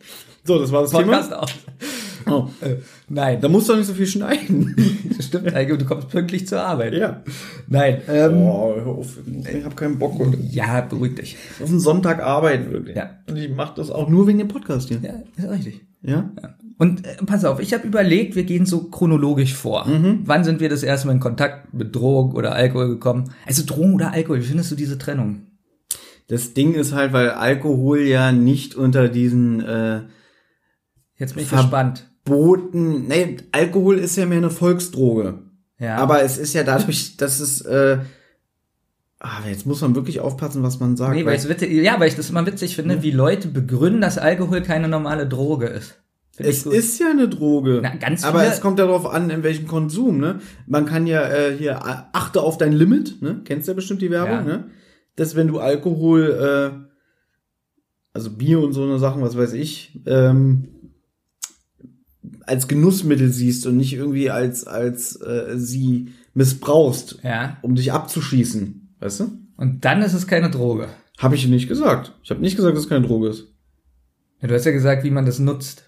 So, 0.44 0.60
das 0.60 0.72
war 0.72 0.84
das 0.84 0.92
Podcast 0.92 1.30
Thema. 1.30 1.44
aus. 1.44 1.54
Oh. 2.26 2.48
Äh, 2.62 2.76
nein, 3.08 3.40
Da 3.42 3.48
musst 3.48 3.68
du 3.70 3.74
doch 3.74 3.78
nicht 3.80 3.88
so 3.88 3.94
viel 3.94 4.08
schneiden. 4.08 4.76
das 5.18 5.26
stimmt, 5.28 5.54
Heiko, 5.54 5.78
du 5.78 5.86
kommst 5.86 6.10
pünktlich 6.10 6.48
zur 6.48 6.62
Arbeit. 6.62 6.94
ja. 6.94 7.22
Nein, 7.68 8.02
ähm, 8.08 8.38
Oh, 8.38 8.74
hör 8.76 8.88
auf. 8.88 9.18
Ich 9.54 9.64
habe 9.64 9.76
keinen 9.76 9.98
Bock 10.00 10.18
heute. 10.20 10.38
ja, 10.52 10.82
beruhig 10.82 11.16
dich. 11.16 11.38
Auf 11.62 11.70
einen 11.70 11.80
Sonntag 11.80 12.22
arbeiten, 12.22 12.72
wirklich. 12.72 12.96
Ja. 12.98 13.12
Und 13.28 13.38
ich 13.38 13.50
mache 13.50 13.74
das 13.78 13.90
auch 13.92 14.10
nur 14.10 14.28
wegen 14.28 14.40
dem 14.40 14.48
Podcast 14.48 14.90
hier. 14.90 15.00
Ja, 15.02 15.14
ist 15.44 15.50
richtig. 15.52 15.82
Ja? 16.02 16.32
Und 16.78 17.06
äh, 17.06 17.16
pass 17.26 17.44
auf, 17.46 17.60
ich 17.60 17.74
habe 17.74 17.86
überlegt, 17.88 18.36
wir 18.36 18.44
gehen 18.44 18.66
so 18.66 18.84
chronologisch 18.90 19.54
vor. 19.54 19.86
Mhm. 19.86 20.22
Wann 20.26 20.44
sind 20.46 20.62
wir 20.62 20.70
das 20.70 20.84
erste 20.84 21.08
Mal 21.08 21.14
in 21.14 21.20
Kontakt 21.20 21.74
mit 21.74 21.94
Drogen 21.96 22.36
oder 22.36 22.54
Alkohol 22.54 22.88
gekommen? 22.88 23.32
Also 23.46 23.64
Drogen 23.66 23.96
oder 23.96 24.14
Alkohol, 24.14 24.40
wie 24.40 24.46
findest 24.46 24.72
du 24.72 24.76
diese 24.76 24.98
Trennung? 24.98 25.42
Das 26.28 26.54
Ding 26.54 26.76
ist 26.76 26.94
halt, 26.94 27.12
weil 27.12 27.32
Alkohol 27.32 28.02
ja 28.02 28.32
nicht 28.32 28.76
unter 28.76 29.10
diesen 29.10 29.62
äh, 29.62 30.02
Jetzt 31.20 31.36
bin 31.36 31.44
ich 31.44 31.50
gespannt. 31.52 32.10
Boten. 32.26 33.08
Nee, 33.08 33.38
Alkohol 33.52 34.00
ist 34.00 34.16
ja 34.16 34.26
mehr 34.26 34.38
eine 34.40 34.50
Volksdroge. 34.50 35.40
Ja. 35.80 35.98
Aber 35.98 36.24
es 36.24 36.38
ist 36.38 36.54
ja 36.54 36.64
dadurch, 36.64 37.18
dass 37.18 37.40
es. 37.40 37.62
Äh, 37.62 38.00
ah, 39.20 39.42
jetzt 39.48 39.66
muss 39.66 39.82
man 39.82 39.96
wirklich 39.96 40.20
aufpassen, 40.22 40.64
was 40.64 40.80
man 40.80 40.98
sagt. 40.98 41.14
nee, 41.16 41.26
weil 41.26 41.38
ich 41.38 41.48
witzig, 41.48 41.72
ja, 41.72 42.00
weil 42.00 42.08
ich 42.08 42.16
das 42.16 42.30
immer 42.30 42.46
witzig 42.46 42.76
finde, 42.76 43.04
wie 43.04 43.12
Leute 43.12 43.50
begründen, 43.50 44.02
dass 44.02 44.18
Alkohol 44.18 44.62
keine 44.62 44.88
normale 44.88 45.28
Droge 45.28 45.68
ist. 45.68 46.00
Find 46.32 46.50
ich 46.50 46.58
es 46.58 46.66
ist 46.66 47.00
ja 47.00 47.10
eine 47.10 47.28
Droge. 47.28 47.82
Na, 47.84 47.96
ganz 47.96 48.24
aber 48.24 48.46
es 48.46 48.62
kommt 48.62 48.80
darauf 48.80 49.06
an, 49.06 49.30
in 49.30 49.44
welchem 49.44 49.68
Konsum, 49.68 50.20
ne? 50.20 50.40
Man 50.68 50.86
kann 50.86 51.06
ja 51.06 51.28
äh, 51.28 51.58
hier 51.58 51.72
äh, 51.72 51.96
achte 52.14 52.42
auf 52.42 52.58
dein 52.58 52.72
Limit, 52.72 53.22
ne? 53.22 53.42
Kennst 53.44 53.68
ja 53.68 53.74
bestimmt 53.74 54.02
die 54.02 54.10
Werbung, 54.10 54.32
Ja. 54.32 54.44
ne? 54.44 54.70
Dass 55.18 55.36
wenn 55.36 55.48
du 55.50 55.60
Alkohol, 55.60 56.72
äh, 56.80 56.86
also 58.14 58.32
Bier 58.32 58.62
und 58.62 58.72
so 58.72 58.84
eine 58.84 59.00
Sachen, 59.00 59.22
was 59.22 59.38
weiß 59.38 59.52
ich, 59.52 60.00
ähm, 60.06 60.70
als 62.50 62.68
Genussmittel 62.68 63.32
siehst 63.32 63.66
und 63.68 63.78
nicht 63.78 63.94
irgendwie 63.94 64.30
als 64.30 64.66
als 64.68 65.16
äh, 65.22 65.54
sie 65.58 66.10
missbrauchst, 66.34 67.20
Ja. 67.24 67.58
um 67.62 67.76
dich 67.76 67.92
abzuschießen, 67.94 68.96
weißt 69.00 69.20
du? 69.22 69.32
Und 69.58 69.86
dann 69.86 70.02
ist 70.02 70.14
es 70.14 70.28
keine 70.28 70.50
Droge. 70.50 70.88
Habe 71.18 71.36
ich 71.36 71.48
nicht 71.48 71.68
gesagt. 71.68 72.14
Ich 72.24 72.30
habe 72.32 72.42
nicht 72.42 72.56
gesagt, 72.56 72.76
dass 72.76 72.84
es 72.84 72.90
keine 72.90 73.06
Droge 73.06 73.30
ist. 73.30 73.48
Ja, 74.42 74.48
du 74.48 74.56
hast 74.56 74.66
ja 74.66 74.72
gesagt, 74.72 75.04
wie 75.04 75.12
man 75.12 75.26
das 75.26 75.40
nutzt. 75.40 75.84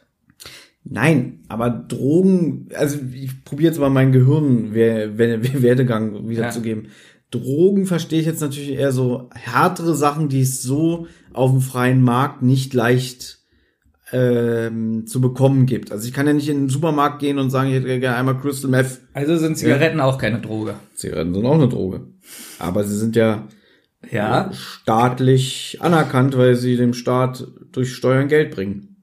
Nein, 0.84 1.40
aber 1.48 1.70
Drogen, 1.70 2.68
also 2.74 2.98
ich 3.14 3.44
probiere 3.46 3.70
jetzt 3.72 3.80
mal 3.80 3.90
meinen 3.90 4.12
Gehirn 4.12 4.70
wer, 4.74 5.18
wer, 5.18 5.62
Werdegang 5.62 6.28
wiederzugeben. 6.28 6.88
Drogen 7.30 7.86
verstehe 7.86 8.20
ich 8.20 8.26
jetzt 8.26 8.42
natürlich 8.42 8.72
eher 8.72 8.92
so 8.92 9.30
härtere 9.34 9.96
Sachen, 9.96 10.28
die 10.28 10.42
es 10.42 10.62
so 10.64 11.08
auf 11.34 11.52
dem 11.52 11.62
freien 11.62 12.02
Markt 12.02 12.42
nicht 12.42 12.74
leicht 12.74 13.41
ähm, 14.12 15.06
zu 15.08 15.22
bekommen 15.22 15.66
gibt. 15.66 15.92
Also 15.92 16.08
ich 16.08 16.14
kann 16.14 16.28
ja 16.28 16.34
nicht 16.34 16.50
in 16.50 16.62
den 16.64 16.70
Supermarkt 16.70 17.20
gehen 17.20 17.40
und 17.40 17.50
sagen, 17.50 17.70
ich 17.70 17.76
hätte 17.76 18.00
gerne 18.00 18.18
einmal 18.18 18.38
Crystal 18.38 18.70
Meth. 18.70 19.00
Also 19.14 19.38
sind 19.38 19.58
Zigaretten 19.58 20.00
auch 20.00 20.18
keine 20.18 20.40
Droge. 20.42 20.76
Zigaretten 20.96 21.34
sind 21.34 21.46
auch 21.46 21.54
eine 21.56 21.70
Droge. 21.70 22.02
Aber 22.60 22.84
sie 22.84 22.98
sind 22.98 23.16
ja 23.16 23.48
Ja. 24.12 24.52
staatlich 24.54 25.78
anerkannt, 25.82 26.38
weil 26.38 26.56
sie 26.56 26.76
dem 26.78 26.94
Staat 26.94 27.48
durch 27.72 27.94
Steuern 27.96 28.28
Geld 28.28 28.52
bringen. 28.52 28.96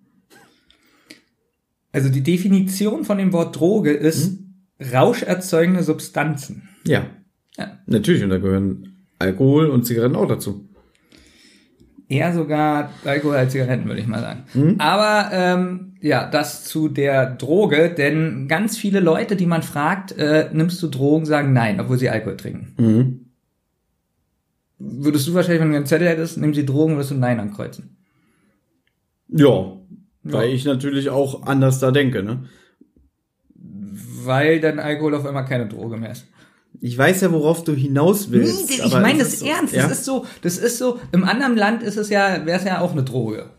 Also 1.93 2.11
die 2.11 2.23
Definition 2.23 3.05
von 3.05 3.19
dem 3.19 3.33
Wort 3.33 3.59
Droge 3.59 3.93
ist 3.93 4.39
rauscherzeugende 4.93 5.83
Substanzen. 5.83 6.69
Ja. 6.87 7.07
Ja. 7.57 7.79
Natürlich, 7.87 8.23
und 8.23 8.31
da 8.31 8.39
gehören 8.39 9.07
Alkohol 9.19 9.67
und 9.67 9.85
Zigaretten 9.85 10.15
auch 10.15 10.29
dazu. 10.29 10.68
Eher 12.09 12.33
sogar 12.33 12.91
Alkohol 13.05 13.37
als 13.37 13.53
Zigaretten, 13.53 13.87
würde 13.87 14.01
ich 14.01 14.07
mal 14.07 14.21
sagen. 14.21 14.45
Aber 14.79 15.29
ähm, 15.33 15.93
ja, 16.01 16.29
das 16.31 16.65
zu 16.65 16.89
der 16.89 17.27
Droge, 17.27 17.91
denn 17.91 18.49
ganz 18.49 18.79
viele 18.79 19.01
Leute, 19.01 19.37
die 19.37 19.47
man 19.47 19.63
fragt, 19.63 20.13
äh, 20.13 20.49
nimmst 20.53 20.83
du 20.83 20.89
Drogen, 20.89 21.27
sagen 21.27 21.53
nein, 21.53 21.81
obwohl 21.81 21.99
sie 21.99 22.09
Alkohol 22.09 22.37
trinken. 22.37 22.75
Mhm. 22.79 23.29
Würdest 24.79 25.27
du 25.27 25.35
wahrscheinlich, 25.35 25.61
wenn 25.61 25.71
du 25.71 25.77
einen 25.77 25.87
Zettel 25.87 26.09
hättest, 26.09 26.39
nimm 26.39 26.55
sie 26.55 26.65
Drogen, 26.65 26.95
würdest 26.95 27.11
du 27.11 27.17
Nein 27.17 27.41
ankreuzen. 27.41 27.97
Ja, 29.29 29.73
weil 30.23 30.51
ich 30.51 30.65
natürlich 30.65 31.11
auch 31.11 31.47
anders 31.47 31.81
da 31.81 31.91
denke, 31.91 32.23
ne? 32.23 32.45
Weil 33.55 34.61
dann 34.61 34.79
Alkohol 34.79 35.17
auf 35.17 35.27
einmal 35.27 35.45
keine 35.45 35.67
Droge 35.67 35.97
mehr 35.97 36.13
ist. 36.13 36.27
Ich 36.81 36.97
weiß 36.97 37.23
ja, 37.23 37.33
worauf 37.33 37.65
du 37.65 37.73
hinaus 37.75 38.31
willst. 38.31 38.69
Nee, 38.71 38.77
ich 38.87 38.93
meine 38.93 39.19
das 39.19 39.29
ist 39.35 39.41
so- 39.41 39.47
ernst. 39.47 39.75
Ja? 39.75 39.83
Das 39.83 39.93
ist 39.99 40.05
so, 40.05 40.25
das 40.43 40.59
ist 40.59 40.79
so, 40.79 40.99
im 41.13 41.25
anderen 41.25 41.57
Land 41.57 41.83
ist 41.83 41.97
es 41.97 42.09
ja, 42.09 42.47
wäre 42.47 42.59
es 42.59 42.65
ja 42.65 42.81
auch 42.81 42.93
eine 42.93 43.03
Droge. 43.05 43.51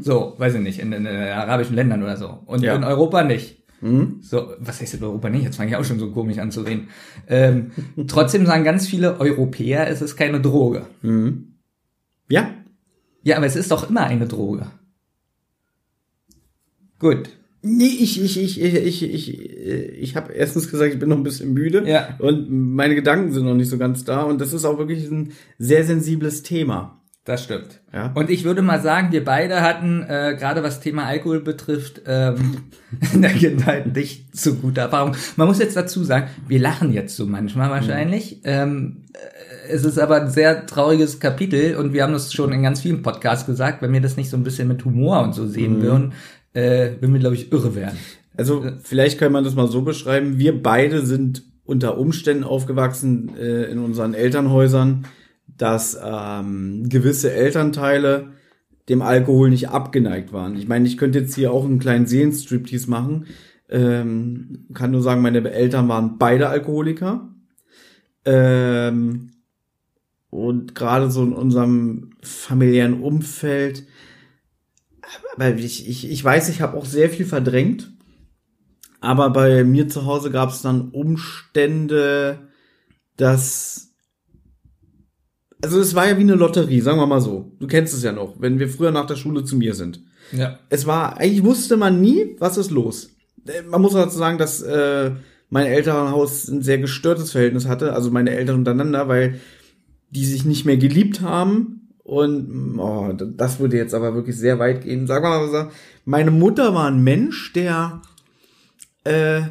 So, 0.00 0.34
weiß 0.38 0.54
ich 0.54 0.60
nicht, 0.60 0.78
in, 0.78 0.92
in, 0.92 1.04
in 1.04 1.14
arabischen 1.16 1.74
Ländern 1.74 2.02
oder 2.02 2.16
so. 2.16 2.38
Und 2.46 2.62
Ja. 2.62 2.74
in 2.74 2.84
Europa 2.84 3.22
nicht. 3.24 3.62
Mhm. 3.80 4.18
So, 4.22 4.52
was 4.60 4.80
heißt 4.80 4.94
in 4.94 5.04
Europa 5.04 5.28
nicht? 5.28 5.44
Jetzt 5.44 5.56
fange 5.56 5.70
ich 5.70 5.76
auch 5.76 5.84
schon 5.84 5.98
so 5.98 6.10
komisch 6.10 6.38
an 6.38 6.50
zu 6.50 6.62
reden. 6.62 6.88
Ähm, 7.28 7.70
trotzdem 8.06 8.46
sagen 8.46 8.64
ganz 8.64 8.86
viele 8.88 9.20
Europäer, 9.20 9.88
es 9.88 10.00
ist 10.02 10.16
keine 10.16 10.40
Droge. 10.40 10.86
Mhm. 11.02 11.54
Ja, 12.30 12.50
Ja, 13.22 13.36
aber 13.36 13.46
es 13.46 13.56
ist 13.56 13.70
doch 13.70 13.88
immer 13.90 14.04
eine 14.04 14.26
Droge. 14.26 14.66
Gut. 16.98 17.28
Nee, 17.68 17.84
ich, 18.00 18.22
ich, 18.22 18.40
ich, 18.40 18.60
ich, 18.60 18.74
ich, 18.74 19.02
ich, 19.14 19.38
ich 20.00 20.16
habe 20.16 20.32
erstens 20.32 20.70
gesagt, 20.70 20.92
ich 20.92 20.98
bin 20.98 21.08
noch 21.10 21.16
ein 21.16 21.22
bisschen 21.22 21.52
müde 21.52 21.82
Ja. 21.86 22.16
und 22.18 22.50
meine 22.50 22.94
Gedanken 22.94 23.32
sind 23.32 23.44
noch 23.44 23.54
nicht 23.54 23.68
so 23.70 23.78
ganz 23.78 24.04
da 24.04 24.22
und 24.22 24.40
das 24.40 24.52
ist 24.52 24.64
auch 24.64 24.78
wirklich 24.78 25.10
ein 25.10 25.32
sehr 25.58 25.84
sensibles 25.84 26.42
Thema. 26.42 26.94
Das 27.24 27.44
stimmt. 27.44 27.80
Ja. 27.92 28.10
Und 28.14 28.30
ich 28.30 28.44
würde 28.44 28.62
mal 28.62 28.80
sagen, 28.80 29.12
wir 29.12 29.22
beide 29.22 29.60
hatten, 29.60 30.02
äh, 30.08 30.34
gerade 30.38 30.62
was 30.62 30.80
Thema 30.80 31.04
Alkohol 31.04 31.40
betrifft, 31.40 32.00
ähm, 32.06 32.56
in 33.12 33.20
der 33.20 33.32
Kindheit 33.32 33.94
nicht 33.94 34.34
so 34.34 34.54
gute 34.54 34.80
Erfahrung. 34.80 35.14
Man 35.36 35.46
muss 35.46 35.58
jetzt 35.58 35.76
dazu 35.76 36.04
sagen, 36.04 36.28
wir 36.46 36.58
lachen 36.58 36.90
jetzt 36.90 37.14
so 37.16 37.26
manchmal 37.26 37.68
wahrscheinlich. 37.68 38.40
Ähm, 38.44 39.04
äh, 39.12 39.72
es 39.74 39.84
ist 39.84 39.98
aber 39.98 40.22
ein 40.22 40.30
sehr 40.30 40.64
trauriges 40.64 41.20
Kapitel 41.20 41.76
und 41.76 41.92
wir 41.92 42.02
haben 42.02 42.14
das 42.14 42.32
schon 42.32 42.50
in 42.50 42.62
ganz 42.62 42.80
vielen 42.80 43.02
Podcasts 43.02 43.44
gesagt, 43.44 43.82
wenn 43.82 43.92
wir 43.92 44.00
das 44.00 44.16
nicht 44.16 44.30
so 44.30 44.38
ein 44.38 44.42
bisschen 44.44 44.66
mit 44.66 44.86
Humor 44.86 45.20
und 45.22 45.34
so 45.34 45.46
sehen 45.46 45.82
würden, 45.82 46.14
äh, 46.52 46.92
würden 47.00 47.12
wir, 47.12 47.20
glaube 47.20 47.36
ich, 47.36 47.52
irre 47.52 47.74
werden. 47.74 47.98
Also 48.36 48.64
vielleicht 48.82 49.18
kann 49.18 49.32
man 49.32 49.44
das 49.44 49.54
mal 49.54 49.68
so 49.68 49.82
beschreiben. 49.82 50.38
Wir 50.38 50.62
beide 50.62 51.04
sind 51.04 51.42
unter 51.64 51.98
Umständen 51.98 52.44
aufgewachsen 52.44 53.36
äh, 53.36 53.64
in 53.64 53.78
unseren 53.78 54.14
Elternhäusern, 54.14 55.06
dass 55.46 55.98
ähm, 56.02 56.88
gewisse 56.88 57.32
Elternteile 57.32 58.28
dem 58.88 59.02
Alkohol 59.02 59.50
nicht 59.50 59.68
abgeneigt 59.68 60.32
waren. 60.32 60.56
Ich 60.56 60.66
meine, 60.68 60.86
ich 60.86 60.96
könnte 60.96 61.18
jetzt 61.18 61.34
hier 61.34 61.52
auch 61.52 61.64
einen 61.64 61.78
kleinen 61.78 62.06
Seelenstriptease 62.06 62.88
machen. 62.88 63.26
Ähm, 63.68 64.66
kann 64.72 64.92
nur 64.92 65.02
sagen, 65.02 65.20
meine 65.20 65.50
Eltern 65.50 65.88
waren 65.88 66.16
beide 66.16 66.48
Alkoholiker. 66.48 67.28
Ähm, 68.24 69.32
und 70.30 70.74
gerade 70.74 71.10
so 71.10 71.22
in 71.22 71.32
unserem 71.32 72.12
familiären 72.22 73.02
Umfeld, 73.02 73.84
aber 75.34 75.54
ich, 75.56 75.88
ich, 75.88 76.10
ich 76.10 76.24
weiß, 76.24 76.48
ich 76.48 76.60
habe 76.60 76.76
auch 76.76 76.84
sehr 76.84 77.10
viel 77.10 77.26
verdrängt. 77.26 77.90
Aber 79.00 79.30
bei 79.30 79.64
mir 79.64 79.88
zu 79.88 80.06
Hause 80.06 80.30
gab 80.30 80.50
es 80.50 80.62
dann 80.62 80.90
Umstände, 80.90 82.48
dass. 83.16 83.94
Also 85.62 85.80
es 85.80 85.94
war 85.94 86.08
ja 86.08 86.16
wie 86.18 86.22
eine 86.22 86.34
Lotterie, 86.34 86.80
sagen 86.80 86.98
wir 86.98 87.06
mal 87.06 87.20
so. 87.20 87.52
Du 87.58 87.66
kennst 87.66 87.94
es 87.94 88.02
ja 88.02 88.12
noch, 88.12 88.40
wenn 88.40 88.58
wir 88.58 88.68
früher 88.68 88.92
nach 88.92 89.06
der 89.06 89.16
Schule 89.16 89.44
zu 89.44 89.56
mir 89.56 89.74
sind. 89.74 90.02
Ja. 90.32 90.58
Es 90.68 90.86
war, 90.86 91.18
eigentlich 91.18 91.42
wusste 91.42 91.76
man 91.76 92.00
nie, 92.00 92.36
was 92.38 92.58
ist 92.58 92.70
los. 92.70 93.10
Äh, 93.46 93.62
Man 93.62 93.82
muss 93.82 93.92
dazu 93.92 94.16
sagen, 94.18 94.38
dass 94.38 94.62
äh, 94.62 95.12
mein 95.50 95.66
Elternhaus 95.66 96.48
ein 96.48 96.62
sehr 96.62 96.78
gestörtes 96.78 97.32
Verhältnis 97.32 97.66
hatte, 97.66 97.92
also 97.92 98.10
meine 98.10 98.30
Eltern 98.30 98.56
untereinander, 98.56 99.08
weil 99.08 99.40
die 100.10 100.24
sich 100.24 100.44
nicht 100.44 100.64
mehr 100.64 100.76
geliebt 100.76 101.20
haben. 101.22 101.77
Und 102.08 102.78
oh, 102.78 103.12
das 103.12 103.60
würde 103.60 103.76
jetzt 103.76 103.92
aber 103.92 104.14
wirklich 104.14 104.34
sehr 104.34 104.58
weit 104.58 104.84
gehen. 104.84 105.06
Wir 105.08 105.20
mal 105.20 105.50
so, 105.50 105.70
meine 106.06 106.30
Mutter 106.30 106.74
war 106.74 106.86
ein 106.88 107.04
Mensch, 107.04 107.52
der 107.52 108.00
äh, 109.04 109.42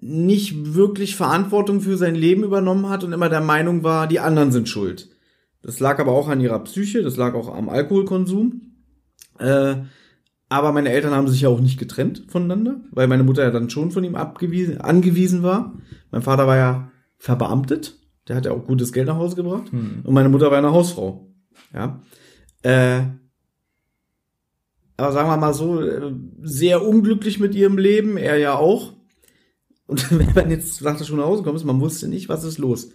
nicht 0.00 0.74
wirklich 0.74 1.16
Verantwortung 1.16 1.82
für 1.82 1.98
sein 1.98 2.14
Leben 2.14 2.44
übernommen 2.44 2.88
hat 2.88 3.04
und 3.04 3.12
immer 3.12 3.28
der 3.28 3.42
Meinung 3.42 3.82
war, 3.82 4.06
die 4.06 4.20
anderen 4.20 4.52
sind 4.52 4.70
schuld. 4.70 5.10
Das 5.60 5.80
lag 5.80 5.98
aber 5.98 6.12
auch 6.12 6.28
an 6.28 6.40
ihrer 6.40 6.64
Psyche, 6.64 7.02
das 7.02 7.18
lag 7.18 7.34
auch 7.34 7.54
am 7.54 7.68
Alkoholkonsum. 7.68 8.62
Äh, 9.38 9.76
aber 10.48 10.72
meine 10.72 10.92
Eltern 10.92 11.12
haben 11.12 11.28
sich 11.28 11.42
ja 11.42 11.50
auch 11.50 11.60
nicht 11.60 11.78
getrennt 11.78 12.24
voneinander, 12.28 12.80
weil 12.90 13.06
meine 13.06 13.22
Mutter 13.22 13.42
ja 13.42 13.50
dann 13.50 13.68
schon 13.68 13.90
von 13.90 14.02
ihm 14.02 14.14
abgewiesen, 14.14 14.80
angewiesen 14.80 15.42
war. 15.42 15.74
Mein 16.10 16.22
Vater 16.22 16.46
war 16.46 16.56
ja 16.56 16.90
verbeamtet, 17.18 17.98
der 18.28 18.36
hat 18.36 18.46
ja 18.46 18.52
auch 18.52 18.64
gutes 18.64 18.94
Geld 18.94 19.08
nach 19.08 19.16
Hause 19.16 19.36
gebracht. 19.36 19.70
Und 20.04 20.14
meine 20.14 20.30
Mutter 20.30 20.50
war 20.50 20.56
eine 20.56 20.72
Hausfrau. 20.72 21.33
Ja. 21.74 22.00
Äh, 22.62 23.02
aber 24.96 25.12
sagen 25.12 25.28
wir 25.28 25.36
mal 25.36 25.54
so, 25.54 25.80
äh, 25.80 26.12
sehr 26.42 26.86
unglücklich 26.86 27.40
mit 27.40 27.54
ihrem 27.54 27.78
Leben, 27.78 28.16
er 28.16 28.38
ja 28.38 28.54
auch. 28.54 28.92
Und 29.86 30.10
wenn 30.18 30.32
man 30.34 30.50
jetzt 30.50 30.80
nach 30.82 30.96
der 30.96 31.04
Schule 31.04 31.22
nach 31.22 31.28
Hause 31.28 31.42
kommt, 31.42 31.64
man 31.64 31.80
wusste 31.80 32.08
nicht, 32.08 32.28
was 32.28 32.44
ist 32.44 32.58
los. 32.58 32.90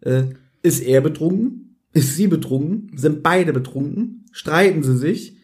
Äh, 0.00 0.24
ist 0.62 0.80
er 0.80 1.00
betrunken? 1.00 1.78
Ist 1.92 2.16
sie 2.16 2.26
betrunken? 2.26 2.90
Sind 2.96 3.22
beide 3.22 3.52
betrunken? 3.52 4.26
Streiten 4.32 4.82
sie 4.82 4.96
sich? 4.96 5.36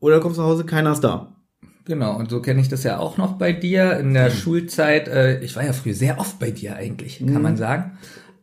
Oder 0.00 0.20
kommst 0.20 0.38
du 0.38 0.42
nach 0.42 0.48
Hause, 0.48 0.64
keiner 0.64 0.92
ist 0.92 1.00
da? 1.00 1.36
Genau, 1.84 2.18
und 2.18 2.30
so 2.30 2.42
kenne 2.42 2.60
ich 2.60 2.68
das 2.68 2.82
ja 2.82 2.98
auch 2.98 3.16
noch 3.16 3.38
bei 3.38 3.52
dir 3.52 3.98
in 3.98 4.12
der 4.12 4.30
Schulzeit. 4.30 5.06
Äh, 5.06 5.40
ich 5.44 5.54
war 5.54 5.64
ja 5.64 5.72
früher 5.72 5.94
sehr 5.94 6.18
oft 6.18 6.38
bei 6.40 6.50
dir 6.50 6.74
eigentlich, 6.74 7.18
kann 7.18 7.42
man 7.42 7.56
sagen. 7.56 7.98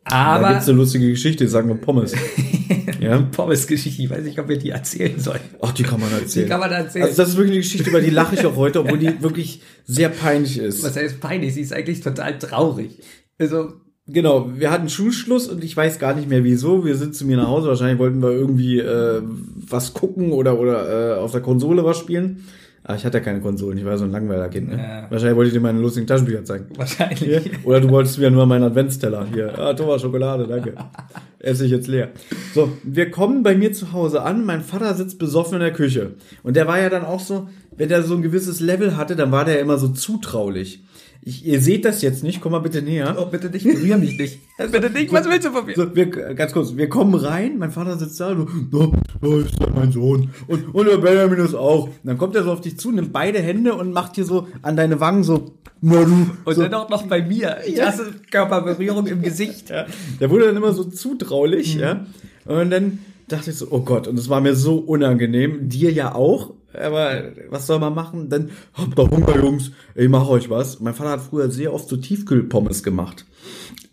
Da 0.05 0.15
Aber 0.15 0.49
gibt's 0.49 0.67
eine 0.67 0.77
lustige 0.77 1.09
Geschichte, 1.09 1.47
sagen 1.47 1.69
wir 1.69 1.75
Pommes. 1.75 2.13
ja. 2.99 3.19
Pommes-Geschichte, 3.21 4.03
ich 4.03 4.09
weiß 4.09 4.23
nicht, 4.23 4.39
ob 4.39 4.49
wir 4.49 4.57
die 4.57 4.71
erzählen 4.71 5.19
sollen. 5.19 5.39
Ach, 5.61 5.71
die 5.71 5.83
kann 5.83 5.99
man 5.99 6.11
erzählen. 6.11 6.45
Die 6.45 6.49
kann 6.49 6.59
man 6.59 6.71
erzählen. 6.71 7.05
Also 7.05 7.17
das 7.17 7.29
ist 7.29 7.37
wirklich 7.37 7.53
eine 7.53 7.61
Geschichte, 7.61 7.89
über 7.89 8.01
die 8.01 8.09
lache 8.09 8.35
ich 8.35 8.45
auch 8.45 8.55
heute, 8.55 8.81
obwohl 8.81 8.99
die 8.99 9.21
wirklich 9.21 9.61
sehr 9.85 10.09
peinlich 10.09 10.57
ist. 10.57 10.83
Was 10.83 10.95
heißt 10.95 11.19
peinlich? 11.19 11.53
Sie 11.53 11.61
ist 11.61 11.73
eigentlich 11.73 12.01
total 12.01 12.37
traurig. 12.37 12.99
Also, 13.39 13.73
Genau, 14.05 14.49
wir 14.53 14.69
hatten 14.69 14.89
Schulschluss 14.89 15.47
und 15.47 15.63
ich 15.63 15.77
weiß 15.77 15.97
gar 15.97 16.13
nicht 16.13 16.27
mehr 16.27 16.43
wieso. 16.43 16.83
Wir 16.83 16.95
sind 16.95 17.15
zu 17.15 17.25
mir 17.25 17.37
nach 17.37 17.47
Hause. 17.47 17.69
Wahrscheinlich 17.69 17.99
wollten 17.99 18.21
wir 18.21 18.31
irgendwie 18.31 18.79
äh, 18.79 19.21
was 19.55 19.93
gucken 19.93 20.33
oder 20.33 20.59
oder 20.59 21.15
äh, 21.15 21.19
auf 21.19 21.31
der 21.31 21.39
Konsole 21.39 21.85
was 21.85 21.99
spielen. 21.99 22.43
Aber 22.85 22.97
ich 22.97 23.05
hatte 23.05 23.19
ja 23.19 23.23
keine 23.23 23.39
Konsolen, 23.39 23.77
ich 23.77 23.85
war 23.85 23.97
so 23.97 24.03
ein 24.03 24.11
Langweiler-Kind. 24.11 24.69
Ne? 24.69 24.77
Ja. 24.77 25.07
Wahrscheinlich 25.09 25.37
wollte 25.37 25.47
ich 25.47 25.53
dir 25.53 25.61
meine 25.61 25.79
lustigen 25.79 26.05
Taschenbücher 26.05 26.43
zeigen. 26.43 26.65
wahrscheinlich. 26.75 27.19
Hier. 27.19 27.41
Oder 27.63 27.79
du 27.79 27.89
wolltest 27.89 28.19
mir 28.19 28.29
nur 28.29 28.45
meinen 28.45 28.63
Adventsteller. 28.63 29.25
Hier, 29.33 29.57
ah, 29.57 29.73
Thomas, 29.73 30.01
Schokolade, 30.01 30.47
danke. 30.47 30.73
Esse 31.39 31.65
ich 31.65 31.71
jetzt 31.71 31.87
leer. 31.87 32.09
So, 32.53 32.71
wir 32.83 33.09
kommen 33.09 33.43
bei 33.43 33.55
mir 33.55 33.71
zu 33.73 33.93
Hause 33.93 34.23
an. 34.23 34.45
Mein 34.45 34.61
Vater 34.61 34.93
sitzt 34.95 35.17
besoffen 35.17 35.55
in 35.55 35.59
der 35.61 35.73
Küche. 35.73 36.11
Und 36.41 36.55
der 36.55 36.67
war 36.67 36.79
ja 36.79 36.89
dann 36.89 37.05
auch 37.05 37.19
so, 37.19 37.49
wenn 37.75 37.89
der 37.89 38.03
so 38.03 38.15
ein 38.15 38.21
gewisses 38.21 38.59
Level 38.59 38.97
hatte, 38.97 39.15
dann 39.15 39.31
war 39.31 39.45
der 39.45 39.59
immer 39.59 39.77
so 39.77 39.89
zutraulich. 39.89 40.83
Ich, 41.25 41.45
ihr 41.45 41.61
seht 41.61 41.85
das 41.85 42.01
jetzt 42.01 42.21
nicht, 42.23 42.41
komm 42.41 42.51
mal 42.51 42.59
bitte 42.59 42.81
näher. 42.81 43.15
Oh, 43.17 43.25
bitte 43.27 43.49
nicht, 43.49 43.63
berühr 43.63 43.97
mich 43.97 44.17
nicht. 44.17 44.39
bitte 44.71 44.89
nicht, 44.89 45.11
was 45.13 45.25
willst 45.29 45.45
du 45.47 45.51
von 45.51 45.65
mir? 45.65 45.73
So, 45.75 45.95
wir, 45.95 46.05
ganz 46.07 46.51
kurz, 46.51 46.75
wir 46.75 46.89
kommen 46.89 47.15
rein, 47.15 47.57
mein 47.57 47.71
Vater 47.71 47.97
sitzt 47.97 48.19
da, 48.19 48.35
so, 48.35 48.45
da, 48.45 48.91
da 49.21 49.37
ist 49.37 49.57
ja 49.59 49.67
mein 49.73 49.91
Sohn. 49.93 50.31
Und, 50.47 50.75
und 50.75 50.85
der 50.85 50.97
Benjamin 50.97 51.39
ist 51.39 51.55
auch. 51.55 51.85
Und 51.85 51.91
dann 52.03 52.17
kommt 52.17 52.35
er 52.35 52.43
so 52.43 52.51
auf 52.51 52.59
dich 52.59 52.77
zu, 52.77 52.91
nimmt 52.91 53.13
beide 53.13 53.39
Hände 53.39 53.73
und 53.73 53.93
macht 53.93 54.15
hier 54.15 54.25
so 54.25 54.47
an 54.63 54.75
deine 54.75 54.99
Wangen 54.99 55.23
so, 55.23 55.53
na 55.79 56.03
du. 56.03 56.29
Und 56.43 56.55
so, 56.55 56.61
dann 56.61 56.73
auch 56.73 56.89
noch 56.89 57.03
bei 57.07 57.21
mir. 57.21 57.57
Ich 57.65 57.77
Ja. 57.77 57.87
hasse 57.87 58.13
Körperberührung 58.29 59.07
im 59.07 59.21
Gesicht. 59.21 59.69
ja. 59.69 59.85
Der 60.19 60.29
wurde 60.29 60.47
dann 60.47 60.57
immer 60.57 60.73
so 60.73 60.83
zutraulich, 60.83 61.75
ja. 61.75 62.05
Und 62.45 62.69
dann 62.69 62.99
dachte 63.29 63.51
ich 63.51 63.55
so, 63.57 63.67
oh 63.69 63.79
Gott, 63.79 64.07
und 64.09 64.19
es 64.19 64.27
war 64.27 64.41
mir 64.41 64.55
so 64.55 64.75
unangenehm, 64.77 65.69
dir 65.69 65.91
ja 65.91 66.13
auch. 66.15 66.53
Aber 66.75 67.31
was 67.49 67.67
soll 67.67 67.79
man 67.79 67.93
machen? 67.93 68.29
Dann 68.29 68.51
habt 68.73 68.97
ihr 68.97 69.09
Hunger, 69.09 69.37
Jungs. 69.37 69.71
Ich 69.95 70.09
mach 70.09 70.27
euch 70.27 70.49
was. 70.49 70.79
Mein 70.79 70.93
Vater 70.93 71.11
hat 71.11 71.21
früher 71.21 71.49
sehr 71.49 71.73
oft 71.73 71.87
so 71.87 71.97
Tiefkühlpommes 71.97 72.83
gemacht. 72.83 73.25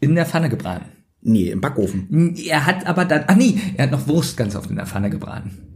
In 0.01 0.15
der 0.15 0.27
Pfanne 0.27 0.49
gebraten. 0.49 0.87
Nee, 1.23 1.51
im 1.51 1.61
Backofen. 1.61 2.35
Er 2.37 2.65
hat 2.65 2.87
aber 2.87 3.05
dann, 3.05 3.25
ach 3.27 3.37
nee, 3.37 3.59
er 3.77 3.85
hat 3.85 3.91
noch 3.91 4.09
Wurst 4.09 4.37
ganz 4.37 4.57
oft 4.57 4.71
in 4.71 4.77
der 4.77 4.87
Pfanne 4.87 5.11
gebraten. 5.11 5.70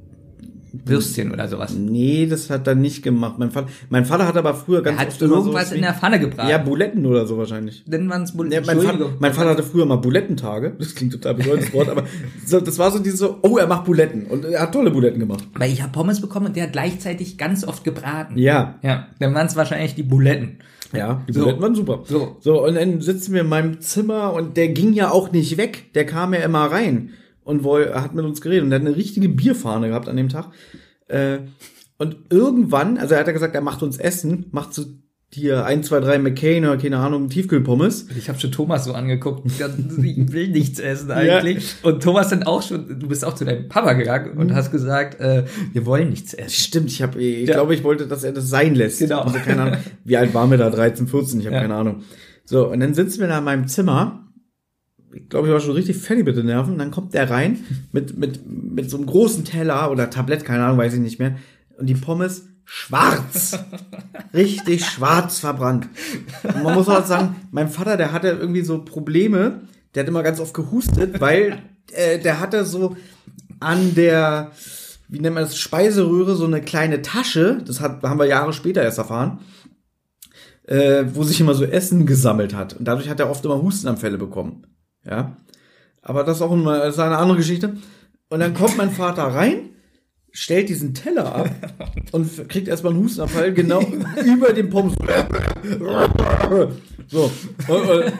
Würstchen 0.85 1.33
oder 1.33 1.49
sowas. 1.49 1.75
Nee, 1.75 2.27
das 2.27 2.51
hat 2.51 2.67
er 2.67 2.75
nicht 2.75 3.03
gemacht. 3.03 3.39
Mein 3.39 3.51
Vater, 3.51 3.69
mein 3.91 4.05
Vater 4.05 4.27
hat 4.27 4.37
aber 4.37 4.55
früher 4.55 4.83
ganz 4.83 4.99
Er 4.99 5.03
hat 5.03 5.09
oft 5.09 5.23
irgendwas 5.23 5.45
sowas 5.45 5.73
in 5.73 5.83
der 5.83 5.95
Pfanne 5.95 6.19
gebraten. 6.19 6.49
Ja, 6.49 6.59
Buletten 6.59 7.07
oder 7.07 7.27
so 7.27 7.39
wahrscheinlich. 7.39 7.85
Dann 7.87 8.09
waren 8.09 8.23
es 8.23 8.33
Bull 8.33 8.53
Ja, 8.53 8.61
mein, 8.67 8.81
Vater, 8.81 9.11
mein 9.19 9.33
Vater 9.33 9.51
hatte 9.51 9.63
früher 9.63 9.87
mal 9.87 9.97
Bulettentage. 9.97 10.75
Das 10.79 10.95
klingt 10.95 11.13
total 11.13 11.35
bedeutendes 11.35 11.73
Wort, 11.73 11.89
aber 11.89 12.05
so, 12.45 12.61
das 12.61 12.79
war 12.79 12.91
so 12.91 12.99
diese 12.99 13.17
so, 13.17 13.39
oh, 13.43 13.57
er 13.59 13.67
macht 13.67 13.85
Buletten. 13.85 14.27
Und 14.27 14.45
er 14.45 14.63
hat 14.63 14.73
tolle 14.73 14.91
Buletten 14.91 15.21
gemacht. 15.21 15.47
Weil 15.55 15.73
ich 15.73 15.83
habe 15.83 15.93
Pommes 15.93 16.21
bekommen 16.21 16.47
und 16.47 16.57
der 16.57 16.65
hat 16.65 16.73
gleichzeitig 16.73 17.39
ganz 17.39 17.65
oft 17.65 17.85
gebraten. 17.85 18.37
Ja. 18.39 18.79
Ja, 18.83 19.09
dann 19.21 19.35
waren 19.35 19.47
es 19.47 19.57
wahrscheinlich 19.57 19.95
die 19.95 20.03
Buletten. 20.03 20.59
Ja, 20.93 21.23
die 21.29 21.33
So. 21.33 21.41
Buletten 21.41 21.63
waren 21.63 21.75
super. 21.75 22.03
So. 22.05 22.37
So, 22.41 22.65
und 22.65 22.75
dann 22.75 23.01
sitzen 23.01 23.33
wir 23.33 23.43
in 23.43 23.49
meinem 23.49 23.81
Zimmer 23.81 24.33
und 24.33 24.57
der 24.57 24.69
ging 24.69 24.93
ja 24.93 25.11
auch 25.11 25.33
nicht 25.33 25.57
weg. 25.57 25.93
Der 25.95 26.07
kam 26.07 26.35
ja 26.35 26.41
immer 26.41 26.65
rein 26.71 27.11
und 27.45 27.65
woll, 27.65 27.93
hat 27.95 28.15
mit 28.15 28.25
uns 28.25 28.41
geredet. 28.41 28.65
Und 28.65 28.71
der 28.71 28.81
hat 28.81 28.87
eine 28.87 28.97
richtige 28.97 29.29
Bierfahne 29.29 29.89
gehabt 29.89 30.09
an 30.09 30.17
dem 30.17 30.29
Tag. 30.29 30.51
Äh, 31.09 31.39
und 31.99 32.17
irgendwann, 32.31 32.99
also 32.99 33.15
er 33.15 33.21
hat 33.21 33.27
ja 33.27 33.33
gesagt, 33.33 33.55
er 33.55 33.61
macht 33.61 33.83
uns 33.83 33.99
Essen, 33.99 34.47
macht 34.51 34.75
so 34.75 34.85
dir 35.35 35.65
1, 35.65 35.89
2, 35.89 36.01
3 36.01 36.19
McCain 36.19 36.65
oder 36.65 36.77
keine 36.77 36.99
Ahnung, 36.99 37.29
Tiefkühlpommes. 37.29 38.07
Ich 38.17 38.29
habe 38.29 38.39
schon 38.39 38.53
Thomas 38.53 38.85
so 38.85 38.93
angeguckt. 38.93 39.45
Ich 39.51 39.59
will 40.33 40.49
nichts 40.49 40.79
essen 40.79 41.11
eigentlich. 41.11 41.75
Und 41.83 42.03
Thomas 42.03 42.29
dann 42.29 42.45
auch 42.45 42.63
schon, 42.63 43.01
du 43.01 43.09
bist 43.09 43.25
auch 43.25 43.35
zu 43.35 43.45
deinem 43.45 43.69
Papa 43.69 43.95
gegangen 43.95 44.39
und 44.39 44.55
hast 44.55 44.71
gesagt, 44.71 45.19
äh, 45.21 45.45
wir 45.73 45.87
wollen 45.87 46.11
nichts 46.11 46.35
essen. 46.35 46.51
Stimmt, 46.51 46.91
ich 46.91 47.03
habe, 47.03 47.21
ich 47.21 47.49
Ja. 47.49 47.55
glaube, 47.55 47.75
ich 47.75 47.83
wollte, 47.83 48.07
dass 48.07 48.23
er 48.23 48.33
das 48.33 48.49
sein 48.49 48.75
lässt. 48.77 49.01
Genau. 49.01 49.23
Also, 49.23 49.39
keine 49.41 49.63
Ahnung, 49.63 49.79
wie 50.05 50.17
alt 50.17 50.33
waren 50.35 50.51
wir 50.51 50.59
da? 50.59 50.71
13, 50.71 51.09
14, 51.09 51.41
ich 51.41 51.47
habe 51.47 51.57
Ja. 51.57 51.63
keine 51.63 51.75
Ahnung. 51.75 52.03
So, 52.45 52.69
und 52.71 52.79
dann 52.81 52.95
sitzen 52.95 53.21
wir 53.21 53.27
da 53.29 53.39
in 53.39 53.45
meinem 53.45 53.67
Zimmer. 53.67 54.24
Ich 55.15 55.29
glaube, 55.29 55.47
ich 55.47 55.53
war 55.53 55.61
schon 55.61 55.75
richtig 55.75 55.97
fertig 55.97 56.25
mit 56.25 56.37
den 56.37 56.47
Nerven. 56.47 56.73
Und 56.73 56.79
dann 56.79 56.91
kommt 56.91 57.15
der 57.15 57.31
rein 57.31 57.59
mit, 57.93 58.19
mit, 58.19 58.41
mit 58.47 58.91
so 58.91 58.97
einem 58.97 59.07
großen 59.07 59.45
Teller 59.45 59.91
oder 59.91 60.11
Tablett, 60.11 60.45
keine 60.45 60.65
Ahnung, 60.65 60.79
weiß 60.79 60.95
ich 60.95 61.01
nicht 61.01 61.19
mehr. 61.19 61.37
Und 61.79 61.87
die 61.87 61.95
Pommes 61.95 62.47
schwarz. 62.65 63.59
richtig 64.35 64.85
schwarz 64.85 65.39
verbrannt. 65.39 65.89
Und 66.43 66.63
man 66.63 66.75
muss 66.75 66.89
auch 66.89 67.05
sagen, 67.05 67.37
mein 67.51 67.69
Vater, 67.69 67.97
der 67.97 68.13
hatte 68.13 68.29
irgendwie 68.29 68.63
so 68.63 68.85
Probleme. 68.85 69.63
Der 69.95 70.03
hat 70.03 70.09
immer 70.09 70.23
ganz 70.23 70.41
oft 70.41 70.55
gehustet, 70.55 71.21
weil 71.21 71.63
äh, 71.93 72.19
der 72.19 72.41
hatte 72.41 72.65
so 72.65 72.97
an 73.61 73.95
der, 73.95 74.51
wie 75.09 75.21
nennt 75.21 75.35
man 75.35 75.45
das, 75.45 75.57
Speiseröhre 75.57 76.35
so 76.35 76.47
eine 76.47 76.61
kleine 76.61 77.03
Tasche. 77.03 77.63
Das 77.65 77.81
hat, 77.81 78.03
haben 78.03 78.19
wir 78.19 78.27
Jahre 78.27 78.53
später 78.53 78.83
erst 78.83 78.99
erfahren. 78.99 79.41
Äh, 80.67 81.05
wo 81.13 81.25
sich 81.25 81.41
immer 81.41 81.55
so 81.55 81.65
Essen 81.65 82.07
gesammelt 82.07 82.55
hat. 82.55 82.73
Und 82.73 82.87
dadurch 82.87 83.11
hat 83.11 83.21
er 83.21 83.29
oft 83.29 83.45
immer 83.45 83.61
Hustenanfälle 83.61 84.17
bekommen. 84.17 84.67
Ja. 85.07 85.37
Aber 86.03 86.25
das 86.25 86.37
ist 86.37 86.43
auch 86.43 86.53
immer, 86.53 86.79
das 86.79 86.95
ist 86.95 87.01
eine 87.01 87.17
andere 87.17 87.39
Geschichte. 87.39 87.77
Und 88.29 88.41
dann 88.41 88.55
kommt 88.55 88.77
mein 88.77 88.91
Vater 88.91 89.23
rein, 89.25 89.71
stellt 90.31 90.69
diesen 90.69 90.95
Teller 90.95 91.35
ab 91.35 91.51
und 92.13 92.49
kriegt 92.49 92.69
erstmal 92.69 92.93
einen 92.93 93.03
Hustenanfall 93.03 93.53
genau 93.53 93.81
über 94.25 94.53
dem 94.53 94.71
Pommes. 94.71 94.95
So. 97.09 97.31
Und, 97.69 97.89
und, 97.89 98.13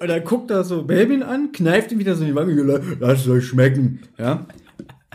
und 0.00 0.08
dann 0.08 0.24
guckt 0.24 0.50
er 0.50 0.64
so 0.64 0.82
Babyn 0.82 1.22
an, 1.22 1.52
kneift 1.52 1.92
ihm 1.92 1.98
wieder 1.98 2.14
so 2.14 2.22
in 2.24 2.30
die 2.30 2.34
Wange, 2.34 2.54
lasst 3.00 3.26
es 3.26 3.28
euch 3.28 3.46
schmecken. 3.46 4.00
Ja. 4.18 4.46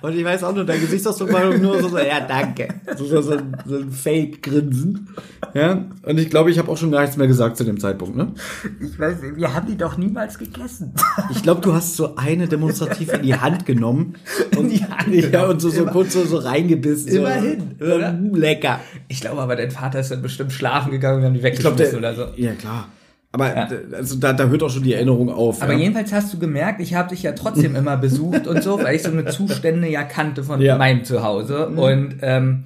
Und 0.01 0.15
ich 0.15 0.23
weiß 0.23 0.43
auch 0.43 0.53
nur, 0.55 0.63
dein 0.65 0.79
Gesichtsausdruck 0.79 1.33
war 1.33 1.53
nur 1.57 1.81
so, 1.81 1.89
so 1.89 1.97
ja, 1.97 2.21
danke. 2.27 2.67
So, 2.97 3.05
so, 3.05 3.21
so, 3.21 3.31
ein- 3.33 3.55
so 3.65 3.77
ein 3.77 3.91
Fake-Grinsen. 3.91 5.09
Ja. 5.53 5.85
Und 6.03 6.19
ich 6.19 6.29
glaube, 6.29 6.51
ich 6.51 6.59
habe 6.59 6.69
auch 6.71 6.77
schon 6.77 6.91
gar 6.91 7.01
nichts 7.01 7.17
mehr 7.17 7.27
gesagt 7.27 7.57
zu 7.57 7.63
dem 7.63 7.79
Zeitpunkt, 7.79 8.15
ne? 8.15 8.33
Ich 8.79 8.97
weiß 8.99 9.21
nicht, 9.21 9.35
wir 9.35 9.53
haben 9.53 9.67
die 9.67 9.77
doch 9.77 9.97
niemals 9.97 10.37
gegessen. 10.37 10.93
Ich 11.31 11.41
glaube, 11.43 11.61
du 11.61 11.73
hast 11.73 11.95
so 11.95 12.15
eine 12.15 12.47
demonstrativ 12.47 13.13
in 13.13 13.23
die 13.23 13.35
Hand 13.35 13.65
genommen 13.65 14.15
und, 14.57 14.69
die 14.69 14.83
Hand 14.83 15.07
ja, 15.13 15.21
genommen. 15.29 15.51
und 15.51 15.59
so, 15.61 15.69
so 15.69 15.81
Immer- 15.83 15.91
kurz 15.91 16.13
so, 16.13 16.23
so 16.25 16.37
reingebissen. 16.37 17.09
Immerhin, 17.11 17.75
so? 17.79 17.85
Mm, 17.97 18.35
Lecker. 18.35 18.79
Ich 19.07 19.21
glaube 19.21 19.41
aber, 19.41 19.55
dein 19.55 19.71
Vater 19.71 19.99
ist 19.99 20.11
dann 20.11 20.21
bestimmt 20.21 20.51
schlafen 20.53 20.91
gegangen 20.91 21.17
und 21.17 21.21
wir 21.23 21.27
haben 21.27 21.35
die 21.35 21.43
weggeschmissen 21.43 21.77
der, 22.01 22.13
oder 22.13 22.15
so. 22.15 22.27
ja 22.35 22.53
klar. 22.53 22.87
Aber 23.31 23.49
d- 23.49 23.95
also 23.95 24.15
da, 24.17 24.33
da 24.33 24.47
hört 24.47 24.63
auch 24.63 24.69
schon 24.71 24.83
die 24.83 24.93
Erinnerung 24.93 25.29
auf. 25.29 25.61
Aber 25.61 25.73
ja. 25.73 25.79
jedenfalls 25.79 26.11
hast 26.13 26.33
du 26.33 26.39
gemerkt, 26.39 26.81
ich 26.81 26.95
habe 26.95 27.09
dich 27.09 27.21
ja 27.23 27.33
trotzdem 27.33 27.75
immer 27.77 27.95
besucht 27.97 28.47
und 28.47 28.63
so, 28.63 28.81
weil 28.81 28.95
ich 28.95 29.03
so 29.03 29.11
eine 29.11 29.25
Zustände 29.25 29.87
ja 29.87 30.03
kannte 30.03 30.43
von 30.43 30.59
Ja. 30.61 30.77
meinem 30.77 31.03
Zuhause. 31.03 31.67
Und 31.69 32.15
ähm, 32.21 32.63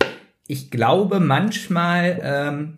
ich 0.47 0.71
glaube, 0.71 1.19
manchmal 1.19 2.19
ähm, 2.23 2.73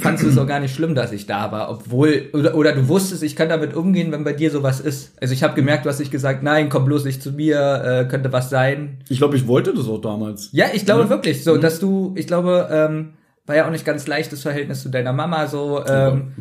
fandst 0.00 0.24
du 0.24 0.28
es 0.28 0.36
auch 0.38 0.46
gar 0.46 0.58
nicht 0.60 0.74
schlimm, 0.74 0.94
dass 0.94 1.12
ich 1.12 1.26
da 1.26 1.50
war, 1.52 1.70
obwohl, 1.70 2.24
oder, 2.32 2.54
oder 2.56 2.72
du 2.72 2.88
wusstest, 2.88 3.22
ich 3.22 3.36
kann 3.36 3.48
damit 3.48 3.74
umgehen, 3.74 4.10
wenn 4.12 4.24
bei 4.24 4.32
dir 4.32 4.50
sowas 4.50 4.80
ist. 4.80 5.12
Also 5.20 5.32
ich 5.32 5.42
habe 5.42 5.54
gemerkt, 5.54 5.84
du 5.86 5.90
hast 5.90 6.00
nicht 6.00 6.10
gesagt, 6.10 6.42
nein, 6.42 6.68
komm 6.68 6.84
bloß 6.84 7.04
nicht 7.04 7.22
zu 7.22 7.32
mir, 7.32 7.82
äh, 7.84 8.08
könnte 8.10 8.32
was 8.32 8.50
sein. 8.50 8.98
ich 9.08 9.18
glaube, 9.18 9.36
ich 9.36 9.46
wollte 9.46 9.72
das 9.74 9.88
auch 9.88 10.00
damals. 10.00 10.50
Ja, 10.52 10.66
ich 10.72 10.84
glaube 10.84 11.08
wirklich, 11.08 11.44
so, 11.44 11.56
dass 11.56 11.78
du, 11.80 12.14
ich 12.16 12.26
glaube, 12.26 12.68
ähm, 12.70 13.14
war 13.46 13.56
ja 13.56 13.66
auch 13.66 13.70
nicht 13.70 13.84
ganz 13.84 14.06
leicht 14.06 14.32
das 14.32 14.42
Verhältnis 14.42 14.82
zu 14.82 14.88
deiner 14.88 15.12
Mama 15.12 15.46
so. 15.46 15.84
Ähm, 15.86 16.32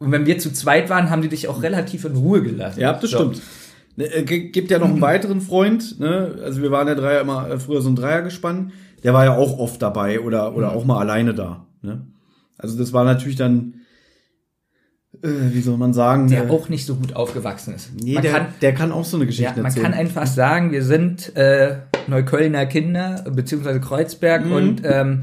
und 0.00 0.10
wenn 0.12 0.26
wir 0.26 0.38
zu 0.38 0.52
zweit 0.52 0.90
waren, 0.90 1.10
haben 1.10 1.22
die 1.22 1.28
dich 1.28 1.46
auch 1.46 1.62
relativ 1.62 2.04
in 2.04 2.16
Ruhe 2.16 2.42
gelassen. 2.42 2.80
Ja, 2.80 2.94
das 2.94 3.10
so. 3.10 3.18
stimmt. 3.18 3.42
Ne, 3.96 4.04
äh, 4.06 4.22
Gibt 4.24 4.70
ja 4.70 4.78
noch 4.78 4.88
einen 4.88 5.00
weiteren 5.12 5.40
Freund, 5.40 6.00
ne? 6.00 6.38
Also 6.44 6.62
wir 6.62 6.70
waren 6.72 6.88
ja 6.88 6.94
Dreier 6.94 7.20
immer 7.20 7.48
äh, 7.50 7.58
früher 7.58 7.82
so 7.82 7.88
ein 7.90 7.96
Dreier 7.96 8.22
gespannt. 8.22 8.72
Der 9.04 9.14
war 9.14 9.24
ja 9.24 9.36
auch 9.36 9.58
oft 9.58 9.80
dabei 9.80 10.20
oder, 10.20 10.56
oder 10.56 10.72
auch 10.72 10.84
mal 10.84 10.98
alleine 10.98 11.32
da. 11.34 11.66
Ne? 11.82 12.06
Also 12.58 12.76
das 12.78 12.92
war 12.92 13.04
natürlich 13.04 13.36
dann, 13.36 13.74
äh, 15.22 15.28
wie 15.52 15.60
soll 15.60 15.76
man 15.78 15.92
sagen, 15.92 16.28
der 16.28 16.46
äh, 16.46 16.50
auch 16.50 16.68
nicht 16.68 16.86
so 16.86 16.94
gut 16.96 17.16
aufgewachsen 17.16 17.74
ist. 17.74 17.90
nee, 17.94 18.14
man 18.14 18.22
der, 18.22 18.32
kann, 18.32 18.46
der 18.62 18.74
kann 18.74 18.92
auch 18.92 19.04
so 19.04 19.16
eine 19.16 19.26
Geschichte 19.26 19.50
ja, 19.50 19.56
man 19.56 19.66
erzählen. 19.66 19.84
kann 19.84 19.94
einfach 19.94 20.26
sagen, 20.26 20.70
wir 20.72 20.82
sind 20.84 21.34
äh, 21.36 21.76
Neuköllner 22.06 22.66
Kinder, 22.66 23.24
beziehungsweise 23.30 23.80
Kreuzberg 23.80 24.46
Mhm. 24.46 24.52
und 24.52 24.82
ähm, 24.84 25.22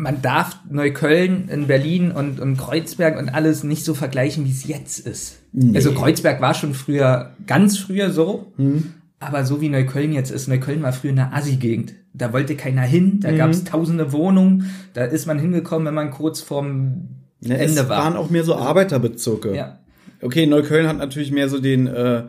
man 0.00 0.22
darf 0.22 0.56
Neukölln 0.70 1.48
in 1.48 1.66
Berlin 1.66 2.10
und, 2.10 2.40
und 2.40 2.56
Kreuzberg 2.56 3.18
und 3.18 3.28
alles 3.28 3.64
nicht 3.64 3.84
so 3.84 3.92
vergleichen, 3.94 4.44
wie 4.46 4.50
es 4.50 4.66
jetzt 4.66 4.98
ist. 5.06 5.36
Also 5.74 5.92
Kreuzberg 5.92 6.40
war 6.40 6.54
schon 6.54 6.74
früher, 6.74 7.30
ganz 7.46 7.76
früher 7.78 8.10
so, 8.10 8.52
Mhm. 8.56 8.94
aber 9.18 9.44
so 9.44 9.60
wie 9.60 9.68
Neukölln 9.68 10.12
jetzt 10.12 10.30
ist, 10.30 10.48
Neukölln 10.48 10.82
war 10.82 10.92
früher 10.92 11.12
eine 11.12 11.32
Assi-Gegend. 11.32 11.94
Da 12.14 12.32
wollte 12.32 12.56
keiner 12.56 12.82
hin, 12.82 13.14
Mhm. 13.16 13.20
da 13.20 13.32
gab 13.32 13.50
es 13.50 13.64
tausende 13.64 14.12
Wohnungen, 14.12 14.70
da 14.94 15.04
ist 15.04 15.26
man 15.26 15.38
hingekommen, 15.38 15.86
wenn 15.86 15.94
man 15.94 16.10
kurz 16.10 16.40
vorm 16.40 17.08
es 17.42 17.50
Ende 17.50 17.88
war. 17.88 18.04
waren 18.04 18.16
auch 18.16 18.30
mehr 18.30 18.44
so 18.44 18.54
Arbeiterbezirke. 18.56 19.54
Ja. 19.54 19.78
Okay, 20.22 20.46
Neukölln 20.46 20.86
hat 20.88 20.98
natürlich 20.98 21.30
mehr 21.32 21.48
so 21.48 21.58
den 21.60 21.86
äh, 21.86 22.24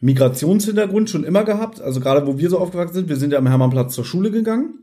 Migrationshintergrund 0.00 1.10
schon 1.10 1.24
immer 1.24 1.44
gehabt. 1.44 1.80
Also 1.80 2.00
gerade 2.00 2.26
wo 2.26 2.38
wir 2.38 2.50
so 2.50 2.58
aufgewachsen 2.58 2.94
sind, 2.94 3.08
wir 3.08 3.16
sind 3.16 3.32
ja 3.32 3.38
am 3.38 3.46
Hermannplatz 3.46 3.94
zur 3.94 4.04
Schule 4.04 4.30
gegangen. 4.30 4.74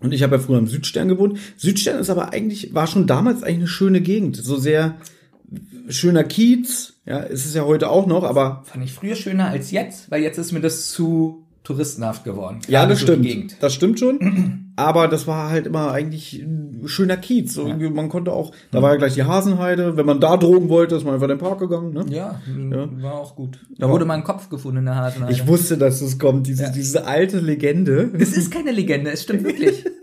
Und 0.00 0.12
ich 0.12 0.22
habe 0.22 0.36
ja 0.36 0.42
früher 0.42 0.58
im 0.58 0.66
Südstern 0.66 1.08
gewohnt. 1.08 1.38
Südstern 1.56 2.00
ist 2.00 2.10
aber 2.10 2.32
eigentlich, 2.32 2.74
war 2.74 2.86
schon 2.86 3.06
damals 3.06 3.42
eigentlich 3.42 3.58
eine 3.58 3.66
schöne 3.68 4.00
Gegend. 4.00 4.36
So 4.36 4.56
sehr 4.56 4.96
schöner 5.88 6.24
Kiez. 6.24 6.94
Ja, 7.06 7.18
ist 7.18 7.44
es 7.44 7.54
ja 7.54 7.64
heute 7.64 7.90
auch 7.90 8.06
noch, 8.06 8.24
aber. 8.24 8.62
Fand 8.66 8.84
ich 8.84 8.92
früher 8.92 9.16
schöner 9.16 9.48
als 9.48 9.70
jetzt, 9.70 10.10
weil 10.10 10.22
jetzt 10.22 10.38
ist 10.38 10.52
mir 10.52 10.60
das 10.60 10.90
zu 10.90 11.46
touristenhaft 11.64 12.24
geworden. 12.24 12.60
Ja, 12.68 12.86
das 12.86 13.00
stimmt. 13.00 13.56
Das 13.60 13.74
stimmt 13.74 13.98
schon. 13.98 14.69
Aber 14.80 15.08
das 15.08 15.26
war 15.26 15.50
halt 15.50 15.66
immer 15.66 15.92
eigentlich 15.92 16.40
ein 16.42 16.82
schöner 16.86 17.16
Kiez. 17.16 17.54
So 17.54 17.66
irgendwie, 17.66 17.90
Man 17.90 18.08
konnte 18.08 18.32
auch, 18.32 18.52
da 18.70 18.80
war 18.80 18.92
ja 18.92 18.96
gleich 18.96 19.14
die 19.14 19.24
Hasenheide. 19.24 19.96
Wenn 19.96 20.06
man 20.06 20.20
da 20.20 20.36
drogen 20.36 20.68
wollte, 20.68 20.94
ist 20.96 21.04
man 21.04 21.14
einfach 21.14 21.26
in 21.26 21.36
den 21.36 21.38
Park 21.38 21.58
gegangen. 21.58 21.92
Ne? 21.92 22.04
Ja, 22.08 22.40
war 23.00 23.14
auch 23.14 23.36
gut. 23.36 23.58
Da 23.78 23.88
wurde 23.88 24.04
mal 24.04 24.14
ein 24.14 24.24
Kopf 24.24 24.48
gefunden 24.48 24.78
in 24.78 24.84
der 24.86 24.96
Hasenheide. 24.96 25.32
Ich 25.32 25.46
wusste, 25.46 25.76
dass 25.76 26.00
es 26.00 26.18
kommt, 26.18 26.46
diese, 26.46 26.72
diese 26.72 27.06
alte 27.06 27.40
Legende. 27.40 28.10
es 28.18 28.36
ist 28.36 28.50
keine 28.50 28.72
Legende, 28.72 29.10
es 29.10 29.22
stimmt 29.22 29.44
wirklich. 29.44 29.84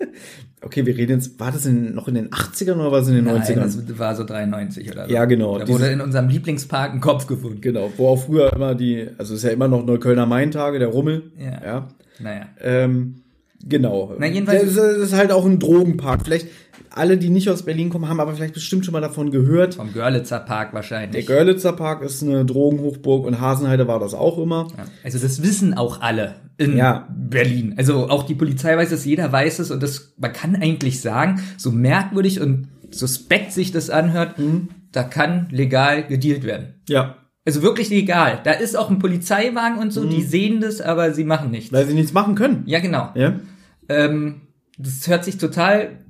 Okay, 0.60 0.88
wir 0.88 0.98
reden 0.98 1.14
jetzt, 1.20 1.40
war 1.40 1.52
das 1.52 1.68
in, 1.68 1.94
noch 1.94 2.08
in 2.08 2.16
den 2.16 2.30
80ern 2.30 2.74
oder 2.80 2.92
war 2.92 3.00
es 3.02 3.08
in 3.08 3.14
den 3.14 3.26
Nein, 3.26 3.44
90ern? 3.44 3.60
das 3.60 4.00
war 4.00 4.16
so 4.16 4.24
93 4.24 4.92
oder 4.92 5.06
so. 5.08 5.14
Ja, 5.14 5.26
genau. 5.26 5.60
Da 5.60 5.66
Diese- 5.66 5.78
wurde 5.80 5.92
in 5.92 6.02
unserem 6.02 6.30
Lieblingspark 6.30 6.94
ein 6.94 7.00
Kopf 7.00 7.28
gefunden. 7.28 7.62
Genau, 7.62 7.92
wo 7.96 8.08
auch 8.08 8.18
früher 8.26 8.52
immer 8.54 8.74
die, 8.74 9.08
also 9.20 9.36
es 9.36 9.42
ist 9.42 9.44
ja 9.44 9.52
immer 9.52 9.68
noch 9.68 9.86
Neuköllner 9.86 10.26
Maintage, 10.26 10.80
der 10.80 10.88
Rummel. 10.88 11.32
Ja. 11.38 11.64
ja. 11.64 11.88
Naja. 12.20 12.48
Ähm, 12.60 13.22
genau. 13.70 14.16
Na, 14.20 14.28
jedenfalls- 14.28 14.62
das, 14.62 14.70
ist- 14.72 14.78
das 14.78 14.98
ist 14.98 15.14
halt 15.14 15.32
auch 15.32 15.46
ein 15.46 15.60
Drogenpark. 15.60 16.22
Vielleicht 16.24 16.48
alle, 16.92 17.18
die 17.18 17.30
nicht 17.30 17.50
aus 17.50 17.64
Berlin 17.64 17.90
kommen, 17.90 18.08
haben 18.10 18.20
aber 18.20 18.34
vielleicht 18.34 18.54
bestimmt 18.56 18.84
schon 18.86 18.92
mal 18.94 19.02
davon 19.02 19.30
gehört. 19.30 19.76
Vom 19.76 19.94
Görlitzer 19.94 20.40
Park 20.40 20.70
Der 20.72 20.76
wahrscheinlich. 20.76 21.26
Görlitzer 21.28 21.74
Park 21.74 22.02
ist 22.02 22.24
eine 22.24 22.44
Drogenhochburg 22.46 23.26
und 23.26 23.40
Hasenheide 23.40 23.88
war 23.88 24.00
das 24.00 24.14
auch 24.14 24.38
immer. 24.40 24.68
Ja. 24.78 24.86
Also 25.04 25.20
das 25.20 25.44
wissen 25.44 25.74
auch 25.76 26.02
alle 26.02 26.36
in 26.58 26.76
Ja. 26.78 27.08
Berlin. 27.16 27.76
Also 27.78 28.10
auch 28.10 28.24
die 28.24 28.34
Polizei 28.36 28.76
weiß 28.76 28.92
es, 28.92 29.06
jeder 29.06 29.32
weiß 29.32 29.60
es 29.60 29.70
und 29.70 29.84
das, 29.84 30.14
man 30.18 30.34
kann 30.34 30.56
eigentlich 30.56 31.02
sagen, 31.02 31.40
so 31.58 31.72
merkwürdig 31.72 32.42
und 32.42 32.70
suspekt 32.90 33.52
sich 33.52 33.72
das 33.72 33.90
anhört, 33.92 34.40
Mhm. 34.40 34.70
da 34.92 35.04
kann 35.04 35.48
legal 35.52 36.04
gedealt 36.08 36.44
werden. 36.46 36.76
Ja. 36.90 37.18
Also 37.46 37.62
wirklich 37.62 37.90
legal. 37.90 38.40
Da 38.44 38.52
ist 38.52 38.76
auch 38.78 38.90
ein 38.90 39.00
Polizeiwagen 39.00 39.78
und 39.80 39.94
so, 39.94 40.04
die 40.06 40.22
sehen 40.24 40.60
das, 40.62 40.82
aber 40.82 41.14
sie 41.14 41.24
machen 41.24 41.52
nichts. 41.52 41.72
Weil 41.72 41.86
sie 41.86 41.94
nichts 41.94 42.12
machen 42.12 42.36
können. 42.36 42.64
Ja, 42.66 42.80
genau. 42.80 43.10
Ja. 43.16 43.36
Ähm, 43.90 44.42
das 44.78 45.08
hört 45.08 45.26
sich 45.26 45.38
total 45.38 46.06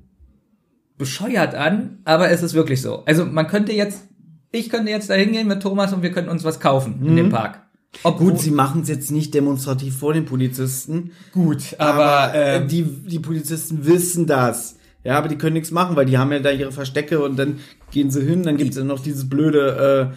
bescheuert 0.98 1.56
an, 1.56 2.00
aber 2.06 2.30
es 2.32 2.44
ist 2.44 2.54
wirklich 2.54 2.82
so. 2.82 3.04
Also 3.06 3.26
man 3.26 3.48
könnte 3.48 3.72
jetzt, 3.72 4.08
ich 4.52 4.70
könnte 4.70 4.92
jetzt 4.92 5.10
da 5.10 5.14
hingehen 5.14 5.48
mit 5.48 5.62
Thomas 5.62 5.94
und 5.94 6.02
wir 6.02 6.12
könnten 6.12 6.32
uns 6.32 6.44
was 6.44 6.60
kaufen 6.60 7.06
in 7.06 7.16
dem 7.16 7.30
Park. 7.30 7.62
Ob 8.04 8.18
Gut, 8.18 8.40
sie 8.40 8.52
machen 8.52 8.82
es 8.82 8.90
jetzt 8.90 9.12
nicht 9.12 9.34
demonstrativ 9.34 9.98
vor 9.98 10.14
den 10.14 10.26
Polizisten. 10.26 11.12
gut, 11.32 11.76
aber, 11.80 12.34
äh, 12.36 12.58
ähm, 12.58 12.68
die, 12.68 12.84
die 12.84 13.20
Polizisten 13.20 13.86
wissen 13.86 14.28
das. 14.28 14.78
Ja, 15.04 15.18
aber 15.18 15.30
die 15.30 15.38
können 15.38 15.54
nichts 15.54 15.72
machen, 15.72 15.96
weil 15.96 16.06
die 16.06 16.18
haben 16.18 16.32
ja 16.32 16.40
da 16.40 16.52
ihre 16.52 16.72
Verstecke 16.72 17.24
und 17.24 17.38
dann 17.38 17.60
gehen 17.92 18.12
sie 18.12 18.24
hin, 18.24 18.44
dann 18.44 18.58
gibt's 18.58 18.76
ja 18.76 18.84
noch 18.84 19.00
dieses 19.00 19.30
blöde 19.30 20.14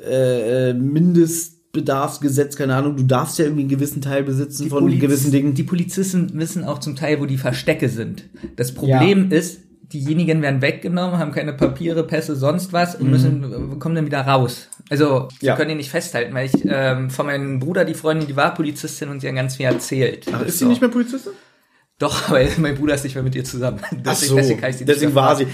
äh, 0.00 0.70
äh, 0.70 0.74
Mindestbedarfsgesetz, 1.72 2.56
keine 2.56 2.74
Ahnung, 2.74 2.96
du 2.96 3.04
darfst 3.04 3.38
ja 3.38 3.44
irgendwie 3.44 3.62
einen 3.62 3.68
gewissen 3.70 4.00
Teil 4.02 4.24
besitzen 4.24 4.68
von 4.68 4.84
Poliz- 4.84 5.00
gewissen 5.00 5.30
Dingen. 5.32 5.54
Die 5.54 5.62
Polizisten 5.62 6.30
wissen 6.38 6.64
auch 6.64 6.78
zum 6.78 6.96
Teil, 6.96 7.20
wo 7.20 7.26
die 7.26 7.38
Verstecke 7.38 7.88
sind. 7.88 8.24
Das 8.56 8.72
Problem 8.72 9.30
ist, 9.30 9.60
diejenigen 9.92 10.42
werden 10.42 10.62
weggenommen, 10.62 11.18
haben 11.18 11.32
keine 11.32 11.52
Papiere, 11.52 12.04
Pässe, 12.06 12.36
sonst 12.36 12.72
was 12.72 12.94
und 12.96 13.10
müssen 13.10 13.72
äh, 13.74 13.76
kommen 13.78 13.94
dann 13.94 14.06
wieder 14.06 14.20
raus. 14.20 14.68
Also 14.88 15.28
sie 15.30 15.46
Mhm. 15.46 15.46
Ja. 15.48 15.56
können 15.56 15.70
die 15.70 15.74
nicht 15.76 15.90
festhalten, 15.90 16.34
weil 16.34 16.46
ich 16.46 16.52
ähm, 16.64 17.10
von 17.10 17.26
meinem 17.26 17.58
Bruder, 17.60 17.84
die 17.84 17.94
Freundin, 17.94 18.26
die 18.28 18.36
war 18.36 18.54
Polizistin 18.54 19.08
und 19.08 19.20
sie 19.20 19.28
hat 19.28 19.34
ganz 19.34 19.56
viel 19.56 19.66
erzählt. 19.66 20.26
Ach, 20.32 20.42
ist 20.42 20.58
So. 20.58 20.64
sie 20.66 20.68
nicht 20.70 20.80
mehr 20.80 20.90
Polizistin? 20.90 21.32
Doch, 21.98 22.30
weil 22.30 22.48
mein 22.58 22.76
Bruder 22.76 22.94
ist 22.94 23.04
nicht 23.04 23.14
mehr 23.14 23.24
mit 23.24 23.34
ihr 23.34 23.44
zusammen. 23.44 23.78
Ach 23.82 23.90
Deswegen, 23.92 24.30
so, 24.30 24.36
deswegen 24.36 24.60
kann 24.60 24.70
ich 24.70 24.76
sie 24.76 24.84
nicht 24.84 24.94
deswegen 24.94 25.14
war 25.14 25.36
sie. 25.36 25.46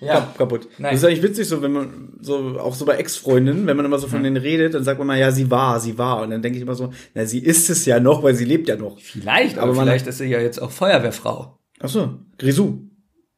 Ja. 0.00 0.14
kap- 0.14 0.38
kaputt. 0.38 0.68
Nein. 0.78 0.92
Das 0.92 1.02
ist 1.02 1.06
eigentlich 1.08 1.22
witzig, 1.22 1.48
so 1.48 1.62
wenn 1.62 1.72
man 1.72 2.12
so 2.20 2.58
auch 2.58 2.74
so 2.74 2.84
bei 2.84 2.96
Ex-Freundinnen, 2.96 3.66
wenn 3.66 3.76
man 3.76 3.86
immer 3.86 3.98
so 3.98 4.08
von 4.08 4.22
denen 4.22 4.36
redet, 4.36 4.74
dann 4.74 4.84
sagt 4.84 4.98
man 4.98 5.06
mal, 5.06 5.18
ja, 5.18 5.30
sie 5.30 5.50
war, 5.50 5.80
sie 5.80 5.96
war. 5.98 6.22
Und 6.22 6.30
dann 6.30 6.42
denke 6.42 6.56
ich 6.58 6.62
immer 6.62 6.74
so, 6.74 6.92
na, 7.14 7.24
sie 7.26 7.38
ist 7.38 7.70
es 7.70 7.84
ja 7.86 7.98
noch, 8.00 8.22
weil 8.22 8.34
sie 8.34 8.44
lebt 8.44 8.68
ja 8.68 8.76
noch. 8.76 8.98
Vielleicht, 9.00 9.58
aber, 9.58 9.72
Aber 9.72 9.82
vielleicht 9.82 10.06
ist 10.06 10.18
sie 10.18 10.26
ja 10.26 10.40
jetzt 10.40 10.60
auch 10.60 10.70
Feuerwehrfrau. 10.70 11.58
Ach 11.80 11.88
so, 11.88 12.18
Grisou. 12.38 12.78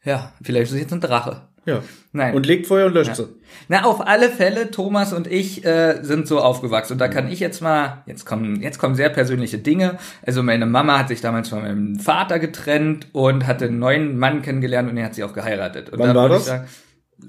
Ja, 0.05 0.33
vielleicht 0.43 0.67
ist 0.71 0.73
sie 0.73 0.81
jetzt 0.81 0.93
ein 0.93 1.01
Drache. 1.01 1.48
Ja. 1.69 1.83
Nein. 2.13 2.35
Und 2.35 2.47
legt 2.47 2.67
Feuer 2.67 2.87
und 2.87 2.95
löscht 2.95 3.15
sie. 3.17 3.29
Na, 3.69 3.85
auf 3.85 4.07
alle 4.07 4.31
Fälle, 4.31 4.71
Thomas 4.71 5.13
und 5.13 5.27
ich 5.27 5.65
äh, 5.65 5.99
sind 6.03 6.27
so 6.27 6.41
aufgewachsen. 6.41 6.95
Und 6.95 6.99
da 7.01 7.09
kann 7.09 7.31
ich 7.31 7.39
jetzt 7.39 7.61
mal, 7.61 8.03
jetzt 8.07 8.25
kommen, 8.25 8.63
jetzt 8.63 8.79
kommen 8.79 8.95
sehr 8.95 9.11
persönliche 9.11 9.59
Dinge. 9.59 9.99
Also 10.27 10.43
meine 10.43 10.65
Mama 10.65 10.99
hat 10.99 11.09
sich 11.09 11.21
damals 11.21 11.51
von 11.51 11.61
meinem 11.63 11.97
Vater 12.01 12.39
getrennt 12.39 13.09
und 13.13 13.47
hatte 13.47 13.67
einen 13.67 13.79
neuen 13.79 14.19
Mann 14.19 14.41
kennengelernt 14.43 14.91
und 14.91 14.97
er 14.97 15.05
hat 15.07 15.15
sie 15.15 15.23
auch 15.25 15.35
geheiratet. 15.35 15.91
Und 15.91 15.99
Wann 15.99 16.09
da 16.09 16.15
war 16.15 16.29
das? 16.31 16.41
Ich 16.41 16.47
sagen, 16.47 16.69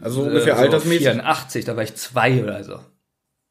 Also 0.02 0.24
äh, 0.24 0.28
ungefähr 0.30 0.56
so 0.56 0.62
altersmäßig. 0.62 1.08
84, 1.08 1.66
da 1.66 1.76
war 1.76 1.84
ich 1.84 1.96
zwei 1.96 2.42
oder 2.42 2.64
so. 2.64 2.80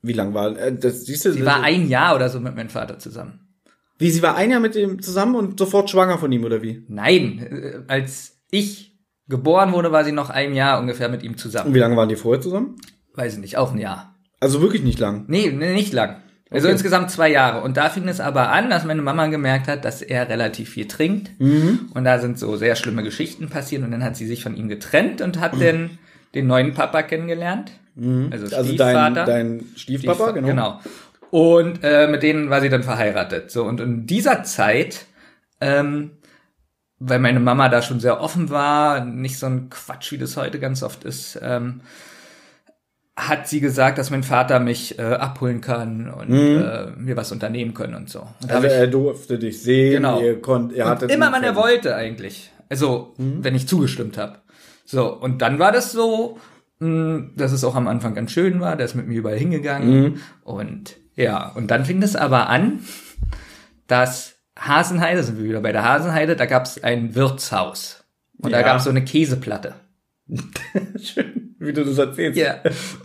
Wie 0.01 0.15
lang 0.15 0.33
war? 0.33 0.57
Äh, 0.57 0.75
das 0.75 1.05
siehst 1.05 1.27
du. 1.27 1.33
Sie 1.33 1.45
war 1.45 1.63
ein 1.63 1.89
Jahr 1.89 2.17
oder 2.17 2.31
so 2.31 2.41
mit 2.41 2.57
meinem 2.57 2.71
Vater 2.71 2.99
zusammen. 2.99 3.41
wie 3.99 4.11
sie 4.11 4.23
war 4.23 4.35
ein 4.37 4.51
Jahr 4.51 4.61
mit 4.61 4.75
ihm 4.77 5.03
zusammen 5.03 5.35
und 5.35 5.59
sofort 5.59 5.91
schwanger 5.91 6.17
von 6.19 6.33
ihm 6.33 6.45
oder 6.45 6.63
wie? 6.63 6.85
Nein, 6.89 7.39
äh, 7.51 7.93
als 7.93 8.39
ich 8.51 8.88
geboren 9.29 9.73
wurde, 9.73 9.93
war 9.93 10.05
sie 10.05 10.13
noch 10.13 10.31
ein 10.31 10.55
Jahr 10.55 10.81
ungefähr 10.81 11.09
mit 11.09 11.23
ihm 11.23 11.33
Und 11.33 11.39
zusammen. 11.39 11.75
wie 11.75 11.79
lange 11.79 11.97
waren 11.97 12.09
die 12.09 12.17
vorher 12.17 12.41
zusammen? 12.41 12.77
Weiß 13.15 13.35
ich 13.35 13.39
nicht, 13.41 13.57
auch 13.59 13.73
ein 13.73 13.79
Jahr. 13.79 14.15
Also 14.41 14.61
wirklich 14.63 14.83
nicht 14.83 14.99
lang. 15.01 15.25
Nee, 15.29 15.51
nee, 15.55 15.75
nicht 15.75 15.93
lang. 15.93 16.17
Also 16.51 16.67
Okay. 16.69 16.73
insgesamt 16.73 17.11
zwei 17.11 17.29
Jahre. 17.31 17.61
Und 17.63 17.77
da 17.77 17.91
fing 17.91 18.09
es 18.09 18.21
aber 18.21 18.51
an, 18.53 18.71
dass 18.71 18.85
meine 18.85 19.03
Mama 19.03 19.27
gemerkt 19.27 19.69
hat, 19.69 19.85
dass 19.85 20.01
er 20.01 20.29
relativ 20.31 20.71
viel 20.71 20.87
trinkt. 20.89 21.39
Mhm. 21.41 21.91
Und 21.93 22.05
da 22.05 22.19
sind 22.21 22.39
so 22.39 22.57
sehr 22.57 22.75
schlimme 22.75 23.03
Geschichten 23.03 23.49
passiert. 23.51 23.83
Und 23.83 23.91
dann 23.91 24.03
hat 24.03 24.17
sie 24.17 24.27
sich 24.27 24.43
von 24.43 24.57
ihm 24.57 24.69
getrennt 24.69 25.21
und 25.21 25.41
hat 25.41 25.61
den, 25.61 25.99
den 26.35 26.47
neuen 26.47 26.73
Papa 26.73 27.03
kennengelernt. 27.03 27.73
Also, 27.97 28.09
Mhm. 28.11 28.29
Also 28.33 28.47
dein, 28.47 28.65
Stiefvater. 28.67 29.25
dein 29.25 29.65
Stiefpapa, 29.75 30.29
Stiefva- 30.29 30.33
genau. 30.33 30.47
genau. 30.49 30.81
Und 31.31 31.81
äh, 31.83 32.07
mit 32.07 32.23
denen 32.23 32.49
war 32.49 32.61
sie 32.61 32.69
dann 32.69 32.85
verheiratet. 32.85 33.51
So, 33.51 33.65
und 33.65 33.81
in 33.81 34.07
dieser 34.07 34.45
Zeit, 34.45 35.07
ähm, 35.61 36.13
weil 37.01 37.19
meine 37.19 37.41
Mama 37.41 37.69
da 37.69 37.81
schon 37.83 38.01
sehr 38.01 38.21
offen 38.21 38.51
war, 38.51 39.05
nicht 39.05 39.39
so 39.39 39.47
ein 39.47 39.71
Quatsch, 39.71 40.13
wie 40.13 40.19
das 40.19 40.37
heute 40.37 40.59
ganz 40.59 40.83
oft 40.83 41.05
ist, 41.05 41.39
ähm, 41.43 41.81
hat 43.17 43.49
sie 43.49 43.61
gesagt, 43.61 43.99
dass 43.99 44.11
mein 44.11 44.23
Vater 44.23 44.61
mich 44.61 44.97
äh, 44.99 45.03
abholen 45.03 45.61
kann 45.61 46.09
und 46.09 46.31
äh, 46.33 46.87
mir 46.97 47.17
was 47.17 47.33
unternehmen 47.33 47.75
können 47.75 47.95
und 47.97 48.09
so. 48.09 48.21
Und 48.21 48.45
Mhm. 48.49 48.51
Also 48.51 48.67
ich- 48.69 48.73
er 48.73 48.87
durfte 48.87 49.39
dich 49.39 49.61
sehen, 49.61 49.95
Genau. 49.95 50.21
ihr 50.21 50.41
konnt, 50.41 50.73
er 50.73 50.87
hatte 50.89 51.07
und 51.07 51.11
immer 51.13 51.33
wann 51.33 51.43
er 51.43 51.57
wollte 51.57 51.97
eigentlich. 51.97 52.53
Also, 52.69 53.15
Mhm. 53.17 53.43
wenn 53.43 53.55
ich 53.57 53.67
zugestimmt 53.67 54.19
habe. 54.19 54.39
So, 54.85 55.13
und 55.13 55.43
dann 55.43 55.59
war 55.59 55.73
das 55.73 55.91
so, 55.91 56.39
mh, 56.79 57.31
dass 57.37 57.51
es 57.53 57.65
auch 57.65 57.75
am 57.75 57.89
Anfang 57.89 58.15
ganz 58.15 58.31
schön 58.31 58.61
war, 58.61 58.77
der 58.77 58.87
ist 58.87 58.95
mit 58.95 59.09
mir 59.09 59.17
überall 59.19 59.37
hingegangen. 59.39 60.01
Mhm. 60.01 60.21
Und 60.45 60.97
ja, 61.17 61.49
und 61.57 61.73
dann 61.73 61.85
fing 61.85 62.01
das 62.01 62.15
aber 62.15 62.49
an, 62.49 62.81
dass 63.89 64.37
Hasenheide, 64.59 65.23
sind 65.23 65.39
wir 65.39 65.45
wieder 65.45 65.61
bei 65.61 65.73
der 65.73 65.85
Hasenheide, 65.85 66.37
da 66.37 66.47
gab 66.47 66.65
es 66.65 66.83
ein 66.83 67.15
Wirtshaus. 67.15 68.05
Und 68.39 68.53
da 68.53 68.59
Ja. 68.61 68.65
gab 68.67 68.79
es 68.79 68.85
so 68.85 68.91
eine 68.91 69.05
Käseplatte. 69.05 69.75
Schön, 71.03 71.55
wie 71.59 71.73
du 71.73 71.85
das 71.85 71.97
erzählst. 71.99 72.39
Ja. 72.39 72.57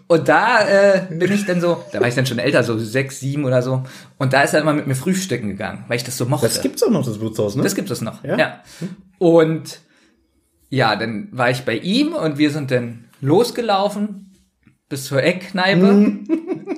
Und 0.08 0.28
da 0.28 0.68
äh, 0.68 1.02
bin 1.10 1.32
ich 1.32 1.46
dann 1.46 1.62
so, 1.62 1.84
da 1.92 2.02
war 2.02 2.08
ich 2.08 2.16
dann 2.16 2.26
schon 2.26 2.40
älter, 2.40 2.64
so 2.64 2.78
sechs, 2.78 3.20
sieben 3.20 3.46
oder 3.46 3.62
so. 3.62 3.84
Und 4.18 4.34
da 4.34 4.42
ist 4.42 4.54
er 4.54 4.62
immer 4.62 4.74
mit 4.74 4.88
mir 4.88 4.96
frühstücken 4.96 5.48
gegangen, 5.50 5.86
weil 5.88 5.98
ich 5.98 6.04
das 6.04 6.18
so 6.18 6.26
mochte. 6.26 6.48
Das 6.48 6.62
gibt's 6.62 6.84
auch 6.84 6.90
noch, 6.90 7.06
das 7.06 7.20
Wirtshaus, 7.22 7.56
ne? 7.56 7.64
Das 7.64 7.76
gibt 7.76 7.90
es 7.90 8.02
noch. 8.02 8.24
Ja? 8.24 8.38
Ja. 8.38 8.64
Und 9.20 9.80
ja, 10.70 10.96
dann 10.96 11.30
war 11.32 11.50
ich 11.50 11.62
bei 11.64 11.76
ihm 11.78 12.14
und 12.14 12.38
wir 12.38 12.52
sind 12.52 12.72
dann 12.72 13.06
losgelaufen 13.22 14.32
bis 14.90 15.06
zur 15.06 15.24
Eckkneipe. 15.24 15.92
Mhm. 15.94 16.28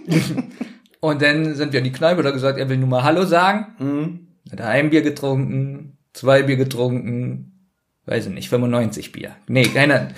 und 1.00 1.22
dann 1.22 1.56
sind 1.56 1.74
wir 1.74 1.80
in 1.80 1.86
die 1.86 1.92
Kneipe, 1.92 2.22
da 2.22 2.32
gesagt, 2.32 2.60
er 2.60 2.70
will 2.70 2.78
nur 2.78 2.90
mal 2.90 3.04
Hallo 3.04 3.26
sagen. 3.26 3.68
Mhm. 3.80 4.20
Hat 4.52 4.60
er 4.60 4.68
ein 4.70 4.90
Bier 4.90 5.02
getrunken, 5.02 5.98
zwei 6.14 6.44
Bier 6.44 6.56
getrunken, 6.58 7.70
weiß 8.06 8.28
ich 8.28 8.34
nicht, 8.34 8.50
95 8.50 9.12
Bier. 9.12 9.32
Nee, 9.48 9.64
keine, 9.66 10.10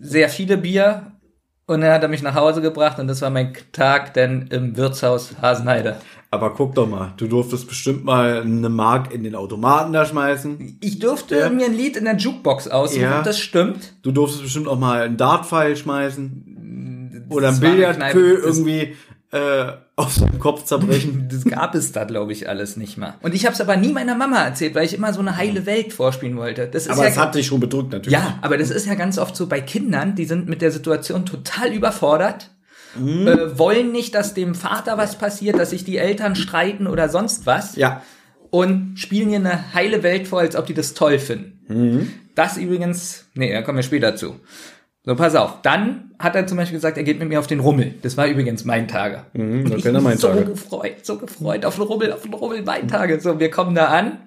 sehr 0.00 0.28
viele 0.28 0.56
Bier. 0.56 1.12
Und 1.66 1.82
dann 1.82 1.92
hat 1.92 2.02
er 2.02 2.08
mich 2.08 2.22
nach 2.22 2.34
Hause 2.34 2.62
gebracht 2.62 2.98
und 2.98 3.06
das 3.06 3.22
war 3.22 3.30
mein 3.30 3.52
Tag 3.70 4.12
dann 4.14 4.48
im 4.48 4.76
Wirtshaus 4.76 5.34
Hasenheide. 5.40 5.98
Aber 6.32 6.52
guck 6.54 6.74
doch 6.74 6.88
mal, 6.88 7.12
du 7.16 7.28
durftest 7.28 7.68
bestimmt 7.68 8.04
mal 8.04 8.40
eine 8.42 8.68
Mark 8.68 9.12
in 9.14 9.22
den 9.22 9.36
Automaten 9.36 9.92
da 9.92 10.04
schmeißen. 10.04 10.78
Ich 10.80 10.98
durfte 10.98 11.36
Ja. 11.38 11.48
mir 11.50 11.66
ein 11.66 11.74
Lied 11.74 11.96
in 11.96 12.06
der 12.06 12.16
Jukebox 12.16 12.66
aussuchen, 12.66 13.02
Ja. 13.02 13.22
das 13.22 13.38
stimmt. 13.38 13.92
Du 14.02 14.10
durftest 14.10 14.42
bestimmt 14.42 14.66
auch 14.66 14.78
mal 14.80 15.02
einen 15.02 15.16
Dartpfeil 15.16 15.76
schmeißen. 15.76 17.26
Oder 17.30 17.50
ein 17.50 17.60
Billardkö 17.60 18.34
irgendwie 18.42 18.96
äh, 19.30 19.72
auf 20.00 20.12
seinem 20.14 20.38
Kopf 20.38 20.64
zerbrechen. 20.64 21.28
Das 21.32 21.44
gab 21.44 21.74
es 21.74 21.92
da, 21.92 22.04
glaube 22.04 22.32
ich, 22.32 22.48
alles 22.48 22.76
nicht 22.76 22.96
mal. 22.98 23.14
Und 23.22 23.34
ich 23.34 23.44
habe 23.46 23.54
es 23.54 23.60
aber 23.60 23.76
nie 23.76 23.92
meiner 23.92 24.14
Mama 24.14 24.42
erzählt, 24.42 24.74
weil 24.74 24.84
ich 24.84 24.94
immer 24.94 25.12
so 25.12 25.20
eine 25.20 25.36
heile 25.36 25.64
Welt 25.66 25.92
vorspielen 25.92 26.36
wollte. 26.36 26.66
Das 26.66 26.84
ist 26.86 26.90
Aber 26.92 27.02
ja 27.04 27.08
es 27.08 27.18
hat 27.18 27.34
dich 27.34 27.46
schon 27.46 27.60
bedrückt, 27.60 27.92
natürlich. 27.92 28.12
ja, 28.18 28.38
aber 28.42 28.58
das 28.58 28.70
ist 28.70 28.86
ja 28.86 28.94
ganz 28.94 29.18
oft 29.18 29.36
so 29.36 29.46
bei 29.46 29.60
Kindern, 29.60 30.14
die 30.16 30.24
sind 30.24 30.48
mit 30.48 30.60
der 30.62 30.70
Situation 30.72 31.24
total 31.26 31.72
überfordert, 31.72 32.50
Mhm. 32.98 33.28
äh, 33.28 33.56
wollen 33.58 33.92
nicht, 33.92 34.16
dass 34.16 34.34
dem 34.34 34.56
Vater 34.56 34.98
was 34.98 35.16
passiert, 35.16 35.56
dass 35.60 35.70
sich 35.70 35.84
die 35.84 35.96
Eltern 35.98 36.34
streiten 36.34 36.88
oder 36.88 37.08
sonst 37.08 37.46
was. 37.46 37.76
Ja. 37.76 38.02
und 38.50 38.94
spielen 38.98 39.30
ihr 39.30 39.36
eine 39.36 39.72
heile 39.74 40.02
Welt 40.02 40.26
vor, 40.26 40.40
als 40.40 40.56
ob 40.56 40.66
die 40.66 40.74
das 40.74 40.92
toll 40.94 41.20
finden. 41.20 41.60
Mhm. 41.68 42.08
Das 42.34 42.56
übrigens, 42.56 43.26
nee, 43.34 43.52
da 43.52 43.62
kommen 43.62 43.76
wir 43.78 43.84
später 43.84 44.16
zu. 44.16 44.40
So, 45.02 45.14
pass 45.16 45.34
auf. 45.34 45.62
Dann 45.62 46.10
hat 46.18 46.34
er 46.36 46.46
zum 46.46 46.58
Beispiel 46.58 46.76
gesagt, 46.76 46.98
er 46.98 47.04
geht 47.04 47.18
mit 47.18 47.28
mir 47.28 47.38
auf 47.38 47.46
den 47.46 47.60
Rummel. 47.60 47.94
Das 48.02 48.16
war 48.18 48.26
übrigens 48.26 48.64
mein 48.66 48.86
Tage. 48.86 49.24
Mhm, 49.32 49.70
das 49.70 49.84
ich 49.84 49.92
mein 49.92 50.18
so 50.18 50.28
Tage. 50.28 50.44
gefreut, 50.44 50.96
so 51.06 51.16
gefreut 51.16 51.64
auf 51.64 51.76
den 51.76 51.84
Rummel, 51.84 52.12
auf 52.12 52.22
den 52.22 52.34
Rummel, 52.34 52.62
mein 52.62 52.86
Tage. 52.86 53.18
So, 53.20 53.40
wir 53.40 53.50
kommen 53.50 53.74
da 53.74 53.86
an. 53.86 54.18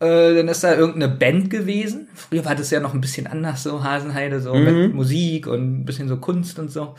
Äh, 0.00 0.34
dann 0.34 0.48
ist 0.48 0.64
da 0.64 0.74
irgendeine 0.74 1.08
Band 1.14 1.48
gewesen. 1.48 2.08
Früher 2.14 2.44
war 2.44 2.54
das 2.54 2.70
ja 2.70 2.80
noch 2.80 2.92
ein 2.92 3.00
bisschen 3.00 3.26
anders, 3.26 3.62
so 3.62 3.82
Hasenheide, 3.82 4.40
so 4.40 4.52
Mhm. 4.54 4.64
mit 4.64 4.94
Musik 4.94 5.46
und 5.46 5.80
ein 5.80 5.84
bisschen 5.86 6.08
so 6.08 6.18
Kunst 6.18 6.58
und 6.58 6.70
so. 6.70 6.94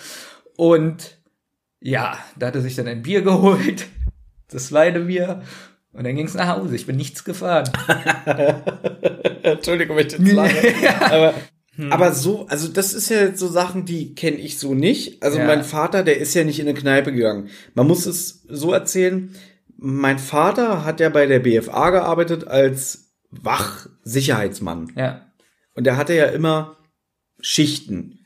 Und 0.57 1.17
ja, 1.81 2.17
da 2.39 2.47
hat 2.47 2.55
er 2.55 2.61
sich 2.61 2.75
dann 2.75 2.87
ein 2.87 3.03
Bier 3.03 3.21
geholt. 3.21 3.85
Das 4.49 4.67
zweite 4.67 5.01
Bier. 5.01 5.41
Und 5.93 6.03
dann 6.03 6.15
ging's 6.15 6.33
nach 6.33 6.57
Hause. 6.57 6.75
Ich 6.75 6.87
bin 6.87 6.95
nichts 6.97 7.23
gefahren. 7.23 7.69
Entschuldigung, 9.43 9.95
wenn 9.97 10.07
ich 10.07 10.13
jetzt 10.13 10.31
lache. 10.31 10.73
aber, 11.11 11.33
aber 11.89 12.13
so, 12.13 12.45
also 12.47 12.67
das 12.69 12.93
ist 12.93 13.09
ja 13.09 13.35
so 13.35 13.47
Sachen, 13.47 13.85
die 13.85 14.15
kenne 14.15 14.37
ich 14.37 14.57
so 14.57 14.73
nicht. 14.73 15.21
Also 15.23 15.39
Ja. 15.39 15.45
mein 15.45 15.63
Vater, 15.63 16.03
der 16.03 16.17
ist 16.17 16.33
ja 16.33 16.43
nicht 16.43 16.59
in 16.59 16.67
eine 16.67 16.77
Kneipe 16.77 17.11
gegangen. 17.11 17.49
Man 17.73 17.87
muss 17.87 18.05
es 18.05 18.43
so 18.47 18.71
erzählen. 18.71 19.35
Mein 19.77 20.19
Vater 20.19 20.85
hat 20.85 20.99
ja 21.01 21.09
bei 21.09 21.25
der 21.25 21.39
BFA 21.39 21.89
gearbeitet 21.89 22.47
als 22.47 23.11
Wachsicherheitsmann. 23.31 24.91
Ja. 24.95 25.25
Und 25.73 25.85
der 25.85 25.97
hatte 25.97 26.13
ja 26.13 26.25
immer 26.27 26.77
Schichten. 27.41 28.19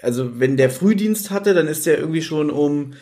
Also 0.00 0.38
wenn 0.38 0.56
der 0.56 0.70
Frühdienst 0.70 1.30
hatte, 1.30 1.54
dann 1.54 1.66
ist 1.66 1.86
der 1.86 1.98
irgendwie 1.98 2.22
schon 2.22 2.50
um 2.50 2.92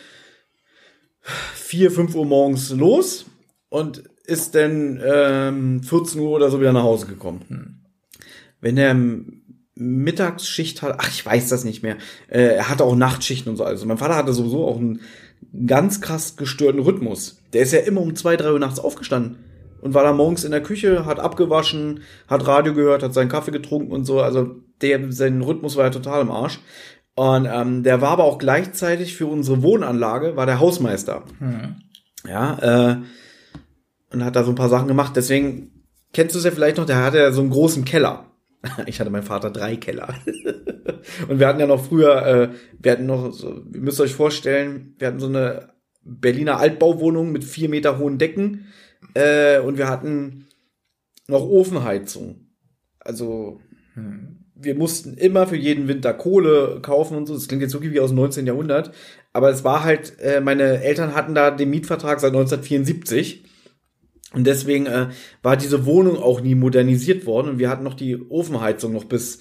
vier, 1.54 1.90
fünf 1.90 2.14
Uhr 2.14 2.24
morgens 2.24 2.70
los 2.70 3.26
und 3.68 4.04
ist 4.26 4.54
dann 4.54 5.00
ähm, 5.04 5.82
14 5.82 6.20
Uhr 6.20 6.30
oder 6.30 6.50
so 6.50 6.60
wieder 6.60 6.72
nach 6.72 6.82
Hause 6.82 7.06
gekommen. 7.06 7.84
Wenn 8.60 8.78
er 8.78 8.96
Mittagsschicht 9.76 10.82
hat, 10.82 10.96
ach, 10.98 11.08
ich 11.08 11.24
weiß 11.24 11.48
das 11.48 11.64
nicht 11.64 11.82
mehr. 11.82 11.96
Äh, 12.28 12.56
er 12.56 12.68
hatte 12.68 12.84
auch 12.84 12.94
Nachtschichten 12.94 13.50
und 13.50 13.56
so. 13.56 13.64
Also 13.64 13.86
mein 13.86 13.98
Vater 13.98 14.16
hatte 14.16 14.32
sowieso 14.32 14.66
auch 14.66 14.78
einen 14.78 15.00
ganz 15.66 16.00
krass 16.00 16.36
gestörten 16.36 16.80
Rhythmus. 16.80 17.38
Der 17.52 17.62
ist 17.62 17.72
ja 17.72 17.80
immer 17.80 18.00
um 18.00 18.14
zwei, 18.14 18.36
drei 18.36 18.52
Uhr 18.52 18.58
nachts 18.58 18.78
aufgestanden 18.78 19.38
und 19.80 19.92
war 19.92 20.04
da 20.04 20.12
morgens 20.12 20.44
in 20.44 20.50
der 20.50 20.62
Küche, 20.62 21.04
hat 21.04 21.20
abgewaschen, 21.20 22.00
hat 22.28 22.46
Radio 22.46 22.72
gehört, 22.72 23.02
hat 23.02 23.12
seinen 23.14 23.28
Kaffee 23.28 23.50
getrunken 23.50 23.92
und 23.92 24.04
so. 24.04 24.20
Also 24.20 24.56
der, 24.80 25.12
sein 25.12 25.42
Rhythmus 25.42 25.76
war 25.76 25.84
ja 25.84 25.90
total 25.90 26.22
im 26.22 26.30
Arsch. 26.30 26.60
Und 27.16 27.46
ähm, 27.46 27.82
der 27.82 28.00
war 28.00 28.10
aber 28.10 28.24
auch 28.24 28.38
gleichzeitig 28.38 29.14
für 29.16 29.26
unsere 29.26 29.62
Wohnanlage, 29.62 30.36
war 30.36 30.46
der 30.46 30.58
Hausmeister. 30.58 31.24
Ja, 32.26 32.92
äh, 32.92 32.96
und 34.12 34.24
hat 34.24 34.36
da 34.36 34.44
so 34.44 34.52
ein 34.52 34.56
paar 34.56 34.68
Sachen 34.68 34.88
gemacht. 34.88 35.12
Deswegen 35.16 35.84
kennst 36.12 36.34
du 36.34 36.38
es 36.38 36.44
ja 36.44 36.50
vielleicht 36.50 36.78
noch, 36.78 36.86
der 36.86 37.04
hatte 37.04 37.18
ja 37.18 37.30
so 37.32 37.40
einen 37.40 37.50
großen 37.50 37.84
Keller. 37.84 38.24
Ich 38.86 39.00
hatte 39.00 39.10
meinem 39.10 39.24
Vater 39.24 39.50
drei 39.50 39.76
Keller. 39.76 40.14
und 41.28 41.38
wir 41.38 41.46
hatten 41.46 41.60
ja 41.60 41.66
noch 41.66 41.84
früher, 41.84 42.26
äh, 42.26 42.48
wir 42.78 42.92
hatten 42.92 43.06
noch, 43.06 43.32
so, 43.32 43.62
ihr 43.72 43.80
müsst 43.80 44.00
euch 44.00 44.14
vorstellen, 44.14 44.94
wir 44.98 45.08
hatten 45.08 45.20
so 45.20 45.26
eine 45.26 45.74
Berliner 46.02 46.58
Altbauwohnung 46.58 47.32
mit 47.32 47.44
vier 47.44 47.68
Meter 47.68 47.98
hohen 47.98 48.18
Decken 48.18 48.66
äh, 49.14 49.58
und 49.60 49.78
wir 49.78 49.88
hatten 49.88 50.48
noch 51.28 51.42
Ofenheizung. 51.42 52.48
Also 53.00 53.60
wir 54.54 54.74
mussten 54.74 55.14
immer 55.14 55.46
für 55.46 55.56
jeden 55.56 55.88
Winter 55.88 56.14
Kohle 56.14 56.80
kaufen 56.82 57.16
und 57.16 57.26
so. 57.26 57.34
Das 57.34 57.48
klingt 57.48 57.62
jetzt 57.62 57.74
wirklich 57.74 57.92
wie 57.92 58.00
aus 58.00 58.10
dem 58.10 58.16
19. 58.16 58.46
Jahrhundert. 58.46 58.92
Aber 59.32 59.50
es 59.50 59.64
war 59.64 59.84
halt, 59.84 60.18
äh, 60.20 60.40
meine 60.40 60.82
Eltern 60.82 61.14
hatten 61.14 61.34
da 61.34 61.50
den 61.50 61.70
Mietvertrag 61.70 62.20
seit 62.20 62.32
1974. 62.32 63.44
Und 64.34 64.46
deswegen 64.46 64.86
äh, 64.86 65.08
war 65.42 65.56
diese 65.56 65.86
Wohnung 65.86 66.18
auch 66.18 66.40
nie 66.40 66.54
modernisiert 66.54 67.26
worden. 67.26 67.50
Und 67.50 67.58
wir 67.58 67.68
hatten 67.68 67.84
noch 67.84 67.94
die 67.94 68.20
Ofenheizung 68.30 68.92
noch 68.92 69.04
bis, 69.04 69.40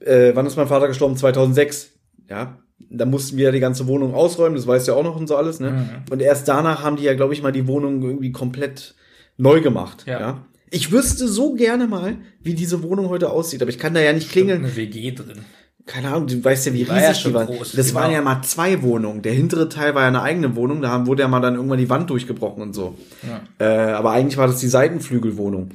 äh, 0.00 0.32
wann 0.34 0.46
ist 0.46 0.56
mein 0.56 0.68
Vater 0.68 0.88
gestorben? 0.88 1.16
2006. 1.16 1.90
Ja, 2.28 2.58
da 2.88 3.04
mussten 3.06 3.36
wir 3.36 3.52
die 3.52 3.60
ganze 3.60 3.86
Wohnung 3.86 4.14
ausräumen. 4.14 4.56
Das 4.56 4.66
weißt 4.66 4.88
du 4.88 4.92
ja 4.92 4.98
auch 4.98 5.04
noch 5.04 5.16
und 5.16 5.26
so 5.26 5.36
alles. 5.36 5.60
Ne? 5.60 6.04
Und 6.10 6.22
erst 6.22 6.48
danach 6.48 6.82
haben 6.82 6.96
die 6.96 7.04
ja, 7.04 7.14
glaube 7.14 7.34
ich, 7.34 7.42
mal 7.42 7.52
die 7.52 7.66
Wohnung 7.66 8.02
irgendwie 8.02 8.32
komplett 8.32 8.94
neu 9.36 9.60
gemacht. 9.60 10.04
Ja. 10.06 10.20
ja. 10.20 10.46
Ich 10.70 10.92
wüsste 10.92 11.26
so 11.26 11.54
gerne 11.54 11.88
mal, 11.88 12.16
wie 12.42 12.54
diese 12.54 12.82
Wohnung 12.82 13.08
heute 13.08 13.30
aussieht, 13.30 13.60
aber 13.60 13.70
ich 13.70 13.78
kann 13.78 13.92
da 13.92 14.00
ja 14.00 14.12
nicht 14.12 14.30
klingeln. 14.30 14.64
Eine 14.64 14.76
WG 14.76 15.12
drin. 15.12 15.44
Keine 15.90 16.12
Ahnung, 16.12 16.28
du 16.28 16.44
weißt 16.44 16.66
ja, 16.66 16.72
wie 16.72 16.84
Die 16.84 16.88
war 16.88 17.00
ja 17.00 17.08
riesig 17.08 17.24
die 17.24 17.34
waren. 17.34 17.46
groß, 17.48 17.72
das 17.72 17.88
genau. 17.88 17.98
waren 17.98 18.12
ja 18.12 18.22
mal 18.22 18.42
zwei 18.42 18.80
Wohnungen. 18.80 19.22
Der 19.22 19.32
hintere 19.32 19.68
Teil 19.68 19.96
war 19.96 20.02
ja 20.02 20.08
eine 20.08 20.22
eigene 20.22 20.54
Wohnung, 20.54 20.82
da 20.82 21.04
wurde 21.04 21.22
ja 21.22 21.28
mal 21.28 21.40
dann 21.40 21.56
irgendwann 21.56 21.80
die 21.80 21.90
Wand 21.90 22.08
durchgebrochen 22.10 22.62
und 22.62 22.74
so. 22.74 22.96
Äh, 23.58 23.64
aber 23.64 24.12
eigentlich 24.12 24.36
war 24.36 24.46
das 24.46 24.60
die 24.60 24.68
Seitenflügelwohnung. 24.68 25.70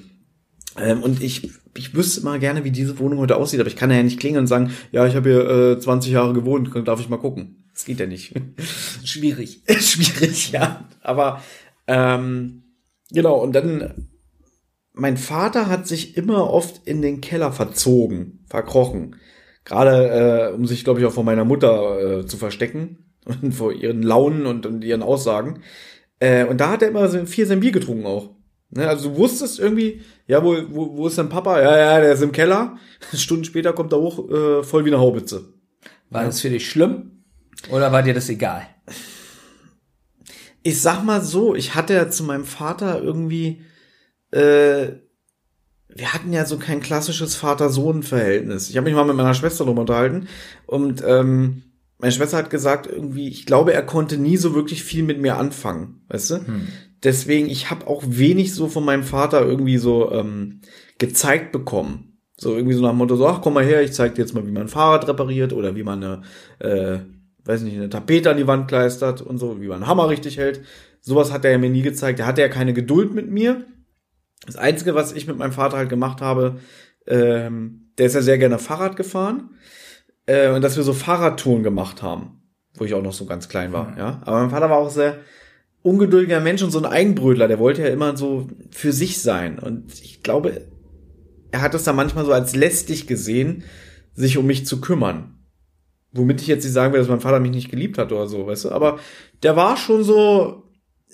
Ähm, 0.79 1.03
und 1.03 1.21
ich, 1.21 1.51
ich 1.75 1.93
wüsste 1.93 2.23
mal 2.23 2.39
gerne, 2.39 2.63
wie 2.63 2.71
diese 2.71 2.97
Wohnung 2.97 3.19
heute 3.19 3.35
aussieht, 3.35 3.59
aber 3.59 3.67
ich 3.67 3.75
kann 3.75 3.91
ja 3.91 4.01
nicht 4.01 4.17
klingeln 4.17 4.43
und 4.43 4.47
sagen, 4.47 4.71
ja, 4.93 5.05
ich 5.05 5.17
habe 5.17 5.29
hier 5.29 5.49
äh, 5.73 5.79
20 5.81 6.13
Jahre 6.13 6.31
gewohnt, 6.31 6.69
darf 6.87 7.01
ich 7.01 7.09
mal 7.09 7.17
gucken. 7.17 7.65
Das 7.73 7.83
geht 7.83 7.99
ja 7.99 8.07
nicht. 8.07 8.33
Schwierig. 9.03 9.63
Schwierig, 9.79 10.53
ja. 10.53 10.85
Aber 11.01 11.43
ähm, 11.87 12.63
genau, 13.11 13.35
und 13.43 13.51
dann 13.51 14.07
mein 14.93 15.17
Vater 15.17 15.67
hat 15.67 15.89
sich 15.89 16.15
immer 16.15 16.49
oft 16.49 16.87
in 16.87 17.01
den 17.01 17.19
Keller 17.19 17.51
verzogen, 17.51 18.45
verkrochen. 18.47 19.17
Gerade 19.65 20.51
äh, 20.51 20.53
um 20.53 20.65
sich, 20.65 20.83
glaube 20.83 20.99
ich, 20.99 21.05
auch 21.05 21.11
vor 21.11 21.23
meiner 21.23 21.43
Mutter 21.45 22.19
äh, 22.19 22.25
zu 22.25 22.37
verstecken 22.37 23.05
und 23.25 23.53
vor 23.53 23.73
ihren 23.73 24.01
Launen 24.01 24.45
und, 24.45 24.65
und 24.65 24.83
ihren 24.83 25.03
Aussagen. 25.03 25.61
Äh, 26.19 26.45
und 26.45 26.61
da 26.61 26.71
hat 26.71 26.81
er 26.81 26.89
immer 26.89 27.07
so 27.09 27.25
viel 27.25 27.45
sein 27.45 27.59
Bier 27.59 27.71
getrunken 27.71 28.05
auch. 28.05 28.29
Ne, 28.69 28.87
also 28.87 29.09
du 29.09 29.17
wusstest 29.17 29.59
irgendwie, 29.59 30.01
ja, 30.27 30.43
wo, 30.43 30.55
wo, 30.69 30.97
wo 30.97 31.07
ist 31.07 31.17
dein 31.17 31.29
Papa? 31.29 31.61
Ja, 31.61 31.77
ja, 31.77 31.99
der 31.99 32.13
ist 32.13 32.23
im 32.23 32.31
Keller. 32.31 32.77
Stunden 33.13 33.43
später 33.43 33.73
kommt 33.73 33.91
er 33.93 33.99
hoch, 33.99 34.29
äh, 34.29 34.63
voll 34.63 34.85
wie 34.85 34.89
eine 34.89 34.99
Haubitze. 34.99 35.53
War 36.09 36.23
das 36.23 36.41
für 36.41 36.49
dich 36.49 36.69
schlimm? 36.69 37.23
Oder 37.71 37.91
war 37.91 38.03
dir 38.03 38.13
das 38.13 38.29
egal? 38.29 38.67
ich 40.65 40.81
sag 40.81 41.03
mal 41.03 41.21
so, 41.21 41.53
ich 41.53 41.75
hatte 41.75 41.93
ja 41.93 42.09
zu 42.09 42.23
meinem 42.23 42.43
Vater 42.43 42.99
irgendwie, 42.99 43.61
äh, 44.31 44.93
wir 45.95 46.13
hatten 46.13 46.33
ja 46.33 46.45
so 46.45 46.57
kein 46.57 46.81
klassisches 46.81 47.35
Vater-Sohn-Verhältnis. 47.35 48.69
Ich 48.69 48.75
habe 48.77 48.85
mich 48.85 48.95
mal 48.95 49.05
mit 49.05 49.15
meiner 49.15 49.33
Schwester 49.33 49.63
drüber 49.63 49.81
unterhalten 49.81 50.27
und 50.67 51.01
ähm, 51.07 51.63
meine 51.97 52.11
Schwester 52.11 52.37
hat 52.37 52.49
gesagt, 52.49 52.87
irgendwie, 52.87 53.29
ich 53.29 53.45
glaube, 53.45 53.73
er 53.73 53.81
konnte 53.81 54.17
nie 54.17 54.35
so 54.35 54.53
wirklich 54.53 54.83
viel 54.83 55.03
mit 55.03 55.21
mir 55.21 55.37
anfangen, 55.37 56.01
weißt 56.09 56.31
du? 56.31 56.35
Deswegen, 57.01 57.49
ich 57.49 57.71
habe 57.71 57.87
auch 57.87 58.03
wenig 58.05 58.53
so 58.53 58.67
von 58.67 58.83
meinem 58.83 59.03
Vater 59.03 59.45
irgendwie 59.45 59.77
so 59.77 60.11
ähm, 60.11 60.59
gezeigt 60.97 61.53
bekommen. 61.53 62.17
So 62.37 62.53
irgendwie 62.53 62.75
so 62.75 62.81
nach 62.81 62.89
dem 62.89 62.97
Motto, 62.97 63.15
so, 63.15 63.27
ach, 63.27 63.41
komm 63.41 63.53
mal 63.53 63.63
her, 63.63 63.81
ich 63.81 63.93
zeig 63.93 64.15
dir 64.15 64.21
jetzt 64.21 64.33
mal, 64.33 64.45
wie 64.45 64.51
man 64.51 64.63
ein 64.63 64.67
Fahrrad 64.67 65.07
repariert 65.07 65.53
oder 65.53 65.77
wie 65.77 65.83
man 65.83 66.03
eine, 66.03 66.21
äh, 66.59 66.99
weiß 67.45 67.61
nicht, 67.61 67.77
eine 67.77 67.89
Tapete 67.89 68.29
an 68.29 68.37
die 68.37 68.47
Wand 68.47 68.67
kleistert 68.67 69.21
und 69.21 69.37
so, 69.37 69.61
wie 69.61 69.67
man 69.67 69.77
einen 69.77 69.87
Hammer 69.87 70.09
richtig 70.09 70.37
hält. 70.37 70.61
Sowas 70.99 71.31
hat 71.31 71.45
er 71.45 71.51
ja 71.51 71.57
mir 71.57 71.69
nie 71.69 71.83
gezeigt. 71.83 72.19
Er 72.19 72.25
hatte 72.25 72.41
ja 72.41 72.49
keine 72.49 72.73
Geduld 72.73 73.13
mit 73.13 73.31
mir. 73.31 73.65
Das 74.45 74.55
Einzige, 74.55 74.95
was 74.95 75.13
ich 75.13 75.27
mit 75.27 75.37
meinem 75.37 75.51
Vater 75.51 75.77
halt 75.77 75.89
gemacht 75.89 76.21
habe, 76.21 76.59
ähm, 77.07 77.91
der 77.97 78.07
ist 78.07 78.15
ja 78.15 78.21
sehr 78.21 78.37
gerne 78.37 78.59
Fahrrad 78.59 78.95
gefahren. 78.95 79.51
Äh, 80.25 80.49
und 80.49 80.61
dass 80.61 80.77
wir 80.77 80.83
so 80.83 80.93
Fahrradtouren 80.93 81.63
gemacht 81.63 82.01
haben, 82.01 82.41
wo 82.75 82.85
ich 82.85 82.93
auch 82.93 83.03
noch 83.03 83.13
so 83.13 83.25
ganz 83.25 83.47
klein 83.47 83.73
war, 83.73 83.95
ja. 83.97 84.21
Aber 84.25 84.41
mein 84.41 84.49
Vater 84.49 84.69
war 84.69 84.77
auch 84.77 84.89
sehr 84.89 85.19
ungeduldiger 85.83 86.39
Mensch 86.39 86.63
und 86.63 86.71
so 86.71 86.79
ein 86.79 86.85
Eigenbrötler, 86.85 87.47
der 87.47 87.59
wollte 87.59 87.83
ja 87.83 87.89
immer 87.89 88.17
so 88.17 88.47
für 88.71 88.91
sich 88.91 89.21
sein. 89.21 89.59
Und 89.59 89.93
ich 90.01 90.23
glaube, 90.23 90.65
er 91.51 91.61
hat 91.61 91.75
es 91.75 91.83
da 91.83 91.93
manchmal 91.93 92.25
so 92.25 92.33
als 92.33 92.55
lästig 92.55 93.05
gesehen, 93.05 93.63
sich 94.13 94.37
um 94.37 94.47
mich 94.47 94.65
zu 94.65 94.81
kümmern. 94.81 95.37
Womit 96.11 96.41
ich 96.41 96.47
jetzt 96.47 96.63
nicht 96.63 96.73
sagen 96.73 96.91
will, 96.91 96.99
dass 96.99 97.09
mein 97.09 97.19
Vater 97.19 97.39
mich 97.39 97.51
nicht 97.51 97.69
geliebt 97.69 97.97
hat 97.99 98.11
oder 98.11 98.25
so, 98.25 98.47
weißt 98.47 98.65
du, 98.65 98.71
aber 98.71 98.99
der 99.43 99.55
war 99.55 99.77
schon 99.77 100.03
so 100.03 100.63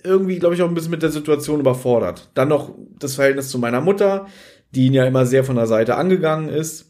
irgendwie, 0.04 0.40
glaube 0.40 0.56
ich, 0.56 0.62
auch 0.62 0.68
ein 0.68 0.74
bisschen 0.74 0.92
mit 0.92 1.04
der 1.04 1.12
Situation 1.12 1.60
überfordert. 1.60 2.30
Dann 2.34 2.48
noch 2.48 2.76
das 3.00 3.16
Verhältnis 3.16 3.50
zu 3.50 3.60
meiner 3.60 3.82
Mutter, 3.82 4.28
die 4.74 4.88
ihn 4.88 4.94
ja 4.94 5.06
immer 5.06 5.26
sehr 5.26 5.44
von 5.44 5.56
der 5.56 5.68
Seite 5.68 5.96
angegangen 5.96 6.50
ist. 6.50 6.90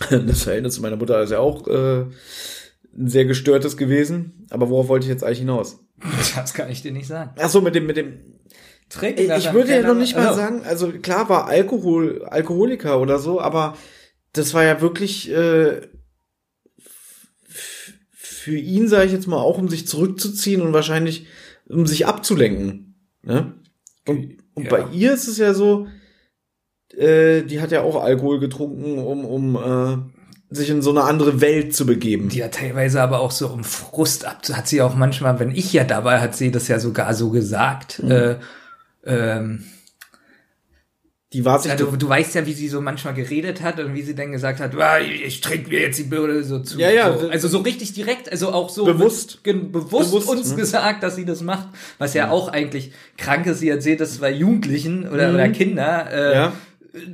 Das 0.10 0.42
Verhältnis 0.42 0.74
zu 0.74 0.82
meiner 0.82 0.96
Mutter 0.96 1.20
ist 1.22 1.30
ja 1.30 1.40
auch 1.40 1.66
äh, 1.66 2.02
ein 2.02 3.08
sehr 3.08 3.24
gestörtes 3.24 3.76
gewesen. 3.76 4.46
Aber 4.50 4.68
worauf 4.70 4.88
wollte 4.88 5.04
ich 5.04 5.10
jetzt 5.10 5.24
eigentlich 5.24 5.40
hinaus? 5.40 5.80
Das 6.36 6.54
kann 6.54 6.70
ich 6.70 6.82
dir 6.82 6.92
nicht 6.92 7.08
sagen. 7.08 7.32
Ach 7.38 7.48
so, 7.48 7.60
mit 7.60 7.74
dem, 7.74 7.86
mit 7.86 7.96
dem. 7.96 8.20
Trinken 8.88 9.20
Ich, 9.20 9.46
ich 9.46 9.52
würde 9.52 9.74
ja 9.74 9.82
noch 9.82 9.94
nicht 9.94 10.16
mal 10.16 10.28
Also, 10.28 10.38
sagen, 10.38 10.62
also 10.64 10.92
klar 10.92 11.28
war 11.28 11.46
Alkohol, 11.46 12.24
Alkoholiker 12.24 13.00
oder 13.00 13.18
so, 13.18 13.38
aber 13.40 13.76
das 14.32 14.54
war 14.54 14.64
ja 14.64 14.80
wirklich 14.80 15.30
äh, 15.30 15.82
für 18.14 18.56
ihn, 18.56 18.88
sage 18.88 19.06
ich 19.06 19.12
jetzt 19.12 19.26
mal, 19.26 19.36
auch 19.36 19.58
um 19.58 19.68
sich 19.68 19.86
zurückzuziehen 19.86 20.62
und 20.62 20.72
wahrscheinlich 20.72 21.26
um 21.68 21.86
sich 21.86 22.06
abzulenken. 22.06 22.94
Ne? 23.22 23.54
Und, 24.06 24.38
und 24.54 24.64
Ja. 24.64 24.70
bei 24.70 24.84
ihr 24.92 25.12
ist 25.12 25.28
es 25.28 25.38
ja 25.38 25.54
so, 25.54 25.86
äh, 26.96 27.42
die 27.42 27.60
hat 27.60 27.70
ja 27.72 27.82
auch 27.82 28.02
Alkohol 28.02 28.40
getrunken, 28.40 28.98
um, 28.98 29.24
um 29.24 29.56
äh, 29.56 30.54
sich 30.54 30.70
in 30.70 30.80
so 30.80 30.90
eine 30.90 31.02
andere 31.02 31.40
Welt 31.40 31.74
zu 31.74 31.84
begeben. 31.84 32.30
Die 32.30 32.42
hat 32.42 32.54
teilweise 32.54 33.02
aber 33.02 33.20
auch 33.20 33.30
so 33.32 33.48
um 33.48 33.64
Frust 33.64 34.24
ab. 34.24 34.42
Hat 34.50 34.66
sie 34.66 34.80
auch 34.80 34.94
manchmal, 34.94 35.38
wenn 35.38 35.50
ich 35.50 35.72
ja 35.72 35.84
dabei, 35.84 36.20
hat 36.20 36.34
sie 36.34 36.50
das 36.50 36.68
ja 36.68 36.78
sogar 36.78 37.12
so 37.14 37.30
gesagt. 37.30 38.02
Mhm. 38.02 38.10
Äh, 38.10 38.36
ähm, 39.04 39.64
Die 41.34 41.44
war 41.44 41.58
sich 41.58 41.70
ja, 41.70 41.76
du, 41.76 41.94
du 41.94 42.08
weißt 42.08 42.34
ja, 42.36 42.46
wie 42.46 42.54
sie 42.54 42.68
so 42.68 42.80
manchmal 42.80 43.12
geredet 43.12 43.60
hat 43.60 43.78
und 43.80 43.94
wie 43.94 44.00
sie 44.00 44.14
dann 44.14 44.32
gesagt 44.32 44.60
hat, 44.60 44.72
ich, 45.02 45.24
ich 45.26 45.40
trinke 45.42 45.68
mir 45.68 45.80
jetzt 45.80 45.98
die 45.98 46.04
Birne 46.04 46.42
so 46.42 46.60
zu. 46.60 46.78
Ja, 46.78 46.90
ja. 46.90 47.18
So, 47.18 47.28
also 47.28 47.48
so 47.48 47.58
richtig 47.58 47.92
direkt, 47.92 48.32
also 48.32 48.50
auch 48.52 48.70
so 48.70 48.86
Bewusst. 48.86 49.40
mit- 49.44 49.70
bewusst, 49.72 50.10
Bewusst, 50.10 50.28
uns 50.28 50.50
ne? 50.50 50.56
gesagt, 50.56 51.02
dass 51.02 51.16
sie 51.16 51.26
das 51.26 51.42
macht, 51.42 51.68
was 51.98 52.14
ja 52.14 52.30
auch 52.30 52.48
eigentlich 52.48 52.92
krank 53.18 53.46
ist. 53.46 53.58
Sie 53.60 53.68
erzählt 53.68 54.00
das 54.00 54.14
zwei 54.14 54.30
Jugendlichen 54.30 55.06
oder, 55.06 55.34
oder 55.34 55.48
Kinder, 55.50 56.10
äh, 56.10 56.28
Mhm. 56.28 56.34
Ja. 56.34 56.52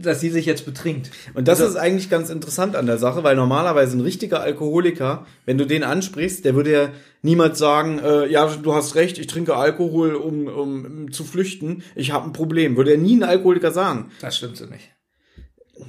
Dass 0.01 0.21
sie 0.21 0.31
sich 0.31 0.47
jetzt 0.47 0.65
betrinkt. 0.65 1.11
Und 1.35 1.49
das 1.49 1.61
Also- 1.61 1.73
ist 1.73 1.77
eigentlich 1.81 2.09
ganz 2.11 2.31
interessant 2.31 2.77
an 2.77 2.87
der 2.87 2.99
Sache, 2.99 3.25
weil 3.25 3.35
normalerweise 3.37 3.97
ein 3.97 4.01
richtiger 4.01 4.41
Alkoholiker, 4.41 5.27
wenn 5.47 5.59
du 5.59 5.67
den 5.67 5.83
ansprichst, 5.83 6.45
der 6.45 6.55
würde 6.55 6.73
ja 6.73 6.89
niemals 7.23 7.59
sagen, 7.59 7.99
äh, 7.99 8.27
ja, 8.31 8.47
du 8.47 8.73
hast 8.75 8.95
recht, 8.95 9.19
ich 9.19 9.27
trinke 9.27 9.57
Alkohol, 9.57 10.15
um, 10.15 10.47
um, 10.47 11.13
zu 11.13 11.25
flüchten, 11.25 11.83
ich 11.97 12.13
habe 12.13 12.27
ein 12.27 12.33
Problem. 12.33 12.77
Würde 12.77 12.93
er 12.93 12.99
nie 12.99 13.17
ein 13.17 13.25
Alkoholiker 13.25 13.73
sagen. 13.73 14.11
Das 14.21 14.37
stimmt 14.37 14.57
so 14.57 14.67
nicht. 14.67 14.91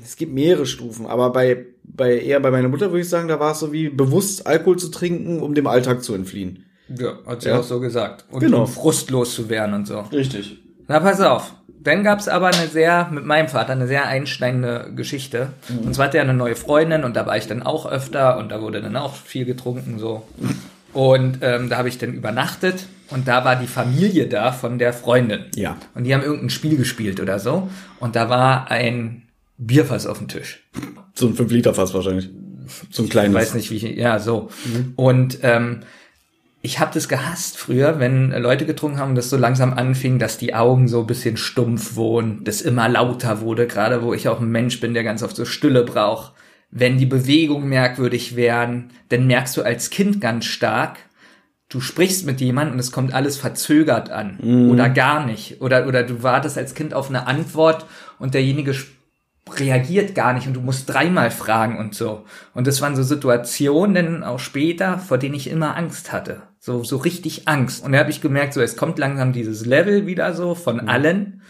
Es 0.03 0.15
gibt 0.15 0.33
mehrere 0.33 0.65
Stufen, 0.65 1.05
aber 1.05 1.31
bei, 1.31 1.65
bei 1.83 2.17
eher 2.19 2.39
bei 2.39 2.49
meiner 2.49 2.69
Mutter 2.69 2.89
würde 2.89 3.01
ich 3.01 3.09
sagen, 3.09 3.27
da 3.27 3.39
war 3.39 3.51
es 3.51 3.59
so 3.59 3.71
wie 3.71 3.89
bewusst 3.89 4.47
Alkohol 4.47 4.77
zu 4.79 4.89
trinken, 4.89 5.39
um 5.41 5.53
dem 5.53 5.67
Alltag 5.67 6.03
zu 6.03 6.15
entfliehen. 6.15 6.65
Ja, 6.87 7.19
hat 7.27 7.43
sie 7.43 7.49
Ja. 7.49 7.59
auch 7.59 7.63
so 7.63 7.79
gesagt. 7.79 8.25
Und 8.31 8.39
Genau. 8.41 8.61
um 8.61 8.67
frustlos 8.67 9.35
zu 9.35 9.47
werden 9.49 9.75
und 9.75 9.85
so. 9.87 9.99
Richtig. 10.11 10.57
Na, 10.87 10.99
pass 10.99 11.21
auf. 11.21 11.53
Dann 11.67 12.03
gab's 12.03 12.27
aber 12.27 12.47
eine 12.47 12.67
sehr, 12.67 13.09
mit 13.11 13.25
meinem 13.25 13.47
Vater, 13.47 13.73
eine 13.73 13.87
sehr 13.87 14.07
einschneidende 14.07 14.91
Geschichte. 14.95 15.49
Und 15.83 15.93
zwar 15.93 16.07
hatte 16.07 16.17
er 16.17 16.23
eine 16.23 16.33
neue 16.33 16.55
Freundin 16.55 17.03
und 17.03 17.15
da 17.15 17.27
war 17.27 17.37
ich 17.37 17.45
dann 17.45 17.61
auch 17.61 17.85
öfter 17.85 18.37
und 18.37 18.49
da 18.49 18.61
wurde 18.61 18.81
dann 18.81 18.95
auch 18.95 19.15
viel 19.15 19.45
getrunken 19.45 19.99
so. 19.99 20.27
Und 20.93 21.39
ähm, 21.41 21.67
da 21.67 21.75
habe 21.75 21.89
ich 21.89 21.97
dann 21.97 22.13
übernachtet 22.13 22.85
und 23.09 23.27
da 23.27 23.43
war 23.43 23.57
die 23.57 23.67
Familie 23.67 24.27
da 24.27 24.53
von 24.53 24.79
der 24.79 24.93
Freundin. 24.93 25.41
Ja. 25.53 25.75
Und 25.93 26.05
die 26.05 26.13
haben 26.13 26.23
irgendein 26.23 26.49
Spiel 26.49 26.77
gespielt 26.77 27.19
oder 27.19 27.37
so. 27.37 27.69
Und 27.99 28.15
da 28.15 28.29
war 28.29 28.71
ein 28.71 29.23
Bierfass 29.57 30.07
auf 30.07 30.19
dem 30.19 30.29
Tisch. 30.29 30.63
So 31.13 31.27
ein 31.27 31.35
5-Liter-Fass 31.35 31.93
wahrscheinlich. 31.93 32.29
So 32.91 33.03
ein 33.03 33.09
kleines. 33.09 33.35
Ich 33.35 33.41
weiß 33.41 33.53
nicht, 33.55 33.71
wie 33.71 33.75
ich, 33.75 33.97
ja, 33.97 34.19
so. 34.19 34.49
Und 34.95 35.39
ähm, 35.41 35.81
ich 36.65 36.79
habe 36.79 36.91
das 36.93 37.07
gehasst 37.07 37.57
früher, 37.57 37.99
wenn 37.99 38.31
Leute 38.31 38.65
getrunken 38.65 38.97
haben 38.97 39.09
und 39.09 39.15
das 39.15 39.29
so 39.29 39.37
langsam 39.37 39.73
anfing, 39.73 40.17
dass 40.17 40.39
die 40.39 40.55
Augen 40.55 40.87
so 40.87 41.01
ein 41.01 41.07
bisschen 41.07 41.37
stumpf 41.37 41.95
wurden, 41.95 42.43
das 42.43 42.61
immer 42.61 42.89
lauter 42.89 43.41
wurde, 43.41 43.67
gerade 43.67 44.01
wo 44.01 44.15
ich 44.15 44.27
auch 44.27 44.41
ein 44.41 44.49
Mensch 44.49 44.79
bin, 44.79 44.95
der 44.95 45.03
ganz 45.03 45.21
oft 45.21 45.35
so 45.35 45.45
Stille 45.45 45.83
braucht. 45.83 46.33
Wenn 46.71 46.97
die 46.97 47.05
Bewegungen 47.05 47.69
merkwürdig 47.69 48.35
werden, 48.35 48.89
dann 49.09 49.27
merkst 49.27 49.55
du 49.55 49.61
als 49.61 49.91
Kind 49.91 50.19
ganz 50.19 50.45
stark, 50.45 50.97
du 51.69 51.79
sprichst 51.81 52.25
mit 52.25 52.41
jemandem 52.41 52.73
und 52.73 52.79
es 52.79 52.91
kommt 52.91 53.13
alles 53.13 53.37
verzögert 53.37 54.09
an 54.09 54.39
oder 54.71 54.89
gar 54.89 55.23
nicht. 55.23 55.61
Oder, 55.61 55.87
oder 55.87 56.01
du 56.01 56.23
wartest 56.23 56.57
als 56.57 56.73
Kind 56.73 56.95
auf 56.95 57.09
eine 57.09 57.27
Antwort 57.27 57.85
und 58.17 58.33
derjenige 58.33 58.73
reagiert 59.53 60.15
gar 60.15 60.33
nicht 60.33 60.47
und 60.47 60.55
du 60.55 60.61
musst 60.61 60.89
dreimal 60.89 61.29
fragen 61.29 61.77
und 61.77 61.93
so. 61.93 62.25
Und 62.53 62.65
das 62.65 62.81
waren 62.81 62.95
so 62.95 63.03
Situationen 63.03 64.23
auch 64.23 64.39
später, 64.39 64.97
vor 64.97 65.17
denen 65.17 65.35
ich 65.35 65.49
immer 65.49 65.77
Angst 65.77 66.11
hatte. 66.11 66.41
So, 66.65 66.83
so 66.83 66.97
richtig 66.97 67.47
Angst. 67.47 67.85
Und 67.85 67.91
da 67.91 67.99
habe 67.99 68.09
ich 68.09 68.21
gemerkt, 68.21 68.55
so 68.55 68.59
es 68.59 68.75
kommt 68.75 68.97
langsam 68.97 69.33
dieses 69.33 69.67
Level 69.67 70.07
wieder 70.07 70.33
so 70.33 70.55
von 70.55 70.79
allen. 70.89 71.43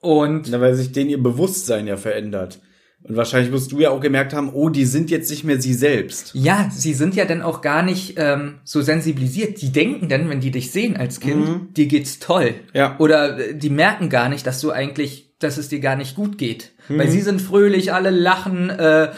Und 0.00 0.48
Na, 0.50 0.62
weil 0.62 0.74
sich 0.74 0.92
denen 0.92 1.10
ihr 1.10 1.22
Bewusstsein 1.22 1.86
ja 1.86 1.98
verändert. 1.98 2.58
Und 3.02 3.16
wahrscheinlich 3.16 3.52
musst 3.52 3.70
du 3.70 3.80
ja 3.80 3.90
auch 3.90 4.00
gemerkt 4.00 4.32
haben, 4.32 4.48
oh, 4.54 4.70
die 4.70 4.86
sind 4.86 5.10
jetzt 5.10 5.28
nicht 5.30 5.44
mehr 5.44 5.60
sie 5.60 5.74
selbst. 5.74 6.30
ja, 6.32 6.70
sie 6.72 6.94
sind 6.94 7.14
ja 7.14 7.26
dann 7.26 7.42
auch 7.42 7.60
gar 7.60 7.82
nicht 7.82 8.14
ähm, 8.16 8.60
so 8.64 8.80
sensibilisiert. 8.80 9.60
Die 9.60 9.72
denken 9.72 10.08
dann, 10.08 10.30
wenn 10.30 10.40
die 10.40 10.52
dich 10.52 10.72
sehen 10.72 10.96
als 10.96 11.20
Kind, 11.20 11.76
dir 11.76 11.86
geht's 11.86 12.18
toll. 12.18 12.54
Ja. 12.72 12.96
Oder 12.98 13.38
äh, 13.38 13.54
die 13.54 13.68
merken 13.68 14.08
gar 14.08 14.30
nicht, 14.30 14.46
dass 14.46 14.62
du 14.62 14.70
eigentlich, 14.70 15.34
dass 15.38 15.58
es 15.58 15.68
dir 15.68 15.80
gar 15.80 15.96
nicht 15.96 16.16
gut 16.16 16.38
geht. 16.38 16.72
Weil 16.88 17.10
sie 17.10 17.20
sind 17.20 17.42
fröhlich, 17.42 17.92
alle 17.92 18.08
lachen. 18.08 18.70
Äh, 18.70 19.10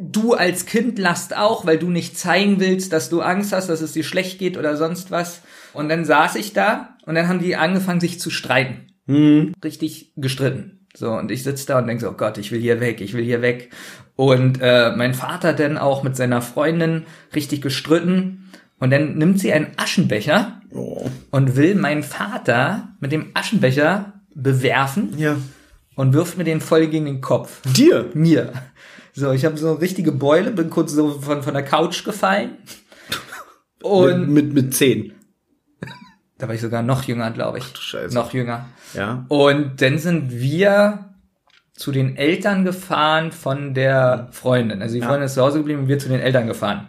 du 0.00 0.34
als 0.34 0.66
Kind 0.66 0.98
lachst 0.98 1.36
auch, 1.36 1.66
weil 1.66 1.78
du 1.78 1.88
nicht 1.90 2.18
zeigen 2.18 2.60
willst, 2.60 2.92
dass 2.92 3.08
du 3.10 3.20
Angst 3.20 3.52
hast, 3.52 3.68
dass 3.68 3.80
es 3.80 3.92
dir 3.92 4.04
schlecht 4.04 4.38
geht 4.38 4.56
oder 4.56 4.76
sonst 4.76 5.10
was. 5.10 5.42
Und 5.72 5.88
dann 5.88 6.04
saß 6.04 6.36
ich 6.36 6.52
da 6.52 6.96
und 7.06 7.14
dann 7.14 7.28
haben 7.28 7.38
die 7.40 7.56
angefangen, 7.56 8.00
sich 8.00 8.18
zu 8.20 8.30
streiten. 8.30 8.86
Richtig 9.64 10.12
gestritten. 10.16 10.86
So, 10.96 11.10
und 11.12 11.30
ich 11.30 11.42
sitze 11.44 11.66
da 11.66 11.78
und 11.78 11.86
denke 11.86 12.02
so, 12.02 12.10
oh 12.10 12.14
Gott, 12.16 12.38
ich 12.38 12.50
will 12.52 12.60
hier 12.60 12.80
weg, 12.80 13.00
ich 13.00 13.12
will 13.14 13.24
hier 13.24 13.42
weg. 13.42 13.70
Und 14.16 14.58
äh, 14.60 14.92
mein 14.96 15.14
Vater 15.14 15.52
dann 15.52 15.78
auch 15.78 16.02
mit 16.02 16.16
seiner 16.16 16.42
Freundin 16.42 17.04
richtig 17.34 17.62
gestritten. 17.62 18.50
Und 18.78 18.90
dann 18.90 19.16
nimmt 19.18 19.38
sie 19.40 19.52
einen 19.52 19.68
Aschenbecher 19.76 20.56
Oh. 20.72 21.10
und 21.32 21.56
will 21.56 21.74
meinen 21.74 22.04
Vater 22.04 22.90
mit 23.00 23.10
dem 23.10 23.30
Aschenbecher 23.34 24.20
bewerfen 24.36 25.14
Ja. 25.18 25.36
und 25.96 26.12
wirft 26.12 26.38
mir 26.38 26.44
den 26.44 26.60
voll 26.60 26.86
gegen 26.86 27.06
den 27.06 27.20
Kopf. 27.20 27.60
Dir? 27.76 28.08
Mir. 28.14 28.52
So, 29.20 29.32
ich 29.32 29.44
habe 29.44 29.58
so 29.58 29.68
eine 29.72 29.80
richtige 29.82 30.12
Beule, 30.12 30.50
bin 30.50 30.70
kurz 30.70 30.92
so 30.92 31.10
von, 31.10 31.42
von 31.42 31.52
der 31.52 31.62
Couch 31.62 32.04
gefallen. 32.04 32.56
Und 33.82 34.30
mit, 34.30 34.46
mit, 34.46 34.54
mit 34.54 34.74
zehn. 34.74 35.12
da 36.38 36.48
war 36.48 36.54
ich 36.54 36.62
sogar 36.62 36.82
noch 36.82 37.02
jünger, 37.02 37.30
glaube 37.30 37.58
ich. 37.58 37.64
Scheiße. 37.76 38.14
Noch 38.14 38.32
jünger. 38.32 38.66
Ja. 38.94 39.26
Und 39.28 39.82
dann 39.82 39.98
sind 39.98 40.32
wir 40.32 41.10
zu 41.74 41.92
den 41.92 42.16
Eltern 42.16 42.64
gefahren 42.64 43.30
von 43.30 43.74
der 43.74 44.28
Freundin. 44.32 44.80
Also 44.80 44.94
die 44.94 45.02
Freundin 45.02 45.24
ist 45.24 45.34
zu 45.34 45.42
Hause 45.42 45.58
geblieben 45.58 45.82
und 45.82 45.88
wir 45.88 45.98
zu 45.98 46.08
den 46.08 46.20
Eltern 46.20 46.46
gefahren. 46.46 46.88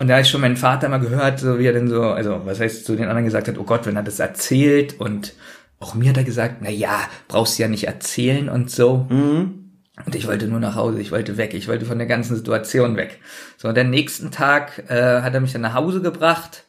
Und 0.00 0.08
da 0.08 0.14
habe 0.14 0.22
ich 0.22 0.30
schon 0.30 0.40
meinen 0.40 0.56
Vater 0.56 0.88
mal 0.88 0.98
gehört, 0.98 1.38
so 1.38 1.60
wie 1.60 1.66
er 1.66 1.72
denn 1.72 1.88
so, 1.88 2.02
also 2.02 2.42
was 2.44 2.58
heißt 2.58 2.84
zu 2.84 2.96
den 2.96 3.04
anderen 3.06 3.24
gesagt 3.24 3.46
hat, 3.46 3.56
oh 3.56 3.64
Gott, 3.64 3.86
wenn 3.86 3.94
er 3.96 4.02
das 4.02 4.18
erzählt 4.18 4.98
und 4.98 5.34
auch 5.78 5.94
mir 5.94 6.10
hat 6.10 6.16
er 6.16 6.24
gesagt, 6.24 6.56
na 6.60 6.70
ja, 6.70 7.00
brauchst 7.28 7.58
du 7.58 7.62
ja 7.62 7.68
nicht 7.68 7.84
erzählen 7.84 8.48
und 8.48 8.70
so. 8.70 9.06
Und 10.06 10.14
ich 10.14 10.26
wollte 10.26 10.48
nur 10.48 10.60
nach 10.60 10.74
Hause, 10.74 11.00
ich 11.00 11.12
wollte 11.12 11.36
weg, 11.36 11.54
ich 11.54 11.68
wollte 11.68 11.84
von 11.84 11.98
der 11.98 12.06
ganzen 12.06 12.36
Situation 12.36 12.96
weg. 12.96 13.18
So, 13.56 13.68
und 13.68 13.76
den 13.76 13.90
nächsten 13.90 14.30
Tag 14.30 14.84
äh, 14.88 15.22
hat 15.22 15.34
er 15.34 15.40
mich 15.40 15.52
dann 15.52 15.62
nach 15.62 15.74
Hause 15.74 16.00
gebracht 16.00 16.64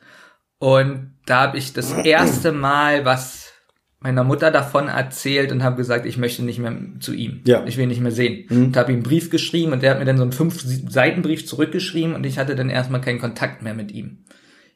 und 0.59 1.13
da 1.25 1.41
habe 1.41 1.57
ich 1.57 1.73
das 1.73 1.91
erste 1.91 2.51
Mal 2.51 3.05
was 3.05 3.51
meiner 3.99 4.23
Mutter 4.23 4.49
davon 4.49 4.88
erzählt 4.88 5.51
und 5.51 5.63
habe 5.63 5.75
gesagt, 5.75 6.05
ich 6.05 6.17
möchte 6.17 6.43
nicht 6.43 6.59
mehr 6.59 6.75
zu 6.99 7.13
ihm. 7.13 7.41
Ja. 7.45 7.63
Ich 7.65 7.77
will 7.77 7.84
ihn 7.84 7.89
nicht 7.89 8.01
mehr 8.01 8.11
sehen. 8.11 8.47
Und 8.49 8.75
habe 8.77 8.91
ihm 8.91 8.97
einen 8.97 9.03
Brief 9.03 9.29
geschrieben 9.29 9.73
und 9.73 9.84
der 9.84 9.91
hat 9.91 9.99
mir 9.99 10.05
dann 10.05 10.17
so 10.17 10.23
einen 10.23 10.32
fünf 10.32 10.59
Seiten 10.61 11.21
Brief 11.21 11.47
zurückgeschrieben 11.47 12.15
und 12.15 12.25
ich 12.25 12.39
hatte 12.39 12.55
dann 12.55 12.69
erstmal 12.69 13.01
keinen 13.01 13.19
Kontakt 13.19 13.61
mehr 13.61 13.75
mit 13.75 13.91
ihm. 13.91 14.25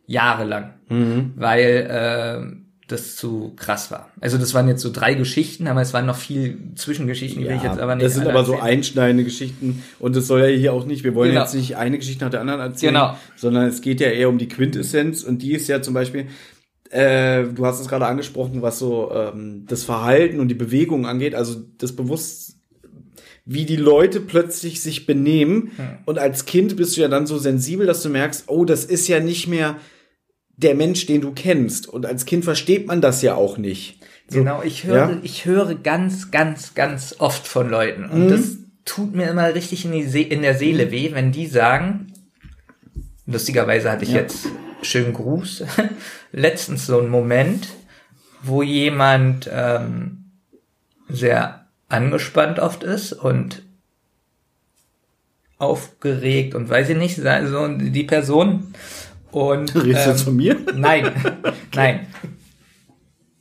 Jahrelang. 0.06 0.76
Weil 1.36 1.62
äh, 1.90 2.65
das 2.88 3.16
zu 3.16 3.54
krass 3.56 3.90
war. 3.90 4.12
Also 4.22 4.38
das 4.38 4.54
waren 4.54 4.68
jetzt 4.68 4.82
so 4.82 4.92
drei 4.92 5.16
Geschichten, 5.16 5.68
aber 5.68 5.82
es 5.82 5.94
waren 5.94 6.06
noch 6.06 6.16
viel 6.18 6.58
Zwischengeschichten, 6.76 7.42
die 7.42 7.48
will 7.50 7.56
ich 7.56 7.64
jetzt 7.64 7.80
aber 7.80 7.96
nicht 7.96 8.06
das 8.06 8.14
sind 8.14 8.28
aber 8.28 8.46
so 8.46 8.54
erzählen. 8.54 8.70
einschneidende 8.78 9.24
Geschichten 9.24 9.84
und 10.00 10.16
das 10.16 10.28
soll 10.28 10.42
ja 10.42 10.48
hier 10.48 10.74
auch 10.74 10.86
nicht, 10.86 11.04
wir 11.04 11.16
wollen 11.16 11.32
Genau. 11.32 11.42
jetzt 11.42 11.56
nicht 11.56 11.78
eine 11.78 11.98
Geschichte 11.98 12.24
nach 12.24 12.32
der 12.32 12.42
anderen 12.42 12.60
erzählen, 12.60 12.94
Genau. 12.94 13.18
sondern 13.36 13.66
es 13.66 13.82
geht 13.82 14.02
ja 14.02 14.08
eher 14.10 14.30
um 14.30 14.38
die 14.38 14.48
Quintessenz 14.48 15.24
und 15.24 15.42
die 15.42 15.54
ist 15.54 15.68
ja 15.68 15.82
zum 15.82 15.94
Beispiel, 15.96 16.28
äh, 16.92 17.46
du 17.46 17.66
hast 17.66 17.80
es 17.82 17.88
gerade 17.88 18.06
angesprochen, 18.06 18.62
was 18.62 18.78
so 18.78 19.12
ähm, 19.12 19.66
das 19.68 19.84
Verhalten 19.84 20.40
und 20.40 20.50
die 20.50 20.54
Bewegung 20.56 21.08
angeht, 21.08 21.34
also 21.34 21.56
das 21.80 21.94
Bewusst 21.96 22.58
wie 23.48 23.66
die 23.66 23.76
Leute 23.76 24.22
plötzlich 24.22 24.82
sich 24.82 25.06
benehmen 25.06 25.72
und 26.06 26.18
als 26.18 26.46
Kind 26.46 26.76
bist 26.78 26.98
du 26.98 27.02
ja 27.02 27.08
dann 27.08 27.28
so 27.28 27.38
sensibel, 27.38 27.86
dass 27.86 28.02
du 28.02 28.10
merkst, 28.10 28.46
oh, 28.48 28.66
das 28.66 28.86
ist 28.86 29.08
ja 29.08 29.20
nicht 29.20 29.48
mehr 29.48 29.76
der 30.58 30.76
Mensch, 30.76 31.06
den 31.06 31.22
du 31.22 31.32
kennst 31.32 31.88
und 31.88 32.06
als 32.06 32.26
Kind 32.26 32.46
versteht 32.46 32.88
man 32.88 33.02
das 33.02 33.22
ja 33.22 33.36
auch 33.36 33.58
nicht. 33.58 34.00
So, 34.30 34.40
Genau, 34.40 34.64
ich 34.64 34.86
höre, 34.86 34.96
Ja? 35.12 35.20
ich 35.22 35.46
höre 35.46 35.76
ganz, 35.76 36.32
ganz, 36.32 36.74
ganz 36.74 37.16
oft 37.20 37.48
von 37.48 37.70
Leuten. 37.70 38.06
Und 38.06 38.30
das 38.30 38.58
tut 38.86 39.14
mir 39.16 39.30
immer 39.30 39.54
richtig 39.54 39.86
in, 39.86 39.92
die 39.92 40.04
See 40.04 40.22
in 40.22 40.42
der 40.42 40.56
Seele 40.58 40.92
weh, 40.92 41.12
wenn 41.14 41.32
die 41.32 41.48
sagen, 41.48 42.14
lustigerweise 43.26 43.92
hatte 43.92 44.04
ich 44.06 44.12
jetzt 44.12 44.48
schönen 44.82 45.14
Gruß, 45.14 45.64
letztens 46.32 46.86
so 46.86 47.00
einen 47.00 47.10
Moment, 47.10 47.68
wo 48.42 48.62
jemand 48.62 49.50
ähm, 49.52 50.26
sehr 51.10 51.66
angespannt 51.90 52.60
oft 52.60 52.84
ist 52.84 53.14
und 53.14 53.64
aufgeregt 55.58 56.54
und 56.56 56.70
weiß 56.70 56.90
ich 56.90 56.98
nicht, 56.98 57.16
so 57.16 57.68
die 57.68 58.04
Person 58.04 58.74
und 59.36 59.76
Redest 59.76 60.06
du 60.08 60.12
ähm, 60.12 60.18
zu 60.18 60.32
mir? 60.32 60.56
Nein, 60.76 61.12
nein. 61.76 62.08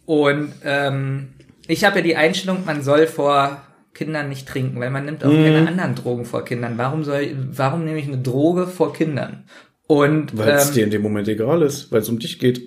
Und 0.07 0.53
ähm, 0.65 1.29
ich 1.67 1.85
habe 1.85 1.97
ja 1.99 2.03
die 2.03 2.17
Einstellung, 2.17 2.65
man 2.67 2.83
soll 2.83 3.07
vor 3.07 3.63
Kindern 3.95 4.29
nicht 4.29 4.49
trinken, 4.49 4.81
weil 4.81 4.91
man 4.91 5.05
nimmt 5.05 5.25
auch 5.25 5.31
Mhm. 5.31 5.45
keine 5.45 5.69
anderen 5.69 5.95
Drogen 5.95 6.25
vor 6.25 6.45
Kindern. 6.45 6.77
Warum 6.79 7.05
soll, 7.05 7.37
warum 7.53 7.85
nehme 7.85 7.99
ich 7.99 8.07
eine 8.09 8.19
Droge 8.19 8.67
vor 8.67 8.93
Kindern? 8.93 9.45
Und 9.87 10.37
Weil 10.37 10.51
es 10.51 10.69
ähm, 10.71 10.75
dir 10.75 10.85
in 10.85 10.91
dem 10.91 11.03
Moment 11.03 11.29
egal 11.29 11.63
ist, 11.63 11.93
weil 11.93 12.01
es 12.01 12.09
um 12.09 12.19
dich 12.19 12.39
geht. 12.39 12.61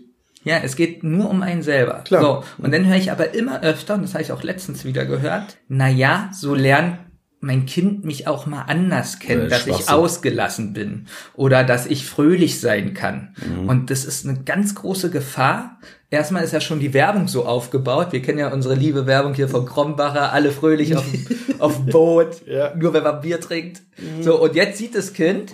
ja, 0.43 0.59
es 0.63 0.75
geht 0.78 1.03
nur 1.03 1.30
um 1.30 1.41
einen 1.41 1.63
selber. 1.63 2.03
Klar. 2.05 2.21
So, 2.21 2.43
und 2.63 2.73
dann 2.73 2.86
höre 2.86 2.95
ich 2.95 3.11
aber 3.11 3.34
immer 3.34 3.61
öfter, 3.61 3.95
und 3.95 4.03
das 4.03 4.13
habe 4.13 4.23
ich 4.23 4.32
auch 4.32 4.43
letztens 4.43 4.86
wieder 4.86 5.05
gehört, 5.05 5.57
na 5.67 5.89
ja, 5.89 6.30
so 6.34 6.55
lernt 6.55 6.97
mein 7.39 7.65
Kind 7.67 8.03
mich 8.03 8.27
auch 8.27 8.45
mal 8.47 8.63
anders 8.63 9.19
kennt, 9.19 9.43
Ja, 9.43 9.49
dass 9.49 9.67
ich 9.67 9.89
ausgelassen 9.89 10.73
bin 10.73 11.05
oder 11.35 11.63
dass 11.63 11.85
ich 11.85 12.05
fröhlich 12.05 12.59
sein 12.59 12.93
kann. 12.95 13.35
Mhm. 13.61 13.69
Und 13.69 13.89
das 13.91 14.05
ist 14.05 14.25
eine 14.27 14.39
ganz 14.43 14.73
große 14.75 15.11
Gefahr. 15.11 15.79
Erstmal 16.09 16.43
ist 16.43 16.53
ja 16.53 16.61
schon 16.61 16.79
die 16.79 16.93
Werbung 16.93 17.27
so 17.27 17.45
aufgebaut. 17.45 18.11
Wir 18.11 18.21
kennen 18.21 18.39
ja 18.39 18.51
unsere 18.51 18.73
liebe 18.75 19.05
Werbung 19.05 19.33
hier 19.35 19.49
von 19.49 19.65
Krombacher, 19.65 20.31
alle 20.33 20.51
fröhlich 20.51 20.95
auf, 20.95 21.05
auf 21.59 21.75
dem 21.75 21.85
Boot, 21.88 22.47
Ja. 22.47 22.73
nur 22.75 22.93
wenn 22.93 23.03
man 23.03 23.21
Bier 23.21 23.39
trinkt. 23.39 23.81
So, 24.21 24.41
und 24.41 24.55
jetzt 24.55 24.77
sieht 24.79 24.95
das 24.95 25.13
Kind, 25.13 25.53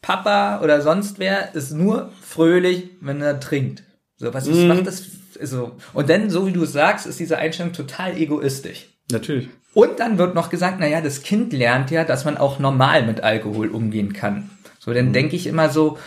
Papa 0.00 0.60
oder 0.62 0.82
sonst 0.82 1.18
wer 1.18 1.54
ist 1.54 1.72
nur 1.72 2.10
fröhlich, 2.20 2.90
wenn 3.00 3.20
er 3.22 3.38
trinkt. 3.40 3.84
So, 4.16 4.34
was 4.34 4.46
Mhm. 4.46 4.66
macht 4.68 4.86
das 4.86 5.04
so? 5.40 5.72
Und 5.94 6.10
dann, 6.10 6.28
so 6.28 6.46
wie 6.46 6.52
du 6.52 6.64
sagst, 6.64 7.06
ist 7.06 7.20
diese 7.20 7.38
Einstellung 7.38 7.72
total 7.72 8.16
egoistisch. 8.16 8.88
Natürlich. 9.12 9.48
Und 9.74 10.00
dann 10.00 10.18
wird 10.18 10.34
noch 10.34 10.50
gesagt, 10.50 10.76
na 10.80 10.86
ja, 10.86 11.00
das 11.00 11.22
Kind 11.22 11.52
lernt 11.52 11.90
ja, 11.90 12.04
dass 12.04 12.24
man 12.24 12.36
auch 12.36 12.58
normal 12.58 13.06
mit 13.06 13.22
Alkohol 13.22 13.68
umgehen 13.68 14.12
kann. 14.12 14.50
So, 14.78 14.92
dann 14.92 15.12
denke 15.12 15.36
ich 15.36 15.46
immer 15.46 15.70
so, 15.70 15.98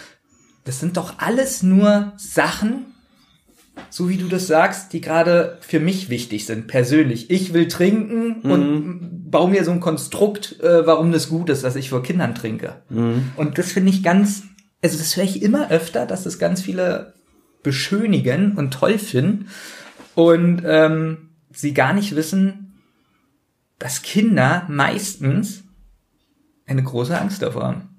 das 0.65 0.79
sind 0.79 0.97
doch 0.97 1.19
alles 1.19 1.63
nur 1.63 2.13
Sachen, 2.17 2.87
so 3.89 4.09
wie 4.09 4.17
du 4.17 4.27
das 4.27 4.47
sagst, 4.47 4.93
die 4.93 5.01
gerade 5.01 5.57
für 5.61 5.79
mich 5.79 6.09
wichtig 6.09 6.45
sind, 6.45 6.67
persönlich. 6.67 7.29
Ich 7.29 7.53
will 7.53 7.67
trinken 7.67 8.41
und 8.51 9.31
baue 9.31 9.49
mir 9.49 9.63
so 9.63 9.71
ein 9.71 9.79
Konstrukt, 9.79 10.59
äh, 10.61 10.85
warum 10.85 11.11
das 11.11 11.29
gut 11.29 11.49
ist, 11.49 11.63
dass 11.63 11.75
ich 11.75 11.89
vor 11.89 12.03
Kindern 12.03 12.35
trinke. 12.35 12.83
Und 13.35 13.57
das 13.57 13.71
finde 13.71 13.91
ich 13.91 14.03
ganz, 14.03 14.43
also 14.81 14.97
das 14.97 15.17
höre 15.17 15.23
ich 15.23 15.41
immer 15.41 15.71
öfter, 15.71 16.05
dass 16.05 16.23
das 16.23 16.39
ganz 16.39 16.61
viele 16.61 17.13
beschönigen 17.63 18.53
und 18.53 18.73
toll 18.73 18.97
finden 18.97 19.47
und 20.13 20.61
ähm, 20.65 21.29
sie 21.51 21.73
gar 21.73 21.93
nicht 21.93 22.15
wissen, 22.15 22.64
dass 23.79 24.01
Kinder 24.01 24.65
meistens 24.69 25.63
eine 26.65 26.83
große 26.83 27.19
Angst 27.19 27.41
davor 27.41 27.63
haben. 27.63 27.89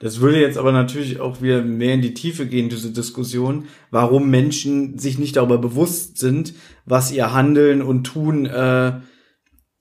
Das 0.00 0.20
würde 0.20 0.40
jetzt 0.40 0.58
aber 0.58 0.72
natürlich 0.72 1.20
auch 1.20 1.42
wieder 1.42 1.62
mehr 1.62 1.94
in 1.94 2.02
die 2.02 2.14
Tiefe 2.14 2.46
gehen, 2.46 2.68
diese 2.68 2.90
Diskussion, 2.90 3.66
warum 3.90 4.30
Menschen 4.30 4.98
sich 4.98 5.18
nicht 5.18 5.36
darüber 5.36 5.58
bewusst 5.58 6.18
sind, 6.18 6.54
was 6.86 7.12
ihr 7.12 7.32
Handeln 7.32 7.82
und 7.82 8.04
Tun 8.04 8.46
äh, 8.46 8.92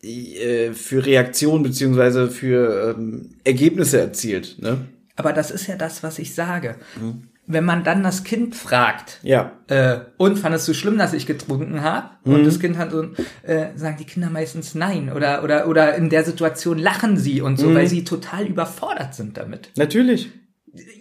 äh, 0.01 0.73
für 0.73 1.05
Reaktionen 1.05 1.63
beziehungsweise 1.63 2.29
für 2.29 2.95
ähm, 2.97 3.35
Ergebnisse 3.43 3.99
erzielt. 3.99 4.57
Ne? 4.59 4.85
Aber 5.15 5.33
das 5.33 5.51
ist 5.51 5.67
ja 5.67 5.75
das, 5.75 6.03
was 6.03 6.19
ich 6.19 6.33
sage. 6.35 6.75
Wenn 7.51 7.65
man 7.65 7.83
dann 7.83 8.03
das 8.03 8.23
Kind 8.23 8.55
fragt, 8.55 9.19
Ja. 9.23 9.53
äh, 9.67 10.01
und 10.17 10.37
fandest 10.37 10.67
du 10.67 10.73
schlimm, 10.75 10.99
dass 10.99 11.13
ich 11.13 11.25
getrunken 11.25 11.81
habe? 11.81 12.11
Und 12.23 12.45
das 12.45 12.59
Kind 12.59 12.77
hat 12.77 12.91
so, 12.91 13.03
äh, 13.41 13.69
sagen 13.75 13.97
die 13.99 14.05
Kinder 14.05 14.29
meistens 14.29 14.75
nein. 14.75 15.11
Oder, 15.11 15.43
oder, 15.43 15.67
oder 15.67 15.95
in 15.95 16.11
der 16.11 16.23
Situation 16.23 16.77
lachen 16.77 17.17
sie 17.17 17.41
und 17.41 17.57
so, 17.57 17.73
weil 17.73 17.87
sie 17.87 18.03
total 18.03 18.45
überfordert 18.45 19.15
sind 19.15 19.35
damit. 19.37 19.71
Natürlich. 19.77 20.29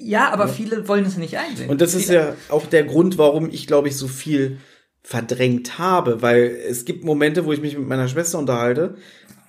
Ja, 0.01 0.30
aber 0.32 0.49
viele 0.49 0.88
wollen 0.88 1.05
es 1.05 1.18
nicht 1.18 1.36
einsehen. 1.36 1.68
Und 1.68 1.82
das 1.82 1.94
ist 1.94 2.09
ja 2.09 2.32
auch 2.49 2.64
der 2.64 2.84
Grund, 2.84 3.18
warum 3.18 3.51
ich, 3.51 3.66
glaube 3.66 3.88
ich, 3.88 3.96
so 3.96 4.09
viel 4.09 4.57
verdrängt 5.03 5.78
habe, 5.78 6.22
weil 6.22 6.44
es 6.68 6.86
gibt 6.86 7.05
Momente, 7.05 7.44
wo 7.44 7.53
ich 7.53 7.61
mich 7.61 7.76
mit 7.76 7.86
meiner 7.86 8.09
Schwester 8.09 8.38
unterhalte 8.38 8.96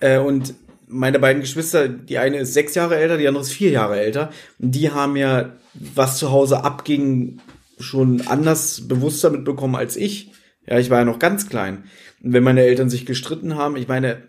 äh, 0.00 0.18
und 0.18 0.52
meine 0.90 1.18
beiden 1.18 1.40
Geschwister, 1.40 1.88
die 1.88 2.18
eine 2.18 2.38
ist 2.38 2.54
sechs 2.54 2.74
Jahre 2.74 2.96
älter, 2.96 3.16
die 3.16 3.28
andere 3.28 3.42
ist 3.42 3.52
vier 3.52 3.70
Jahre 3.70 3.98
älter, 3.98 4.30
die 4.58 4.90
haben 4.90 5.16
ja, 5.16 5.56
was 5.74 6.18
zu 6.18 6.30
Hause 6.30 6.64
abging, 6.64 7.40
schon 7.78 8.22
anders 8.26 8.88
bewusster 8.88 9.30
mitbekommen 9.30 9.76
als 9.76 9.96
ich. 9.96 10.32
Ja, 10.66 10.78
ich 10.78 10.90
war 10.90 10.98
ja 10.98 11.04
noch 11.04 11.18
ganz 11.18 11.48
klein. 11.48 11.84
Und 12.22 12.32
wenn 12.32 12.42
meine 12.42 12.62
Eltern 12.62 12.90
sich 12.90 13.06
gestritten 13.06 13.56
haben, 13.56 13.76
ich 13.76 13.88
meine, 13.88 14.22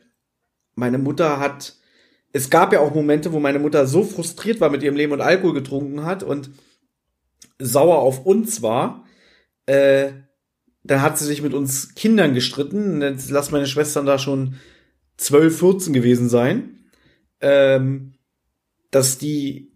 meine 0.76 0.98
Mutter 0.98 1.40
hat, 1.40 1.76
es 2.32 2.50
gab 2.50 2.72
ja 2.72 2.80
auch 2.80 2.94
Momente, 2.94 3.34
wo 3.34 3.40
meine 3.40 3.60
Mutter 3.60 3.86
so 3.88 4.04
frustriert 4.04 4.62
war 4.62 4.70
mit 4.70 4.84
ihrem 4.84 4.96
Leben 4.96 5.12
und 5.12 5.22
Alkohol 5.22 5.54
getrunken 5.54 6.06
hat 6.06 6.24
und 6.24 6.52
sauer 7.60 8.00
auf 8.00 8.26
uns 8.26 8.62
war, 8.62 9.06
äh, 9.66 10.12
dann 10.84 11.02
hat 11.02 11.18
sie 11.18 11.26
sich 11.26 11.42
mit 11.42 11.54
uns 11.54 11.94
Kindern 11.94 12.34
gestritten. 12.34 13.02
Jetzt 13.02 13.30
lass 13.30 13.52
meine 13.52 13.68
Schwestern 13.68 14.06
da 14.06 14.18
schon 14.18 14.56
12, 15.22 15.60
14 15.60 15.94
gewesen 15.94 16.30
sein. 16.30 16.80
Ähm, 17.40 18.14
dass 18.92 19.18
die 19.18 19.72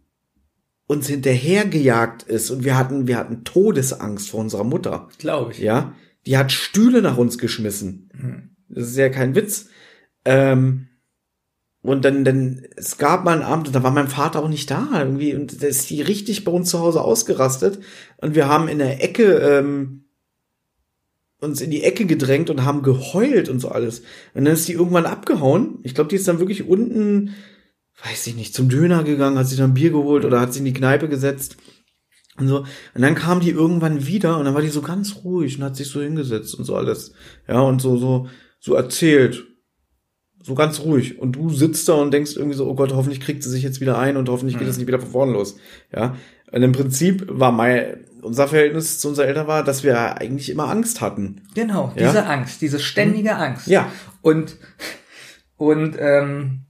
uns 0.88 1.08
hinterhergejagt 1.08 2.24
ist 2.24 2.52
und 2.52 2.64
wir 2.64 2.78
hatten, 2.78 3.08
wir 3.08 3.18
hatten 3.18 3.43
Todesangst 3.43 4.30
vor 4.30 4.41
unserer 4.41 4.64
Mutter. 4.64 5.10
Glaube 5.18 5.54
ich. 5.54 5.60
Ja, 5.60 5.93
die 6.28 6.38
hat 6.38 6.52
Stühle 6.52 7.02
nach 7.02 7.18
uns 7.18 7.38
geschmissen. 7.38 8.56
Das 8.70 8.89
ist 8.89 8.98
ja 8.98 9.10
kein 9.10 9.36
Witz. 9.36 9.70
Ähm, 10.26 10.88
und 11.82 12.04
dann, 12.04 12.24
dann, 12.26 12.66
es 12.76 12.98
gab 12.98 13.26
mal 13.26 13.34
einen 13.34 13.43
Abend, 13.43 13.68
und 13.68 13.76
da 13.76 13.84
war 13.84 13.91
mein 13.91 14.08
Vater 14.08 14.43
auch 14.43 14.50
nicht 14.50 14.72
da 14.72 14.89
irgendwie, 14.93 15.36
und 15.36 15.62
da 15.62 15.68
ist 15.68 15.89
die 15.89 16.02
richtig 16.02 16.43
bei 16.43 16.52
uns 16.52 16.70
zu 16.72 16.80
Hause 16.80 17.02
ausgerastet. 17.02 17.80
Und 18.18 18.34
wir 18.34 18.48
haben 18.48 18.68
in 18.68 18.80
der 18.80 19.04
Ecke 19.04 19.36
ähm, 19.38 20.05
uns 21.46 21.62
in 21.62 21.72
die 21.72 21.84
Ecke 21.84 22.06
gedrängt 22.06 22.50
und 22.50 22.66
haben 22.66 22.82
geheult 22.82 23.48
und 23.50 23.60
so 23.60 23.70
alles. 23.70 24.00
Und 24.34 24.46
dann 24.46 24.54
ist 24.54 24.68
die 24.68 24.74
irgendwann 24.74 25.06
abgehauen. 25.06 25.80
Ich 25.84 25.96
glaube, 25.96 26.10
die 26.10 26.18
ist 26.18 26.28
dann 26.28 26.39
wirklich 26.39 26.68
unten, 26.68 27.36
weiß 28.04 28.28
ich 28.28 28.36
nicht, 28.36 28.54
zum 28.54 28.68
Döner 28.70 29.04
gegangen, 29.04 29.38
hat 29.38 29.48
sich 29.48 29.58
dann 29.58 29.74
Bier 29.74 29.91
geholt 29.91 30.26
oder 30.26 30.41
hat 30.41 30.52
sich 30.52 30.60
in 30.60 30.66
die 30.66 30.74
Kneipe 30.74 31.08
gesetzt. 31.08 31.58
Und 32.38 32.48
so. 32.48 32.60
Und 32.60 33.02
dann 33.02 33.16
kam 33.16 33.39
die 33.39 33.52
irgendwann 33.52 34.06
wieder 34.06 34.38
und 34.38 34.46
dann 34.46 34.54
war 34.54 34.62
die 34.62 34.68
so 34.68 34.82
ganz 34.82 35.24
ruhig 35.24 35.58
und 35.58 35.64
hat 35.64 35.76
sich 35.76 35.88
so 35.88 36.02
hingesetzt 36.02 36.56
und 36.56 36.66
so 36.66 36.76
alles. 36.76 37.14
Ja, 37.48 37.62
und 37.62 37.82
so, 37.82 37.98
so, 37.98 38.28
so 38.60 38.74
erzählt. 38.74 39.46
So 40.43 40.54
ganz 40.54 40.82
ruhig. 40.82 41.18
Und 41.18 41.38
du 41.38 41.50
sitzt 41.50 41.88
da 41.89 41.93
und 41.93 42.12
denkst 42.12 42.36
irgendwie 42.36 42.58
so, 42.58 42.68
oh 42.68 42.76
Gott, 42.76 42.93
hoffentlich 42.93 43.22
kriegt 43.22 43.41
sie 43.41 43.50
sich 43.50 43.64
jetzt 43.64 43.82
wieder 43.82 43.98
ein 43.98 44.18
und 44.18 44.30
hoffentlich 44.30 44.60
geht 44.60 44.68
es 44.68 44.78
nicht 44.78 44.88
wieder 44.88 45.00
von 45.00 45.10
vorne 45.10 45.32
los. 45.32 45.56
Ja. 45.96 46.16
Und 46.52 46.62
im 46.62 46.72
Prinzip 46.72 47.26
war 47.28 47.52
mein, 47.52 48.06
unser 48.26 48.48
Verhältnis 48.48 49.00
zu 49.00 49.10
unseren 49.10 49.28
Eltern 49.28 49.48
war, 49.48 49.64
dass 49.64 49.84
wir 49.84 50.18
eigentlich 50.20 50.50
immer 50.50 50.70
Angst 50.70 51.02
hatten. 51.02 51.42
Genau, 51.54 51.94
Ja? 51.96 52.08
diese 52.08 52.26
Angst, 52.26 52.62
diese 52.62 52.80
ständige 52.80 53.36
Angst. 53.36 53.68
Ja. 53.68 53.92
Und, 54.22 54.58
und 55.58 55.96
ähm, 56.00 56.66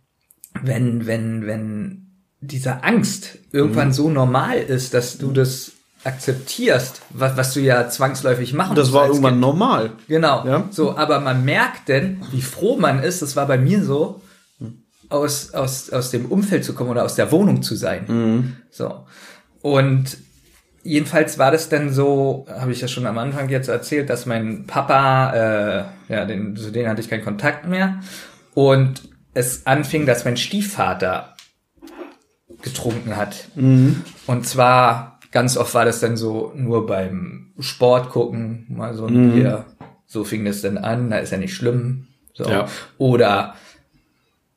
wenn, 0.61 1.05
wenn, 1.07 1.45
wenn 1.47 2.01
diese 2.41 2.83
Angst 2.83 3.35
Mhm. 3.51 3.59
irgendwann 3.59 3.93
so 3.93 4.09
normal 4.09 4.57
ist, 4.57 4.93
dass 4.93 5.17
du 5.17 5.31
das 5.31 5.71
akzeptierst, 6.03 7.01
was, 7.09 7.35
was 7.37 7.53
du 7.53 7.61
ja 7.61 7.89
zwangsläufig 7.89 8.53
machen 8.53 8.75
Das 8.75 8.87
musst 8.87 8.93
war 8.93 9.01
als 9.03 9.09
irgendwann 9.11 9.33
Kind. 9.33 9.41
normal. 9.41 9.91
Genau. 10.07 10.45
Ja. 10.45 10.67
So, 10.69 10.95
aber 10.95 11.19
man 11.19 11.43
merkt 11.45 11.87
denn, 11.89 12.21
wie 12.31 12.41
froh 12.43 12.77
man 12.77 13.01
ist, 13.01 13.21
das 13.21 13.35
war 13.35 13.47
bei 13.47 13.57
mir 13.57 13.83
so, 13.83 14.21
aus, 15.09 15.53
aus, 15.53 15.89
aus 15.91 16.11
dem 16.11 16.25
Umfeld 16.25 16.63
zu 16.65 16.73
kommen 16.73 16.89
oder 16.91 17.05
aus 17.05 17.15
der 17.15 17.31
Wohnung 17.31 17.61
zu 17.63 17.75
sein. 17.75 18.05
Mhm. 18.07 18.55
So. 18.71 19.05
Und 19.61 20.17
jedenfalls 20.85 21.37
war 21.37 21.51
das 21.51 21.67
dann 21.67 21.91
so, 21.91 22.45
habe 22.47 22.71
ich 22.71 22.79
ja 22.79 22.87
schon 22.87 23.07
am 23.07 23.17
Anfang 23.17 23.49
jetzt 23.49 23.67
erzählt, 23.67 24.09
dass 24.09 24.25
mein 24.25 24.65
Papa, 24.67 25.33
äh, 25.33 26.13
ja, 26.13 26.25
den, 26.25 26.55
zu 26.55 26.71
denen 26.71 26.87
hatte 26.87 27.01
ich 27.01 27.09
keinen 27.09 27.25
Kontakt 27.25 27.67
mehr. 27.67 27.99
Und 28.53 29.09
es 29.33 29.65
anfing, 29.65 30.05
dass 30.05 30.23
mein 30.23 30.37
Stiefvater 30.37 31.35
getrunken 32.61 33.17
hat. 33.17 33.49
Und 34.27 34.47
zwar, 34.47 35.19
ganz 35.31 35.57
oft 35.57 35.73
war 35.73 35.85
das 35.85 35.99
dann 35.99 36.15
so 36.15 36.53
nur 36.55 36.85
beim 36.85 37.53
Sport 37.59 38.09
gucken, 38.11 38.65
mal 38.69 38.93
so 38.93 39.07
ein 39.07 39.33
Bier. 39.33 39.65
So 40.05 40.23
fing 40.23 40.45
das 40.45 40.61
dann 40.61 40.77
an, 40.77 41.09
da 41.09 41.17
ist 41.17 41.31
ja 41.31 41.37
nicht 41.37 41.55
schlimm. 41.55 42.07
So. 42.33 42.45
Ja. 42.45 42.67
Oder 42.97 43.55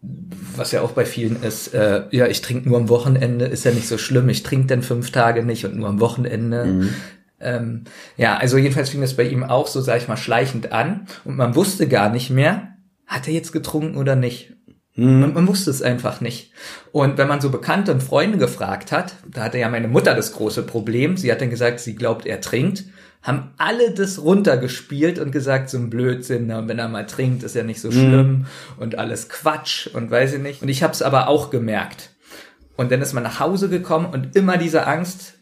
was 0.00 0.72
ja 0.72 0.82
auch 0.82 0.92
bei 0.92 1.04
vielen 1.04 1.42
ist, 1.42 1.74
äh, 1.74 2.04
ja, 2.10 2.26
ich 2.26 2.40
trinke 2.40 2.68
nur 2.68 2.78
am 2.78 2.88
Wochenende, 2.88 3.46
ist 3.46 3.64
ja 3.64 3.72
nicht 3.72 3.88
so 3.88 3.98
schlimm, 3.98 4.28
ich 4.28 4.42
trinke 4.42 4.68
dann 4.68 4.82
fünf 4.82 5.10
Tage 5.10 5.42
nicht 5.42 5.64
und 5.64 5.76
nur 5.76 5.88
am 5.88 6.00
Wochenende. 6.00 6.88
Ähm, 7.40 7.84
ja, 8.16 8.36
also 8.36 8.58
jedenfalls 8.58 8.90
fing 8.90 9.00
das 9.00 9.14
bei 9.14 9.24
ihm 9.24 9.44
auch 9.44 9.66
so, 9.66 9.80
sag 9.80 9.98
ich 10.00 10.08
mal, 10.08 10.16
schleichend 10.16 10.72
an 10.72 11.06
und 11.24 11.36
man 11.36 11.54
wusste 11.54 11.88
gar 11.88 12.10
nicht 12.10 12.30
mehr, 12.30 12.74
hat 13.06 13.26
er 13.28 13.34
jetzt 13.34 13.52
getrunken 13.52 13.96
oder 13.96 14.16
nicht. 14.16 14.54
Man, 14.94 15.32
man 15.32 15.46
wusste 15.46 15.70
es 15.70 15.80
einfach 15.80 16.20
nicht. 16.20 16.52
Und 16.90 17.18
wenn 17.18 17.28
man 17.28 17.40
so 17.40 17.50
Bekannte 17.50 17.92
und 17.92 18.02
Freunde 18.02 18.36
gefragt 18.36 18.90
hat, 18.90 19.14
da 19.30 19.44
hatte 19.44 19.58
ja 19.58 19.68
meine 19.68 19.86
Mutter 19.86 20.14
das 20.14 20.32
große 20.32 20.64
Problem, 20.64 21.16
sie 21.16 21.30
hat 21.30 21.40
dann 21.40 21.50
gesagt, 21.50 21.78
sie 21.78 21.94
glaubt, 21.94 22.26
er 22.26 22.40
trinkt, 22.40 22.84
haben 23.22 23.50
alle 23.58 23.90
das 23.92 24.22
runtergespielt 24.22 25.18
und 25.18 25.32
gesagt, 25.32 25.70
so 25.70 25.76
ein 25.78 25.90
Blödsinn, 25.90 26.46
na, 26.46 26.66
wenn 26.68 26.78
er 26.78 26.88
mal 26.88 27.06
trinkt, 27.06 27.42
ist 27.42 27.54
ja 27.54 27.62
nicht 27.64 27.80
so 27.80 27.90
schlimm 27.90 28.46
und 28.78 28.96
alles 28.98 29.28
Quatsch 29.28 29.88
und 29.88 30.10
weiß 30.10 30.34
ich 30.34 30.40
nicht. 30.42 30.62
Und 30.62 30.68
ich 30.68 30.82
habe 30.82 30.92
es 30.92 31.02
aber 31.02 31.28
auch 31.28 31.50
gemerkt. 31.50 32.10
Und 32.76 32.92
dann 32.92 33.02
ist 33.02 33.12
man 33.12 33.24
nach 33.24 33.40
Hause 33.40 33.68
gekommen 33.68 34.06
und 34.12 34.36
immer 34.36 34.56
diese 34.56 34.86
Angst, 34.86 35.34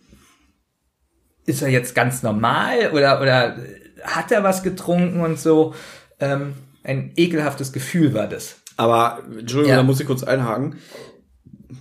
ist 1.45 1.63
er 1.63 1.69
jetzt 1.69 1.95
ganz 1.95 2.23
normal 2.23 2.91
oder, 2.93 3.21
oder 3.21 3.57
hat 4.03 4.33
er 4.33 4.43
was 4.43 4.63
getrunken 4.63 5.21
und 5.21 5.39
so. 5.39 5.75
Ähm, 6.19 6.55
ein 6.83 7.13
ekelhaftes 7.17 7.73
Gefühl 7.73 8.15
war 8.15 8.27
das. 8.27 8.57
Aber, 8.77 9.21
Entschuldigung, 9.39 9.71
Ja. 9.71 9.77
da 9.77 9.83
muss 9.83 10.01
ich 10.01 10.07
kurz 10.07 10.23
einhaken. 10.23 10.77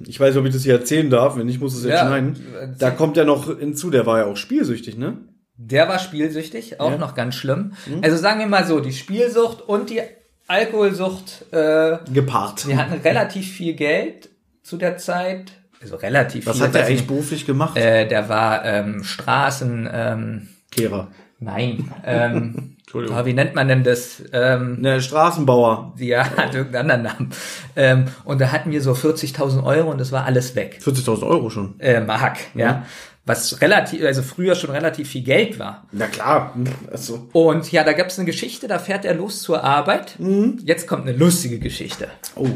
Ich 0.05 0.19
weiß 0.19 0.33
nicht, 0.33 0.39
ob 0.41 0.45
ich 0.47 0.53
das 0.53 0.63
hier 0.63 0.73
erzählen 0.73 1.09
darf, 1.09 1.37
wenn 1.37 1.45
nicht, 1.45 1.59
muss 1.61 1.75
es 1.75 1.83
jetzt 1.83 1.93
Ja. 1.93 2.07
schneiden. 2.07 2.37
Da 2.79 2.91
kommt 2.91 3.17
ja 3.17 3.23
noch 3.23 3.57
hinzu, 3.59 3.89
der 3.91 4.05
war 4.05 4.19
ja 4.19 4.25
auch 4.25 4.37
spielsüchtig, 4.37 4.97
ne? 4.97 5.17
Der 5.57 5.87
war 5.87 5.99
spielsüchtig, 5.99 6.79
auch 6.81 6.91
Ja. 6.91 6.97
noch 6.97 7.15
ganz 7.15 7.35
schlimm. 7.35 7.73
Also 8.01 8.17
sagen 8.17 8.39
wir 8.39 8.47
mal 8.47 8.65
so, 8.65 8.79
die 8.81 8.91
Spielsucht 8.93 9.61
und 9.61 9.89
die 9.89 10.01
Alkoholsucht, 10.47 11.45
äh, 11.51 11.97
Gepaart. 12.13 12.67
wir 12.67 12.77
hatten 12.77 13.01
relativ 13.01 13.51
viel 13.51 13.73
Geld 13.73 14.29
zu 14.63 14.77
der 14.77 14.97
Zeit. 14.97 15.51
Also 15.81 15.95
relativ 15.97 16.45
Was 16.45 16.57
viel. 16.57 16.65
hat 16.67 16.75
der 16.75 16.85
eigentlich 16.85 17.07
beruflich 17.07 17.45
gemacht? 17.45 17.77
Äh, 17.77 18.07
der 18.07 18.29
war 18.29 18.63
ähm, 18.65 19.03
Straßen, 19.03 19.89
ähm, 19.91 20.47
Kehrer. 20.71 21.09
nein, 21.39 21.91
ähm, 22.05 22.75
Entschuldigung. 22.79 23.17
aber 23.17 23.25
wie 23.25 23.33
nennt 23.33 23.55
man 23.55 23.67
denn 23.67 23.83
das? 23.83 24.23
Ähm, 24.33 24.79
Ne, 24.81 25.01
Straßenbauer. 25.01 25.93
ja, 25.97 26.25
hat 26.37 26.53
irgendeinen 26.55 26.91
anderen 26.91 27.03
Namen. 27.03 27.29
Ähm, 27.75 28.05
und 28.23 28.39
da 28.41 28.51
hatten 28.51 28.71
wir 28.71 28.81
so 28.81 28.93
40.000 28.93 29.63
Euro 29.63 29.89
und 29.91 29.99
das 29.99 30.11
war 30.11 30.25
alles 30.25 30.55
weg. 30.55 30.79
40.000 30.83 31.23
Euro 31.27 31.49
schon. 31.49 31.79
Äh, 31.79 32.01
Mark, 32.01 32.37
ja. 32.53 32.85
Was 33.27 33.59
relativ, 33.61 34.03
also 34.03 34.21
früher 34.21 34.53
schon 34.53 34.69
relativ 34.69 35.09
viel 35.09 35.23
Geld 35.23 35.57
war. 35.57 35.87
Na 35.91 36.05
klar. 36.07 36.55
Also. 36.91 37.27
Und 37.33 37.71
ja, 37.71 37.83
da 37.83 37.93
gab 37.93 38.07
es 38.07 38.19
eine 38.19 38.27
Geschichte, 38.27 38.67
da 38.67 38.77
fährt 38.77 39.03
er 39.03 39.15
los 39.15 39.41
zur 39.41 39.63
Arbeit. 39.63 40.15
Jetzt 40.63 40.87
kommt 40.87 41.07
eine 41.07 41.17
lustige 41.17 41.57
Geschichte. 41.59 42.07
Oh. 42.35 42.47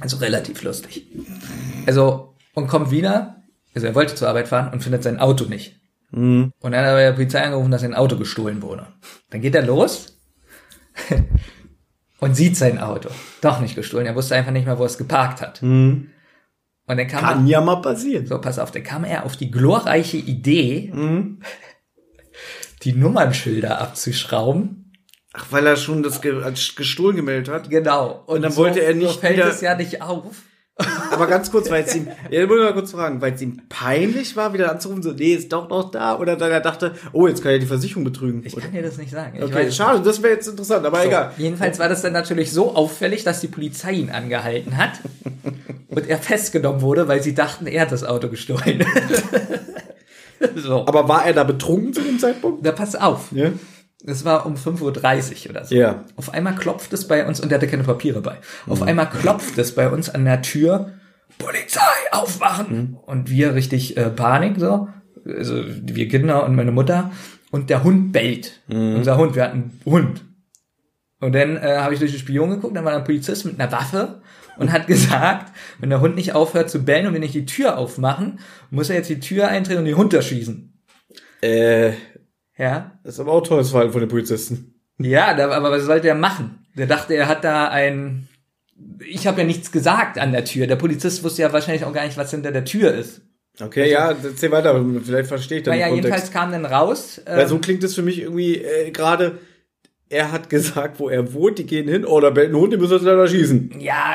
Also 0.00 0.18
relativ 0.18 0.62
lustig. 0.62 1.06
Also, 1.86 2.34
und 2.54 2.66
kommt 2.66 2.90
wieder, 2.90 3.42
also 3.74 3.86
er 3.86 3.94
wollte 3.94 4.14
zur 4.14 4.28
Arbeit 4.28 4.48
fahren 4.48 4.72
und 4.72 4.82
findet 4.82 5.02
sein 5.02 5.18
Auto 5.18 5.44
nicht. 5.44 5.80
Und 6.60 6.72
dann 6.72 6.80
hat 6.80 6.86
er 6.86 6.94
bei 6.94 7.02
der 7.02 7.12
Polizei 7.12 7.42
angerufen, 7.42 7.70
dass 7.70 7.80
sein 7.80 7.94
Auto 7.94 8.16
gestohlen 8.16 8.62
wurde. 8.62 8.86
Dann 9.30 9.40
geht 9.40 9.54
er 9.54 9.62
los 9.62 10.18
und 12.20 12.36
sieht 12.36 12.56
sein 12.56 12.78
Auto. 12.78 13.08
Doch 13.40 13.60
nicht 13.60 13.74
gestohlen, 13.76 14.06
er 14.06 14.14
wusste 14.14 14.34
einfach 14.34 14.52
nicht 14.52 14.66
mehr, 14.66 14.78
wo 14.78 14.82
er 14.82 14.86
es 14.86 14.98
geparkt 14.98 15.40
hat. 15.40 15.62
Und 16.88 16.96
dann 16.98 17.08
kam 17.08 17.20
Kann 17.24 17.46
ja 17.48 17.60
mal 17.60 17.76
passieren. 17.76 18.26
so, 18.26 18.40
pass 18.40 18.58
auf, 18.58 18.70
da 18.70 18.80
kam 18.80 19.04
er 19.04 19.24
auf 19.24 19.36
die 19.36 19.50
glorreiche 19.50 20.18
Idee, 20.18 20.92
die 22.82 22.92
Nummernschilder 22.92 23.80
abzuschrauben. 23.80 24.92
Ach, 25.32 25.46
weil 25.50 25.66
er 25.66 25.76
schon 25.76 26.02
das 26.02 26.20
ge 26.22 26.40
gestohlen 26.76 27.16
gemeldet 27.16 27.52
hat. 27.52 27.68
Genau. 27.70 28.22
Und, 28.26 28.42
dann 28.42 28.56
wollte 28.56 28.80
er 28.80 28.94
nicht 28.94 29.14
so 29.14 29.18
fällt 29.20 29.36
wieder- 29.36 29.48
es 29.48 29.60
ja 29.60 29.74
nicht 29.76 30.00
auf. 30.00 30.42
Aber 31.10 31.26
ganz 31.26 31.50
kurz, 31.50 31.70
weil 31.70 31.84
es 31.84 31.94
ihm, 31.96 32.06
ja, 32.30 32.42
ich 32.42 32.48
muss 32.48 32.58
mal 32.58 32.72
kurz 32.74 32.92
fragen, 32.92 33.20
weil 33.22 33.32
es 33.32 33.40
ihm 33.40 33.62
peinlich 33.70 34.36
war, 34.36 34.52
wieder 34.52 34.70
anzurufen, 34.70 35.02
so, 35.02 35.12
nee, 35.12 35.32
ist 35.32 35.50
doch 35.50 35.70
noch 35.70 35.90
da, 35.90 36.18
oder 36.18 36.36
dann 36.36 36.50
er 36.50 36.60
dachte, 36.60 36.94
oh, 37.14 37.26
jetzt 37.26 37.42
kann 37.42 37.52
er 37.52 37.58
die 37.58 37.66
Versicherung 37.66 38.04
betrügen. 38.04 38.42
Ich 38.44 38.54
kann 38.54 38.72
dir 38.72 38.82
das 38.82 38.98
nicht 38.98 39.10
sagen. 39.10 39.36
Ich 39.38 39.42
okay, 39.42 39.68
weiß- 39.68 39.72
schade, 39.72 40.02
das 40.02 40.22
wäre 40.22 40.34
jetzt 40.34 40.46
interessant, 40.48 40.84
aber 40.84 41.00
So, 41.00 41.08
egal. 41.08 41.32
Jedenfalls 41.38 41.78
war 41.78 41.88
das 41.88 42.02
dann 42.02 42.12
natürlich 42.12 42.52
so 42.52 42.74
auffällig, 42.74 43.24
dass 43.24 43.40
die 43.40 43.48
Polizei 43.48 43.92
ihn 43.92 44.10
angehalten 44.10 44.76
hat 44.76 45.00
und 45.96 46.06
er 46.06 46.18
festgenommen 46.18 46.82
wurde, 46.82 47.08
weil 47.08 47.22
sie 47.22 47.34
dachten, 47.34 47.66
er 47.66 47.82
hat 47.82 47.92
das 47.92 48.04
Auto 48.04 48.28
gestohlen. 48.28 48.84
so. 50.54 50.86
Aber 50.86 51.08
war 51.08 51.24
er 51.24 51.32
da 51.32 51.42
betrunken 51.42 51.94
zu 51.94 52.02
dem 52.02 52.18
Zeitpunkt? 52.18 52.64
Da 52.66 52.72
pass 52.72 52.94
auf. 52.94 53.32
Ja. 53.32 53.50
Es 54.04 54.26
war 54.26 54.44
um 54.44 54.56
5.30 54.56 54.82
Uhr 55.46 55.50
oder 55.50 55.64
so. 55.64 55.74
Ja. 55.74 56.04
Auf 56.16 56.34
einmal 56.34 56.54
klopft 56.54 56.92
es 56.92 57.08
bei 57.08 57.26
uns, 57.26 57.40
und 57.40 57.50
er 57.50 57.56
hatte 57.56 57.66
keine 57.66 57.82
Papiere 57.82 58.20
bei. 58.20 58.36
Auf 58.66 58.82
einmal 58.82 59.08
klopft 59.08 59.56
es 59.56 59.74
bei 59.74 59.88
uns 59.88 60.10
an 60.10 60.26
der 60.26 60.42
Tür, 60.42 60.92
Polizei, 61.38 61.80
aufwachen! 62.12 62.98
Und 63.06 63.30
wir 63.30 63.54
richtig 63.54 63.96
äh, 63.96 64.10
Panik, 64.10 64.56
so. 64.58 64.88
Also 65.24 65.64
wir 65.66 66.08
Kinder 66.08 66.44
und 66.44 66.54
meine 66.54 66.72
Mutter. 66.72 67.10
Und 67.50 67.70
der 67.70 67.84
Hund 67.84 68.12
bellt. 68.12 68.60
Unser 68.68 69.16
Hund, 69.16 69.34
wir 69.34 69.44
hatten 69.44 69.56
einen 69.56 69.80
Hund. 69.86 70.24
Und 71.20 71.34
dann 71.34 71.56
äh, 71.56 71.78
habe 71.78 71.94
ich 71.94 72.00
durch 72.00 72.12
den 72.12 72.20
Spion 72.20 72.50
geguckt, 72.50 72.76
dann 72.76 72.84
war 72.84 72.92
da 72.92 72.98
ein 72.98 73.04
Polizist 73.04 73.46
mit 73.46 73.58
einer 73.58 73.72
Waffe 73.72 74.20
und 74.58 74.72
hat 74.72 74.86
gesagt, 74.86 75.52
wenn 75.78 75.90
der 75.90 76.00
Hund 76.00 76.14
nicht 76.16 76.34
aufhört 76.34 76.70
zu 76.70 76.84
bellen 76.84 77.06
und 77.06 77.12
wir 77.12 77.20
nicht 77.20 77.34
die 77.34 77.46
Tür 77.46 77.78
aufmachen, 77.78 78.40
muss 78.70 78.90
er 78.90 78.96
jetzt 78.96 79.10
die 79.10 79.20
Tür 79.20 79.48
eintreten 79.48 79.80
und 79.80 79.84
den 79.86 79.96
Hund 79.96 80.14
erschießen. 80.14 80.72
Äh, 81.42 81.92
Ja, 82.58 82.98
das 83.04 83.14
ist 83.14 83.20
aber 83.20 83.32
auch 83.32 83.42
tolles 83.42 83.70
Verhalten 83.70 83.92
von 83.92 84.00
den 84.00 84.08
Polizisten. 84.08 84.74
Ja, 84.98 85.34
da, 85.34 85.50
aber 85.50 85.70
was 85.70 85.84
sollte 85.84 86.08
er 86.08 86.14
machen? 86.14 86.66
Der 86.74 86.86
dachte, 86.86 87.14
er 87.14 87.28
hat 87.28 87.44
da 87.44 87.68
ein. 87.68 88.28
Ich 89.06 89.26
habe 89.26 89.40
ja 89.40 89.46
nichts 89.46 89.72
gesagt 89.72 90.18
an 90.18 90.32
der 90.32 90.44
Tür. 90.44 90.66
Der 90.66 90.76
Polizist 90.76 91.22
wusste 91.22 91.42
ja 91.42 91.52
wahrscheinlich 91.52 91.84
auch 91.84 91.92
gar 91.92 92.04
nicht, 92.04 92.16
was 92.16 92.30
hinter 92.30 92.52
der 92.52 92.64
Tür 92.64 92.94
ist. 92.94 93.22
Okay, 93.58 93.90
ja, 93.90 94.10
erzähl 94.10 94.50
weiter, 94.50 94.84
vielleicht 95.02 95.28
verstehe 95.28 95.58
ich 95.58 95.64
dann 95.64 95.74
Naja, 95.74 95.86
den 95.88 95.96
jedenfalls 95.96 96.30
kam 96.30 96.52
dann 96.52 96.66
raus. 96.66 97.20
Ähm, 97.26 97.38
Weil 97.38 97.48
so 97.48 97.58
klingt 97.58 97.82
es 97.84 97.94
für 97.94 98.02
mich 98.02 98.20
irgendwie 98.20 98.56
äh, 98.56 98.90
gerade, 98.90 99.38
er 100.08 100.32
hat 100.32 100.48
gesagt, 100.50 100.98
wo 101.00 101.08
er 101.08 101.32
wohnt, 101.32 101.58
die 101.58 101.66
gehen 101.66 101.88
hin, 101.88 102.04
oh, 102.04 102.20
da 102.20 102.30
bellt 102.30 102.50
ein 102.50 102.56
Hund, 102.56 102.72
die 102.72 102.76
müssen 102.76 102.92
jetzt 102.94 103.02
leider 103.02 103.26
schießen. 103.26 103.80
ja, 103.80 104.14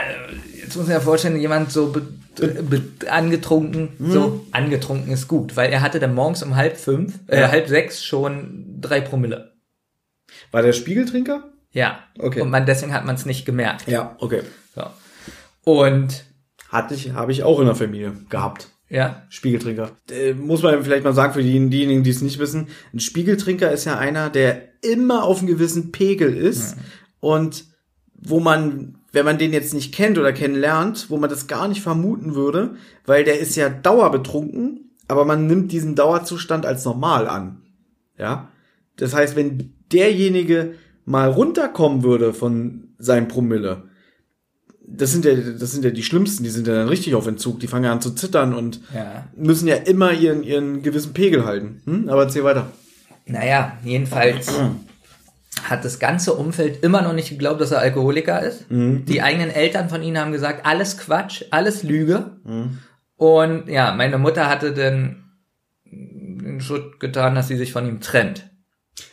jetzt 0.56 0.76
muss 0.78 0.86
man 0.88 0.96
ja 0.96 1.00
vorstellen, 1.02 1.40
jemand 1.40 1.72
so 1.72 1.88
be, 1.92 2.02
be, 2.38 2.82
angetrunken, 3.10 3.90
so 4.00 4.46
angetrunken 4.52 5.12
ist 5.12 5.28
gut, 5.28 5.56
weil 5.58 5.72
er 5.72 5.82
hatte 5.82 6.00
dann 6.00 6.14
morgens 6.14 6.44
um 6.44 6.56
halb 6.56 6.78
fünf, 6.78 7.20
äh, 7.28 7.42
Ja. 7.42 7.52
halb 7.52 7.68
sechs 7.68 8.04
schon 8.04 8.78
drei 8.80 9.02
Promille. 9.02 9.52
War 10.52 10.62
der 10.62 10.74
Spiegeltrinker? 10.74 11.44
Ja. 11.72 12.00
Okay. 12.18 12.42
Und 12.42 12.50
man, 12.50 12.66
deswegen 12.66 12.94
hat 12.94 13.06
man 13.06 13.16
es 13.16 13.26
nicht 13.26 13.46
gemerkt. 13.46 13.88
Ja, 13.88 14.16
okay. 14.20 14.42
So. 14.76 14.84
Und 15.64 16.26
Hatte 16.70 16.94
ich, 16.94 17.12
habe 17.14 17.32
ich 17.34 17.44
auch 17.44 17.60
in 17.60 17.66
der 17.66 17.76
Familie 17.76 18.14
gehabt. 18.30 18.70
Ja, 18.92 19.24
Spiegeltrinker. 19.30 19.92
Äh, 20.12 20.34
muss 20.34 20.62
man 20.64 20.84
vielleicht 20.84 21.06
mal 21.06 21.14
sagen 21.14 21.34
für 21.34 21.42
die, 21.42 21.70
diejenigen, 21.70 22.04
die 22.04 22.10
es 22.10 22.22
nicht 22.22 22.40
wissen. 22.40 22.68
Ein 22.94 23.00
Spiegeltrinker 23.00 23.72
ist 23.72 23.86
ja 23.86 23.98
einer, 23.98 24.30
der 24.30 24.64
immer 24.84 25.24
auf 25.24 25.40
einem 25.40 25.48
gewissen 25.48 25.94
Pegel 25.94 26.36
ist 26.36 26.76
und 27.22 27.64
wo 28.14 28.42
man, 28.42 28.98
wenn 29.14 29.24
man 29.24 29.38
den 29.38 29.54
jetzt 29.54 29.74
nicht 29.74 29.94
kennt 29.94 30.18
oder 30.18 30.34
kennenlernt, 30.34 31.10
wo 31.10 31.18
man 31.18 31.30
das 31.30 31.48
gar 31.48 31.70
nicht 31.70 31.82
vermuten 31.82 32.36
würde, 32.36 32.76
weil 33.06 33.24
der 33.24 33.40
ist 33.40 33.56
ja 33.56 33.70
dauerbetrunken, 33.70 34.92
aber 35.08 35.24
man 35.24 35.48
nimmt 35.48 35.72
diesen 35.72 35.96
Dauerzustand 35.96 36.66
als 36.66 36.84
normal 36.84 37.30
an. 37.30 37.62
Ja. 38.18 38.50
Das 38.98 39.14
heißt, 39.14 39.38
wenn 39.38 39.74
derjenige 39.94 40.76
mal 41.06 41.30
runterkommen 41.30 42.04
würde 42.04 42.34
von 42.34 42.90
seinem 42.98 43.30
Promille, 43.30 43.84
das 44.94 45.12
sind 45.12 45.26
ja, 45.26 45.34
das 45.36 45.72
sind 45.72 45.86
ja 45.86 45.92
die 45.92 46.04
Schlimmsten, 46.04 46.44
die 46.44 46.50
sind 46.50 46.68
ja 46.68 46.74
dann 46.74 46.90
richtig 46.90 47.16
auf 47.16 47.28
Entzug, 47.28 47.60
die 47.60 47.68
fangen 47.68 47.86
ja 47.86 47.92
an 47.92 48.02
zu 48.02 48.12
zittern 48.12 48.54
und 48.54 48.82
ja. 48.94 49.26
müssen 49.36 49.68
ja 49.68 49.76
immer 49.76 50.12
ihren, 50.12 50.44
ihren 50.44 50.82
gewissen 50.84 51.14
Pegel 51.14 51.46
halten. 51.46 51.82
Hm? 51.86 52.10
Aber 52.10 52.24
erzähl 52.24 52.44
weiter. 52.44 52.68
Naja, 53.26 53.78
jedenfalls 53.84 54.52
hat 55.64 55.86
das 55.86 56.00
ganze 56.00 56.34
Umfeld 56.34 56.84
immer 56.84 57.02
noch 57.02 57.14
nicht 57.14 57.30
geglaubt, 57.30 57.62
dass 57.62 57.72
er 57.72 57.80
Alkoholiker 57.80 58.42
ist. 58.42 58.66
Die 58.70 59.22
eigenen 59.22 59.50
Eltern 59.50 59.90
von 59.90 60.02
ihnen 60.02 60.18
haben 60.18 60.32
gesagt, 60.32 60.66
alles 60.66 60.98
Quatsch, 60.98 61.44
alles 61.52 61.84
Lüge. 61.84 62.38
Und 63.16 63.68
ja, 63.68 63.94
meine 63.94 64.18
Mutter 64.18 64.50
hatte 64.50 64.74
dann 64.74 65.24
den 65.86 66.60
Schritt 66.62 67.00
getan, 67.00 67.36
dass 67.36 67.48
sie 67.48 67.58
sich 67.58 67.72
von 67.72 67.88
ihm 67.88 68.02
trennt. 68.02 68.50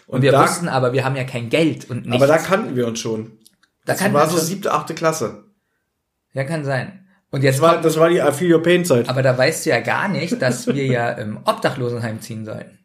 Und, 0.07 0.23
wir 0.23 0.33
da- 0.33 0.43
wussten 0.43 0.69
aber, 0.69 0.93
wir 0.93 1.05
haben 1.05 1.17
ja 1.17 1.25
kein 1.25 1.51
Geld 1.51 1.91
und 1.91 2.07
nichts. 2.07 2.15
Aber 2.23 2.27
da 2.27 2.39
kannten 2.39 2.75
wir 2.75 2.87
uns 2.87 2.99
schon. 2.99 3.33
Da 3.85 3.93
Das 3.95 4.13
war 4.13 4.29
so 4.29 4.39
siebte, 4.39 4.73
achte 4.73 4.95
Klasse. 4.95 5.45
Ja, 6.33 6.45
kann 6.45 6.65
sein. 6.65 7.07
Und 7.31 7.43
jetzt 7.43 7.57
Das 7.57 7.63
war, 7.63 7.81
das 7.81 7.97
war 7.99 8.09
die 8.09 8.19
I 8.19 8.33
Feel 8.33 8.55
Your 8.55 8.63
Pain 8.63 8.85
Zeit. 8.85 9.09
aber 9.09 9.23
da 9.23 9.37
weißt 9.37 9.67
du 9.67 9.71
ja 9.71 9.81
gar 9.81 10.09
nicht, 10.09 10.41
dass 10.41 10.67
wir 10.67 10.87
ja 10.87 11.11
im 11.19 11.39
Obdachlosenheim 11.45 12.21
ziehen 12.21 12.45
sollen. 12.45 12.79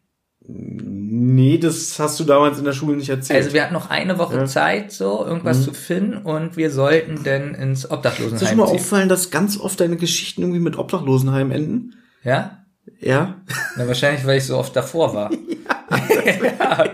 Nee, 0.46 1.56
das 1.56 1.98
hast 1.98 2.20
du 2.20 2.24
damals 2.24 2.58
in 2.58 2.64
der 2.64 2.74
Schule 2.74 2.96
nicht 2.96 3.08
erzählt. 3.08 3.38
Also 3.38 3.54
wir 3.54 3.62
hatten 3.62 3.72
noch 3.72 3.88
eine 3.88 4.18
Woche 4.18 4.44
Zeit, 4.44 4.92
so 4.92 5.24
irgendwas 5.24 5.62
zu 5.64 5.72
finden 5.72 6.18
und 6.18 6.58
wir 6.58 6.70
sollten 6.70 7.24
dann 7.24 7.54
ins 7.54 7.78
ist 7.78 7.84
dir 7.84 7.88
schon 7.88 7.96
Obdachlosenheim 7.96 8.56
mal 8.58 8.66
ziehen. 8.66 8.74
auffallen, 8.76 9.08
dass 9.08 9.30
ganz 9.30 9.58
oft 9.58 9.80
deine 9.80 9.96
Geschichten 9.96 10.42
irgendwie 10.42 10.60
mit 10.60 10.76
Obdachlosenheim 10.76 11.50
enden? 11.50 11.94
Ja? 12.22 12.64
Ja. 13.00 13.40
Na, 13.76 13.88
wahrscheinlich, 13.88 14.26
weil 14.26 14.36
ich 14.36 14.44
so 14.44 14.58
oft 14.58 14.76
davor 14.76 15.14
war. 15.14 15.30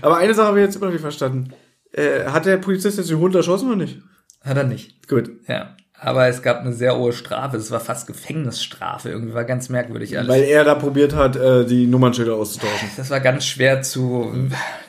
Aber 0.00 0.18
eine 0.18 0.34
Sache 0.34 0.46
habe 0.46 0.60
ich 0.60 0.66
jetzt 0.66 0.76
immer 0.76 0.86
noch 0.86 0.92
nicht 0.92 1.02
verstanden. 1.02 1.52
Äh, 1.92 2.26
hat 2.26 2.46
der 2.46 2.58
Polizist 2.58 2.98
jetzt 2.98 3.10
den 3.10 3.18
Hund 3.18 3.34
erschossen 3.34 3.68
oder 3.68 3.76
nicht? 3.76 3.98
Hat 4.44 4.56
er 4.56 4.64
nicht. 4.64 5.08
Gut. 5.08 5.30
Ja. 5.48 5.74
Aber 6.00 6.28
es 6.28 6.42
gab 6.42 6.60
eine 6.60 6.72
sehr 6.72 6.96
hohe 6.96 7.12
Strafe. 7.12 7.56
Es 7.56 7.72
war 7.72 7.80
fast 7.80 8.06
Gefängnisstrafe. 8.06 9.08
Irgendwie 9.08 9.34
war 9.34 9.44
ganz 9.44 9.68
merkwürdig 9.68 10.16
alles. 10.16 10.28
Weil 10.28 10.44
er 10.44 10.62
da 10.62 10.76
probiert 10.76 11.14
hat, 11.14 11.34
äh, 11.34 11.64
die 11.66 11.86
Nummernschilder 11.88 12.34
auszutauschen. 12.34 12.88
das 12.96 13.10
war 13.10 13.18
ganz 13.18 13.44
schwer 13.46 13.82
zu, 13.82 14.32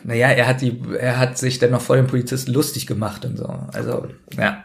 naja, 0.03 0.27
er 0.27 0.47
hat 0.47 0.61
die, 0.61 0.79
er 0.99 1.17
hat 1.17 1.37
sich 1.39 1.57
dann 1.57 1.71
noch 1.71 1.81
vor 1.81 1.95
dem 1.95 2.05
Polizisten 2.05 2.53
lustig 2.53 2.85
gemacht 2.85 3.25
und 3.25 3.37
so. 3.37 3.47
Also, 3.73 4.07
ja. 4.37 4.63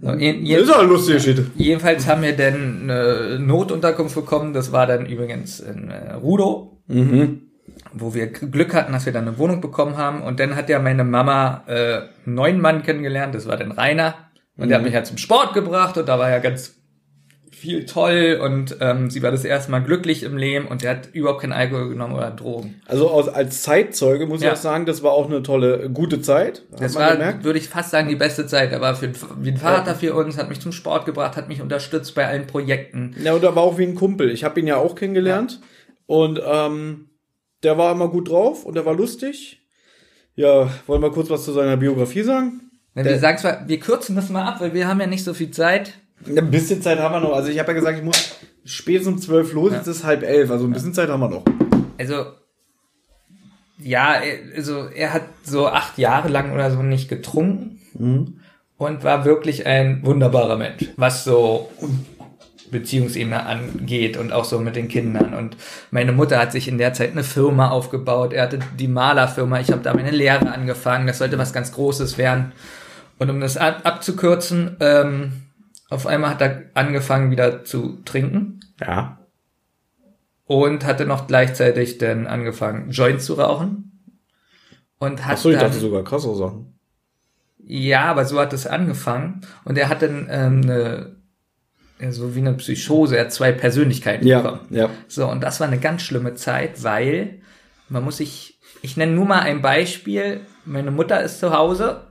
So, 0.00 0.12
Das 0.12 0.20
ist 0.20 0.70
auch 0.70 0.80
eine 0.80 0.88
lustige 0.88 1.18
Geschichte. 1.18 1.46
jedenfalls 1.56 2.06
haben 2.06 2.22
wir 2.22 2.36
dann 2.36 2.82
eine 2.90 3.38
Notunterkunft 3.40 4.14
bekommen. 4.14 4.52
Das 4.52 4.70
war 4.70 4.86
dann 4.86 5.06
übrigens 5.06 5.60
in 5.60 5.90
äh, 5.90 6.12
Rudow. 6.14 6.78
Wo 7.92 8.14
wir 8.14 8.26
Glück 8.28 8.74
hatten, 8.74 8.92
dass 8.92 9.06
wir 9.06 9.12
dann 9.12 9.26
eine 9.28 9.38
Wohnung 9.38 9.60
bekommen 9.60 9.96
haben. 9.96 10.22
Und 10.22 10.40
dann 10.40 10.56
hat 10.56 10.68
ja 10.68 10.78
meine 10.78 11.04
Mama 11.04 11.64
äh, 11.66 11.72
einen 12.26 12.34
neuen 12.34 12.60
Mann 12.60 12.82
kennengelernt, 12.82 13.34
das 13.34 13.46
war 13.48 13.56
dann 13.56 13.72
Rainer. 13.72 14.14
Und 14.56 14.68
der 14.68 14.78
hat 14.78 14.84
mich 14.84 14.94
halt 14.94 15.06
zum 15.06 15.18
Sport 15.18 15.54
gebracht 15.54 15.96
und 15.98 16.08
da 16.08 16.18
war 16.18 16.30
ja 16.30 16.38
ganz 16.38 16.74
viel 17.52 17.86
toll 17.86 18.38
und 18.40 18.76
ähm, 18.80 19.10
sie 19.10 19.20
war 19.22 19.32
das 19.32 19.44
erste 19.44 19.70
Mal 19.72 19.80
glücklich 19.80 20.22
im 20.22 20.36
Leben 20.36 20.68
und 20.68 20.82
der 20.82 20.90
hat 20.90 21.08
überhaupt 21.12 21.40
keinen 21.40 21.52
Alkohol 21.52 21.88
genommen 21.88 22.14
oder 22.14 22.30
Drogen. 22.30 22.80
Also 22.86 23.10
aus, 23.10 23.28
als 23.28 23.62
Zeitzeuge 23.62 24.26
muss 24.26 24.42
Ja. 24.42 24.48
ich 24.48 24.52
auch 24.54 24.60
sagen, 24.60 24.86
das 24.86 25.02
war 25.02 25.10
auch 25.12 25.26
eine 25.26 25.42
tolle, 25.42 25.90
gute 25.90 26.20
Zeit. 26.20 26.62
Das 26.78 26.94
war, 26.94 27.12
gemerkt. 27.12 27.42
würde 27.44 27.58
ich 27.58 27.68
fast 27.68 27.90
sagen, 27.90 28.08
die 28.08 28.14
beste 28.16 28.46
Zeit. 28.46 28.70
Er 28.70 28.80
war 28.80 28.94
für, 28.94 29.10
wie 29.40 29.50
ein 29.50 29.56
Vater 29.56 29.96
für 29.96 30.14
uns, 30.14 30.38
hat 30.38 30.48
mich 30.48 30.60
zum 30.60 30.70
Sport 30.70 31.04
gebracht, 31.04 31.36
hat 31.36 31.48
mich 31.48 31.60
unterstützt 31.60 32.14
bei 32.14 32.26
allen 32.28 32.46
Projekten. 32.46 33.16
Ja, 33.22 33.32
und 33.34 33.42
er 33.42 33.56
war 33.56 33.62
auch 33.64 33.76
wie 33.78 33.84
ein 33.84 33.96
Kumpel. 33.96 34.30
Ich 34.30 34.44
habe 34.44 34.60
ihn 34.60 34.66
ja 34.68 34.76
auch 34.76 34.94
kennengelernt. 34.94 35.60
Und 36.06 36.40
ähm, 36.44 37.10
der 37.62 37.78
war 37.78 37.92
immer 37.92 38.08
gut 38.08 38.28
drauf 38.28 38.64
und 38.64 38.74
der 38.74 38.86
war 38.86 38.94
lustig. 38.94 39.60
Ja, 40.34 40.70
wollen 40.86 41.02
wir 41.02 41.10
kurz 41.10 41.30
was 41.30 41.44
zu 41.44 41.52
seiner 41.52 41.76
Biografie 41.76 42.22
sagen? 42.22 42.70
Na, 42.94 43.04
wir 43.04 43.18
sagen 43.18 43.38
zwar, 43.38 43.68
wir 43.68 43.80
kürzen 43.80 44.16
das 44.16 44.28
mal 44.28 44.44
ab, 44.44 44.60
weil 44.60 44.74
wir 44.74 44.86
haben 44.86 45.00
ja 45.00 45.06
nicht 45.06 45.24
so 45.24 45.34
viel 45.34 45.50
Zeit. 45.50 45.94
Ein 46.26 46.50
bisschen 46.50 46.82
Zeit 46.82 46.98
haben 46.98 47.12
wir 47.12 47.20
noch. 47.20 47.34
Also 47.34 47.50
ich 47.50 47.58
habe 47.58 47.72
ja 47.72 47.78
gesagt, 47.78 47.98
ich 47.98 48.04
muss 48.04 48.36
spätestens 48.64 49.14
um 49.14 49.20
zwölf 49.20 49.52
los, 49.52 49.72
jetzt 49.72 49.86
ist 49.86 50.04
halb 50.04 50.22
elf. 50.22 50.50
Also 50.50 50.64
ein 50.64 50.72
bisschen 50.72 50.94
Zeit 50.94 51.08
haben 51.08 51.20
wir 51.20 51.28
noch. 51.28 51.44
Also, 51.98 52.26
ja, 53.78 54.20
also 54.54 54.86
er 54.86 55.12
hat 55.12 55.22
so 55.42 55.68
acht 55.68 55.98
Jahre 55.98 56.28
lang 56.28 56.52
oder 56.52 56.70
so 56.70 56.82
nicht 56.82 57.08
getrunken 57.08 58.40
und 58.76 59.04
war 59.04 59.24
wirklich 59.24 59.66
ein 59.66 60.04
wunderbarer 60.04 60.56
Mensch, 60.56 60.86
was 60.96 61.24
so 61.24 61.70
Beziehungsebene 62.70 63.44
angeht 63.46 64.16
und 64.16 64.32
auch 64.32 64.44
so 64.44 64.58
mit 64.60 64.76
den 64.76 64.88
Kindern. 64.88 65.34
Und 65.34 65.56
meine 65.90 66.12
Mutter 66.12 66.38
hat 66.38 66.52
sich 66.52 66.68
in 66.68 66.78
der 66.78 66.92
Zeit 66.94 67.12
eine 67.12 67.24
Firma 67.24 67.70
aufgebaut. 67.70 68.32
Er 68.32 68.42
hatte 68.44 68.58
die 68.78 68.88
Malerfirma. 68.88 69.60
Ich 69.60 69.70
habe 69.72 69.82
da 69.82 69.94
meine 69.94 70.10
Lehre 70.10 70.50
angefangen. 70.52 71.06
Das 71.06 71.18
sollte 71.18 71.38
was 71.38 71.52
ganz 71.52 71.72
Großes 71.72 72.18
werden. 72.18 72.52
Und 73.18 73.30
um 73.30 73.40
das 73.40 73.56
ab 73.56 73.80
abzukürzen, 73.84 74.76
ähm, 74.80 75.32
auf 75.90 76.06
einmal 76.06 76.30
hat 76.30 76.40
er 76.42 76.62
angefangen 76.74 77.30
wieder 77.30 77.64
zu 77.64 77.98
trinken 78.04 78.60
Ja. 78.80 79.18
und 80.44 80.84
hatte 80.84 81.06
noch 81.06 81.26
gleichzeitig 81.26 81.98
dann 81.98 82.26
angefangen, 82.26 82.90
Joints 82.90 83.24
zu 83.24 83.34
rauchen. 83.34 83.84
Und 84.98 85.24
hat 85.24 85.34
Achso, 85.34 85.50
ich 85.50 85.56
dann, 85.56 85.66
dachte 85.66 85.78
sogar 85.80 86.02
krassere 86.04 86.34
Sachen. 86.36 86.74
ja, 87.64 88.04
aber 88.06 88.24
so 88.24 88.38
hat 88.40 88.52
es 88.52 88.66
angefangen. 88.66 89.40
Und 89.64 89.78
er 89.78 89.88
hat 89.88 90.02
dann 90.02 90.26
ähm, 90.30 90.60
eine, 90.64 91.16
so 92.10 92.34
wie 92.34 92.40
eine 92.40 92.54
Psychose, 92.54 93.16
er 93.16 93.24
hat 93.24 93.32
zwei 93.32 93.52
Persönlichkeiten 93.52 94.26
Ja, 94.26 94.40
bekommen. 94.40 94.60
ja. 94.70 94.88
So, 95.08 95.28
und 95.28 95.40
das 95.42 95.60
war 95.60 95.66
eine 95.66 95.78
ganz 95.78 96.02
schlimme 96.02 96.34
Zeit, 96.34 96.82
weil 96.84 97.40
man 97.88 98.04
muss 98.04 98.18
sich, 98.18 98.58
ich 98.82 98.96
nenne 98.96 99.12
nur 99.12 99.24
mal 99.24 99.40
ein 99.40 99.62
Beispiel. 99.62 100.40
Meine 100.64 100.90
Mutter 100.90 101.22
ist 101.22 101.40
zu 101.40 101.52
Hause, 101.52 102.02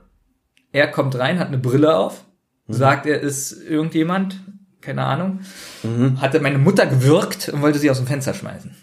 er 0.72 0.88
kommt 0.88 1.18
rein, 1.18 1.38
hat 1.38 1.48
eine 1.48 1.58
Brille 1.58 1.96
auf, 1.96 2.24
sagt, 2.66 3.06
er 3.06 3.20
ist 3.20 3.52
irgendjemand, 3.52 4.40
keine 4.80 5.04
Ahnung, 5.04 5.40
hatte 6.20 6.40
meine 6.40 6.58
Mutter 6.58 6.86
gewürgt 6.86 7.48
und 7.48 7.62
wollte 7.62 7.78
sie 7.78 7.90
aus 7.90 7.98
dem 7.98 8.06
Fenster 8.06 8.34
schmeißen. 8.34 8.74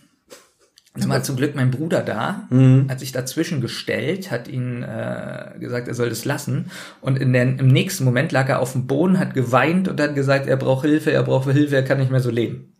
Dann 0.97 1.09
war 1.09 1.23
zum 1.23 1.35
Glück 1.35 1.55
mein 1.55 1.71
Bruder 1.71 2.01
da, 2.01 2.47
hat 2.87 2.99
sich 2.99 3.11
dazwischen 3.11 3.59
gestellt, 3.59 4.31
hat 4.31 4.47
ihn 4.47 4.81
äh, 4.81 5.59
gesagt, 5.59 5.87
er 5.89 5.93
soll 5.93 6.09
das 6.09 6.23
lassen. 6.23 6.71
Und 7.01 7.19
in 7.19 7.33
den, 7.33 7.59
im 7.59 7.67
nächsten 7.67 8.05
Moment 8.05 8.31
lag 8.31 8.47
er 8.47 8.59
auf 8.59 8.71
dem 8.71 8.87
Boden, 8.87 9.19
hat 9.19 9.33
geweint 9.33 9.87
und 9.87 9.99
hat 9.99 10.15
gesagt, 10.15 10.47
er 10.47 10.57
braucht 10.57 10.85
Hilfe, 10.85 11.11
er 11.11 11.23
braucht 11.23 11.51
Hilfe, 11.51 11.75
er 11.75 11.83
kann 11.83 11.99
nicht 11.99 12.11
mehr 12.11 12.21
so 12.21 12.29
leben. 12.29 12.73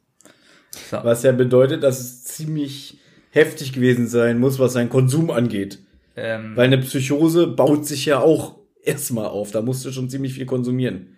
So. 0.89 0.97
Was 1.03 1.23
ja 1.23 1.31
bedeutet, 1.31 1.83
dass 1.83 1.99
es 1.99 2.23
ziemlich 2.23 2.99
heftig 3.31 3.73
gewesen 3.73 4.07
sein 4.07 4.39
muss, 4.39 4.59
was 4.59 4.73
seinen 4.73 4.89
Konsum 4.89 5.29
angeht. 5.29 5.79
Ähm, 6.15 6.53
Weil 6.55 6.67
eine 6.67 6.77
Psychose 6.77 7.47
baut 7.47 7.85
sich 7.85 8.05
ja 8.05 8.19
auch 8.19 8.59
erstmal 8.81 9.25
auf. 9.25 9.51
Da 9.51 9.61
musst 9.61 9.83
du 9.83 9.91
schon 9.91 10.09
ziemlich 10.09 10.33
viel 10.33 10.45
konsumieren. 10.45 11.09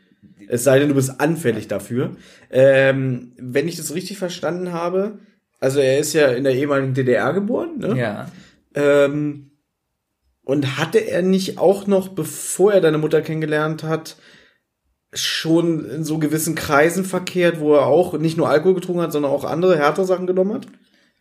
Es 0.47 0.63
sei 0.63 0.79
denn, 0.79 0.89
du 0.89 0.95
bist 0.95 1.19
anfällig 1.19 1.67
dafür. 1.67 2.15
Ähm, 2.49 3.33
wenn 3.37 3.67
ich 3.67 3.75
das 3.75 3.93
richtig 3.93 4.17
verstanden 4.17 4.71
habe, 4.71 5.19
also 5.59 5.79
er 5.79 5.99
ist 5.99 6.13
ja 6.13 6.27
in 6.29 6.43
der 6.43 6.53
ehemaligen 6.53 6.93
DDR 6.93 7.33
geboren, 7.33 7.77
ne? 7.79 7.97
ja. 7.97 8.27
Ähm, 8.75 9.51
und 10.43 10.77
hatte 10.77 10.99
er 10.99 11.21
nicht 11.23 11.57
auch 11.57 11.87
noch, 11.87 12.09
bevor 12.09 12.73
er 12.73 12.81
deine 12.81 12.97
Mutter 12.97 13.21
kennengelernt 13.21 13.83
hat, 13.83 14.15
schon 15.13 15.89
in 15.89 16.03
so 16.03 16.19
gewissen 16.19 16.55
Kreisen 16.55 17.03
verkehrt, 17.05 17.59
wo 17.59 17.73
er 17.75 17.85
auch 17.85 18.13
nicht 18.17 18.37
nur 18.37 18.49
Alkohol 18.49 18.75
getrunken 18.75 19.01
hat, 19.01 19.11
sondern 19.11 19.31
auch 19.31 19.43
andere 19.43 19.77
härtere 19.77 20.05
Sachen 20.05 20.27
genommen 20.27 20.53
hat? 20.53 20.67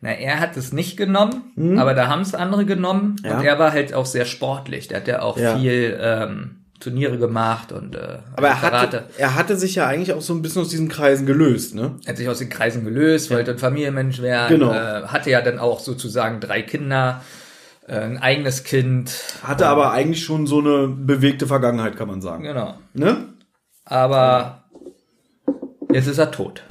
Na, 0.01 0.11
er 0.11 0.41
hat 0.41 0.57
es 0.57 0.73
nicht 0.73 0.97
genommen, 0.97 1.79
aber 1.79 1.95
da 1.95 2.09
haben 2.09 2.21
es 2.21 2.35
andere 2.35 2.67
genommen. 2.67 3.17
Ja. 3.25 3.39
Und 3.39 3.45
er 3.45 3.59
war 3.59 3.73
halt 3.73 3.95
auch 3.95 4.05
sehr 4.07 4.27
sportlich. 4.27 4.89
Der 4.89 4.99
hat 4.99 5.09
ja 5.09 5.23
auch 5.23 5.39
Ja. 5.39 5.57
viel 5.57 5.99
ähm, 6.01 6.66
Turniere 6.81 7.19
gemacht 7.19 7.73
und 7.73 7.97
äh, 7.97 8.19
Aber 8.37 8.49
er 8.49 8.61
hatte, 8.61 9.05
er 9.19 9.35
hatte 9.35 9.57
sich 9.57 9.75
ja 9.77 9.87
eigentlich 9.87 10.13
auch 10.13 10.21
so 10.21 10.35
ein 10.35 10.43
bisschen 10.43 10.63
aus 10.63 10.69
diesen 10.69 10.89
Kreisen 10.89 11.27
gelöst, 11.27 11.75
ne? 11.75 11.97
Er 12.05 12.11
hat 12.11 12.17
sich 12.19 12.29
aus 12.29 12.39
den 12.39 12.49
Kreisen 12.51 12.85
gelöst, 12.85 13.31
wollte 13.31 13.53
ein 13.53 13.59
Familienmensch 13.59 14.21
werden, 14.21 14.59
Genau. 14.61 14.73
äh, 14.73 15.03
hatte 15.07 15.31
ja 15.31 15.41
dann 15.43 15.59
auch 15.59 15.81
sozusagen 15.81 16.41
drei 16.41 16.63
Kinder, 16.63 17.23
äh, 17.89 17.99
ein 17.99 18.19
eigenes 18.19 18.63
Kind. 18.65 19.11
Hatte 19.43 19.67
aber 19.67 19.93
eigentlich 19.93 20.25
schon 20.25 20.47
so 20.47 20.59
eine 20.61 20.89
bewegte 20.89 21.47
Vergangenheit, 21.47 21.97
kann 21.97 22.09
man 22.09 22.21
sagen. 22.21 22.45
Genau. 22.45 22.75
Ne? 22.95 23.29
Aber 23.85 24.65
jetzt 25.93 26.09
ist 26.09 26.19
er 26.19 26.31
tot. 26.31 26.63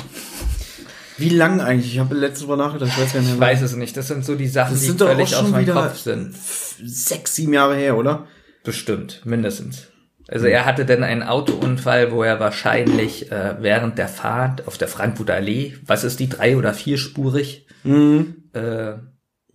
Wie 1.17 1.29
lang 1.29 1.61
eigentlich? 1.61 1.93
Ich 1.93 1.99
habe 1.99 2.13
letztes 2.13 2.45
Mal 2.45 2.57
nachgedacht, 2.57 2.91
ich 2.93 3.01
weiß 3.01 3.13
gar 3.13 3.19
nicht 3.21 3.31
Ich 3.33 3.39
mehr. 3.39 3.47
weiß 3.47 3.61
es 3.61 3.75
nicht. 3.75 3.95
Das 3.95 4.07
sind 4.09 4.25
so 4.25 4.35
die 4.35 4.47
Sachen, 4.49 4.73
das 4.73 4.81
die 4.81 4.87
sind 4.87 4.99
völlig 4.99 5.33
aus 5.35 5.49
meinem 5.49 5.73
Kopf 5.73 5.97
sind. 5.97 6.35
sechs, 6.35 7.35
sieben 7.35 7.53
Jahre 7.53 7.75
her, 7.75 7.95
oder? 7.97 8.27
Bestimmt, 8.65 9.21
mindestens. 9.25 9.87
Also 10.27 10.47
er 10.47 10.65
hatte 10.65 10.85
dann 10.85 11.03
einen 11.03 11.21
Autounfall, 11.23 12.11
wo 12.11 12.23
er 12.23 12.39
wahrscheinlich 12.39 13.31
äh, 13.31 13.55
während 13.59 13.97
der 13.97 14.07
Fahrt 14.07 14.67
auf 14.67 14.77
der 14.77 14.87
Frankfurter 14.87 15.35
Allee, 15.35 15.73
was 15.85 16.03
ist 16.03 16.19
die, 16.19 16.29
drei- 16.29 16.57
oder 16.57 16.73
vierspurig, 16.73 17.67
äh, 17.85 18.93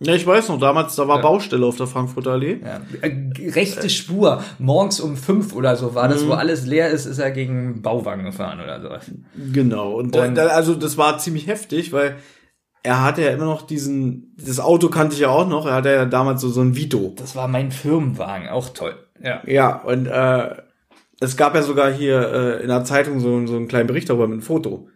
Ja, 0.03 0.15
ich 0.15 0.25
weiß 0.25 0.47
noch, 0.49 0.59
damals, 0.59 0.95
da 0.95 1.07
war 1.07 1.21
Baustelle 1.21 1.65
auf 1.65 1.75
der 1.77 1.87
Frankfurter 1.87 2.31
Allee. 2.31 2.59
ja, 2.63 2.79
äh, 3.01 3.49
rechte 3.51 3.89
Spur, 3.89 4.43
morgens 4.59 4.99
um 4.99 5.15
fünf 5.17 5.53
oder 5.53 5.75
so 5.75 5.93
war 5.93 6.07
das, 6.07 6.25
wo 6.25 6.31
alles 6.31 6.65
leer 6.65 6.89
ist, 6.89 7.05
ist 7.05 7.19
er 7.19 7.31
gegen 7.31 7.81
Bauwagen 7.81 8.23
gefahren 8.23 8.59
oder 8.61 8.81
sowas. 8.81 9.11
Genau. 9.51 9.91
Und, 9.93 10.15
Und- 10.15 10.35
da, 10.35 10.47
also 10.47 10.73
das 10.75 10.97
war 10.97 11.17
ziemlich 11.19 11.47
heftig, 11.47 11.91
weil 11.91 12.15
er 12.83 13.03
hatte 13.03 13.21
ja 13.21 13.29
immer 13.31 13.45
noch 13.45 13.61
diesen, 13.63 14.35
das 14.37 14.59
Auto 14.59 14.89
kannte 14.89 15.13
ich 15.13 15.21
ja 15.21 15.29
auch 15.29 15.47
noch, 15.47 15.65
er 15.67 15.73
hatte 15.75 15.89
ja 15.91 16.05
damals 16.05 16.41
so, 16.41 16.49
so 16.49 16.61
ein 16.61 16.75
Vito. 16.75 17.13
Das 17.15 17.35
war 17.35 17.47
mein 17.47 17.71
Firmenwagen, 17.71 18.49
auch 18.49 18.69
toll. 18.69 18.95
Ja. 19.23 19.41
Ja, 19.45 19.75
und 19.83 20.07
äh, 20.07 20.55
es 21.19 21.37
gab 21.37 21.53
ja 21.53 21.61
sogar 21.61 21.91
hier 21.91 22.33
äh, 22.33 22.61
in 22.63 22.67
der 22.69 22.83
Zeitung 22.83 23.19
so, 23.19 23.45
so 23.45 23.55
einen 23.55 23.67
kleinen 23.67 23.87
Bericht 23.87 24.09
darüber 24.09 24.27
mit 24.27 24.33
einem 24.33 24.41
Foto. 24.41 24.87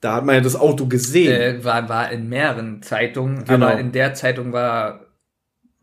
Da 0.00 0.14
hat 0.16 0.26
man 0.26 0.34
ja 0.34 0.40
das 0.42 0.56
Auto 0.56 0.86
gesehen. 0.86 1.32
Äh, 1.32 1.64
war, 1.64 1.88
war 1.88 2.10
in 2.12 2.28
mehreren 2.28 2.82
Zeitungen, 2.82 3.44
Genau. 3.44 3.66
aber 3.66 3.78
in 3.78 3.92
der 3.92 4.12
Zeitung 4.14 4.52
war 4.52 5.06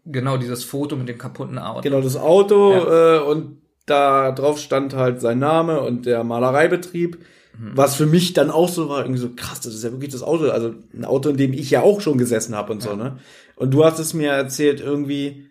genau 0.05 0.37
dieses 0.37 0.63
Foto 0.63 0.95
mit 0.95 1.09
dem 1.09 1.17
kaputten 1.17 1.57
Auto. 1.57 1.81
Genau, 1.81 2.01
das 2.01 2.17
Auto 2.17 2.73
äh, 2.73 3.19
und 3.19 3.61
da 3.85 4.31
drauf 4.31 4.59
stand 4.59 4.93
halt 4.93 5.19
sein 5.19 5.39
Name 5.39 5.81
und 5.81 6.05
der 6.05 6.23
Malereibetrieb. 6.23 7.17
Was 7.61 7.95
für 7.95 8.05
mich 8.05 8.31
dann 8.33 8.51
auch 8.51 8.69
so 8.69 8.87
war, 8.87 8.99
irgendwie 9.01 9.19
so 9.19 9.31
krass, 9.35 9.59
das 9.59 9.73
ist 9.73 9.83
ja 9.83 9.91
wirklich 9.91 10.11
das 10.11 10.23
Auto, 10.23 10.49
also 10.49 10.73
ein 10.93 11.03
Auto, 11.03 11.29
in 11.29 11.37
dem 11.37 11.51
ich 11.51 11.69
ja 11.69 11.81
auch 11.81 11.99
schon 11.99 12.17
gesessen 12.17 12.55
habe 12.55 12.71
und 12.71 12.81
so, 12.81 12.95
ne? 12.95 13.17
Und 13.57 13.71
du 13.73 13.83
hast 13.83 13.99
es 13.99 14.13
mir 14.13 14.31
erzählt, 14.31 14.79
irgendwie, 14.79 15.49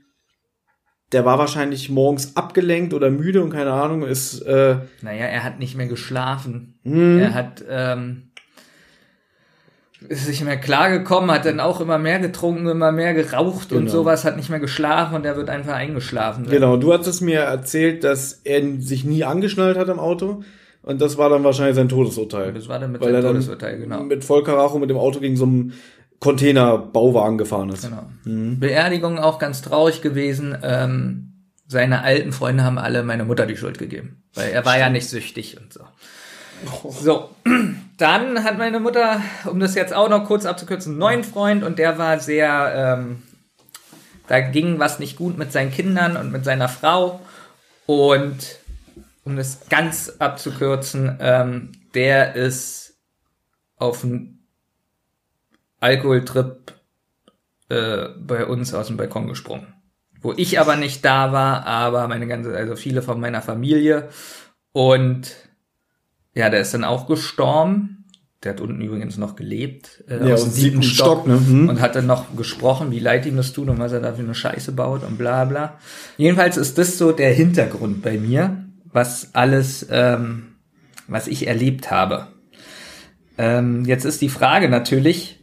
der 1.12 1.26
war 1.26 1.38
wahrscheinlich 1.38 1.90
morgens 1.90 2.34
abgelenkt 2.34 2.94
oder 2.94 3.10
müde 3.10 3.42
und 3.42 3.50
keine 3.50 3.72
Ahnung, 3.72 4.04
ist, 4.04 4.40
äh, 4.40 4.76
Naja, 5.02 5.26
er 5.26 5.44
hat 5.44 5.58
nicht 5.58 5.76
mehr 5.76 5.86
geschlafen. 5.86 6.78
Hm. 6.84 7.18
Er 7.18 7.34
hat 7.34 7.62
ähm, 7.68 8.28
ist 10.08 10.28
nicht 10.28 10.44
mehr 10.44 10.56
klargekommen, 10.56 11.30
hat 11.30 11.44
dann 11.44 11.60
auch 11.60 11.80
immer 11.80 11.98
mehr 11.98 12.20
getrunken, 12.20 12.68
immer 12.68 12.92
mehr 12.92 13.14
geraucht 13.14 13.72
und 13.72 13.80
Genau. 13.80 13.90
sowas, 13.90 14.24
hat 14.24 14.36
nicht 14.36 14.48
mehr 14.48 14.60
geschlafen 14.60 15.16
und 15.16 15.26
er 15.26 15.36
wird 15.36 15.50
einfach 15.50 15.74
eingeschlafen. 15.74 16.44
sein. 16.44 16.54
genau, 16.54 16.76
du 16.76 16.92
hattest 16.92 17.20
mir 17.20 17.40
erzählt, 17.40 18.04
dass 18.04 18.40
er 18.44 18.62
sich 18.80 19.04
nie 19.04 19.24
angeschnallt 19.24 19.76
hat 19.76 19.88
im 19.88 19.98
Auto 19.98 20.44
und 20.88 21.02
das 21.02 21.18
war 21.18 21.28
dann 21.28 21.44
wahrscheinlich 21.44 21.76
sein 21.76 21.90
Todesurteil. 21.90 22.54
Das 22.54 22.66
war 22.66 22.78
dann 22.78 22.92
mit 22.92 23.04
seinem 23.04 23.20
Todesurteil, 23.20 23.78
genau. 23.78 24.04
mit 24.04 24.24
Vollkaracho 24.24 24.78
mit 24.78 24.88
dem 24.88 24.96
Auto 24.96 25.20
gegen 25.20 25.36
so 25.36 25.44
einen 25.44 25.74
Containerbauwagen 26.18 27.36
gefahren 27.36 27.68
ist. 27.68 27.82
genau. 27.82 28.08
Beerdigung 28.24 29.18
auch 29.18 29.38
ganz 29.38 29.60
traurig 29.60 30.00
gewesen. 30.00 30.56
Ähm, 30.62 31.50
seine 31.66 32.04
alten 32.04 32.32
Freunde 32.32 32.64
haben 32.64 32.78
alle 32.78 33.02
meine 33.02 33.26
Mutter 33.26 33.44
die 33.44 33.58
Schuld 33.58 33.76
gegeben, 33.76 34.22
weil 34.32 34.48
er 34.48 34.64
war 34.64 34.78
ja 34.78 34.88
nicht 34.88 35.10
süchtig 35.10 35.58
und 35.60 35.74
so. 35.74 35.80
So, 36.88 37.28
dann 37.98 38.42
hat 38.42 38.56
meine 38.56 38.80
Mutter, 38.80 39.20
um 39.44 39.60
das 39.60 39.74
jetzt 39.74 39.92
auch 39.92 40.08
noch 40.08 40.24
kurz 40.24 40.46
abzukürzen, 40.46 40.92
einen 40.92 41.00
neuen 41.00 41.22
Freund 41.22 41.64
und 41.64 41.78
der 41.78 41.98
war 41.98 42.18
sehr, 42.18 42.96
ähm, 42.98 43.22
da 44.26 44.40
ging 44.40 44.78
was 44.78 45.00
nicht 45.00 45.18
gut 45.18 45.36
mit 45.36 45.52
seinen 45.52 45.70
Kindern 45.70 46.16
und 46.16 46.32
mit 46.32 46.46
seiner 46.46 46.70
Frau 46.70 47.20
und 47.84 48.57
um 49.28 49.36
das 49.36 49.68
ganz 49.68 50.08
abzukürzen, 50.18 51.18
ähm, 51.20 51.72
der 51.94 52.34
ist 52.34 52.98
auf 53.76 54.02
einen 54.02 54.46
Alkoholtrip 55.80 56.72
äh, 57.68 58.08
bei 58.18 58.46
uns 58.46 58.72
aus 58.72 58.86
dem 58.86 58.96
Balkon 58.96 59.28
gesprungen. 59.28 59.74
Wo 60.20 60.32
ich 60.36 60.58
aber 60.58 60.76
nicht 60.76 61.04
da 61.04 61.32
war, 61.32 61.66
aber 61.66 62.08
meine 62.08 62.26
ganze, 62.26 62.56
also 62.56 62.74
viele 62.74 63.02
von 63.02 63.20
meiner 63.20 63.42
Familie. 63.42 64.08
Und 64.72 65.30
ja, 66.34 66.48
der 66.48 66.60
ist 66.60 66.72
dann 66.72 66.84
auch 66.84 67.06
gestorben. 67.06 68.06
Der 68.42 68.52
hat 68.52 68.60
unten 68.60 68.80
übrigens 68.80 69.18
noch 69.18 69.36
gelebt. 69.36 70.04
Äh, 70.08 70.26
Ja, 70.26 70.34
aus 70.34 70.44
dem 70.44 70.52
siebten 70.52 70.82
Stock. 70.82 71.24
Stock, 71.24 71.26
ne? 71.26 71.34
Mhm. 71.36 71.68
Und 71.68 71.80
hat 71.80 71.94
dann 71.96 72.06
noch 72.06 72.34
gesprochen, 72.34 72.90
wie 72.90 73.00
leid 73.00 73.26
ihm 73.26 73.36
das 73.36 73.52
tut 73.52 73.68
und 73.68 73.78
was 73.78 73.92
er 73.92 74.00
da 74.00 74.12
für 74.14 74.22
eine 74.22 74.34
Scheiße 74.34 74.72
baut 74.72 75.04
und 75.04 75.18
bla 75.18 75.44
bla. 75.44 75.78
Jedenfalls 76.16 76.56
ist 76.56 76.78
das 76.78 76.96
so 76.96 77.12
der 77.12 77.34
Hintergrund 77.34 78.02
bei 78.02 78.16
mir, 78.16 78.67
was 78.92 79.34
alles, 79.34 79.86
ähm, 79.90 80.54
was 81.06 81.26
ich 81.26 81.46
erlebt 81.46 81.90
habe. 81.90 82.28
Ähm, 83.36 83.84
jetzt 83.84 84.04
ist 84.04 84.20
die 84.20 84.28
Frage 84.28 84.68
natürlich, 84.68 85.40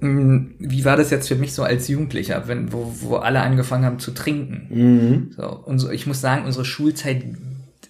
mh, 0.00 0.54
wie 0.58 0.84
war 0.84 0.96
das 0.96 1.10
jetzt 1.10 1.28
für 1.28 1.36
mich 1.36 1.52
so 1.54 1.62
als 1.62 1.88
Jugendlicher, 1.88 2.46
wenn, 2.46 2.72
wo, 2.72 2.94
wo 3.00 3.16
alle 3.16 3.40
angefangen 3.40 3.84
haben 3.84 3.98
zu 3.98 4.12
trinken? 4.12 4.68
Mhm. 4.70 5.32
So, 5.36 5.48
und 5.48 5.78
so, 5.78 5.90
ich 5.90 6.06
muss 6.06 6.20
sagen, 6.20 6.44
unsere 6.44 6.64
Schulzeit, 6.64 7.24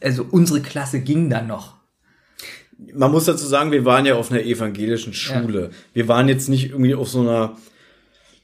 also 0.03 0.27
unsere 0.31 0.61
Klasse 0.61 1.01
ging 1.01 1.31
dann 1.31 1.47
noch. 1.47 1.77
Man 2.95 3.13
muss 3.13 3.27
dazu 3.27 3.47
sagen, 3.47 3.71
wir 3.71 3.85
waren 3.85 4.07
ja 4.07 4.17
auf 4.17 4.33
einer 4.33 4.43
evangelischen 4.43 5.13
Schule. 5.13 5.71
Wir 5.93 6.09
waren 6.09 6.29
jetzt 6.29 6.49
nicht 6.49 6.71
irgendwie 6.71 6.95
auf 6.95 7.09
so 7.09 7.21
einer, 7.21 7.57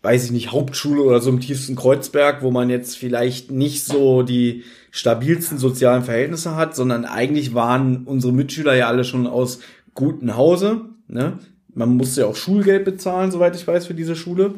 weiß 0.03 0.25
ich 0.27 0.31
nicht, 0.31 0.53
Hauptschule 0.53 1.03
oder 1.03 1.21
so 1.21 1.31
im 1.31 1.41
tiefsten 1.41 1.75
Kreuzberg, 1.75 2.43
wo 2.43 2.51
man 2.51 2.71
jetzt 2.71 2.97
vielleicht 2.97 3.51
nicht 3.51 3.85
so 3.85 4.23
die 4.23 4.65
stabilsten 4.91 5.59
sozialen 5.59 6.05
Verhältnisse 6.05 6.57
hat, 6.57 6.77
sondern 6.77 7.05
eigentlich 7.05 7.55
waren 7.55 8.05
unsere 8.05 8.33
Mitschüler 8.33 8.75
ja 8.75 8.89
alle 8.89 9.05
schon 9.05 9.27
aus 9.27 9.61
gutem 9.95 10.37
Hause. 10.37 10.83
Ne? 11.09 11.39
Man 11.75 11.97
musste 11.97 12.23
ja 12.23 12.27
auch 12.27 12.37
Schulgeld 12.37 12.85
bezahlen, 12.85 13.31
soweit 13.31 13.57
ich 13.57 13.67
weiß, 13.67 13.87
für 13.87 13.95
diese 13.95 14.17
Schule. 14.17 14.55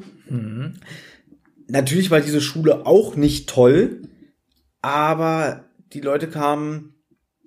Natürlich 1.69 2.11
war 2.11 2.21
diese 2.21 2.41
Schule 2.41 2.87
auch 2.87 3.17
nicht 3.17 3.49
toll, 3.49 4.03
aber 4.83 5.65
die 5.93 6.01
Leute 6.01 6.29
kamen 6.29 6.95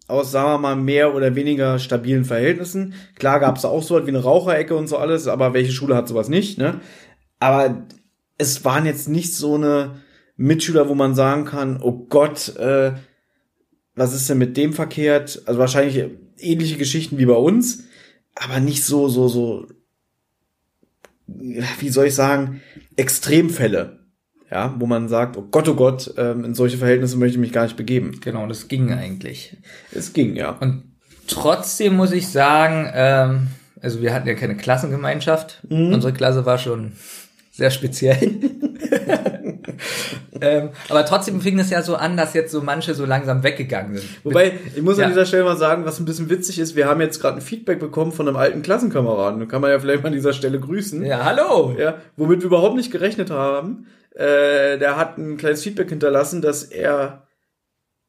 aus, 0.07 0.31
sagen 0.31 0.51
wir 0.51 0.57
mal, 0.57 0.75
mehr 0.75 1.15
oder 1.15 1.35
weniger 1.35 1.79
stabilen 1.79 2.25
Verhältnissen. 2.25 2.93
Klar 3.15 3.39
gab 3.39 3.57
es 3.57 3.65
auch 3.65 3.83
so 3.83 3.95
was 3.95 4.05
wie 4.05 4.09
eine 4.09 4.23
Raucherecke 4.23 4.75
und 4.75 4.87
so 4.87 4.97
alles, 4.97 5.27
aber 5.27 5.53
welche 5.53 5.71
Schule 5.71 5.95
hat 5.95 6.07
sowas 6.07 6.29
nicht, 6.29 6.57
ne? 6.57 6.81
Aber 7.43 7.85
es 8.37 8.63
waren 8.63 8.85
jetzt 8.85 9.09
nicht 9.09 9.35
so 9.35 9.55
eine 9.55 10.01
Mitschüler, 10.37 10.87
wo 10.87 10.95
man 10.95 11.13
sagen 11.13 11.43
kann, 11.43 11.77
oh 11.81 12.05
Gott, 12.07 12.55
äh, 12.55 12.93
was 13.95 14.13
ist 14.13 14.29
denn 14.29 14.37
mit 14.37 14.55
dem 14.55 14.71
verkehrt? 14.71 15.41
Also 15.45 15.59
wahrscheinlich 15.59 16.09
ähnliche 16.37 16.77
Geschichten 16.77 17.17
wie 17.17 17.25
bei 17.25 17.33
uns, 17.33 17.83
aber 18.35 18.61
nicht 18.61 18.85
so, 18.85 19.09
so, 19.09 19.27
so, 19.27 19.67
wie 21.27 21.89
soll 21.89 22.05
ich 22.05 22.15
sagen, 22.15 22.61
Extremfälle. 22.95 23.99
Ja, 24.49 24.73
wo 24.79 24.85
man 24.85 25.09
sagt, 25.09 25.35
oh 25.35 25.47
Gott, 25.51 25.67
oh 25.67 25.75
Gott, 25.75 26.13
ähm, 26.15 26.45
in 26.45 26.55
solche 26.55 26.77
Verhältnisse 26.77 27.17
möchte 27.17 27.35
ich 27.35 27.41
mich 27.41 27.51
gar 27.51 27.63
nicht 27.63 27.75
begeben. 27.75 28.21
Genau, 28.21 28.47
das 28.47 28.69
ging 28.69 28.93
eigentlich. 28.93 29.57
Es 29.91 30.13
ging, 30.13 30.37
ja. 30.37 30.51
Und 30.51 30.83
trotzdem 31.27 31.97
muss 31.97 32.13
ich 32.13 32.29
sagen, 32.29 32.89
ähm, 32.93 33.47
also 33.81 34.01
wir 34.01 34.13
hatten 34.13 34.29
ja 34.29 34.35
keine 34.35 34.55
Klassengemeinschaft. 34.55 35.61
Unsere 35.69 36.13
Klasse 36.13 36.45
war 36.45 36.57
schon 36.57 36.93
sehr 37.55 37.69
speziell. 37.69 38.17
ähm, 40.41 40.69
aber 40.89 41.05
trotzdem 41.05 41.39
fing 41.39 41.59
es 41.59 41.69
ja 41.69 41.83
so 41.83 41.95
an, 41.95 42.17
dass 42.17 42.33
jetzt 42.33 42.51
so 42.51 42.61
manche 42.61 42.95
so 42.95 43.05
langsam 43.05 43.43
weggegangen 43.43 43.95
sind. 43.97 44.09
Wobei, 44.25 44.53
ich 44.75 44.81
muss 44.81 44.97
Ja. 44.97 45.05
an 45.05 45.11
dieser 45.11 45.25
Stelle 45.27 45.43
mal 45.43 45.55
sagen, 45.57 45.85
was 45.85 45.99
ein 45.99 46.05
bisschen 46.05 46.29
witzig 46.31 46.57
ist, 46.59 46.75
wir 46.75 46.87
haben 46.87 46.99
jetzt 46.99 47.21
gerade 47.21 47.37
ein 47.37 47.41
Feedback 47.41 47.79
bekommen 47.79 48.11
von 48.11 48.27
einem 48.27 48.37
alten 48.37 48.63
Klassenkameraden. 48.63 49.39
Da 49.39 49.45
kann 49.45 49.61
man 49.61 49.69
ja 49.69 49.79
vielleicht 49.79 50.01
mal 50.01 50.07
an 50.07 50.15
dieser 50.15 50.33
Stelle 50.33 50.59
grüßen. 50.59 51.05
ja, 51.05 51.23
hallo. 51.23 51.75
Ja, 51.77 51.97
womit 52.17 52.39
wir 52.41 52.47
überhaupt 52.47 52.75
nicht 52.75 52.91
gerechnet 52.91 53.29
haben. 53.29 53.85
Äh, 54.15 54.77
der 54.79 54.97
hat 54.97 55.17
ein 55.19 55.37
kleines 55.37 55.61
Feedback 55.63 55.89
hinterlassen, 55.89 56.41
dass 56.41 56.63
er 56.63 57.27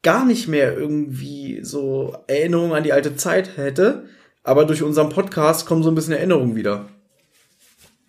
gar 0.02 0.24
nicht 0.24 0.48
mehr 0.48 0.76
irgendwie 0.76 1.60
so 1.62 2.16
Erinnerungen 2.28 2.72
an 2.72 2.82
die 2.82 2.92
alte 2.92 3.14
Zeit 3.16 3.56
hätte. 3.58 4.04
Aber 4.42 4.64
durch 4.66 4.82
unseren 4.82 5.08
Podcast 5.08 5.66
kommen 5.66 5.82
so 5.82 5.90
ein 5.90 5.94
bisschen 5.94 6.12
Erinnerungen 6.14 6.54
wieder. 6.56 6.86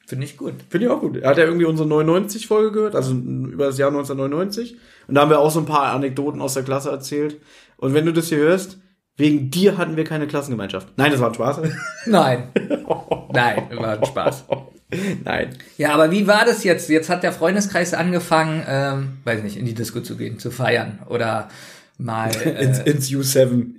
Finde 0.07 0.25
ich 0.25 0.37
gut. 0.37 0.53
Finde 0.69 0.87
ich 0.87 0.91
auch 0.91 1.01
gut. 1.01 1.17
Er 1.17 1.29
hat 1.29 1.37
ja 1.37 1.45
irgendwie 1.45 1.65
unsere 1.65 1.89
99-Folge 1.89 2.71
gehört, 2.71 2.95
also 2.95 3.13
über 3.13 3.65
das 3.65 3.77
Jahr 3.77 3.89
1999. 3.89 4.77
Und 5.07 5.15
da 5.15 5.21
haben 5.21 5.29
wir 5.29 5.39
auch 5.39 5.51
so 5.51 5.59
ein 5.59 5.65
paar 5.65 5.93
Anekdoten 5.93 6.41
aus 6.41 6.53
der 6.53 6.63
Klasse 6.63 6.91
erzählt. 6.91 7.41
Und 7.77 7.93
wenn 7.93 8.05
du 8.05 8.13
das 8.13 8.29
hier 8.29 8.37
hörst, 8.37 8.77
wegen 9.17 9.49
dir 9.49 9.77
hatten 9.77 9.95
wir 9.95 10.03
keine 10.03 10.27
Klassengemeinschaft. 10.27 10.89
Nein, 10.97 11.11
das 11.11 11.21
war 11.21 11.29
ein 11.29 11.33
Spaß. 11.33 11.61
Nein. 12.05 12.49
Nein, 13.31 13.69
war 13.77 13.97
ein 13.97 14.05
Spaß. 14.05 14.45
Nein. 15.23 15.49
Ja, 15.77 15.93
aber 15.93 16.11
wie 16.11 16.27
war 16.27 16.45
das 16.45 16.63
jetzt? 16.63 16.89
Jetzt 16.89 17.09
hat 17.09 17.23
der 17.23 17.31
Freundeskreis 17.31 17.93
angefangen, 17.93 18.63
ähm, 18.67 19.17
weiß 19.23 19.41
nicht, 19.41 19.57
in 19.57 19.65
die 19.65 19.73
Disco 19.73 20.01
zu 20.01 20.17
gehen, 20.17 20.37
zu 20.37 20.51
feiern 20.51 20.99
oder 21.09 21.49
mal 21.97 22.29
Ins, 22.59 22.79
äh, 22.79 22.91
ins 22.91 23.09
U7. 23.09 23.75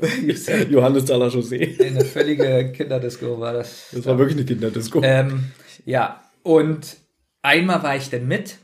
Johannes 0.70 1.04
Dalla 1.06 1.28
in 1.28 1.80
eine 1.96 2.04
völlige 2.04 2.72
Kinderdisco 2.72 3.38
war 3.40 3.52
das. 3.52 3.86
Das 3.92 4.06
war 4.06 4.18
wirklich 4.18 4.36
eine 4.36 4.46
Kinderdisco. 4.46 5.00
Ähm, 5.02 5.44
ja, 5.84 6.20
und 6.42 6.96
einmal 7.42 7.82
war 7.82 7.96
ich 7.96 8.10
dann 8.10 8.26
mit. 8.26 8.56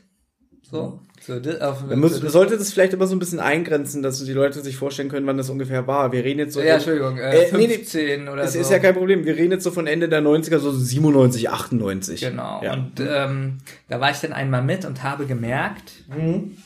So. 0.69 0.99
so 1.21 1.33
auf, 1.61 1.85
Man, 1.87 1.99
muss, 1.99 2.21
man 2.21 2.29
sollte 2.31 2.57
das 2.57 2.73
vielleicht 2.73 2.91
immer 2.93 3.07
so 3.07 3.15
ein 3.15 3.19
bisschen 3.19 3.39
eingrenzen, 3.39 4.03
dass 4.03 4.21
die 4.23 4.33
Leute 4.33 4.59
sich 4.61 4.75
vorstellen 4.75 5.07
können, 5.07 5.25
wann 5.25 5.37
das 5.37 5.49
ungefähr 5.49 5.87
war. 5.87 6.11
Wir 6.11 6.23
reden 6.25 6.39
jetzt 6.39 6.53
so. 6.53 6.61
ja, 6.61 6.75
Entschuldigung, 6.75 7.17
äh, 7.17 7.43
Äh, 7.45 7.57
nee, 7.57 7.67
15 7.69 8.27
oder 8.27 8.43
Es 8.43 8.53
so. 8.53 8.59
ist 8.59 8.69
ja 8.71 8.79
kein 8.79 8.93
Problem. 8.93 9.23
Wir 9.25 9.37
reden 9.37 9.51
jetzt 9.53 9.63
so 9.63 9.71
von 9.71 9.87
Ende 9.87 10.09
der 10.09 10.21
90er, 10.21 10.59
so 10.59 10.71
97, 10.71 11.49
98. 11.49 12.19
Genau. 12.21 12.61
Ja. 12.63 12.73
Und 12.73 12.91
ähm, 12.99 13.57
da 13.87 14.01
war 14.01 14.11
ich 14.11 14.17
dann 14.17 14.33
einmal 14.33 14.61
mit 14.61 14.83
und 14.85 15.03
habe 15.03 15.25
gemerkt, 15.25 15.91
Mhm. 16.13 16.57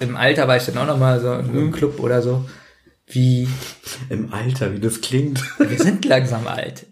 im 0.00 0.16
Alter 0.16 0.48
war 0.48 0.56
ich 0.56 0.64
dann 0.64 0.78
auch 0.78 0.86
noch 0.86 0.98
mal 0.98 1.20
so 1.20 1.32
in 1.34 1.50
einem 1.50 1.70
Club 1.72 2.00
oder 2.00 2.22
so, 2.22 2.46
wie 3.06 3.48
Im 4.08 4.32
Alter, 4.32 4.72
wie 4.72 4.80
das 4.80 5.00
klingt. 5.00 5.42
wir 5.58 5.78
sind 5.78 6.04
langsam 6.04 6.46
alt. 6.46 6.86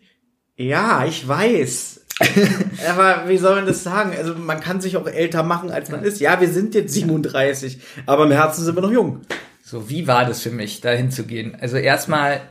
Ja, 0.57 1.05
ich 1.07 1.27
weiß. 1.27 2.01
aber 2.89 3.29
wie 3.29 3.39
soll 3.39 3.57
man 3.57 3.67
das 3.67 3.83
sagen? 3.83 4.13
Also 4.17 4.35
man 4.35 4.61
kann 4.61 4.81
sich 4.81 4.97
auch 4.97 5.07
älter 5.07 5.43
machen, 5.43 5.71
als 5.71 5.91
man 5.91 6.05
ist. 6.05 6.21
Ja, 6.21 6.41
wir 6.41 6.49
sind 6.49 6.75
jetzt 6.75 6.93
37, 6.93 7.81
aber 8.07 8.25
im 8.25 8.33
Herzen 8.33 8.65
sind 8.65 8.77
wir 8.77 8.83
noch 8.83 8.93
jung. 8.93 9.23
So, 9.65 9.89
wie 9.89 10.07
war 10.07 10.25
das 10.27 10.43
für 10.43 10.51
mich, 10.51 10.81
da 10.83 10.91
hinzugehen? 10.91 11.55
Also 11.55 11.79
erstmal 11.79 12.43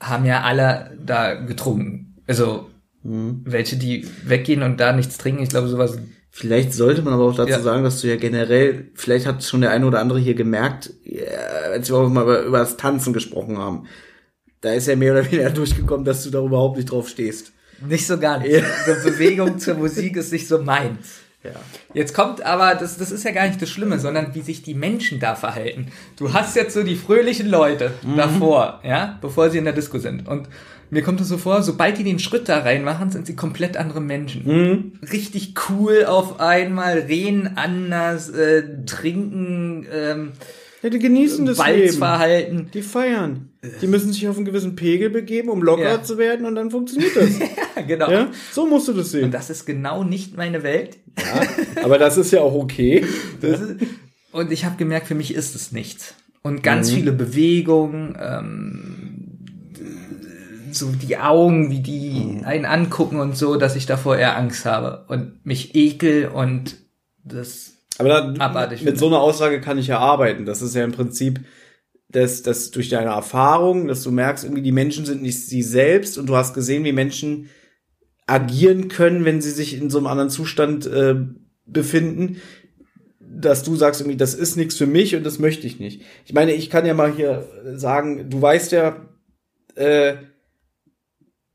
haben 0.00 0.24
ja 0.24 0.42
alle 0.42 0.96
da 1.04 1.34
getrunken. 1.34 2.16
Also 2.26 2.70
Mhm. 3.02 3.42
welche, 3.44 3.76
die 3.76 4.06
weggehen 4.24 4.62
und 4.62 4.78
da 4.78 4.92
nichts 4.92 5.18
trinken, 5.18 5.42
ich 5.42 5.48
glaube 5.48 5.68
sowas. 5.68 5.98
Vielleicht 6.30 6.72
sollte 6.72 7.02
man 7.02 7.14
aber 7.14 7.24
auch 7.24 7.34
dazu 7.34 7.50
Ja. 7.50 7.60
sagen, 7.60 7.82
dass 7.82 8.00
du 8.00 8.08
ja 8.08 8.16
generell, 8.16 8.90
vielleicht 8.94 9.26
hat 9.26 9.42
schon 9.42 9.60
der 9.62 9.70
eine 9.70 9.86
oder 9.86 10.00
andere 10.00 10.18
hier 10.20 10.34
gemerkt, 10.34 10.92
als 11.72 11.88
wir 11.90 11.96
auch 11.96 12.08
mal 12.08 12.22
über, 12.22 12.42
über 12.42 12.58
das 12.58 12.76
Tanzen 12.76 13.12
gesprochen 13.12 13.58
haben. 13.58 13.86
Da 14.60 14.72
ist 14.72 14.86
ja 14.88 14.96
mehr 14.96 15.12
oder 15.12 15.24
weniger 15.30 15.50
durchgekommen, 15.50 16.04
dass 16.04 16.22
du 16.24 16.30
da 16.30 16.40
überhaupt 16.40 16.76
nicht 16.76 16.90
drauf 16.90 17.08
stehst. 17.08 17.52
Nicht 17.86 18.06
so 18.06 18.18
gar 18.18 18.38
nicht. 18.40 18.52
Ja. 18.52 18.62
So 18.86 19.08
Bewegung 19.10 19.58
zur 19.58 19.74
Musik 19.74 20.16
ist 20.16 20.32
nicht 20.32 20.48
so 20.48 20.58
meins. 20.58 21.20
Ja. 21.44 21.52
Jetzt 21.94 22.12
kommt 22.12 22.42
aber, 22.44 22.74
das, 22.74 22.98
das 22.98 23.12
ist 23.12 23.24
ja 23.24 23.30
gar 23.30 23.46
nicht 23.46 23.62
das 23.62 23.70
Schlimme, 23.70 24.00
sondern 24.00 24.34
wie 24.34 24.40
sich 24.40 24.62
die 24.62 24.74
Menschen 24.74 25.20
da 25.20 25.36
verhalten. 25.36 25.86
Du 26.16 26.32
hast 26.32 26.56
jetzt 26.56 26.74
so 26.74 26.82
die 26.82 26.96
fröhlichen 26.96 27.48
Leute 27.48 27.92
davor, 28.16 28.80
ja, 28.84 29.16
bevor 29.20 29.48
sie 29.48 29.58
in 29.58 29.64
der 29.64 29.72
Disco 29.72 29.98
sind. 29.98 30.26
Und 30.26 30.48
mir 30.90 31.02
kommt 31.02 31.20
es 31.20 31.28
so 31.28 31.38
vor, 31.38 31.62
sobald 31.62 31.98
die 31.98 32.04
den 32.04 32.18
Schritt 32.18 32.48
da 32.48 32.58
reinmachen, 32.60 33.10
sind 33.10 33.26
sie 33.26 33.36
komplett 33.36 33.76
andere 33.76 34.00
Menschen. 34.00 34.98
Richtig 35.12 35.54
cool 35.68 36.04
auf 36.06 36.40
einmal, 36.40 36.98
reden 37.00 37.52
anders, 37.56 38.30
äh, 38.30 38.62
trinken, 38.86 39.86
ähm, 39.92 40.32
Ja, 40.82 40.90
die 40.90 40.98
genießen 41.00 41.44
das 41.44 41.58
Leben. 41.58 41.80
Balzverhalten. 41.80 42.70
Die 42.72 42.82
feiern. 42.82 43.48
Die 43.82 43.86
müssen 43.88 44.12
sich 44.12 44.28
auf 44.28 44.36
einen 44.36 44.44
gewissen 44.44 44.76
Pegel 44.76 45.10
begeben, 45.10 45.48
um 45.48 45.60
locker 45.62 45.82
Ja. 45.82 46.02
zu 46.02 46.18
werden 46.18 46.46
und 46.46 46.54
dann 46.54 46.70
funktioniert 46.70 47.16
das. 47.16 47.30
Ja, 47.76 47.82
genau. 47.82 48.10
ja? 48.10 48.30
So 48.52 48.66
musst 48.66 48.88
du 48.88 48.92
das 48.92 49.06
Und 49.06 49.20
sehen. 49.20 49.30
das 49.30 49.50
ist 49.50 49.64
genau 49.66 50.02
nicht 50.04 50.36
meine 50.36 50.62
Welt. 50.64 50.96
Ja, 51.18 51.82
aber 51.84 51.98
das 51.98 52.16
ist 52.16 52.32
ja 52.32 52.40
auch 52.40 52.54
okay. 52.54 53.04
Das 53.40 53.60
ist, 53.60 53.76
und 54.32 54.50
ich 54.52 54.64
habe 54.64 54.76
gemerkt, 54.76 55.06
für 55.08 55.14
mich 55.14 55.34
ist 55.34 55.54
es 55.54 55.72
nichts. 55.72 56.14
Und 56.42 56.62
ganz 56.62 56.90
viele 56.90 57.12
Bewegungen, 57.12 58.16
ähm, 58.20 59.07
so 60.78 60.90
die 60.90 61.18
Augen, 61.18 61.70
wie 61.70 61.80
die 61.80 62.40
einen 62.44 62.64
angucken 62.64 63.20
und 63.20 63.36
so, 63.36 63.56
dass 63.56 63.76
ich 63.76 63.86
davor 63.86 64.16
eher 64.16 64.36
Angst 64.36 64.64
habe 64.64 65.04
und 65.08 65.44
mich 65.44 65.74
ekel 65.74 66.28
und 66.28 66.76
das 67.24 67.72
Aber 67.98 68.08
da, 68.08 68.34
Abartig 68.44 68.80
mit 68.80 68.88
finde. 68.88 69.00
so 69.00 69.06
einer 69.08 69.20
Aussage 69.20 69.60
kann 69.60 69.78
ich 69.78 69.88
ja 69.88 69.98
arbeiten. 69.98 70.46
Das 70.46 70.62
ist 70.62 70.74
ja 70.74 70.84
im 70.84 70.92
Prinzip, 70.92 71.40
dass, 72.08 72.42
dass 72.42 72.70
durch 72.70 72.88
deine 72.88 73.10
Erfahrung, 73.10 73.86
dass 73.86 74.02
du 74.02 74.10
merkst, 74.10 74.44
irgendwie 74.44 74.62
die 74.62 74.72
Menschen 74.72 75.04
sind 75.04 75.22
nicht 75.22 75.46
sie 75.46 75.62
selbst 75.62 76.16
und 76.16 76.26
du 76.26 76.36
hast 76.36 76.54
gesehen, 76.54 76.84
wie 76.84 76.92
Menschen 76.92 77.50
agieren 78.26 78.88
können, 78.88 79.24
wenn 79.24 79.40
sie 79.40 79.50
sich 79.50 79.74
in 79.74 79.90
so 79.90 79.98
einem 79.98 80.06
anderen 80.06 80.30
Zustand 80.30 80.86
äh, 80.86 81.16
befinden, 81.66 82.40
dass 83.20 83.62
du 83.62 83.76
sagst 83.76 84.00
irgendwie, 84.00 84.16
das 84.16 84.34
ist 84.34 84.56
nichts 84.56 84.76
für 84.76 84.86
mich 84.86 85.14
und 85.14 85.24
das 85.24 85.38
möchte 85.38 85.66
ich 85.66 85.78
nicht. 85.78 86.02
Ich 86.24 86.32
meine, 86.32 86.52
ich 86.52 86.70
kann 86.70 86.86
ja 86.86 86.94
mal 86.94 87.12
hier 87.12 87.46
sagen, 87.76 88.30
du 88.30 88.40
weißt 88.40 88.72
ja, 88.72 88.96
äh, 89.74 90.14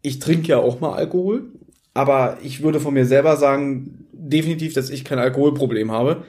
ich 0.03 0.19
trinke 0.19 0.49
ja 0.49 0.57
auch 0.59 0.79
mal 0.79 0.93
Alkohol, 0.93 1.45
aber 1.95 2.37
ich 2.43 2.61
würde 2.61 2.79
von 2.79 2.93
mir 2.93 3.05
selber 3.05 3.37
sagen, 3.37 4.05
definitiv, 4.11 4.73
dass 4.73 4.91
ich 4.91 5.03
kein 5.03 5.17
Alkoholproblem 5.17 5.91
habe, 5.91 6.25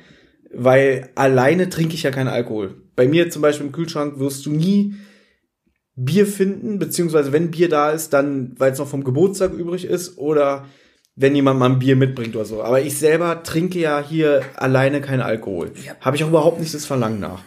weil 0.53 1.11
alleine 1.17 1.69
trinke 1.69 1.95
ich 1.95 2.05
ja 2.05 2.11
keinen 2.11 2.29
Alkohol. 2.29 2.77
Bei 2.97 3.07
mir 3.07 3.29
zum 3.29 3.43
Beispiel 3.43 3.67
im 3.67 3.73
Kühlschrank 3.73 4.19
wirst 4.19 4.47
du 4.47 4.51
nie 4.51 4.95
Bier 5.97 6.27
finden, 6.27 6.79
beziehungsweise 6.79 7.33
wenn 7.33 7.51
Bier 7.51 7.69
da 7.69 7.91
ist, 7.91 8.13
dann, 8.13 8.55
weil 8.59 8.73
es 8.73 8.79
noch 8.79 8.89
vom 8.89 9.05
Geburtstag 9.05 9.53
übrig 9.53 9.85
ist 9.85 10.19
oder 10.19 10.67
wenn 11.17 11.35
jemand 11.35 11.59
mal 11.59 11.71
ein 11.71 11.79
Bier 11.79 11.97
mitbringt 11.97 12.35
oder 12.35 12.45
so. 12.45 12.63
Aber 12.63 12.81
ich 12.81 12.97
selber 12.97 13.43
trinke 13.43 13.79
ja 13.79 14.05
hier 14.07 14.43
alleine 14.57 15.01
keinen 15.01 15.21
Alkohol. 15.21 15.73
Ja. 15.85 15.95
Habe 16.01 16.17
ich 16.17 16.25
auch 16.25 16.29
überhaupt 16.29 16.61
nicht 16.61 16.75
das 16.75 16.87
Verlangen 16.87 17.21
nach. 17.21 17.43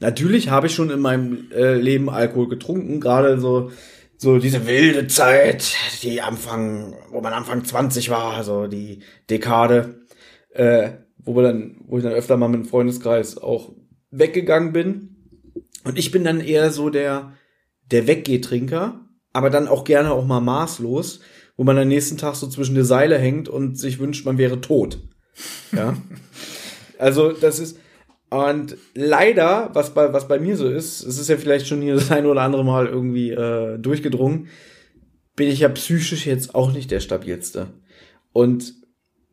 Natürlich 0.00 0.50
habe 0.50 0.68
ich 0.68 0.74
schon 0.74 0.90
in 0.90 1.00
meinem 1.00 1.50
äh, 1.52 1.74
Leben 1.74 2.08
Alkohol 2.08 2.48
getrunken, 2.48 3.00
gerade 3.00 3.40
so 3.40 3.70
so 4.18 4.38
diese 4.38 4.66
wilde 4.66 5.06
Zeit, 5.06 5.76
die 6.02 6.20
Anfang, 6.20 6.96
wo 7.10 7.20
man 7.20 7.32
Anfang 7.32 7.64
20 7.64 8.10
war, 8.10 8.42
so 8.42 8.66
die 8.66 8.98
Dekade, 9.30 10.06
äh, 10.50 10.90
wo 11.18 11.36
wir 11.36 11.44
dann, 11.44 11.76
wo 11.86 11.98
ich 11.98 12.02
dann 12.02 12.12
öfter 12.12 12.36
mal 12.36 12.48
mit 12.48 12.64
dem 12.64 12.68
Freundeskreis 12.68 13.38
auch 13.38 13.72
weggegangen 14.10 14.72
bin. 14.72 15.16
Und 15.84 15.98
ich 15.98 16.10
bin 16.10 16.24
dann 16.24 16.40
eher 16.40 16.72
so 16.72 16.90
der, 16.90 17.32
der 17.92 18.08
Weggehtrinker, 18.08 19.06
aber 19.32 19.50
dann 19.50 19.68
auch 19.68 19.84
gerne 19.84 20.10
auch 20.10 20.26
mal 20.26 20.40
maßlos, 20.40 21.20
wo 21.56 21.62
man 21.62 21.78
am 21.78 21.88
nächsten 21.88 22.18
Tag 22.18 22.34
so 22.34 22.48
zwischen 22.48 22.74
die 22.74 22.84
Seile 22.84 23.18
hängt 23.18 23.48
und 23.48 23.78
sich 23.78 24.00
wünscht, 24.00 24.26
man 24.26 24.36
wäre 24.36 24.60
tot. 24.60 24.98
Ja. 25.70 25.96
also, 26.98 27.30
das 27.32 27.60
ist, 27.60 27.78
und 28.30 28.76
leider, 28.94 29.70
was 29.72 29.94
bei, 29.94 30.12
was 30.12 30.28
bei 30.28 30.38
mir 30.38 30.56
so 30.56 30.68
ist, 30.68 31.02
es 31.02 31.18
ist 31.18 31.28
ja 31.28 31.36
vielleicht 31.36 31.66
schon 31.66 31.80
hier 31.80 31.94
das 31.94 32.10
eine 32.10 32.28
oder 32.28 32.42
andere 32.42 32.64
Mal 32.64 32.86
irgendwie 32.86 33.30
äh, 33.30 33.78
durchgedrungen, 33.78 34.48
bin 35.34 35.48
ich 35.48 35.60
ja 35.60 35.68
psychisch 35.68 36.26
jetzt 36.26 36.54
auch 36.54 36.72
nicht 36.72 36.90
der 36.90 37.00
stabilste. 37.00 37.68
Und 38.32 38.74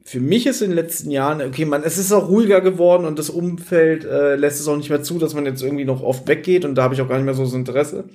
für 0.03 0.19
mich 0.19 0.45
ist 0.45 0.61
in 0.61 0.69
den 0.69 0.75
letzten 0.75 1.09
Jahren, 1.09 1.41
okay, 1.41 1.65
man, 1.65 1.83
es 1.83 1.97
ist 1.97 2.11
auch 2.11 2.29
ruhiger 2.29 2.61
geworden 2.61 3.05
und 3.05 3.17
das 3.17 3.31
Umfeld 3.31 4.05
äh, 4.05 4.35
lässt 4.35 4.59
es 4.59 4.67
auch 4.67 4.77
nicht 4.77 4.91
mehr 4.91 5.01
zu, 5.01 5.17
dass 5.17 5.33
man 5.33 5.45
jetzt 5.45 5.63
irgendwie 5.63 5.83
noch 5.83 6.03
oft 6.03 6.27
weggeht 6.27 6.63
und 6.63 6.75
da 6.75 6.83
habe 6.83 6.93
ich 6.93 7.01
auch 7.01 7.09
gar 7.09 7.17
nicht 7.17 7.25
mehr 7.25 7.33
so 7.33 7.43
das 7.43 7.53
Interesse. 7.53 8.05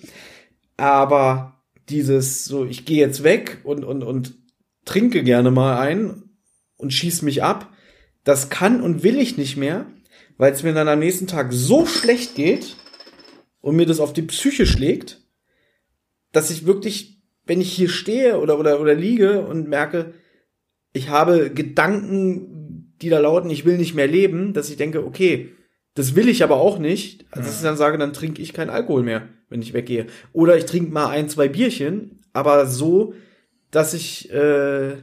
Aber 0.76 1.60
dieses 1.88 2.44
so, 2.44 2.64
ich 2.64 2.84
gehe 2.84 2.98
jetzt 2.98 3.24
weg 3.24 3.58
und, 3.64 3.84
und, 3.84 4.04
und 4.04 4.34
trinke 4.84 5.24
gerne 5.24 5.50
mal 5.50 5.78
ein 5.80 6.30
und 6.76 6.92
schieß 6.92 7.22
mich 7.22 7.42
ab, 7.42 7.70
das 8.22 8.48
kann 8.50 8.80
und 8.80 9.02
will 9.02 9.18
ich 9.18 9.36
nicht 9.36 9.56
mehr, 9.56 9.86
weil 10.40 10.54
es 10.54 10.62
mir 10.62 10.72
dann 10.72 10.88
am 10.88 11.00
nächsten 11.00 11.26
Tag 11.26 11.52
so 11.52 11.84
schlecht 11.84 12.34
geht 12.34 12.76
und 13.60 13.76
mir 13.76 13.84
das 13.84 14.00
auf 14.00 14.14
die 14.14 14.22
Psyche 14.22 14.64
schlägt, 14.64 15.20
dass 16.32 16.50
ich 16.50 16.64
wirklich, 16.64 17.20
wenn 17.44 17.60
ich 17.60 17.70
hier 17.70 17.90
stehe 17.90 18.40
oder, 18.40 18.58
oder, 18.58 18.80
oder 18.80 18.94
liege 18.94 19.42
und 19.42 19.68
merke, 19.68 20.14
ich 20.94 21.10
habe 21.10 21.50
Gedanken, 21.50 22.94
die 23.02 23.10
da 23.10 23.18
lauten, 23.18 23.50
ich 23.50 23.66
will 23.66 23.76
nicht 23.76 23.94
mehr 23.94 24.06
leben, 24.06 24.54
dass 24.54 24.70
ich 24.70 24.78
denke, 24.78 25.04
okay, 25.04 25.50
das 25.92 26.16
will 26.16 26.26
ich 26.26 26.42
aber 26.42 26.56
auch 26.56 26.78
nicht. 26.78 27.26
Also, 27.32 27.46
dass 27.46 27.58
ich 27.58 27.62
dann 27.62 27.76
sage, 27.76 27.98
dann 27.98 28.14
trinke 28.14 28.40
ich 28.40 28.54
keinen 28.54 28.70
Alkohol 28.70 29.02
mehr, 29.02 29.28
wenn 29.50 29.60
ich 29.60 29.74
weggehe. 29.74 30.06
Oder 30.32 30.56
ich 30.56 30.64
trinke 30.64 30.90
mal 30.90 31.10
ein, 31.10 31.28
zwei 31.28 31.48
Bierchen, 31.48 32.22
aber 32.32 32.64
so, 32.64 33.12
dass 33.70 33.92
ich 33.92 34.32
äh, 34.32 34.96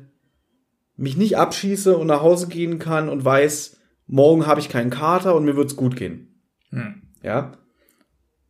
mich 0.95 1.15
nicht 1.15 1.38
abschieße 1.38 1.95
und 1.95 2.07
nach 2.07 2.23
Hause 2.23 2.47
gehen 2.47 2.80
kann 2.80 3.07
und 3.07 3.23
weiß, 3.23 3.76
morgen 4.07 4.47
habe 4.47 4.59
ich 4.59 4.69
keinen 4.69 4.89
Kater 4.89 5.35
und 5.35 5.45
mir 5.45 5.55
wird's 5.55 5.75
gut 5.75 5.95
gehen. 5.95 6.41
Hm. 6.69 7.01
Ja. 7.21 7.53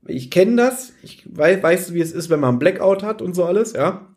Ich 0.06 0.32
kenne 0.32 0.56
das. 0.56 0.94
Ich 1.04 1.24
weiß, 1.26 1.62
weißt 1.62 1.90
du, 1.90 1.94
wie 1.94 2.02
es 2.02 2.14
ist, 2.14 2.30
wenn 2.30 2.40
man 2.40 2.52
einen 2.52 2.60
Blackout 2.60 3.04
hat 3.04 3.22
und 3.22 3.34
so 3.34 3.46
alles, 3.46 3.74
ja. 3.74 4.08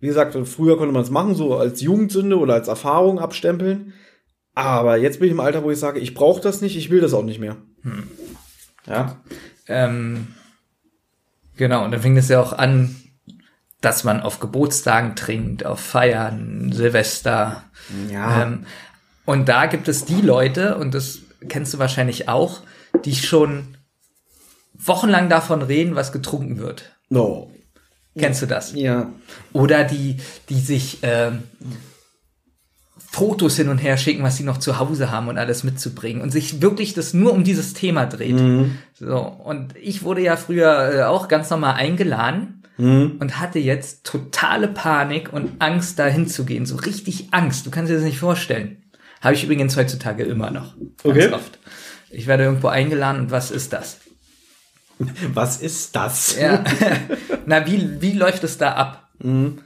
Wie 0.00 0.06
gesagt, 0.06 0.36
früher 0.46 0.76
konnte 0.76 0.92
man 0.92 1.02
es 1.02 1.10
machen, 1.10 1.34
so 1.34 1.56
als 1.56 1.80
Jugendsünde 1.80 2.38
oder 2.38 2.54
als 2.54 2.68
Erfahrung 2.68 3.18
abstempeln. 3.18 3.92
Aber 4.54 4.96
jetzt 4.96 5.20
bin 5.20 5.26
ich 5.26 5.32
im 5.32 5.40
Alter, 5.40 5.62
wo 5.62 5.70
ich 5.70 5.78
sage, 5.78 6.00
ich 6.00 6.14
brauche 6.14 6.40
das 6.40 6.60
nicht, 6.60 6.76
ich 6.76 6.90
will 6.90 7.00
das 7.00 7.14
auch 7.14 7.24
nicht 7.24 7.40
mehr. 7.40 7.56
Hm. 7.82 8.04
Ja. 8.86 9.20
Ähm, 9.66 10.28
genau, 11.56 11.84
und 11.84 11.90
dann 11.90 12.00
fing 12.00 12.16
es 12.16 12.28
ja 12.28 12.40
auch 12.40 12.52
an, 12.52 12.96
dass 13.80 14.02
man 14.02 14.20
auf 14.20 14.40
Geburtstagen 14.40 15.14
trinkt, 15.14 15.64
auf 15.64 15.80
Feiern, 15.80 16.72
Silvester. 16.72 17.64
Ja. 18.10 18.42
Ähm, 18.42 18.66
und 19.28 19.46
da 19.46 19.66
gibt 19.66 19.88
es 19.88 20.06
die 20.06 20.22
Leute, 20.22 20.78
und 20.78 20.94
das 20.94 21.18
kennst 21.50 21.74
du 21.74 21.78
wahrscheinlich 21.78 22.30
auch, 22.30 22.62
die 23.04 23.14
schon 23.14 23.76
wochenlang 24.72 25.28
davon 25.28 25.60
reden, 25.60 25.96
was 25.96 26.12
getrunken 26.12 26.56
wird. 26.56 26.96
No. 27.10 27.50
Kennst 28.16 28.40
du 28.40 28.46
das? 28.46 28.72
Ja. 28.72 29.12
Oder 29.52 29.84
die, 29.84 30.16
die 30.48 30.58
sich 30.60 31.00
ähm, 31.02 31.42
Fotos 32.96 33.56
hin 33.56 33.68
und 33.68 33.76
her 33.76 33.98
schicken, 33.98 34.22
was 34.22 34.38
sie 34.38 34.44
noch 34.44 34.56
zu 34.56 34.78
Hause 34.78 35.10
haben 35.10 35.28
und 35.28 35.36
alles 35.36 35.62
mitzubringen 35.62 36.22
und 36.22 36.30
sich 36.30 36.62
wirklich 36.62 36.94
das 36.94 37.12
nur 37.12 37.34
um 37.34 37.44
dieses 37.44 37.74
Thema 37.74 38.06
dreht. 38.06 38.36
Mhm. 38.36 38.78
So 38.94 39.18
und 39.18 39.76
ich 39.76 40.04
wurde 40.04 40.22
ja 40.22 40.38
früher 40.38 40.94
äh, 40.94 41.02
auch 41.02 41.28
ganz 41.28 41.50
normal 41.50 41.74
eingeladen 41.74 42.62
mhm. 42.78 43.16
und 43.20 43.38
hatte 43.38 43.58
jetzt 43.58 44.06
totale 44.06 44.68
Panik 44.68 45.34
und 45.34 45.60
Angst, 45.60 45.98
da 45.98 46.06
hinzugehen. 46.06 46.64
So 46.64 46.76
richtig 46.76 47.28
Angst. 47.32 47.66
Du 47.66 47.70
kannst 47.70 47.90
dir 47.90 47.96
das 47.96 48.04
nicht 48.04 48.20
vorstellen. 48.20 48.84
Habe 49.20 49.34
ich 49.34 49.44
übrigens 49.44 49.76
heutzutage 49.76 50.24
immer 50.24 50.50
noch. 50.50 50.74
Ganz 50.76 51.04
okay. 51.04 51.32
oft. 51.32 51.58
Ich 52.10 52.26
werde 52.26 52.44
irgendwo 52.44 52.68
eingeladen 52.68 53.22
und 53.22 53.30
was 53.30 53.50
ist 53.50 53.72
das? 53.72 53.98
Was 55.32 55.60
ist 55.60 55.94
das? 55.94 56.36
Ja. 56.40 56.64
Na, 57.46 57.64
wie, 57.66 58.00
wie 58.00 58.14
läuft 58.14 58.42
es 58.42 58.58
da 58.58 58.72
ab? 58.72 59.08
Mhm. 59.20 59.58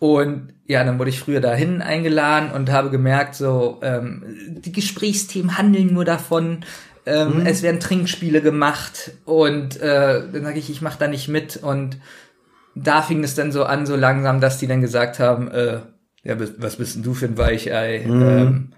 Und 0.00 0.54
ja, 0.66 0.82
dann 0.82 0.98
wurde 0.98 1.10
ich 1.10 1.20
früher 1.20 1.40
dahin 1.40 1.82
eingeladen 1.82 2.50
und 2.50 2.70
habe 2.70 2.90
gemerkt, 2.90 3.36
so, 3.36 3.78
ähm, 3.82 4.24
die 4.48 4.72
Gesprächsthemen 4.72 5.56
handeln 5.56 5.94
nur 5.94 6.04
davon, 6.04 6.64
ähm, 7.06 7.40
mhm. 7.40 7.46
es 7.46 7.62
werden 7.62 7.78
Trinkspiele 7.78 8.42
gemacht 8.42 9.12
und 9.24 9.80
äh, 9.80 10.22
dann 10.32 10.42
sage 10.42 10.58
ich, 10.58 10.68
ich 10.68 10.82
mache 10.82 10.98
da 10.98 11.06
nicht 11.06 11.28
mit 11.28 11.56
und 11.56 11.98
da 12.74 13.00
fing 13.00 13.22
es 13.22 13.36
dann 13.36 13.52
so 13.52 13.64
an, 13.64 13.86
so 13.86 13.94
langsam, 13.94 14.40
dass 14.40 14.58
die 14.58 14.66
dann 14.66 14.80
gesagt 14.80 15.20
haben, 15.20 15.48
äh, 15.50 15.80
ja, 16.24 16.36
was 16.58 16.76
bist 16.76 16.96
denn 16.96 17.04
du 17.04 17.14
für 17.14 17.26
ein 17.26 17.38
Weichei? 17.38 18.04
Mhm. 18.04 18.22
Ähm, 18.22 18.72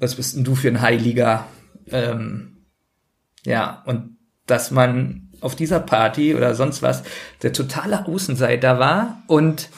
was 0.00 0.16
bist 0.16 0.36
denn 0.36 0.44
du 0.44 0.54
für 0.56 0.68
ein 0.68 0.80
Heiliger? 0.80 1.46
Ähm, 1.88 2.64
ja, 3.44 3.82
und 3.86 4.16
dass 4.46 4.70
man 4.70 5.28
auf 5.40 5.54
dieser 5.54 5.80
Party 5.80 6.34
oder 6.34 6.54
sonst 6.54 6.82
was 6.82 7.02
der 7.42 7.52
totale 7.52 8.06
Außenseiter 8.06 8.78
war 8.78 9.22
und 9.26 9.70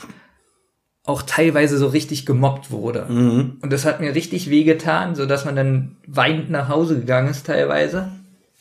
auch 1.05 1.23
teilweise 1.23 1.79
so 1.79 1.89
richtig 1.89 2.27
gemobbt 2.27 2.71
wurde. 2.71 3.07
Mhm. 3.09 3.59
Und 3.61 3.73
das 3.73 3.85
hat 3.85 4.01
mir 4.01 4.15
richtig 4.15 4.51
wehgetan, 4.51 5.15
so 5.15 5.27
dass 5.27 5.45
man 5.45 5.57
dann 5.57 5.97
weinend 6.07 6.51
nach 6.51 6.69
Hause 6.69 6.99
gegangen 7.01 7.29
ist 7.29 7.47
teilweise 7.47 8.13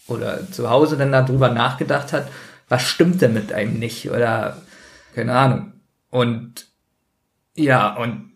oder 0.07 0.51
zu 0.51 0.69
Hause 0.69 0.97
dann 0.97 1.11
darüber 1.11 1.49
nachgedacht 1.49 2.13
hat, 2.13 2.27
was 2.67 2.83
stimmt 2.83 3.21
denn 3.21 3.33
mit 3.33 3.53
einem 3.53 3.77
nicht 3.77 4.09
oder 4.09 4.57
keine 5.13 5.33
Ahnung. 5.33 5.73
Und 6.09 6.67
ja, 7.55 7.95
und 7.95 8.30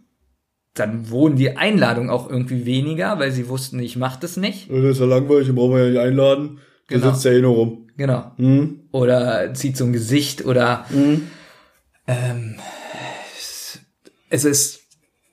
dann 0.75 1.09
wurden 1.09 1.37
die 1.37 1.57
Einladungen 1.57 2.09
auch 2.09 2.29
irgendwie 2.29 2.65
weniger, 2.65 3.17
weil 3.17 3.31
sie 3.31 3.49
wussten, 3.49 3.79
ich 3.79 3.95
mach 3.95 4.17
das 4.17 4.37
nicht. 4.37 4.69
Das 4.69 4.83
ist 4.83 4.99
ja 4.99 5.05
langweilig, 5.05 5.47
den 5.47 5.55
brauchen 5.55 5.73
wir 5.73 5.85
ja 5.85 5.89
nicht 5.89 5.99
einladen. 5.99 6.59
Der 6.89 6.99
genau. 6.99 7.11
sitzt 7.11 7.25
ja 7.25 7.31
eh 7.31 7.41
nur 7.41 7.55
rum. 7.55 7.87
Genau. 7.97 8.31
Mhm. 8.37 8.81
Oder 8.91 9.53
zieht 9.53 9.77
so 9.77 9.85
ein 9.85 9.93
Gesicht 9.93 10.45
oder 10.45 10.85
mhm. 10.91 11.27
ähm, 12.07 12.55
es 14.29 14.43
ist 14.45 14.81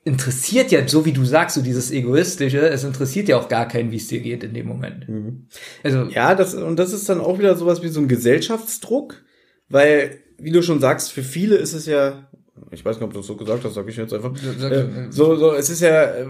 interessiert 0.05 0.73
ja, 0.73 0.87
so 0.87 1.05
wie 1.05 1.13
du 1.13 1.25
sagst, 1.25 1.55
so 1.55 1.63
dieses 1.63 1.93
Egoistische, 1.93 2.69
es 2.69 2.83
interessiert 2.83 3.29
ja 3.29 3.37
auch 3.39 3.49
gar 3.49 3.69
keinen, 3.69 3.93
wie 3.93 3.97
es 3.97 4.09
dir 4.09 4.21
geht 4.21 4.43
in 4.43 4.53
dem 4.53 4.67
Moment. 4.67 5.09
Mhm. 5.09 5.47
Also 5.85 6.05
ja, 6.05 6.35
das 6.35 6.55
und 6.55 6.77
das 6.77 6.93
ist 6.93 7.09
dann 7.09 7.21
auch 7.21 7.39
wieder 7.39 7.57
sowas 7.57 7.83
wie 7.83 7.89
so 7.89 8.01
ein 8.01 8.09
Gesellschaftsdruck, 8.09 9.23
weil 9.69 10.19
wie 10.39 10.51
du 10.51 10.63
schon 10.63 10.81
sagst, 10.81 11.13
für 11.13 11.23
viele 11.23 11.57
ist 11.57 11.73
es 11.73 11.87
ja 11.87 12.29
ich 12.71 12.85
weiß 12.85 12.97
nicht, 12.97 13.05
ob 13.05 13.13
du 13.13 13.19
das 13.19 13.27
so 13.27 13.37
gesagt 13.37 13.65
hast, 13.65 13.75
sag 13.75 13.89
ich 13.89 13.97
jetzt 13.97 14.13
einfach. 14.13 14.33
Äh, 14.35 15.11
so, 15.11 15.37
so, 15.37 15.53
es 15.53 15.71
ist 15.71 15.81
ja 15.81 16.03
äh, 16.05 16.27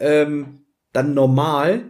ähm, 0.00 0.60
dann 0.92 1.14
normal, 1.14 1.82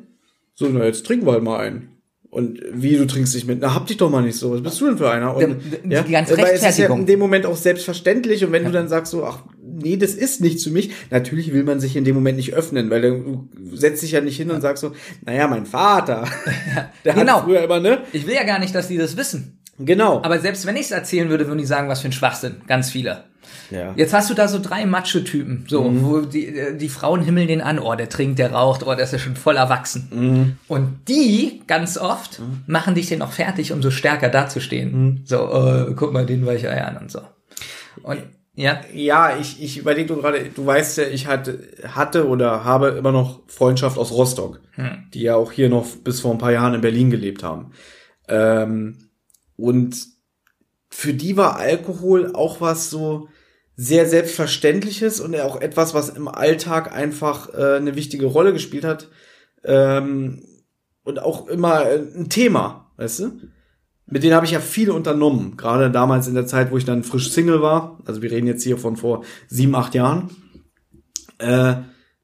so, 0.55 0.69
na, 0.69 0.85
jetzt 0.85 1.07
trinken 1.07 1.27
wir 1.27 1.33
halt 1.33 1.43
mal 1.43 1.61
einen. 1.61 1.95
Und 2.35 2.61
wie, 2.73 2.97
du 2.97 3.07
trinkst 3.07 3.33
dich 3.33 3.47
mit? 3.47 3.61
Na, 3.61 3.75
hab 3.75 3.87
dich 3.87 3.97
doch 3.97 4.11
mal 4.11 4.21
nicht 4.21 4.37
so. 4.37 4.53
Was 4.53 4.61
bist 4.61 4.81
du 4.81 4.87
denn 4.87 4.99
für 4.99 5.09
einer? 5.09 5.37
Und, 5.37 5.57
die, 5.85 5.89
ja, 5.89 6.03
ganze 6.03 6.37
Weil 6.37 6.55
es 6.55 6.65
ist 6.65 6.79
ja 6.79 6.93
in 6.93 7.07
dem 7.07 7.21
Moment 7.21 7.47
auch 7.47 7.55
selbstverständlich. 7.55 8.45
Und 8.45 8.51
wenn 8.51 8.65
ja. 8.65 8.71
du 8.71 8.75
dann 8.75 8.89
sagst 8.89 9.13
so, 9.13 9.25
ach, 9.25 9.45
nee, 9.63 9.97
das 9.97 10.15
ist 10.15 10.41
nichts 10.41 10.65
für 10.65 10.71
mich. 10.71 10.91
Natürlich 11.11 11.53
will 11.53 11.63
man 11.63 11.79
sich 11.79 11.95
in 11.95 12.03
dem 12.03 12.17
Moment 12.17 12.37
nicht 12.37 12.53
öffnen, 12.53 12.91
weil 12.91 13.03
du 13.03 13.49
setzt 13.73 14.03
dich 14.03 14.11
ja 14.11 14.21
nicht 14.21 14.37
hin 14.37 14.51
und 14.51 14.63
sagst 14.63 14.81
so, 14.81 14.91
naja, 15.25 15.47
mein 15.47 15.65
Vater, 15.65 16.27
der 17.05 17.15
genau. 17.15 17.37
hat 17.37 17.45
früher 17.45 17.63
immer, 17.63 17.79
ne? 17.79 18.01
Ich 18.13 18.27
will 18.27 18.35
ja 18.35 18.43
gar 18.43 18.59
nicht, 18.59 18.75
dass 18.75 18.89
die 18.89 18.97
das 18.97 19.17
wissen. 19.17 19.61
Genau. 19.79 20.21
Aber 20.25 20.41
selbst 20.41 20.67
wenn 20.67 20.75
ich 20.75 20.87
es 20.87 20.91
erzählen 20.91 21.29
würde, 21.29 21.47
würden 21.47 21.59
die 21.59 21.65
sagen, 21.65 21.89
was 21.89 22.01
für 22.01 22.09
ein 22.09 22.13
Schwachsinn. 22.13 22.63
Ganz 22.67 22.91
viele. 22.91 23.27
Ja. 23.71 23.93
Jetzt 23.97 24.13
hast 24.13 24.31
du 24.31 24.35
da 24.35 24.49
so 24.49 24.59
drei 24.61 24.87
Macho-Typen, 24.87 25.65
so, 25.69 25.85
mhm. 25.85 26.05
wo 26.05 26.21
die, 26.21 26.77
die 26.79 26.89
Frauen 26.89 27.23
himmeln 27.23 27.49
den 27.49 27.61
an, 27.61 27.79
oh, 27.79 27.95
der 27.95 28.09
trinkt, 28.09 28.39
der 28.39 28.53
raucht, 28.53 28.87
oh, 28.87 28.95
der 28.95 29.05
ist 29.05 29.13
ja 29.13 29.19
schon 29.19 29.37
voll 29.37 29.57
erwachsen. 29.57 30.09
Mhm. 30.11 30.59
Und 30.69 31.09
die, 31.09 31.63
ganz 31.67 31.99
oft, 31.99 32.41
mhm. 32.41 32.63
machen 32.67 32.95
dich 32.95 33.09
dann 33.09 33.23
auch 33.23 33.33
fertig, 33.33 33.73
um 33.73 33.83
so 33.83 33.91
stärker 33.91 34.29
dazustehen. 34.29 34.93
Mhm. 34.93 35.21
So, 35.25 35.41
oh, 35.41 35.95
guck 35.95 36.13
mal, 36.13 36.27
den 36.27 36.47
Weichei 36.47 36.83
an 36.83 36.97
und 36.97 37.11
so. 37.11 37.21
Und, 38.03 38.23
ja. 38.55 38.81
Ja, 38.93 39.37
ich, 39.37 39.63
ich 39.63 39.79
überlege 39.79 40.15
gerade, 40.15 40.51
du 40.55 40.65
weißt 40.65 40.99
ja, 40.99 41.05
ich 41.05 41.27
hatte, 41.27 41.59
hatte 41.89 42.29
oder 42.29 42.65
habe 42.65 42.89
immer 42.89 43.13
noch 43.13 43.41
Freundschaft 43.49 43.99
aus 43.99 44.13
Rostock, 44.13 44.61
hm. 44.73 45.11
die 45.13 45.23
ja 45.23 45.35
auch 45.35 45.51
hier 45.51 45.69
noch 45.69 45.87
bis 46.05 46.21
vor 46.21 46.31
ein 46.31 46.39
paar 46.39 46.53
Jahren 46.53 46.75
in 46.75 46.81
Berlin 46.81 47.11
gelebt 47.11 47.43
haben. 47.43 47.73
Ähm, 48.29 49.09
und 49.57 49.97
für 50.89 51.13
die 51.13 51.37
war 51.37 51.57
Alkohol 51.57 52.33
auch 52.35 52.61
was 52.61 52.91
so, 52.91 53.29
sehr 53.77 54.09
selbstverständliches 54.09 55.21
und 55.21 55.39
auch 55.41 55.61
etwas, 55.61 55.95
was 55.95 56.09
im 56.11 56.29
Alltag 56.29 56.93
einfach 56.93 57.53
äh, 57.53 57.77
eine 57.77 57.97
wichtige 57.97 58.27
Rolle 58.27 58.53
gespielt 58.53 58.85
hat 58.85 59.09
ähm, 59.65 60.45
und 61.03 61.21
auch 61.21 61.49
immer 61.49 61.89
äh, 61.89 61.99
ein 62.17 62.29
Thema, 62.29 62.93
weißt 62.97 63.21
du? 63.21 63.33
mit 64.07 64.23
denen 64.23 64.35
habe 64.35 64.47
ich 64.47 64.53
ja 64.53 64.61
viel 64.61 64.91
unternommen. 64.91 65.57
Gerade 65.57 65.91
damals 65.91 66.29
in 66.29 66.35
der 66.35 66.47
Zeit, 66.47 66.71
wo 66.71 66.77
ich 66.77 66.85
dann 66.85 67.05
frisch 67.05 67.31
Single 67.31 67.63
war. 67.63 67.99
Also 68.05 68.23
wir 68.23 68.31
reden 68.31 68.47
jetzt 68.47 68.63
hier 68.63 68.77
von 68.77 68.97
vor 68.97 69.25
sieben, 69.49 69.75
acht 69.75 69.95
Jahren. 69.95 70.31
Äh, 71.39 71.77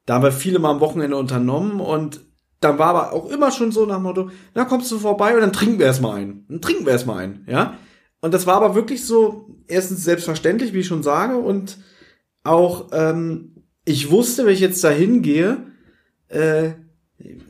da 0.06 0.14
haben 0.14 0.22
wir 0.22 0.32
viele 0.32 0.58
mal 0.58 0.70
am 0.70 0.80
Wochenende 0.80 1.16
unternommen 1.16 1.80
und 1.80 2.20
dann 2.60 2.78
war 2.78 2.88
aber 2.88 3.12
auch 3.12 3.30
immer 3.30 3.50
schon 3.50 3.72
so 3.72 3.86
nach 3.86 3.96
dem 3.96 4.02
Motto, 4.02 4.30
na 4.54 4.66
kommst 4.66 4.92
du 4.92 4.98
vorbei 4.98 5.34
und 5.34 5.40
dann 5.40 5.52
trinken 5.52 5.78
wir 5.78 5.86
erstmal 5.86 6.18
einen. 6.18 6.44
Dann 6.48 6.60
trinken 6.60 6.84
wir 6.84 6.92
erstmal 6.92 7.18
einen, 7.18 7.46
ja. 7.48 7.74
Und 8.20 8.34
das 8.34 8.46
war 8.46 8.56
aber 8.56 8.74
wirklich 8.74 9.06
so, 9.06 9.49
erstens 9.70 10.04
selbstverständlich, 10.04 10.72
wie 10.72 10.80
ich 10.80 10.86
schon 10.86 11.02
sage, 11.02 11.36
und 11.36 11.78
auch, 12.44 12.88
ähm, 12.92 13.64
ich 13.84 14.10
wusste, 14.10 14.46
wenn 14.46 14.54
ich 14.54 14.60
jetzt 14.60 14.82
da 14.84 14.90
hingehe, 14.90 15.58
äh, 16.28 16.70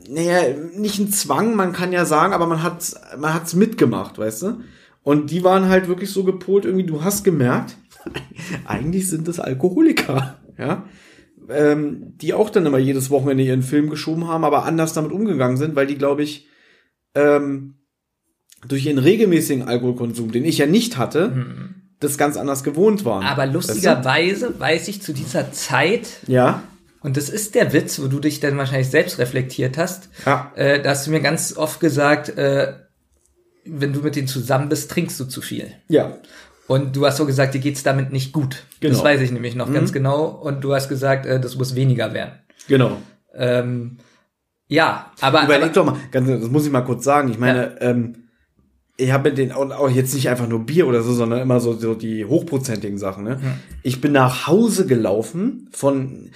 naja, 0.09 0.55
nicht 0.75 0.99
ein 0.99 1.11
Zwang, 1.11 1.55
man 1.55 1.71
kann 1.71 1.93
ja 1.93 2.05
sagen, 2.05 2.33
aber 2.33 2.47
man 2.47 2.63
hat's, 2.63 2.99
man 3.17 3.33
hat's 3.33 3.53
mitgemacht, 3.53 4.17
weißt 4.17 4.41
du? 4.43 4.61
Und 5.03 5.31
die 5.31 5.43
waren 5.43 5.69
halt 5.69 5.87
wirklich 5.87 6.11
so 6.11 6.23
gepolt, 6.23 6.65
irgendwie, 6.65 6.85
du 6.85 7.03
hast 7.03 7.23
gemerkt, 7.23 7.77
eigentlich 8.65 9.07
sind 9.07 9.27
das 9.27 9.39
Alkoholiker, 9.39 10.39
ja? 10.57 10.85
Ähm, 11.49 12.13
die 12.17 12.33
auch 12.33 12.49
dann 12.49 12.65
immer 12.65 12.77
jedes 12.77 13.09
Wochenende 13.09 13.43
ihren 13.43 13.63
Film 13.63 13.89
geschoben 13.89 14.27
haben, 14.27 14.43
aber 14.43 14.65
anders 14.65 14.93
damit 14.93 15.11
umgegangen 15.11 15.57
sind, 15.57 15.75
weil 15.75 15.87
die, 15.87 15.97
glaube 15.97 16.23
ich, 16.23 16.47
ähm, 17.15 17.75
durch 18.67 18.85
ihren 18.85 18.99
regelmäßigen 18.99 19.63
Alkoholkonsum, 19.63 20.31
den 20.31 20.45
ich 20.45 20.59
ja 20.59 20.65
nicht 20.67 20.97
hatte, 20.97 21.29
mhm. 21.29 21.80
Das 22.01 22.17
ganz 22.17 22.35
anders 22.35 22.63
gewohnt 22.63 23.05
waren. 23.05 23.23
Aber 23.23 23.45
lustigerweise 23.45 24.59
weiß 24.59 24.89
ich 24.89 25.01
zu 25.01 25.13
dieser 25.13 25.53
Zeit, 25.53 26.07
ja. 26.27 26.63
Und 27.03 27.17
das 27.17 27.29
ist 27.29 27.55
der 27.55 27.73
Witz, 27.73 27.99
wo 27.99 28.07
du 28.07 28.19
dich 28.19 28.39
dann 28.41 28.57
wahrscheinlich 28.57 28.89
selbst 28.89 29.17
reflektiert 29.17 29.77
hast. 29.77 30.09
Ja. 30.25 30.51
Äh, 30.55 30.81
da 30.81 30.91
hast 30.91 31.07
du 31.07 31.11
mir 31.11 31.21
ganz 31.21 31.57
oft 31.57 31.79
gesagt, 31.79 32.29
äh, 32.37 32.73
wenn 33.65 33.93
du 33.93 34.01
mit 34.01 34.15
denen 34.15 34.27
zusammen 34.27 34.69
bist, 34.69 34.91
trinkst 34.91 35.19
du 35.19 35.25
zu 35.25 35.41
viel. 35.41 35.71
Ja. 35.87 36.17
Und 36.67 36.95
du 36.95 37.05
hast 37.05 37.17
so 37.17 37.25
gesagt, 37.25 37.53
dir 37.55 37.59
geht's 37.59 37.83
damit 37.83 38.11
nicht 38.11 38.33
gut. 38.33 38.63
Genau. 38.81 38.93
Das 38.93 39.03
weiß 39.03 39.21
ich 39.21 39.31
nämlich 39.31 39.55
noch 39.55 39.67
mhm. 39.67 39.73
ganz 39.73 39.93
genau. 39.93 40.25
Und 40.25 40.63
du 40.63 40.75
hast 40.75 40.89
gesagt, 40.89 41.25
äh, 41.25 41.39
das 41.39 41.55
muss 41.55 41.75
weniger 41.75 42.13
werden. 42.13 42.33
Genau. 42.67 42.97
Ähm, 43.33 43.97
ja, 44.67 45.11
aber. 45.21 45.43
Überleg 45.43 45.63
aber, 45.63 45.73
doch 45.73 45.85
mal, 45.85 45.97
ganz, 46.11 46.29
das 46.29 46.49
muss 46.49 46.65
ich 46.65 46.71
mal 46.71 46.81
kurz 46.81 47.03
sagen. 47.03 47.29
Ich 47.29 47.39
meine, 47.39 47.77
ja. 47.81 47.89
ähm, 47.89 48.20
ich 49.01 49.11
habe 49.11 49.33
den 49.33 49.51
auch 49.51 49.89
jetzt 49.89 50.13
nicht 50.13 50.29
einfach 50.29 50.47
nur 50.47 50.65
Bier 50.65 50.87
oder 50.87 51.01
so, 51.01 51.13
sondern 51.13 51.41
immer 51.41 51.59
so, 51.59 51.73
so 51.73 51.95
die 51.95 52.25
hochprozentigen 52.25 52.97
Sachen. 52.97 53.23
Ne? 53.23 53.41
Hm. 53.41 53.53
Ich 53.83 53.99
bin 53.99 54.11
nach 54.11 54.47
Hause 54.47 54.85
gelaufen 54.85 55.69
von 55.71 56.29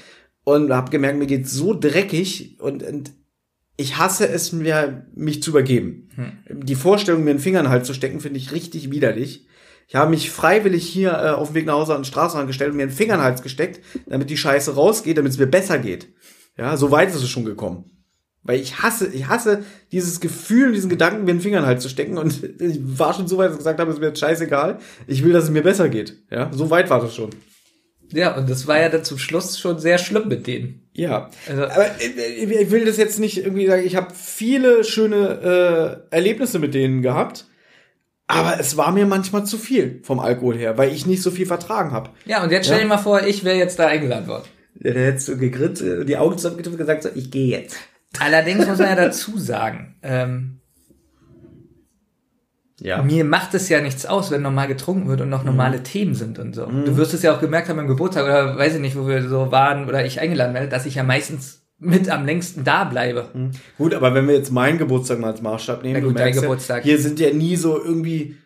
und 0.44 0.72
habe 0.72 0.92
gemerkt, 0.92 1.18
mir 1.20 1.28
geht's 1.28 1.52
so 1.52 1.74
dreckig 1.78 2.60
und, 2.60 2.84
und 2.84 3.12
ich 3.78 3.98
hasse 3.98 4.28
es 4.28 4.52
mir, 4.52 5.06
mich 5.16 5.44
zu 5.44 5.52
übergeben. 5.52 6.10
Hm. 6.16 6.66
Die 6.66 6.76
Vorstellung, 6.76 7.24
mir 7.24 7.32
einen 7.32 7.40
Finger 7.40 7.60
in 7.60 7.66
den 7.66 7.72
Hals 7.72 7.88
zu 7.88 7.94
stecken, 7.94 8.20
finde 8.20 8.40
ich 8.40 8.52
richtig 8.52 8.90
widerlich. 8.92 9.48
Ich 9.88 9.96
habe 9.96 10.10
mich 10.10 10.32
freiwillig 10.32 10.88
hier 10.88 11.12
äh, 11.12 11.30
auf 11.30 11.50
dem 11.50 11.56
Weg 11.56 11.66
nach 11.68 11.76
Hause 11.76 11.94
an 11.94 12.02
den 12.02 12.06
Straßenrand 12.06 12.48
gestellt 12.48 12.72
und 12.72 12.78
mir 12.78 12.84
einen 12.84 12.92
Finger 12.92 13.14
in 13.14 13.20
den 13.20 13.26
Hals 13.26 13.44
gesteckt, 13.44 13.82
damit 14.08 14.32
die 14.32 14.38
Scheiße 14.38 14.74
rausgeht, 14.74 15.18
damit 15.18 15.32
es 15.32 15.38
mir 15.38 15.46
besser 15.46 15.78
geht. 15.78 16.08
Ja, 16.58 16.78
so 16.78 16.90
weit 16.90 17.10
ist 17.10 17.16
es 17.16 17.30
schon 17.30 17.46
gekommen. 17.46 17.92
Weil 18.46 18.60
ich 18.60 18.84
hasse, 18.84 19.08
ich 19.08 19.28
hasse 19.28 19.64
dieses 19.92 20.20
Gefühl, 20.20 20.72
diesen 20.72 20.90
Gedanken, 20.90 21.26
mir 21.26 21.32
in 21.32 21.40
den 21.40 21.66
Hals 21.66 21.82
zu 21.82 21.90
stecken. 21.90 22.18
Und 22.18 22.44
ich 22.62 22.80
war 22.82 23.14
schon 23.14 23.28
so 23.28 23.38
weit, 23.38 23.48
dass 23.48 23.56
ich 23.56 23.60
gesagt 23.60 23.80
habe, 23.80 23.90
es 23.90 23.98
ist 23.98 24.02
mir 24.02 24.08
jetzt 24.08 24.20
scheißegal. 24.20 24.78
Ich 25.08 25.24
will, 25.24 25.34
dass 25.34 25.46
es 25.46 25.50
mir 25.50 25.64
besser 25.64 25.90
geht. 25.90 26.24
Ja, 26.32 26.52
so 26.54 26.70
weit 26.70 26.90
war 26.90 27.02
das 27.02 27.16
schon. 27.16 27.32
Ja, 28.12 28.38
und 28.38 28.50
das 28.50 28.68
war 28.68 28.80
ja 28.80 28.90
dann 28.90 29.04
zum 29.04 29.18
Schluss 29.18 29.58
schon 29.58 29.80
sehr 29.80 29.98
schlimm 29.98 30.28
mit 30.28 30.46
denen. 30.46 30.88
Ja, 30.94 31.30
also, 31.50 31.64
aber 31.64 31.90
ich 32.00 32.72
will 32.72 32.86
das 32.86 32.98
jetzt 32.98 33.20
nicht 33.20 33.40
irgendwie 33.40 33.68
sagen, 33.68 33.84
ich 33.84 33.96
habe 33.96 34.14
viele 34.14 34.84
schöne 34.84 36.06
äh, 36.12 36.16
Erlebnisse 36.16 36.60
mit 36.60 36.74
denen 36.76 37.02
gehabt, 37.02 37.48
aber 38.28 38.60
es 38.60 38.78
war 38.78 38.92
mir 38.92 39.08
manchmal 39.08 39.46
zu 39.46 39.58
viel 39.58 40.02
vom 40.04 40.20
Alkohol 40.20 40.56
her, 40.56 40.78
weil 40.78 40.94
ich 40.94 41.06
nicht 41.06 41.24
so 41.24 41.32
viel 41.32 41.48
vertragen 41.48 41.92
habe. 41.92 42.12
Ja, 42.26 42.44
und 42.44 42.52
jetzt 42.52 42.66
stell 42.66 42.78
ja? 42.78 42.84
dir 42.84 42.90
mal 42.90 42.98
vor, 42.98 43.24
ich 43.24 43.44
wäre 43.44 43.58
jetzt 43.58 43.80
da 43.80 43.88
eingeladen 43.88 44.28
worden. 44.28 44.46
Ja, 44.80 44.94
der 44.94 45.06
hätte 45.08 45.20
so 45.20 45.38
gegrinst, 45.38 45.82
äh, 45.82 46.06
die 46.06 46.18
Augen 46.18 46.38
zusammengetupft 46.38 46.80
und 46.80 46.86
gesagt, 46.86 47.04
so, 47.04 47.10
ich 47.16 47.32
gehe 47.32 47.48
jetzt. 47.48 47.78
Allerdings 48.20 48.68
muss 48.68 48.80
man 48.80 48.90
ja 48.90 48.96
dazu 48.96 49.38
sagen, 49.38 49.96
ähm, 50.02 50.62
ja. 52.82 53.02
Mir 53.02 53.24
macht 53.24 53.54
es 53.54 53.70
ja 53.70 53.80
nichts 53.80 54.06
aus, 54.06 54.32
wenn 54.32 54.42
normal 54.42 54.68
getrunken 54.68 55.08
wird 55.08 55.22
und 55.22 55.30
noch 55.30 55.46
normale 55.46 55.78
mhm. 55.78 55.84
Themen 55.86 56.14
sind 56.14 56.40
und 56.40 56.54
so. 56.54 56.68
Mhm. 56.68 56.86
Du 56.86 56.98
wirst 56.98 57.14
es 57.14 57.22
ja 57.22 57.34
auch 57.34 57.40
gemerkt 57.40 57.70
haben 57.70 57.78
beim 57.78 57.88
Geburtstag 57.88 58.26
oder 58.26 58.58
weiß 58.58 58.76
ich 58.76 58.82
nicht, 58.82 58.98
wo 58.98 59.08
wir 59.08 59.28
so 59.28 59.52
waren 59.52 59.88
oder 59.88 60.06
ich 60.06 60.20
eingeladen 60.20 60.54
werde, 60.54 60.68
dass 60.68 60.86
ich 60.86 60.96
ja 60.96 61.04
meistens 61.04 61.66
mit 61.78 62.10
am 62.10 62.26
längsten 62.26 62.64
da 62.64 62.84
bleibe. 62.84 63.30
Mhm. 63.34 63.52
Gut, 63.78 63.94
aber 63.94 64.14
wenn 64.14 64.28
wir 64.28 64.36
jetzt 64.36 64.52
meinen 64.52 64.78
Geburtstag 64.78 65.20
mal 65.20 65.32
als 65.32 65.42
Maßstab 65.42 65.84
nehmen, 65.84 65.96
ja, 65.96 66.02
gut, 66.02 66.20
du 66.20 66.22
merkst. 66.22 66.70
Ja, 66.70 66.78
hier 66.78 67.00
sind 67.00 67.20
ja 67.20 67.34
nie 67.34 67.56
so 67.56 67.82
irgendwie, 67.82 68.38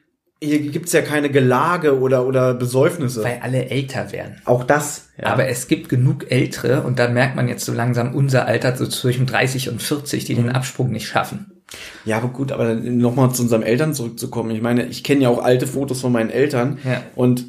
hier 0.42 0.60
gibt's 0.60 0.94
ja 0.94 1.02
keine 1.02 1.30
Gelage 1.30 2.00
oder, 2.00 2.26
oder 2.26 2.54
Besäufnisse. 2.54 3.24
Weil 3.24 3.40
alle 3.42 3.70
älter 3.70 4.12
werden. 4.12 4.42
Auch 4.46 4.64
das. 4.64 5.10
Ja. 5.18 5.28
Aber 5.28 5.48
es 5.48 5.68
gibt 5.68 5.90
genug 5.90 6.32
Ältere 6.32 6.84
und 6.84 6.98
da 6.98 7.10
merkt 7.10 7.36
man 7.36 7.48
jetzt 7.48 7.66
so 7.66 7.74
langsam 7.74 8.16
unser 8.16 8.46
Alter, 8.46 8.76
so 8.76 8.88
zwischen 8.88 9.26
30 9.26 9.70
und 9.70 9.82
40, 9.82 10.24
die 10.24 10.36
den 10.36 10.46
mhm. 10.46 10.52
Absprung 10.52 10.92
nicht 10.92 11.08
schaffen. 11.08 11.64
Ja, 12.06 12.18
aber 12.18 12.30
gut, 12.30 12.52
aber 12.52 12.74
nochmal 12.74 13.32
zu 13.32 13.44
unseren 13.44 13.64
Eltern 13.64 13.94
zurückzukommen. 13.94 14.52
Ich 14.52 14.62
meine, 14.62 14.86
ich 14.86 15.04
kenne 15.04 15.24
ja 15.24 15.30
auch 15.30 15.44
alte 15.44 15.68
Fotos 15.68 16.02
von 16.02 16.12
meinen 16.12 16.30
Eltern 16.30 16.80
ja. 16.84 17.04
und 17.16 17.46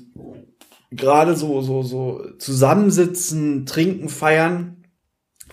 gerade 0.90 1.36
so, 1.36 1.62
so, 1.62 1.82
so 1.82 2.22
zusammensitzen, 2.38 3.66
trinken, 3.66 4.08
feiern 4.08 4.84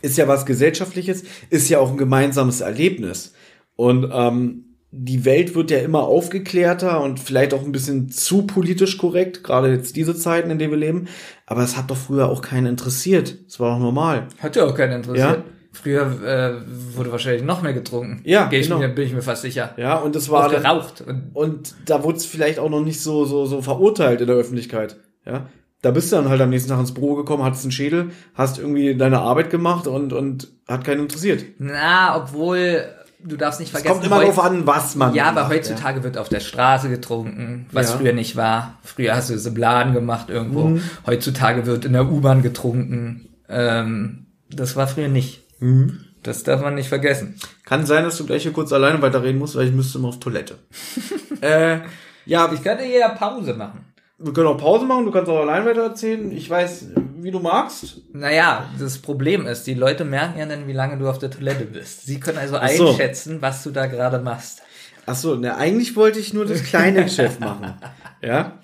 ist 0.02 0.18
ja 0.18 0.28
was 0.28 0.46
Gesellschaftliches, 0.46 1.24
ist 1.50 1.70
ja 1.70 1.80
auch 1.80 1.92
ein 1.92 1.98
gemeinsames 1.98 2.62
Erlebnis. 2.62 3.34
Und 3.76 4.10
ähm, 4.12 4.67
die 4.92 5.26
Welt 5.26 5.54
wird 5.54 5.70
ja 5.70 5.80
immer 5.80 6.04
aufgeklärter 6.04 7.02
und 7.02 7.20
vielleicht 7.20 7.54
auch 7.54 7.64
ein 7.64 7.74
bisschen 7.74 8.10
zu 8.10 8.48
politisch 8.48 8.98
korrekt, 8.98 9.44
gerade 9.44 9.70
jetzt 9.70 9.96
diese 9.96 10.16
Zeiten, 10.16 10.50
in 10.50 10.60
denen 10.60 10.72
wir 10.72 10.80
leben. 10.80 11.08
Aber 11.46 11.62
es 11.62 11.76
hat 11.76 11.92
doch 11.92 11.98
früher 11.98 12.30
auch 12.30 12.42
keinen 12.42 12.68
interessiert. 12.68 13.36
Es 13.48 13.60
war 13.60 13.74
doch 13.74 13.80
normal. 13.80 14.28
Hat 14.40 14.56
ja 14.56 14.66
auch 14.66 14.76
keinen 14.76 14.94
interessiert. 14.94 15.38
Ja? 15.38 15.44
Früher 15.74 16.02
äh, 16.24 16.96
wurde 16.96 17.12
wahrscheinlich 17.12 17.44
noch 17.44 17.62
mehr 17.62 17.74
getrunken. 17.74 18.22
Ja, 18.24 18.48
Geh 18.48 18.60
ich 18.60 18.68
genau. 18.68 18.80
mir, 18.80 18.88
bin 18.88 19.06
ich 19.06 19.14
mir 19.14 19.22
fast 19.22 19.44
sicher. 19.44 19.74
Ja, 19.78 19.98
und 19.98 20.16
das 20.16 20.30
war 20.30 20.50
geraucht 20.50 21.02
und, 21.02 21.32
und 21.34 21.76
da 21.86 22.04
wurde 22.04 22.18
es 22.18 22.26
vielleicht 22.26 22.58
auch 22.58 22.70
noch 22.70 22.82
nicht 22.82 23.02
so 23.02 23.26
so 23.26 23.46
so 23.46 23.62
verurteilt 23.62 24.22
in 24.22 24.28
der 24.28 24.38
Öffentlichkeit. 24.38 24.98
Ja, 25.24 25.48
da 25.84 25.92
bist 25.92 26.12
du 26.12 26.16
dann 26.16 26.30
halt 26.30 26.42
am 26.42 26.50
nächsten 26.50 26.70
Tag 26.70 26.80
ins 26.80 26.96
Büro 26.96 27.14
gekommen, 27.14 27.44
hattest 27.44 27.64
einen 27.64 27.72
Schädel, 27.74 28.10
hast 28.34 28.58
irgendwie 28.58 28.96
deine 28.96 29.20
Arbeit 29.20 29.52
gemacht 29.52 29.86
und 29.86 30.14
und 30.14 30.48
hat 30.68 30.84
keinen 30.84 31.02
interessiert. 31.02 31.46
Na, 31.60 32.18
obwohl 32.24 32.86
du 33.24 33.38
darfst 33.38 33.60
nicht 33.60 33.72
vergessen. 33.72 33.88
Es 33.88 33.94
kommt 33.94 34.06
immer 34.06 34.22
darauf 34.22 34.40
an, 34.40 34.66
was 34.68 34.96
man. 34.96 35.14
Ja, 35.14 35.26
aber 35.30 35.50
heutzutage 35.50 36.00
ja. 36.00 36.04
wird 36.04 36.18
auf 36.18 36.30
der 36.30 36.40
Straße 36.40 36.90
getrunken, 36.90 37.68
was 37.72 37.92
ja. 37.92 37.98
früher 37.98 38.14
nicht 38.14 38.36
war. 38.36 38.78
Früher 38.84 39.16
hast 39.16 39.30
du 39.30 39.38
so 39.38 39.52
Bladen 39.52 39.94
gemacht 39.94 40.30
irgendwo. 40.30 40.66
Mhm. 40.66 40.84
Heutzutage 41.06 41.66
wird 41.66 41.86
in 41.86 41.94
der 41.94 42.10
U-Bahn 42.10 42.42
getrunken. 42.42 43.30
Ähm, 43.50 44.28
das 44.50 44.76
war 44.76 44.88
früher 44.88 45.10
nicht. 45.10 45.44
Mhm. 45.60 46.02
Das 46.24 46.44
darf 46.44 46.62
man 46.62 46.76
nicht 46.76 46.90
vergessen. 46.90 47.40
Kann 47.64 47.86
sein, 47.86 48.04
dass 48.04 48.18
du 48.18 48.26
gleich 48.26 48.44
hier 48.44 48.54
kurz 48.54 48.74
alleine 48.74 49.02
weiterreden 49.02 49.40
musst, 49.40 49.56
weil 49.56 49.68
ich 49.68 49.74
müsste 49.74 50.00
mal 50.00 50.10
auf 50.10 50.20
Toilette. 50.20 50.58
äh, 51.42 51.80
ja, 52.26 52.52
ich 52.52 52.62
könnte 52.62 52.84
hier 52.84 53.00
ja 53.00 53.10
Pause 53.10 53.54
machen. 53.54 53.86
Wir 54.20 54.34
können 54.34 54.48
auch 54.48 54.58
Pause 54.58 54.86
machen, 54.86 55.06
du 55.06 55.12
kannst 55.12 55.30
auch 55.30 55.42
allein 55.42 55.66
weiter 55.66 55.84
erzählen. 55.84 56.32
Ich 56.32 56.50
weiß, 56.50 56.88
wie 57.18 57.30
du 57.30 57.40
magst. 57.40 58.02
Naja, 58.14 58.68
das 58.80 58.98
Problem 58.98 59.46
ist, 59.46 59.68
die 59.68 59.76
Leute 59.76 60.06
merken 60.06 60.40
ja 60.40 60.46
dann, 60.48 60.68
wie 60.68 60.74
lange 60.74 60.98
du 60.98 61.08
auf 61.08 61.20
der 61.20 61.30
Toilette 61.30 61.66
bist. 61.66 62.06
Sie 62.06 62.20
können 62.20 62.40
also 62.40 62.56
so. 62.56 62.90
einschätzen, 62.90 63.42
was 63.42 63.64
du 63.64 63.70
da 63.70 63.86
gerade 63.86 64.20
machst. 64.20 64.64
Ach 65.06 65.16
so, 65.16 65.36
ne, 65.36 65.56
eigentlich 65.56 65.96
wollte 65.96 66.20
ich 66.20 66.34
nur 66.34 66.46
das 66.46 66.64
kleine 66.64 67.04
Geschäft 67.04 67.40
machen. 67.40 67.76
Ja. 68.22 68.60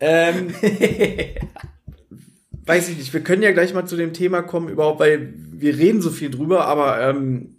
Ähm, 0.00 0.48
weiß 2.66 2.88
ich 2.88 2.98
nicht, 2.98 3.12
wir 3.12 3.22
können 3.22 3.42
ja 3.42 3.52
gleich 3.52 3.74
mal 3.74 3.86
zu 3.86 3.96
dem 3.96 4.12
Thema 4.12 4.42
kommen, 4.42 4.68
überhaupt, 4.68 5.00
weil 5.00 5.34
wir 5.36 5.76
reden 5.76 6.00
so 6.00 6.10
viel 6.10 6.30
drüber, 6.30 6.66
aber 6.66 7.00
ähm, 7.00 7.56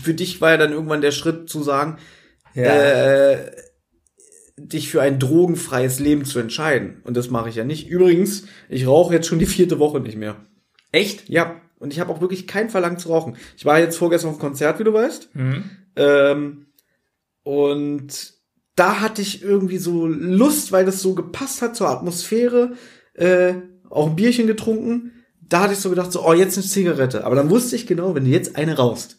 für 0.00 0.14
dich 0.14 0.40
war 0.40 0.50
ja 0.50 0.56
dann 0.56 0.72
irgendwann 0.72 1.00
der 1.00 1.10
Schritt 1.10 1.48
zu 1.48 1.62
sagen, 1.62 1.98
ja. 2.54 2.64
äh, 2.64 3.50
dich 4.68 4.88
für 4.90 5.02
ein 5.02 5.18
drogenfreies 5.18 5.98
Leben 6.00 6.24
zu 6.24 6.38
entscheiden. 6.38 7.00
Und 7.04 7.16
das 7.16 7.30
mache 7.30 7.48
ich 7.48 7.56
ja 7.56 7.64
nicht. 7.64 7.88
Übrigens, 7.88 8.44
ich 8.68 8.86
rauche 8.86 9.14
jetzt 9.14 9.26
schon 9.26 9.38
die 9.38 9.46
vierte 9.46 9.78
Woche 9.78 10.00
nicht 10.00 10.16
mehr. 10.16 10.36
Echt? 10.92 11.28
Ja. 11.28 11.60
Und 11.78 11.92
ich 11.92 12.00
habe 12.00 12.12
auch 12.12 12.20
wirklich 12.20 12.46
kein 12.46 12.68
Verlangen 12.68 12.98
zu 12.98 13.08
rauchen. 13.08 13.36
Ich 13.56 13.64
war 13.64 13.78
jetzt 13.78 13.96
vorgestern 13.96 14.30
auf 14.30 14.36
dem 14.36 14.40
Konzert, 14.40 14.78
wie 14.78 14.84
du 14.84 14.92
weißt. 14.92 15.34
Mhm. 15.34 15.64
Ähm, 15.96 16.66
und 17.42 18.34
da 18.76 19.00
hatte 19.00 19.22
ich 19.22 19.42
irgendwie 19.42 19.78
so 19.78 20.06
Lust, 20.06 20.72
weil 20.72 20.84
das 20.84 21.00
so 21.00 21.14
gepasst 21.14 21.62
hat 21.62 21.76
zur 21.76 21.88
Atmosphäre. 21.88 22.74
Äh, 23.14 23.54
auch 23.88 24.08
ein 24.08 24.16
Bierchen 24.16 24.46
getrunken. 24.46 25.12
Da 25.40 25.62
hatte 25.62 25.72
ich 25.72 25.80
so 25.80 25.90
gedacht, 25.90 26.12
so, 26.12 26.26
oh, 26.26 26.32
jetzt 26.32 26.56
eine 26.56 26.66
Zigarette. 26.66 27.24
Aber 27.24 27.34
dann 27.34 27.50
wusste 27.50 27.76
ich 27.76 27.86
genau, 27.86 28.14
wenn 28.14 28.24
du 28.24 28.30
jetzt 28.30 28.56
eine 28.56 28.76
rauchst, 28.76 29.18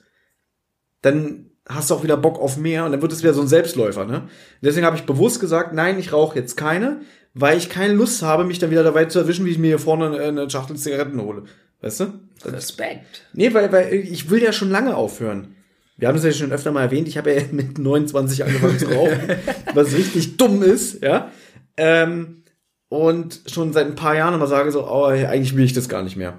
dann 1.02 1.51
hast 1.68 1.90
du 1.90 1.96
auch 1.96 2.04
wieder 2.04 2.18
Bock 2.18 2.40
auf 2.40 2.58
mehr 2.58 2.86
und 2.86 2.92
dann 2.92 3.02
wird 3.02 3.12
es 3.12 3.22
wieder 3.22 3.34
so 3.34 3.42
ein 3.42 3.48
Selbstläufer, 3.48 4.06
ne? 4.06 4.28
Deswegen 4.62 4.86
habe 4.86 4.98
ich 4.98 5.04
bewusst 5.04 5.40
gesagt, 5.40 5.74
nein, 5.74 6.00
ich 6.00 6.12
rauche 6.12 6.38
jetzt 6.38 6.58
keine, 6.58 7.02
weil 7.34 7.58
ich 7.58 7.70
keine 7.70 7.94
Lust 7.94 8.22
habe, 8.24 8.44
mich 8.44 8.60
dann 8.60 8.72
wieder 8.72 8.84
dabei 8.84 9.06
zu 9.06 9.20
erwischen, 9.20 9.46
wie 9.46 9.52
ich 9.52 9.58
mir 9.58 9.68
hier 9.68 9.80
vorne 9.80 10.20
eine 10.20 10.50
Schachtel 10.50 10.76
Zigaretten 10.76 11.22
hole. 11.22 11.44
Weißt 11.82 12.00
du? 12.02 12.14
Respekt. 12.46 13.26
Nee, 13.34 13.54
weil, 13.54 13.72
weil 13.72 13.94
ich 13.94 14.30
will 14.30 14.42
ja 14.42 14.54
schon 14.54 14.70
lange 14.70 14.96
aufhören. 14.96 15.56
Wir 15.98 16.08
haben 16.08 16.18
es 16.18 16.24
ja 16.24 16.32
schon 16.32 16.52
öfter 16.52 16.72
mal 16.72 16.84
erwähnt, 16.84 17.08
ich 17.08 17.18
habe 17.18 17.34
ja 17.34 17.42
mit 17.52 17.78
29 17.78 18.44
angefangen 18.44 18.80
zu 18.80 18.88
rauchen, 18.88 19.20
was 19.74 19.94
richtig 19.94 20.38
dumm 20.38 20.64
ist, 20.64 21.02
ja. 21.04 21.32
Ähm, 21.78 22.44
und 22.90 23.42
schon 23.48 23.72
seit 23.72 23.88
ein 23.88 23.96
paar 23.96 24.16
Jahren 24.16 24.34
immer 24.34 24.48
sage 24.48 24.72
so, 24.72 24.86
oh, 24.86 25.06
eigentlich 25.06 25.56
will 25.56 25.64
ich 25.64 25.74
das 25.74 25.88
gar 25.88 26.04
nicht 26.04 26.18
mehr. 26.18 26.38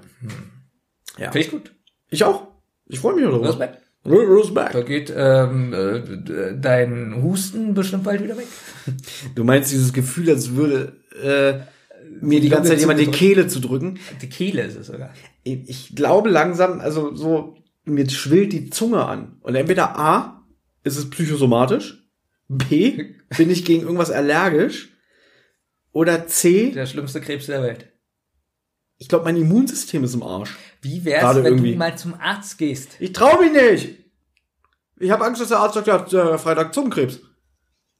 Ja. 1.17 1.31
Finde 1.31 1.39
ich 1.39 1.51
gut. 1.51 1.73
Ich 2.09 2.23
auch. 2.23 2.47
Ich 2.87 2.99
freue 2.99 3.15
mich 3.15 3.23
darüber. 3.23 3.49
Respekt. 3.49 3.82
Respekt. 4.05 4.75
Da 4.75 4.81
geht 4.81 5.13
ähm, 5.15 5.73
äh, 5.73 6.55
dein 6.59 7.23
Husten 7.23 7.73
bestimmt 7.73 8.03
bald 8.03 8.23
wieder 8.23 8.37
weg. 8.37 8.47
Du 9.35 9.43
meinst 9.43 9.71
dieses 9.71 9.93
Gefühl, 9.93 10.29
als 10.29 10.55
würde 10.55 10.97
äh, 11.21 11.59
mir 12.19 12.41
die 12.41 12.49
ganze 12.49 12.71
Zeit 12.71 12.79
jemand 12.79 12.99
die 12.99 13.07
Kehle 13.07 13.47
zu 13.47 13.59
drücken? 13.59 13.99
Die 14.21 14.29
Kehle 14.29 14.63
ist 14.63 14.77
es 14.77 14.87
sogar. 14.87 15.13
Ich 15.43 15.95
glaube 15.95 16.29
langsam, 16.29 16.79
also 16.79 17.15
so, 17.15 17.57
mir 17.85 18.09
schwillt 18.09 18.53
die 18.53 18.69
Zunge 18.69 19.05
an. 19.05 19.37
Und 19.41 19.55
entweder 19.55 19.97
A, 19.97 20.45
ist 20.83 20.97
es 20.97 21.09
psychosomatisch, 21.09 22.03
B, 22.49 23.13
bin 23.37 23.49
ich 23.49 23.65
gegen 23.65 23.83
irgendwas 23.83 24.11
allergisch, 24.11 24.89
oder 25.91 26.25
C, 26.25 26.71
Der 26.71 26.87
schlimmste 26.87 27.21
Krebs 27.21 27.45
der 27.45 27.61
Welt. 27.61 27.92
Ich 29.03 29.09
glaube, 29.09 29.25
mein 29.25 29.35
Immunsystem 29.35 30.01
ist 30.05 30.13
im 30.13 30.23
Arsch. 30.23 30.55
Wie 30.81 31.03
wär's, 31.03 31.19
Gerade 31.21 31.43
wenn 31.43 31.55
irgendwie. 31.55 31.73
du 31.73 31.77
mal 31.77 31.97
zum 31.97 32.13
Arzt 32.21 32.57
gehst? 32.57 32.91
Ich 32.99 33.11
trau 33.11 33.37
mich 33.37 33.51
nicht. 33.51 33.97
Ich 34.97 35.11
habe 35.11 35.25
Angst, 35.25 35.41
dass 35.41 35.49
der 35.49 35.57
Arzt 35.57 35.75
sagt, 35.75 35.87
ja, 35.87 36.33
äh, 36.33 36.37
Freitag 36.37 36.73
Zungenkrebs. 36.73 37.19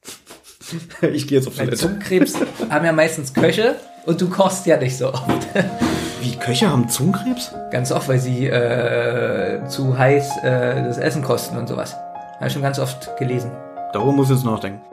ich 1.01 1.27
gehe 1.27 1.39
jetzt 1.39 1.47
auf 1.49 1.57
Toilette. 1.57 1.75
Zungenkrebs 1.75 2.35
haben 2.69 2.85
ja 2.85 2.93
meistens 2.93 3.33
Köche 3.33 3.75
und 4.05 4.21
du 4.21 4.29
kochst 4.29 4.65
ja 4.65 4.77
nicht 4.77 4.97
so 4.97 5.09
oft. 5.09 5.27
Wie, 6.21 6.37
Köche 6.37 6.69
haben 6.69 6.87
Zungenkrebs? 6.87 7.51
ganz 7.69 7.91
oft, 7.91 8.07
weil 8.07 8.19
sie 8.19 8.47
äh, 8.47 9.67
zu 9.67 9.97
heiß 9.97 10.37
äh, 10.43 10.83
das 10.83 10.97
Essen 10.97 11.21
kosten 11.21 11.57
und 11.57 11.67
sowas. 11.67 11.97
Habe 12.35 12.47
ich 12.47 12.53
schon 12.53 12.61
ganz 12.61 12.79
oft 12.79 13.17
gelesen. 13.17 13.51
Darüber 13.91 14.13
muss 14.13 14.29
ich 14.29 14.37
jetzt 14.37 14.45
nachdenken. 14.45 14.92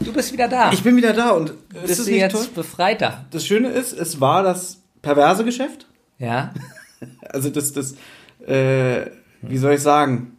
Du 0.00 0.12
bist 0.12 0.32
wieder 0.32 0.48
da. 0.48 0.72
Ich 0.72 0.82
bin 0.82 0.96
wieder 0.96 1.12
da 1.12 1.30
und 1.30 1.52
bist 1.68 1.84
ist 1.90 1.98
es 2.00 2.04
du 2.06 2.10
nicht 2.12 2.20
jetzt 2.20 2.32
toll? 2.32 2.46
befreiter. 2.54 3.24
Das 3.30 3.46
Schöne 3.46 3.68
ist, 3.68 3.92
es 3.92 4.20
war 4.20 4.42
das 4.42 4.80
perverse 5.02 5.44
Geschäft. 5.44 5.86
Ja. 6.18 6.52
Also 7.30 7.48
das, 7.48 7.72
das, 7.72 7.94
äh, 8.46 9.06
wie 9.40 9.56
soll 9.56 9.72
ich 9.72 9.80
sagen, 9.80 10.36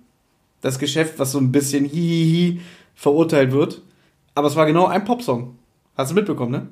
das 0.61 0.77
Geschäft, 0.77 1.17
was 1.17 1.31
so 1.31 1.39
ein 1.39 1.51
bisschen 1.51 1.85
hihihi 1.85 2.61
verurteilt 2.93 3.51
wird. 3.51 3.81
Aber 4.35 4.47
es 4.47 4.55
war 4.55 4.67
genau 4.67 4.85
ein 4.85 5.03
Popsong. 5.03 5.57
Hast 5.97 6.11
du 6.11 6.15
mitbekommen, 6.15 6.51
ne? 6.51 6.67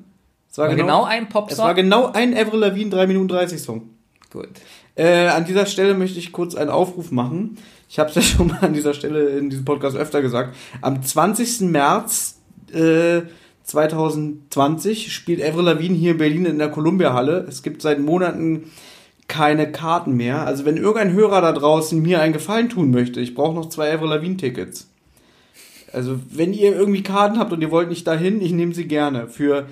Es 0.48 0.58
War 0.58 0.72
genau 0.76 1.02
ein 1.02 1.24
Es 1.26 1.34
war 1.34 1.42
Popsong. 1.42 1.74
genau 1.74 2.12
ein 2.12 2.36
Avril 2.36 2.60
Lavigne 2.60 2.90
3 2.90 3.08
Minuten 3.08 3.26
30 3.26 3.60
Song. 3.60 3.90
Gut. 4.32 4.48
Äh, 4.94 5.26
an 5.26 5.44
dieser 5.44 5.66
Stelle 5.66 5.94
möchte 5.94 6.20
ich 6.20 6.30
kurz 6.30 6.54
einen 6.54 6.70
Aufruf 6.70 7.10
machen. 7.10 7.58
Ich 7.88 7.98
habe 7.98 8.10
es 8.10 8.14
ja 8.14 8.22
schon 8.36 8.46
mal 8.46 8.58
an 8.60 8.74
dieser 8.74 8.94
Stelle 8.94 9.30
in 9.30 9.50
diesem 9.50 9.64
Podcast 9.64 9.96
öfter 9.96 10.22
gesagt. 10.22 10.54
Am 10.82 11.02
20. 11.02 11.62
März 11.62 12.39
äh, 12.74 13.22
2020 13.64 15.12
spielt 15.12 15.42
Avril 15.42 15.64
Lavigne 15.64 15.96
hier 15.96 16.12
in 16.12 16.18
Berlin 16.18 16.46
in 16.46 16.58
der 16.58 16.70
Columbia 16.70 17.12
Halle. 17.12 17.46
Es 17.48 17.62
gibt 17.62 17.82
seit 17.82 18.00
Monaten 18.00 18.70
keine 19.28 19.70
Karten 19.70 20.16
mehr. 20.16 20.44
Also 20.46 20.64
wenn 20.64 20.76
irgendein 20.76 21.12
Hörer 21.12 21.40
da 21.40 21.52
draußen 21.52 22.00
mir 22.00 22.20
einen 22.20 22.32
Gefallen 22.32 22.68
tun 22.68 22.90
möchte, 22.90 23.20
ich 23.20 23.34
brauche 23.34 23.54
noch 23.54 23.68
zwei 23.68 23.94
Avril 23.94 24.08
Lavigne 24.08 24.36
Tickets. 24.36 24.88
Also 25.92 26.18
wenn 26.30 26.52
ihr 26.52 26.74
irgendwie 26.74 27.02
Karten 27.02 27.38
habt 27.38 27.52
und 27.52 27.60
ihr 27.60 27.70
wollt 27.70 27.88
nicht 27.88 28.06
dahin, 28.06 28.40
ich 28.40 28.52
nehme 28.52 28.74
sie 28.74 28.86
gerne 28.86 29.28
für 29.28 29.66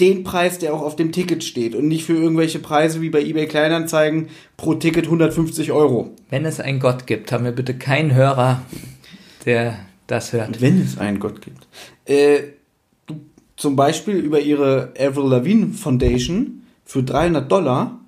den 0.00 0.24
Preis, 0.24 0.58
der 0.58 0.74
auch 0.74 0.82
auf 0.82 0.96
dem 0.96 1.12
Ticket 1.12 1.44
steht 1.44 1.74
und 1.74 1.86
nicht 1.86 2.04
für 2.04 2.14
irgendwelche 2.14 2.58
Preise 2.58 3.00
wie 3.00 3.10
bei 3.10 3.22
eBay 3.22 3.46
Kleinanzeigen 3.46 4.28
pro 4.56 4.74
Ticket 4.74 5.04
150 5.04 5.70
Euro. 5.70 6.10
Wenn 6.30 6.44
es 6.44 6.58
einen 6.58 6.80
Gott 6.80 7.06
gibt, 7.06 7.30
haben 7.30 7.44
wir 7.44 7.52
bitte 7.52 7.74
keinen 7.74 8.12
Hörer, 8.12 8.62
der 9.44 9.78
das 10.06 10.32
hört. 10.32 10.60
Wenn 10.60 10.82
es 10.82 10.98
einen 10.98 11.20
Gott 11.20 11.40
gibt. 11.42 11.68
Äh, 12.06 12.42
zum 13.56 13.76
Beispiel 13.76 14.16
über 14.16 14.40
ihre 14.40 14.92
Avril 14.98 15.28
Lavigne 15.30 15.68
Foundation 15.74 16.62
für 16.84 17.02
300 17.02 17.50
Dollar 17.50 18.00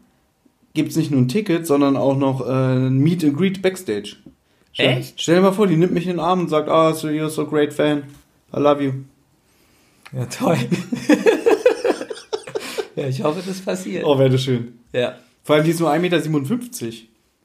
gibt 0.74 0.90
es 0.90 0.96
nicht 0.96 1.10
nur 1.10 1.20
ein 1.20 1.28
Ticket, 1.28 1.66
sondern 1.66 1.96
auch 1.96 2.16
noch 2.16 2.46
äh, 2.46 2.50
ein 2.52 2.98
Meet 2.98 3.24
and 3.24 3.36
Greet 3.36 3.62
Backstage. 3.62 4.16
Stell, 4.72 4.98
Echt? 4.98 5.20
Stell 5.20 5.36
dir 5.36 5.40
mal 5.42 5.52
vor, 5.52 5.66
die 5.66 5.76
nimmt 5.76 5.94
mich 5.94 6.04
in 6.04 6.10
den 6.10 6.20
Arm 6.20 6.40
und 6.40 6.48
sagt, 6.50 6.68
ah, 6.68 6.92
so 6.92 7.08
you're 7.08 7.30
so 7.30 7.46
great 7.46 7.72
fan. 7.72 8.02
I 8.54 8.58
love 8.60 8.82
you. 8.84 8.92
Ja, 10.12 10.26
toll. 10.26 10.56
ja, 12.96 13.06
ich 13.08 13.22
hoffe, 13.22 13.42
das 13.46 13.60
passiert. 13.60 14.04
Oh, 14.04 14.18
wäre 14.18 14.30
das 14.30 14.42
schön. 14.42 14.78
Ja. 14.92 15.14
Vor 15.44 15.56
allem, 15.56 15.64
die 15.64 15.70
ist 15.70 15.80
nur 15.80 15.90
1,57 15.90 15.98
Meter. 16.00 16.18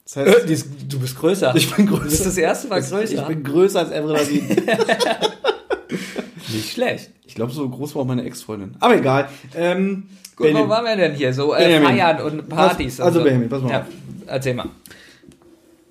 Das 0.04 0.16
heißt, 0.16 0.50
Äh, 0.50 0.56
du 0.88 1.00
bist 1.00 1.16
größer. 1.18 1.54
ich 1.56 1.74
bin 1.74 1.86
größer. 1.86 2.02
Du 2.04 2.10
bist 2.10 2.26
das 2.26 2.36
erste 2.36 2.68
Mal 2.68 2.80
Ich 2.80 2.88
größer. 2.90 3.22
bin 3.22 3.42
größer 3.44 3.78
als 3.80 3.92
Avril 3.92 4.12
Lavigne. 4.12 4.56
nicht 6.52 6.72
schlecht. 6.72 7.10
Ich 7.26 7.34
glaube, 7.34 7.52
so 7.52 7.68
groß 7.68 7.94
war 7.94 8.02
auch 8.02 8.06
meine 8.06 8.24
Ex-Freundin. 8.24 8.76
Aber 8.80 8.96
egal. 8.96 9.28
Ähm, 9.56 10.04
Gut, 10.36 10.46
Benjamin, 10.46 10.66
wo 10.68 10.72
waren 10.72 10.84
wir 10.84 10.96
denn 10.96 11.14
hier? 11.14 11.32
So 11.34 11.54
äh, 11.54 11.58
Benjamin. 11.58 11.88
Feiern 11.88 12.20
und 12.22 12.48
Partys. 12.48 13.00
Also 13.00 13.18
und 13.18 13.24
so. 13.24 13.28
Benjamin, 13.28 13.48
pass 13.48 13.62
mal 13.62 13.70
Ja, 13.70 13.80
auf. 13.80 13.86
erzähl 14.26 14.54
mal. 14.54 14.68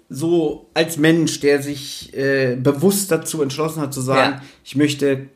so 0.09 0.67
als 0.73 0.97
Mensch, 0.97 1.39
der 1.39 1.61
sich 1.61 2.15
äh, 2.15 2.55
bewusst 2.55 3.11
dazu 3.11 3.41
entschlossen 3.41 3.81
hat 3.81 3.93
zu 3.93 4.01
sagen, 4.01 4.33
Ja. 4.35 4.41
ich 4.63 4.75
möchte 4.75 5.27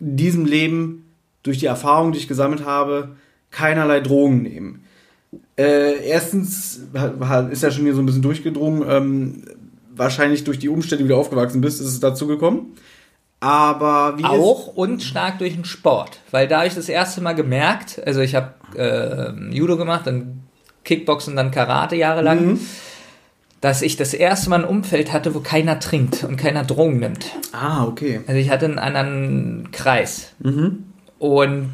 in 0.00 0.16
diesem 0.16 0.44
Leben 0.44 1.06
durch 1.42 1.58
die 1.58 1.66
Erfahrung, 1.66 2.12
die 2.12 2.18
ich 2.18 2.28
gesammelt 2.28 2.64
habe, 2.64 3.16
keinerlei 3.50 4.00
Drogen 4.00 4.42
nehmen. 4.42 4.84
Äh, 5.58 6.06
erstens 6.06 6.80
ist 7.50 7.62
ja 7.62 7.70
schon 7.70 7.84
hier 7.84 7.94
so 7.94 8.02
ein 8.02 8.06
bisschen 8.06 8.22
durchgedrungen, 8.22 8.84
ähm, 8.86 9.42
wahrscheinlich 9.94 10.44
durch 10.44 10.58
die 10.58 10.68
Umstände, 10.68 11.04
wie 11.04 11.08
du 11.08 11.16
aufgewachsen 11.16 11.62
bist, 11.62 11.80
ist 11.80 11.86
es 11.86 12.00
dazu 12.00 12.26
gekommen. 12.26 12.74
Aber 13.40 14.16
wie 14.18 14.24
Auch 14.24 14.68
und 14.68 15.02
stark 15.02 15.38
durch 15.38 15.54
den 15.54 15.64
Sport. 15.64 16.20
Weil 16.30 16.48
da 16.48 16.58
habe 16.58 16.68
ich 16.68 16.74
das 16.74 16.88
erste 16.88 17.20
Mal 17.20 17.34
gemerkt, 17.34 18.00
also 18.06 18.20
ich 18.20 18.34
habe 18.34 18.54
äh, 18.76 19.54
Judo 19.54 19.76
gemacht, 19.76 20.06
dann 20.06 20.42
Kickboxen, 20.84 21.36
dann 21.36 21.50
Karate 21.50 21.96
jahrelang, 21.96 22.46
Mhm. 22.46 22.60
dass 23.60 23.82
ich 23.82 23.96
das 23.96 24.14
erste 24.14 24.50
Mal 24.50 24.60
ein 24.64 24.68
Umfeld 24.68 25.12
hatte, 25.12 25.34
wo 25.34 25.40
keiner 25.40 25.80
trinkt 25.80 26.24
und 26.24 26.36
keiner 26.36 26.64
Drogen 26.64 26.98
nimmt. 26.98 27.26
Ah, 27.52 27.84
okay. 27.84 28.20
Also 28.26 28.38
ich 28.40 28.50
hatte 28.50 28.66
einen 28.66 28.78
anderen 28.78 29.68
Kreis. 29.72 30.32
Mhm. 30.38 30.84
Und 31.18 31.72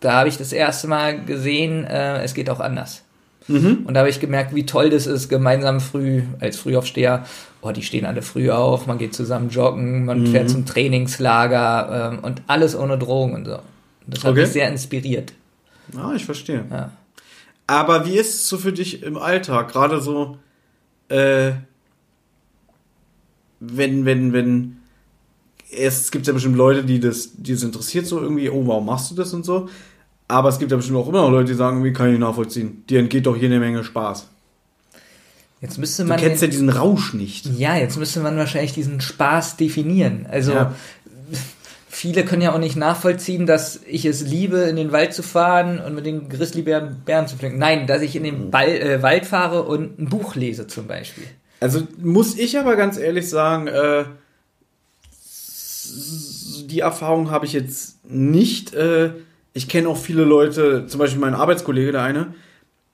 da 0.00 0.12
habe 0.14 0.28
ich 0.28 0.36
das 0.38 0.52
erste 0.52 0.88
Mal 0.88 1.24
gesehen, 1.24 1.84
äh, 1.84 2.22
es 2.22 2.34
geht 2.34 2.50
auch 2.50 2.60
anders. 2.60 3.02
Mhm. 3.48 3.80
Und 3.86 3.94
da 3.94 4.00
habe 4.00 4.10
ich 4.10 4.20
gemerkt, 4.20 4.54
wie 4.54 4.66
toll 4.66 4.90
das 4.90 5.06
ist, 5.06 5.28
gemeinsam 5.28 5.80
früh, 5.80 6.22
als 6.40 6.56
Frühaufsteher, 6.58 7.24
oh, 7.60 7.70
die 7.72 7.82
stehen 7.82 8.04
alle 8.06 8.22
früh 8.22 8.50
auf, 8.50 8.86
man 8.86 8.98
geht 8.98 9.14
zusammen 9.14 9.50
joggen, 9.50 10.04
man 10.04 10.20
Mhm. 10.22 10.26
fährt 10.28 10.50
zum 10.50 10.64
Trainingslager 10.66 12.12
ähm, 12.12 12.18
und 12.24 12.42
alles 12.46 12.76
ohne 12.76 12.98
Drogen 12.98 13.34
und 13.34 13.44
so. 13.46 13.58
Das 14.06 14.24
hat 14.24 14.32
Okay. 14.32 14.40
mich 14.42 14.50
sehr 14.50 14.68
inspiriert. 14.68 15.32
Ah, 15.96 16.12
ich 16.14 16.24
verstehe. 16.24 16.64
Ja. 16.70 16.90
Aber 17.66 18.06
wie 18.06 18.16
ist 18.16 18.34
es 18.34 18.48
so 18.48 18.58
für 18.58 18.72
dich 18.72 19.02
im 19.02 19.16
Alltag? 19.16 19.68
Gerade 19.72 20.00
so, 20.00 20.38
äh, 21.08 21.52
wenn, 23.60 24.04
wenn, 24.04 24.32
wenn, 24.32 24.76
es 25.70 26.10
gibt 26.10 26.26
ja 26.26 26.32
bestimmt 26.32 26.56
Leute, 26.56 26.84
die 26.84 27.00
das, 27.00 27.30
die 27.36 27.52
das 27.52 27.62
interessiert 27.62 28.06
so 28.06 28.20
irgendwie, 28.20 28.50
oh, 28.50 28.66
warum 28.66 28.86
machst 28.86 29.10
du 29.10 29.14
das 29.14 29.32
und 29.32 29.44
so. 29.44 29.68
Aber 30.32 30.48
es 30.48 30.58
gibt 30.58 30.70
ja 30.70 30.78
bestimmt 30.78 30.96
auch 30.96 31.08
immer 31.08 31.20
noch 31.20 31.30
Leute, 31.30 31.52
die 31.52 31.54
sagen, 31.54 31.76
irgendwie 31.76 31.92
kann 31.92 32.10
ich 32.12 32.18
nachvollziehen. 32.18 32.84
Dir 32.88 33.00
entgeht 33.00 33.26
doch 33.26 33.36
hier 33.36 33.48
eine 33.48 33.60
Menge 33.60 33.84
Spaß. 33.84 34.28
Jetzt 35.60 35.78
müsste 35.78 36.04
Du 36.04 36.08
man. 36.08 36.18
kennst 36.18 36.40
ja 36.40 36.48
diesen 36.48 36.70
Rausch 36.70 37.12
nicht. 37.12 37.46
ja, 37.58 37.76
jetzt 37.76 37.98
müsste 37.98 38.20
man 38.20 38.36
wahrscheinlich 38.38 38.72
diesen 38.72 39.00
Spaß 39.02 39.56
definieren. 39.58 40.26
Also. 40.28 40.52
Ja. 40.52 40.74
Viele 41.94 42.24
können 42.24 42.40
ja 42.40 42.54
auch 42.54 42.58
nicht 42.58 42.76
nachvollziehen, 42.76 43.44
dass 43.44 43.80
ich 43.86 44.06
es 44.06 44.22
liebe, 44.22 44.56
in 44.60 44.76
den 44.76 44.90
Wald 44.92 45.12
zu 45.12 45.22
fahren 45.22 45.78
und 45.78 45.94
mit 45.94 46.06
den 46.06 46.30
Grizzlybären 46.30 47.02
Bären 47.04 47.28
zu 47.28 47.36
pflücken. 47.36 47.58
Nein, 47.58 47.86
dass 47.86 48.00
ich 48.00 48.16
in 48.16 48.24
den 48.24 48.50
Ball, 48.50 48.68
äh, 48.70 49.02
Wald 49.02 49.26
fahre 49.26 49.64
und 49.64 49.98
ein 50.00 50.08
Buch 50.08 50.34
lese 50.34 50.66
zum 50.66 50.86
Beispiel. 50.86 51.24
Also 51.60 51.86
muss 52.02 52.38
ich 52.38 52.58
aber 52.58 52.76
ganz 52.76 52.96
ehrlich 52.96 53.28
sagen, 53.28 53.66
äh, 53.68 54.04
die 56.64 56.80
Erfahrung 56.80 57.30
habe 57.30 57.44
ich 57.44 57.52
jetzt 57.52 58.02
nicht. 58.10 58.72
Äh, 58.74 59.10
ich 59.54 59.68
kenne 59.68 59.88
auch 59.88 59.96
viele 59.96 60.24
Leute, 60.24 60.86
zum 60.86 60.98
Beispiel 60.98 61.20
mein 61.20 61.34
Arbeitskollege, 61.34 61.92
der 61.92 62.02
eine, 62.02 62.34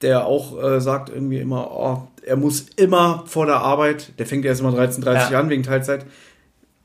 der 0.02 0.26
auch 0.26 0.62
äh, 0.62 0.80
sagt 0.80 1.08
irgendwie 1.08 1.38
immer, 1.38 1.70
oh, 1.72 2.08
er 2.24 2.36
muss 2.36 2.66
immer 2.76 3.24
vor 3.26 3.46
der 3.46 3.56
Arbeit, 3.56 4.18
der 4.18 4.26
fängt 4.26 4.44
erst 4.44 4.60
immer 4.60 4.72
13, 4.72 5.02
30 5.02 5.30
Ja. 5.30 5.40
an 5.40 5.48
wegen 5.50 5.62
Teilzeit, 5.62 6.06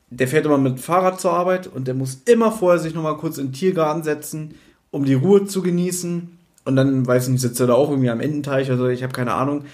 der 0.09 0.27
fährt 0.27 0.45
immer 0.45 0.57
mit 0.57 0.79
Fahrrad 0.79 1.19
zur 1.19 1.33
Arbeit 1.33 1.67
und 1.67 1.87
der 1.87 1.95
muss 1.95 2.21
immer 2.25 2.51
vorher 2.51 2.79
sich 2.79 2.93
nochmal 2.93 3.17
kurz 3.17 3.37
in 3.37 3.47
den 3.47 3.53
Tiergarten 3.53 4.03
setzen, 4.03 4.55
um 4.91 5.05
die 5.05 5.15
Ruhe 5.15 5.45
zu 5.45 5.61
genießen. 5.61 6.37
Und 6.65 6.75
dann, 6.75 7.05
weiß 7.05 7.25
ich 7.25 7.29
nicht, 7.31 7.41
sitzt 7.41 7.59
er 7.59 7.67
da 7.67 7.73
auch 7.73 7.89
irgendwie 7.89 8.09
am 8.09 8.21
Ententeich 8.21 8.69
oder 8.69 8.77
so, 8.77 8.87
ich 8.87 9.03
habe 9.03 9.11
keine 9.11 9.33
Ahnung. 9.33 9.65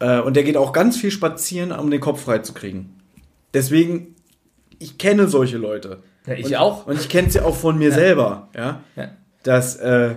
Äh, 0.00 0.20
und 0.20 0.36
der 0.36 0.42
geht 0.44 0.56
auch 0.56 0.72
ganz 0.72 0.96
viel 0.96 1.10
spazieren, 1.10 1.72
um 1.72 1.90
den 1.90 2.00
Kopf 2.00 2.24
frei 2.24 2.40
zu 2.40 2.52
kriegen. 2.52 3.00
Deswegen, 3.54 4.14
ich 4.78 4.98
kenne 4.98 5.28
solche 5.28 5.56
Leute. 5.56 6.02
Ja, 6.26 6.34
ich 6.34 6.46
und, 6.46 6.56
auch. 6.56 6.86
Und 6.86 7.00
ich 7.00 7.08
kenne 7.08 7.30
sie 7.30 7.40
auch 7.40 7.54
von 7.56 7.78
mir 7.78 7.92
selber, 7.92 8.48
ja. 8.54 8.82
Ja. 8.96 9.08
Dass 9.46 9.76
äh, 9.76 10.16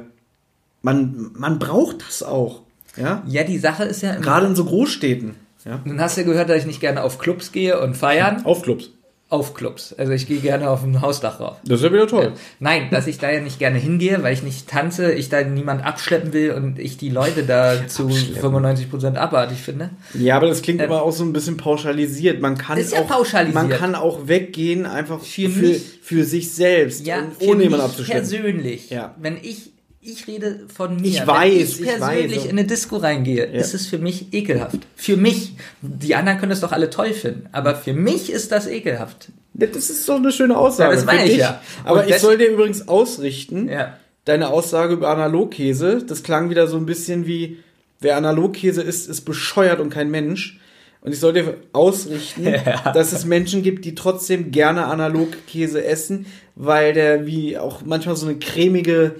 man, 0.81 1.31
man 1.35 1.59
braucht 1.59 2.01
das 2.07 2.23
auch. 2.23 2.61
Ja. 2.97 3.23
Ja, 3.27 3.43
die 3.43 3.59
Sache 3.59 3.83
ist 3.83 4.01
ja, 4.01 4.15
Gerade 4.15 4.47
in 4.47 4.55
so 4.55 4.65
Großstädten. 4.65 5.35
Ja. 5.65 5.81
nun 5.83 6.01
hast 6.01 6.17
du 6.17 6.21
ja 6.21 6.27
gehört, 6.27 6.49
dass 6.49 6.59
ich 6.59 6.65
nicht 6.65 6.79
gerne 6.79 7.03
auf 7.03 7.19
Clubs 7.19 7.51
gehe 7.51 7.79
und 7.79 7.95
feiern. 7.95 8.45
Auf 8.45 8.61
Clubs. 8.63 8.91
Auf 9.31 9.53
Clubs. 9.53 9.93
Also 9.95 10.11
ich 10.11 10.25
gehe 10.27 10.39
gerne 10.39 10.67
auf 10.71 10.83
ein 10.83 11.01
Hausdach 11.01 11.39
rauf. 11.39 11.57
Das 11.63 11.81
ist 11.81 11.85
ja 11.85 11.93
wieder 11.93 12.07
toll. 12.07 12.33
Nein, 12.59 12.87
dass 12.89 13.05
ich 13.05 13.19
da 13.19 13.29
ja 13.31 13.41
nicht 13.41 13.59
gerne 13.59 13.77
hingehe, 13.77 14.23
weil 14.23 14.33
ich 14.33 14.41
nicht 14.41 14.67
tanze, 14.67 15.11
ich 15.13 15.29
da 15.29 15.43
niemand 15.43 15.85
abschleppen 15.85 16.33
will 16.33 16.51
und 16.53 16.79
ich 16.79 16.97
die 16.97 17.09
Leute 17.09 17.43
da 17.43 17.87
zu 17.87 18.07
95% 18.07 19.15
abartig 19.17 19.59
finde. 19.59 19.91
Ja, 20.15 20.35
aber 20.37 20.47
das 20.47 20.61
klingt 20.63 20.79
Ähm, 20.81 20.87
immer 20.87 21.03
auch 21.03 21.11
so 21.11 21.23
ein 21.23 21.31
bisschen 21.33 21.57
pauschalisiert. 21.57 22.41
Man 22.41 22.57
kann 22.57 22.79
ist 22.79 22.91
ja 22.93 23.01
auch, 23.01 23.07
pauschalisiert. 23.07 23.53
Man 23.53 23.69
kann 23.69 23.93
auch 23.95 24.27
weggehen, 24.27 24.85
einfach 24.87 25.19
Für 25.21 25.49
für, 25.49 25.61
mich- 25.61 25.81
für 26.01 26.23
sich 26.23 26.51
selbst, 26.51 27.05
Ja, 27.05 27.23
ohne 27.41 27.63
jemanden 27.63 27.85
abzustimmen. 27.85 28.21
persönlich. 28.21 28.89
Ja. 28.89 29.13
Wenn 29.19 29.37
ich, 29.41 29.69
ich 30.01 30.27
rede 30.27 30.61
von 30.73 30.95
mir. 30.97 31.07
Ich 31.07 31.19
Wenn 31.21 31.27
weiß, 31.27 31.51
ich 31.53 31.81
ich 31.81 31.85
persönlich 31.87 32.37
weiß. 32.37 32.45
in 32.45 32.51
eine 32.51 32.65
Disco 32.65 32.97
reingehe, 32.97 33.45
Ja. 33.51 33.59
ist 33.59 33.73
es 33.73 33.85
für 33.87 33.97
mich 33.97 34.33
ekelhaft. 34.33 34.79
Für 34.95 35.17
mich. 35.17 35.53
Die 35.81 36.15
anderen 36.15 36.39
können 36.39 36.51
es 36.53 36.61
doch 36.61 36.71
alle 36.71 36.89
toll 36.89 37.13
finden. 37.13 37.47
Aber 37.51 37.75
für 37.75 37.93
mich 37.93 38.31
ist 38.31 38.51
das 38.51 38.67
ekelhaft. 38.67 39.29
Das 39.53 39.89
ist 39.89 40.07
doch 40.07 40.15
eine 40.15 40.31
schöne 40.31 40.57
Aussage. 40.57 40.91
Ja, 40.91 40.95
das 40.95 41.05
meine 41.05 41.25
ich 41.25 41.31
dich. 41.31 41.39
ja. 41.39 41.61
Aber 41.83 41.99
Und 42.01 42.05
ich 42.05 42.13
das- 42.13 42.21
soll 42.21 42.37
dir 42.37 42.47
übrigens 42.49 42.87
ausrichten, 42.87 43.67
Ja. 43.67 43.97
deine 44.25 44.49
Aussage 44.49 44.93
über 44.93 45.09
Analogkäse, 45.09 46.03
das 46.07 46.23
klang 46.23 46.49
wieder 46.49 46.67
so 46.67 46.77
ein 46.77 46.85
bisschen 46.85 47.27
wie, 47.27 47.57
wer 47.99 48.15
Analogkäse 48.15 48.81
isst, 48.81 49.09
ist 49.09 49.21
bescheuert 49.21 49.79
und 49.81 49.89
kein 49.89 50.09
Mensch. 50.09 50.59
Und 51.01 51.13
ich 51.13 51.19
soll 51.19 51.33
dir 51.33 51.55
ausrichten, 51.73 52.45
Ja. 52.65 52.91
dass 52.93 53.11
es 53.11 53.25
Menschen 53.25 53.63
gibt, 53.63 53.83
die 53.85 53.95
trotzdem 53.95 54.51
gerne 54.51 54.85
Analogkäse 54.85 55.83
essen, 55.83 56.25
weil 56.55 56.93
der 56.93 57.25
wie 57.25 57.57
auch 57.57 57.81
manchmal 57.85 58.15
so 58.15 58.27
eine 58.27 58.37
cremige 58.37 59.15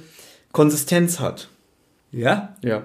Konsistenz 0.52 1.20
hat. 1.20 1.50
Ja? 2.12 2.56
Ja. 2.64 2.84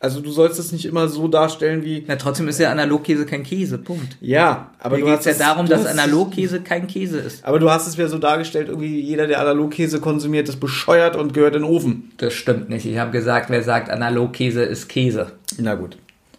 Also 0.00 0.20
du 0.20 0.32
sollst 0.32 0.58
es 0.58 0.72
nicht 0.72 0.84
immer 0.84 1.06
so 1.08 1.28
darstellen 1.28 1.84
wie, 1.84 2.02
Na, 2.08 2.16
trotzdem 2.16 2.48
ist 2.48 2.58
ja 2.58 2.72
Analogkäse 2.72 3.24
kein 3.24 3.44
Käse. 3.44 3.78
Punkt. 3.78 4.16
ja, 4.20 4.72
aber 4.80 4.96
Mir 4.96 5.02
du 5.02 5.06
geht 5.06 5.14
hast 5.18 5.20
es 5.20 5.26
ja 5.26 5.32
es- 5.32 5.38
darum, 5.38 5.66
dass 5.68 5.86
Analogkäse 5.86 6.60
kein 6.60 6.88
Käse 6.88 7.20
ist. 7.20 7.44
Aber 7.44 7.60
du 7.60 7.70
hast 7.70 7.86
es 7.86 7.96
wieder 7.96 8.08
so 8.08 8.18
dargestellt, 8.18 8.68
irgendwie 8.68 9.00
jeder, 9.00 9.28
der 9.28 9.40
Analogkäse 9.40 10.00
konsumiert, 10.00 10.48
ist 10.48 10.58
bescheuert 10.58 11.14
und 11.14 11.34
gehört 11.34 11.54
in 11.54 11.62
den 11.62 11.70
Ofen. 11.70 12.10
Das 12.16 12.32
stimmt 12.34 12.68
nicht. 12.68 12.84
Ich 12.84 12.98
habe 12.98 13.12
gesagt, 13.12 13.48
wer 13.48 13.62
sagt, 13.62 13.90
Analogkäse 13.90 14.62
ist 14.64 14.88
Käse. 14.88 15.30
Na 15.58 15.76
gut. 15.76 15.96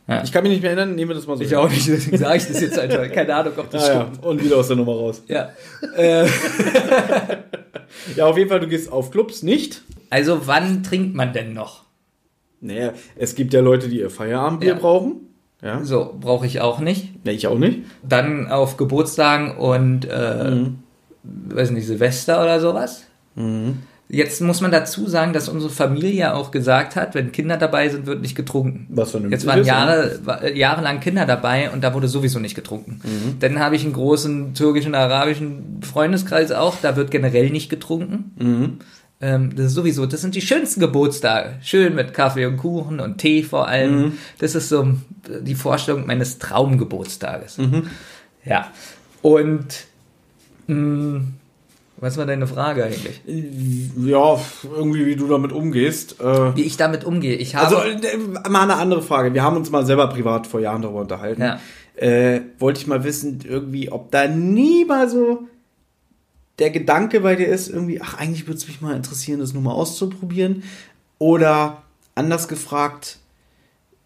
Ja. 0.08 0.22
Ich 0.24 0.32
kann 0.34 0.44
mich 0.44 0.52
nicht 0.52 0.62
mehr 0.62 0.72
erinnern, 0.72 0.96
nehmen 0.96 1.10
wir 1.12 1.16
das 1.16 1.26
mal 1.28 1.38
so. 1.38 1.44
Ich 1.44 1.56
auch 1.56 1.70
nicht, 1.70 1.88
deswegen 1.88 2.18
sage 2.18 2.38
ich 2.38 2.46
das 2.48 2.60
jetzt 2.60 2.78
einfach. 2.78 3.10
Keine 3.14 3.34
Ahnung, 3.36 3.54
ob 3.58 3.70
das 3.70 3.90
Ah, 3.90 3.94
ja. 3.94 4.02
stimmt. 4.12 4.26
Und 4.26 4.44
wieder 4.44 4.58
aus 4.58 4.68
der 4.68 4.76
Nummer 4.76 4.92
raus. 4.94 5.24
Ja. 5.28 5.50
Ja, 8.16 8.26
auf 8.26 8.38
jeden 8.38 8.50
Fall, 8.50 8.60
du 8.60 8.68
gehst 8.68 8.92
auf 8.92 9.12
Clubs 9.12 9.44
nicht. 9.44 9.84
Also 10.10 10.48
wann 10.48 10.84
trinkt 10.84 11.16
man 11.16 11.32
denn 11.34 11.54
noch? 11.54 11.84
Naja, 12.62 12.94
es 13.16 13.36
gibt 13.36 13.54
ja 13.54 13.62
Leute, 13.62 13.88
die 13.88 14.00
ihr 14.00 14.10
Feierabendbier 14.10 14.70
Ja. 14.74 14.80
brauchen. 14.80 15.28
Ja. 15.62 15.84
So, 15.84 16.16
brauche 16.20 16.46
ich 16.46 16.60
auch 16.60 16.80
nicht. 16.80 17.24
Nee, 17.26 17.32
ich 17.32 17.48
auch 17.48 17.58
nicht. 17.58 17.80
Dann 18.02 18.48
auf 18.52 18.78
Geburtstagen 18.78 19.56
und, 19.58 20.06
äh, 20.06 20.52
Mhm. 20.52 20.80
weiß 21.24 21.72
nicht, 21.72 21.86
Silvester 21.88 22.42
oder 22.42 22.60
sowas. 22.60 23.04
Jetzt 24.14 24.42
muss 24.42 24.62
man 24.62 24.70
dazu 24.70 25.08
sagen, 25.08 25.34
dass 25.34 25.50
unsere 25.50 25.72
Familie 25.72 26.36
auch 26.36 26.52
gesagt 26.52 26.96
hat, 26.96 27.16
wenn 27.16 27.32
Kinder 27.32 27.58
dabei 27.58 27.90
sind, 27.90 28.06
wird 28.06 28.22
nicht 28.22 28.36
getrunken. 28.36 28.86
Was 28.90 29.10
vernünftig 29.10 29.40
Jetzt 29.40 29.48
waren 29.48 29.66
Jahre, 29.66 30.20
äh, 30.44 30.56
jahrelang 30.56 31.00
Kinder 31.00 31.26
dabei 31.26 31.72
und 31.72 31.84
da 31.84 31.96
wurde 31.96 32.08
sowieso 32.08 32.38
nicht 32.38 32.54
getrunken. 32.54 33.02
Mhm. 33.04 33.40
Dann 33.40 33.58
habe 33.58 33.76
ich 33.76 33.84
einen 33.84 33.94
großen 33.94 34.54
türkischen, 34.54 34.94
arabischen 34.94 35.82
Freundeskreis 35.82 36.52
auch, 36.52 36.76
da 36.80 36.96
wird 36.96 37.10
generell 37.10 37.50
nicht 37.50 37.72
getrunken. 37.72 38.36
Mhm. 38.38 38.80
Ähm, 39.20 39.56
das 39.56 39.68
ist 39.68 39.74
sowieso, 39.74 40.06
das 40.06 40.22
sind 40.22 40.36
die 40.36 40.42
schönsten 40.42 40.80
Geburtstage. 40.80 41.56
Schön 41.64 41.96
mit 41.96 42.14
Kaffee 42.14 42.46
und 42.46 42.58
Kuchen 42.58 43.00
und 43.00 43.18
Tee 43.18 43.42
vor 43.42 43.68
allem. 43.68 43.96
Mhm. 44.00 44.18
Das 44.38 44.54
ist 44.54 44.70
so 44.70 44.90
die 45.42 45.56
Vorstellung 45.56 46.06
meines 46.06 46.38
Traumgeburtstages. 46.38 47.58
Mhm. 47.58 47.88
Ja. 48.46 48.70
Und 49.24 49.86
mh, 50.68 51.22
was 52.04 52.18
war 52.18 52.26
deine 52.26 52.48
Frage 52.48 52.84
eigentlich? 52.84 53.22
Ja, 53.26 54.38
irgendwie, 54.76 55.06
wie 55.06 55.16
du 55.16 55.26
damit 55.28 55.54
umgehst. 55.54 56.20
Äh, 56.20 56.56
Wie 56.56 56.64
ich 56.64 56.76
damit 56.76 57.06
umgehe. 57.06 57.36
Ich 57.36 57.56
habe. 57.56 57.78
also, 57.78 58.08
äh, 58.08 58.18
mal 58.50 58.64
eine 58.64 58.76
andere 58.76 59.02
Frage. 59.02 59.34
Wir 59.34 59.42
haben 59.42 59.56
uns 59.56 59.72
mal 59.72 59.86
selber 59.86 60.08
privat 60.08 60.46
vor 60.46 60.60
Jahren 60.60 60.82
darüber 60.82 61.00
unterhalten. 61.00 61.42
Ja. 61.42 61.60
Äh, 61.96 62.42
wollte 62.60 62.82
ich 62.82 62.88
mal 62.88 63.06
wissen, 63.06 63.40
irgendwie, 63.48 63.90
ob 63.90 64.12
da 64.12 64.28
nie 64.28 64.84
mal 64.84 65.10
so 65.10 65.48
der 66.60 66.72
Gedanke 66.72 67.22
bei 67.22 67.38
dir 67.38 67.48
ist, 67.48 67.70
irgendwie, 67.70 68.02
ach, 68.02 68.16
eigentlich 68.16 68.48
würde 68.48 68.58
es 68.58 68.68
mich 68.68 68.82
mal 68.82 68.96
interessieren, 68.96 69.40
das 69.40 69.54
nur 69.54 69.64
mal 69.64 69.72
auszuprobieren. 69.72 70.64
Oder 71.20 71.84
anders 72.16 72.50
gefragt, 72.50 73.20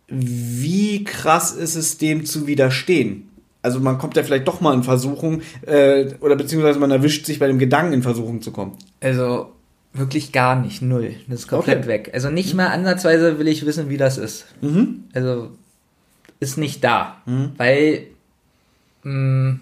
wie 0.07 1.03
krass 1.03 1.51
ist 1.51 1.75
es, 1.75 1.97
dem 1.97 2.25
zu 2.25 2.45
widerstehen? 2.45 3.26
Also 3.67 3.79
man 3.81 3.97
kommt 3.97 4.15
ja 4.15 4.23
vielleicht 4.23 4.47
doch 4.47 4.61
mal 4.61 4.73
in 4.73 4.83
Versuchung, 4.83 5.41
äh, 5.65 6.05
oder 6.21 6.35
beziehungsweise 6.37 6.79
man 6.79 6.89
erwischt 6.91 7.25
sich 7.25 7.37
bei 7.37 7.47
dem 7.47 7.59
Gedanken, 7.59 7.91
in 7.93 8.01
Versuchung 8.01 8.41
zu 8.41 8.51
kommen. 8.51 8.77
Also 9.01 9.51
wirklich 9.93 10.31
gar 10.31 10.55
nicht, 10.55 10.81
null. 10.81 11.15
Das 11.27 11.41
ist 11.41 11.47
komplett 11.47 11.79
Okay. 11.79 11.87
weg. 11.87 12.11
Also 12.13 12.29
nicht 12.29 12.53
mal 12.53 12.67
ansatzweise 12.67 13.39
will 13.39 13.47
ich 13.47 13.65
wissen, 13.65 13.89
wie 13.89 13.97
das 13.97 14.17
ist. 14.17 14.45
Mhm. 14.61 15.03
Also 15.13 15.51
ist 16.39 16.57
nicht 16.57 16.83
da. 16.83 17.17
Weil 17.57 18.03
mh, 19.03 19.59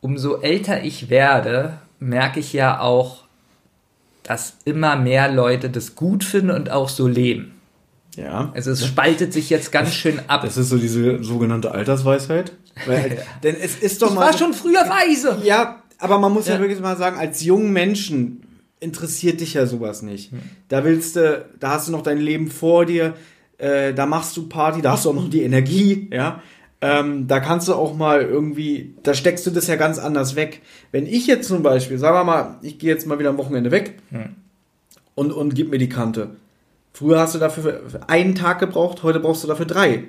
umso 0.00 0.40
älter 0.40 0.84
ich 0.84 1.10
werde, 1.10 1.78
merke 1.98 2.38
ich 2.38 2.52
ja 2.52 2.80
auch, 2.80 3.24
dass 4.22 4.56
immer 4.64 4.96
mehr 4.96 5.32
Leute 5.32 5.68
das 5.70 5.94
gut 5.96 6.22
finden 6.22 6.50
und 6.50 6.70
auch 6.70 6.88
so 6.88 7.08
leben. 7.08 7.53
Ja. 8.16 8.52
Also 8.54 8.70
es 8.70 8.86
spaltet 8.86 9.32
sich 9.32 9.50
jetzt 9.50 9.72
ganz 9.72 9.92
schön 9.92 10.20
ab. 10.28 10.42
Das 10.42 10.56
ist 10.56 10.68
so 10.68 10.78
diese 10.78 11.22
sogenannte 11.22 11.72
Altersweisheit. 11.72 12.52
Weil, 12.86 13.22
denn 13.42 13.56
es 13.60 13.76
ist 13.76 14.02
doch 14.02 14.08
ich 14.08 14.14
mal. 14.14 14.26
war 14.26 14.38
schon 14.38 14.54
früher 14.54 14.80
weise. 14.88 15.38
Ja, 15.44 15.82
aber 15.98 16.18
man 16.18 16.32
muss 16.32 16.46
ja. 16.46 16.54
Ja. 16.54 16.60
wirklich 16.60 16.80
mal 16.80 16.96
sagen, 16.96 17.18
als 17.18 17.42
jungen 17.42 17.72
Menschen 17.72 18.42
interessiert 18.80 19.40
dich 19.40 19.54
ja 19.54 19.66
sowas 19.66 20.02
nicht. 20.02 20.30
Da 20.68 20.84
willst 20.84 21.16
du, 21.16 21.44
da 21.58 21.70
hast 21.70 21.88
du 21.88 21.92
noch 21.92 22.02
dein 22.02 22.18
Leben 22.18 22.50
vor 22.50 22.84
dir, 22.84 23.14
äh, 23.58 23.94
da 23.94 24.04
machst 24.04 24.36
du 24.36 24.48
Party, 24.48 24.82
da 24.82 24.92
hast 24.92 25.06
du 25.06 25.10
auch 25.10 25.14
noch 25.14 25.30
die 25.30 25.42
Energie, 25.42 26.08
ja. 26.12 26.42
Ähm, 26.80 27.28
da 27.28 27.40
kannst 27.40 27.66
du 27.68 27.74
auch 27.74 27.96
mal 27.96 28.20
irgendwie, 28.20 28.94
da 29.02 29.14
steckst 29.14 29.46
du 29.46 29.50
das 29.50 29.68
ja 29.68 29.76
ganz 29.76 29.98
anders 29.98 30.36
weg. 30.36 30.60
Wenn 30.92 31.06
ich 31.06 31.26
jetzt 31.26 31.48
zum 31.48 31.62
Beispiel, 31.62 31.96
sagen 31.96 32.14
wir 32.14 32.24
mal, 32.24 32.58
ich 32.60 32.78
gehe 32.78 32.90
jetzt 32.90 33.06
mal 33.06 33.18
wieder 33.18 33.30
am 33.30 33.38
Wochenende 33.38 33.70
weg 33.70 33.94
und, 35.14 35.32
und 35.32 35.54
gib 35.54 35.70
mir 35.70 35.78
die 35.78 35.88
Kante. 35.88 36.36
Früher 36.94 37.18
hast 37.18 37.34
du 37.34 37.40
dafür 37.40 37.82
einen 38.06 38.36
Tag 38.36 38.60
gebraucht, 38.60 39.02
heute 39.02 39.18
brauchst 39.18 39.42
du 39.42 39.48
dafür 39.48 39.66
drei. 39.66 40.04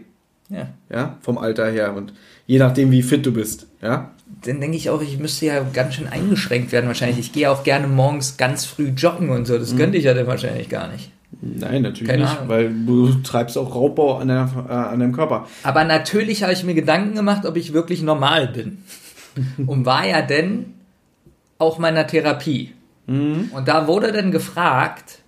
Ja. 0.49 0.67
Ja, 0.91 1.17
vom 1.21 1.39
Alter 1.39 1.69
her 1.71 1.95
und 1.95 2.13
je 2.45 2.59
nachdem, 2.59 2.91
wie 2.91 3.01
fit 3.01 3.25
du 3.25 3.33
bist, 3.33 3.65
ja. 3.81 4.11
Dann 4.43 4.61
denke 4.61 4.77
ich 4.77 4.91
auch, 4.91 5.01
ich 5.01 5.17
müsste 5.17 5.47
ja 5.47 5.65
ganz 5.73 5.95
schön 5.95 6.07
eingeschränkt 6.07 6.71
werden 6.71 6.85
wahrscheinlich. 6.85 7.17
Ich 7.17 7.33
gehe 7.33 7.49
auch 7.49 7.63
gerne 7.63 7.87
morgens 7.87 8.37
ganz 8.37 8.65
früh 8.65 8.89
joggen 8.89 9.29
und 9.31 9.45
so. 9.45 9.57
Das 9.57 9.75
könnte 9.75 9.97
ich 9.97 10.03
ja 10.03 10.13
dann 10.13 10.27
wahrscheinlich 10.27 10.69
gar 10.69 10.87
nicht. 10.87 11.11
Nein, 11.41 11.81
natürlich 11.81 12.09
Keine 12.09 12.23
nicht, 12.23 12.37
Ahnung. 12.37 12.49
weil 12.49 12.71
du 12.85 13.13
treibst 13.23 13.57
auch 13.57 13.73
Raubbau 13.73 14.17
an, 14.17 14.27
deiner, 14.27 14.65
äh, 14.69 14.73
an 14.73 14.99
deinem 14.99 15.13
Körper. 15.13 15.47
Aber 15.63 15.83
natürlich 15.83 16.43
habe 16.43 16.53
ich 16.53 16.63
mir 16.63 16.75
Gedanken 16.75 17.15
gemacht, 17.15 17.45
ob 17.45 17.55
ich 17.55 17.73
wirklich 17.73 18.03
normal 18.03 18.47
bin. 18.47 18.83
Und 19.65 19.85
war 19.85 20.07
ja 20.07 20.21
denn 20.21 20.73
auch 21.57 21.79
meiner 21.79 22.05
Therapie. 22.05 22.73
Und 23.07 23.67
da 23.67 23.87
wurde 23.87 24.11
dann 24.11 24.31
gefragt, 24.31 25.19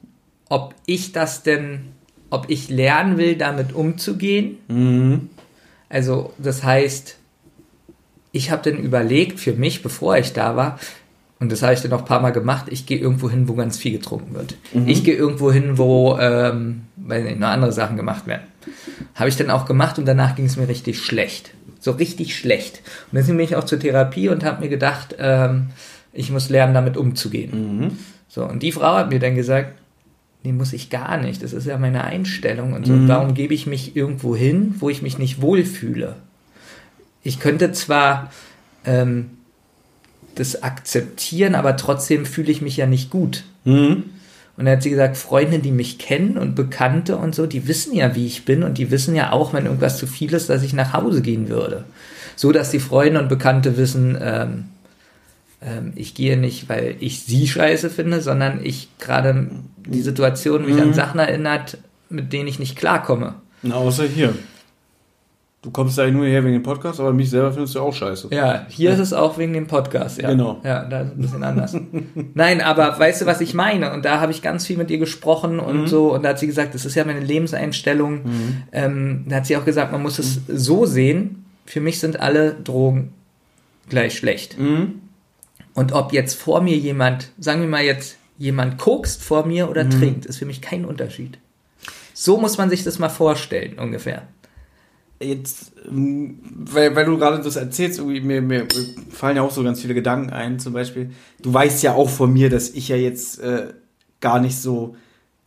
ob 0.50 0.76
ich 0.86 1.12
das 1.12 1.44
denn, 1.44 1.90
ob 2.30 2.50
ich 2.50 2.70
lernen 2.70 3.18
will, 3.18 3.36
damit 3.36 3.74
umzugehen. 3.74 4.58
Also 5.90 6.34
das 6.38 6.64
heißt, 6.64 7.18
ich 8.32 8.52
habe 8.52 8.70
dann 8.70 8.82
überlegt 8.82 9.40
für 9.40 9.54
mich, 9.54 9.82
bevor 9.82 10.18
ich 10.18 10.34
da 10.34 10.56
war, 10.56 10.80
und 11.40 11.52
das 11.52 11.62
habe 11.62 11.74
ich 11.74 11.82
dann 11.82 11.94
auch 11.94 12.00
ein 12.00 12.06
paar 12.06 12.22
Mal 12.22 12.32
gemacht, 12.32 12.66
ich 12.70 12.86
gehe 12.86 12.98
irgendwo 12.98 13.30
hin, 13.30 13.48
wo 13.48 13.54
ganz 13.54 13.78
viel 13.78 13.92
getrunken 13.92 14.34
wird. 14.34 14.56
Mhm. 14.74 14.88
Ich 14.88 15.04
gehe 15.04 15.16
irgendwo 15.16 15.52
hin, 15.52 15.78
wo 15.78 16.18
ähm, 16.20 16.82
weiß 16.96 17.24
nicht, 17.24 17.40
noch 17.40 17.50
andere 17.50 17.72
Sachen 17.72 17.96
gemacht 17.96 18.26
werden. 18.26 18.42
Habe 19.14 19.30
ich 19.30 19.36
dann 19.36 19.52
auch 19.52 19.66
gemacht 19.66 20.00
und 20.00 20.06
danach 20.06 20.36
ging 20.36 20.46
es 20.46 20.58
mir 20.58 20.68
richtig 20.68 21.00
schlecht. 21.00 21.52
So 21.80 21.92
richtig 21.92 22.36
schlecht. 22.36 22.82
Und 23.12 23.18
deswegen 23.18 23.38
bin 23.38 23.46
ich 23.46 23.56
auch 23.56 23.66
zur 23.66 23.80
Therapie 23.80 24.30
und 24.30 24.44
habe 24.44 24.64
mir 24.64 24.70
gedacht, 24.70 25.16
ähm, 25.20 25.68
ich 26.12 26.32
muss 26.32 26.50
lernen, 26.50 26.74
damit 26.74 26.98
umzugehen. 26.98 27.80
Mhm. 27.80 27.92
So, 28.28 28.44
und 28.44 28.64
die 28.64 28.72
Frau 28.72 28.96
hat 28.96 29.12
mir 29.12 29.20
dann 29.20 29.36
gesagt, 29.36 29.74
nee, 30.48 30.54
muss 30.54 30.74
ich 30.74 30.90
gar 30.90 31.18
nicht. 31.18 31.44
Das 31.44 31.54
ist 31.54 31.68
ja 31.68 31.78
meine 31.78 32.04
Einstellung 32.04 32.74
und 32.74 32.86
so. 32.86 32.94
Mhm. 32.94 33.08
Warum 33.08 33.34
gebe 33.34 33.54
ich 33.54 33.68
mich 33.68 33.96
irgendwo 33.96 34.36
hin, 34.36 34.76
wo 34.80 34.90
ich 34.90 35.02
mich 35.02 35.18
nicht 35.18 35.42
wohlfühle? 35.42 36.16
Ich 37.22 37.40
könnte 37.40 37.74
zwar 37.74 38.32
ähm, 38.86 39.32
das 40.36 40.64
akzeptieren, 40.64 41.56
aber 41.56 41.76
trotzdem 41.76 42.26
fühle 42.26 42.52
ich 42.52 42.62
mich 42.62 42.78
ja 42.78 42.86
nicht 42.86 43.10
gut. 43.10 43.44
Mhm. 43.66 44.04
Und 44.56 44.66
dann 44.66 44.78
hat 44.78 44.84
sie 44.84 44.90
gesagt, 44.90 45.18
Freunde, 45.18 45.60
die 45.60 45.72
mich 45.72 46.00
kennen 46.00 46.38
und 46.38 46.56
Bekannte 46.56 47.18
und 47.18 47.36
so, 47.36 47.46
die 47.46 47.68
wissen 47.68 47.94
ja, 47.94 48.16
wie 48.16 48.26
ich 48.26 48.46
bin 48.46 48.64
und 48.64 48.78
die 48.78 48.90
wissen 48.90 49.16
ja 49.16 49.32
auch, 49.32 49.54
wenn 49.54 49.66
irgendwas 49.66 49.98
zu 49.98 50.08
viel 50.08 50.34
ist, 50.34 50.50
dass 50.50 50.64
ich 50.64 50.74
nach 50.74 50.94
Hause 50.94 51.22
gehen 51.22 51.50
würde. 51.50 51.84
So, 52.36 52.52
dass 52.52 52.72
die 52.72 52.80
Freunde 52.80 53.20
und 53.20 53.28
Bekannte 53.30 53.78
wissen, 53.78 54.18
ähm, 54.20 54.66
ähm, 55.62 55.94
ich 55.96 56.14
gehe 56.14 56.38
nicht, 56.38 56.70
weil 56.70 56.96
ich 57.00 57.22
sie 57.24 57.48
scheiße 57.48 57.90
finde, 57.90 58.22
sondern 58.22 58.64
ich 58.64 58.90
gerade 59.00 59.50
die 59.86 60.02
Situation 60.02 60.66
mich 60.66 60.82
an 60.82 60.94
Sachen 60.94 61.20
erinnert, 61.20 61.78
mit 62.10 62.32
denen 62.34 62.48
ich 62.48 62.60
nicht 62.60 62.76
klarkomme. 62.78 63.36
Na, 63.64 63.76
außer 63.76 64.06
hier. 64.06 64.34
Du 65.64 65.72
kommst 65.72 65.98
da 65.98 66.10
nur 66.10 66.26
her 66.26 66.44
wegen 66.46 66.54
dem 66.54 66.64
Podcast, 66.64 67.00
aber 67.00 67.12
mich 67.12 67.30
selber 67.32 67.52
findest 67.52 67.76
du 67.76 67.80
auch 67.82 67.94
scheiße. 67.94 68.28
Ja, 68.32 68.66
hier 68.70 68.92
ist 68.92 69.00
es 69.00 69.12
auch 69.12 69.38
wegen 69.40 69.54
dem 69.54 69.66
Podcast, 69.68 70.22
ja. 70.22 70.30
Genau. 70.30 70.62
Ja, 70.64 70.86
da 70.86 71.02
ist 71.02 71.08
es 71.08 71.14
ein 71.16 71.22
bisschen 71.22 71.44
anders. 71.44 71.76
Nein, 72.36 72.62
aber 72.62 72.98
weißt 72.98 73.22
du, 73.22 73.26
was 73.26 73.42
ich 73.42 73.54
meine? 73.56 73.92
Und 73.92 74.06
da 74.06 74.22
habe 74.22 74.32
ich 74.32 74.42
ganz 74.44 74.66
viel 74.68 74.78
mit 74.78 74.92
ihr 74.92 75.00
gesprochen 75.00 75.60
und 75.60 75.82
Mhm. 75.82 75.88
so. 75.88 76.14
Und 76.14 76.24
da 76.24 76.30
hat 76.30 76.40
sie 76.40 76.48
gesagt, 76.48 76.76
das 76.76 76.86
ist 76.86 76.96
ja 76.96 77.04
meine 77.04 77.20
Lebenseinstellung. 77.22 78.22
Ähm, 78.72 79.26
da 79.28 79.38
hat 79.38 79.48
sie 79.48 79.58
auch 79.58 79.66
gesagt, 79.66 79.92
man 79.92 80.04
muss 80.04 80.20
es 80.20 80.42
so 80.48 80.86
sehen. 80.86 81.44
Für 81.66 81.82
mich 81.82 82.00
sind 82.00 82.20
alle 82.20 82.54
Drogen 82.54 83.12
gleich 83.90 84.16
schlecht. 84.16 84.58
Mhm. 84.60 85.02
Und 85.78 85.94
ob 85.94 86.12
jetzt 86.12 86.34
vor 86.34 86.62
mir 86.62 86.76
jemand, 86.76 87.30
sagen 87.38 87.62
wir 87.62 87.68
mal 87.68 87.84
jetzt, 87.84 88.18
jemand 88.40 88.80
kokst 88.80 89.22
vor 89.24 89.46
mir 89.46 89.70
oder 89.70 89.84
Mhm. 89.84 89.92
trinkt, 89.92 90.26
ist 90.26 90.38
für 90.38 90.48
mich 90.48 90.60
kein 90.60 90.86
Unterschied. 90.86 91.38
So 92.16 92.40
muss 92.40 92.58
man 92.58 92.72
sich 92.72 92.84
das 92.84 92.98
mal 92.98 93.10
vorstellen, 93.10 93.78
ungefähr. 93.78 94.24
Jetzt, 95.22 95.74
ähm, 95.88 96.40
weil, 96.42 96.96
weil 96.96 97.06
du 97.06 97.20
gerade 97.20 97.44
das 97.44 97.58
erzählst, 97.58 98.00
irgendwie, 98.00 98.22
mir, 98.22 98.42
mir 98.42 98.66
fallen 99.12 99.36
ja 99.36 99.44
auch 99.44 99.52
so 99.52 99.62
ganz 99.64 99.80
viele 99.80 99.94
Gedanken 99.94 100.32
ein. 100.32 100.58
Zum 100.58 100.74
Beispiel, 100.74 101.12
du 101.44 101.54
weißt 101.54 101.84
ja 101.84 101.94
auch 101.94 102.10
von 102.10 102.34
mir, 102.34 102.50
dass 102.50 102.72
ich 102.72 102.88
ja 102.88 102.96
jetzt 102.96 103.40
äh, 103.40 103.68
gar 104.20 104.40
nicht 104.40 104.58
so 104.60 104.96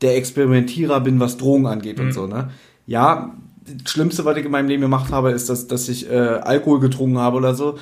der 0.00 0.16
Experimentierer 0.16 1.00
bin, 1.00 1.18
was 1.18 1.38
Drogen 1.38 1.66
angeht 1.66 1.98
und 1.98 2.12
so, 2.12 2.28
ne? 2.28 2.50
Ja, 2.86 3.34
das 3.66 3.90
Schlimmste, 3.92 4.24
was 4.24 4.36
ich 4.36 4.44
in 4.44 4.52
meinem 4.52 4.68
Leben 4.68 4.82
gemacht 4.82 5.10
habe, 5.12 5.32
ist, 5.32 5.48
dass, 5.48 5.66
dass 5.66 5.88
ich 5.88 6.08
äh, 6.08 6.14
Alkohol 6.16 6.78
getrunken 6.78 7.18
habe 7.18 7.36
oder 7.36 7.54
so. 7.56 7.78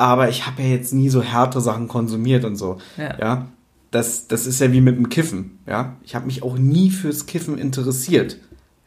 Aber 0.00 0.30
ich 0.30 0.46
habe 0.46 0.62
ja 0.62 0.68
jetzt 0.70 0.94
nie 0.94 1.10
so 1.10 1.20
härtere 1.20 1.60
Sachen 1.60 1.86
konsumiert 1.86 2.46
und 2.46 2.56
so. 2.56 2.78
Ja. 2.96 3.18
ja? 3.18 3.48
Das, 3.90 4.28
das 4.28 4.46
ist 4.46 4.58
ja 4.58 4.72
wie 4.72 4.80
mit 4.80 4.96
dem 4.96 5.10
Kiffen. 5.10 5.58
Ja? 5.66 5.96
Ich 6.02 6.14
habe 6.14 6.24
mich 6.24 6.42
auch 6.42 6.56
nie 6.56 6.88
fürs 6.88 7.26
Kiffen 7.26 7.58
interessiert. 7.58 8.38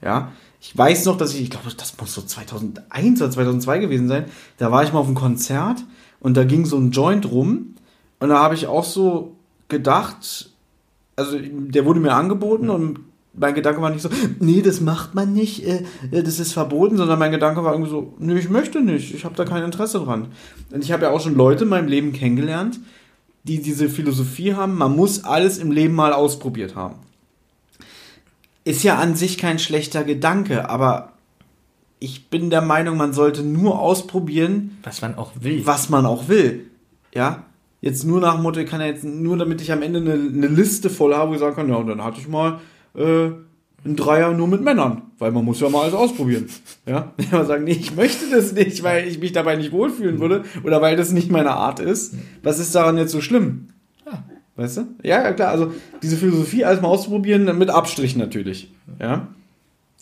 Ja? 0.02 0.32
Ich 0.60 0.76
weiß 0.76 1.06
noch, 1.06 1.16
dass 1.16 1.36
ich, 1.36 1.42
ich 1.44 1.50
glaube, 1.52 1.70
das 1.78 1.96
muss 2.00 2.16
so 2.16 2.24
2001 2.24 3.22
oder 3.22 3.30
2002 3.30 3.78
gewesen 3.78 4.08
sein. 4.08 4.26
Da 4.58 4.72
war 4.72 4.84
ich 4.84 4.92
mal 4.92 4.98
auf 5.02 5.06
einem 5.06 5.14
Konzert 5.14 5.84
und 6.20 6.36
da 6.36 6.46
ging 6.46 6.66
so 6.66 6.80
ein 6.80 6.90
Joint 6.90 7.30
rum. 7.30 7.76
Und 8.20 8.30
da 8.30 8.40
habe 8.40 8.56
ich 8.56 8.66
auch 8.66 8.84
so 8.84 9.36
gedacht, 9.68 10.50
also 11.16 11.38
der 11.40 11.86
wurde 11.86 12.00
mir 12.00 12.14
angeboten 12.14 12.72
und 12.72 13.02
mein 13.36 13.56
Gedanke 13.56 13.82
war 13.82 13.90
nicht 13.90 14.02
so, 14.02 14.10
nee, 14.40 14.62
das 14.62 14.80
macht 14.80 15.16
man 15.16 15.34
nicht, 15.34 15.66
äh, 15.66 15.84
äh, 16.12 16.24
das 16.24 16.40
ist 16.40 16.54
verboten, 16.54 16.98
sondern 16.98 17.20
mein 17.20 17.32
Gedanke 17.32 17.64
war 17.64 17.74
irgendwie 17.74 17.90
so, 17.90 18.14
nee, 18.20 18.36
ich 18.36 18.50
möchte 18.50 18.82
nicht, 18.82 19.14
ich 19.14 19.26
habe 19.26 19.36
da 19.36 19.46
kein 19.46 19.64
Interesse 19.64 20.00
dran. 20.00 20.28
Und 20.72 20.84
ich 20.84 20.92
habe 20.92 21.04
ja 21.04 21.12
auch 21.12 21.22
schon 21.22 21.36
Leute 21.36 21.64
in 21.64 21.70
meinem 21.70 21.88
Leben 21.88 22.14
kennengelernt, 22.14 22.80
die 23.44 23.62
diese 23.62 23.90
Philosophie 23.90 24.54
haben, 24.54 24.78
man 24.78 24.96
muss 24.96 25.24
alles 25.24 25.58
im 25.58 25.72
Leben 25.72 25.96
mal 25.96 26.14
ausprobiert 26.14 26.76
haben. 26.76 26.96
Ist 28.64 28.84
ja 28.84 28.98
an 28.98 29.16
sich 29.16 29.38
kein 29.38 29.60
schlechter 29.60 30.04
Gedanke, 30.04 30.70
aber 30.70 31.14
ich 32.00 32.30
bin 32.30 32.50
der 32.50 32.62
Meinung, 32.62 32.98
man 32.98 33.14
sollte 33.14 33.44
nur 33.44 33.80
ausprobieren, 33.80 34.78
Was 34.84 35.02
man 35.02 35.16
auch 35.16 35.32
will. 35.40 35.66
was 35.66 35.90
man 35.90 36.06
auch 36.06 36.28
will. 36.30 36.68
Ja? 37.14 37.44
Jetzt 37.82 38.06
nur 38.06 38.22
nach 38.22 38.36
dem 38.36 38.44
Motto, 38.44 38.62
ich 38.62 38.70
kann 38.70 38.80
ja 38.80 38.88
jetzt 38.88 39.04
nur 39.04 39.36
damit 39.36 39.62
ich 39.62 39.72
am 39.72 39.82
Ende 39.82 40.00
eine, 40.00 40.14
eine 40.14 40.48
Liste 40.48 40.90
voll 40.90 41.14
habe, 41.14 41.32
wo 41.32 41.34
ich 41.34 41.40
sagen 41.42 41.56
kann, 41.56 41.68
ja, 41.68 41.76
und 41.76 41.88
dann 41.88 42.04
hatte 42.04 42.20
ich 42.22 42.30
mal 42.30 42.62
äh, 42.96 43.32
einen 43.86 43.96
Dreier 43.96 44.32
nur 44.32 44.48
mit 44.48 44.62
Männern, 44.62 45.04
weil 45.20 45.32
man 45.32 45.44
muss 45.44 45.60
ja 45.60 45.70
mal 45.70 45.84
alles 45.84 45.94
ausprobieren. 45.94 46.48
Ja? 46.86 47.14
Wenn 47.18 47.30
man 47.32 47.48
sagen, 47.48 47.64
nee, 47.66 47.72
ich 47.72 47.96
möchte 47.96 48.30
das 48.32 48.54
nicht, 48.54 48.84
weil 48.84 49.08
ich 49.08 49.20
mich 49.20 49.34
dabei 49.34 49.56
nicht 49.56 49.72
wohlfühlen 49.72 50.20
würde 50.20 50.44
oder 50.64 50.82
weil 50.82 50.96
das 50.96 51.12
nicht 51.12 51.30
meine 51.30 51.52
Art 51.52 51.80
ist, 51.80 52.16
was 52.42 52.60
ist 52.60 52.74
daran 52.74 52.98
jetzt 52.98 53.12
so 53.12 53.22
schlimm? 53.22 53.68
Weißt 54.56 54.78
du? 54.78 54.82
Ja, 55.02 55.24
ja, 55.24 55.34
klar, 55.34 55.50
also 55.50 55.72
diese 56.04 56.18
Philosophie 56.18 56.64
alles 56.64 56.82
mal 56.82 56.90
auszuprobieren, 56.90 57.58
mit 57.58 57.70
Abstrichen 57.70 58.20
natürlich. 58.20 58.72
Ja. 59.00 59.28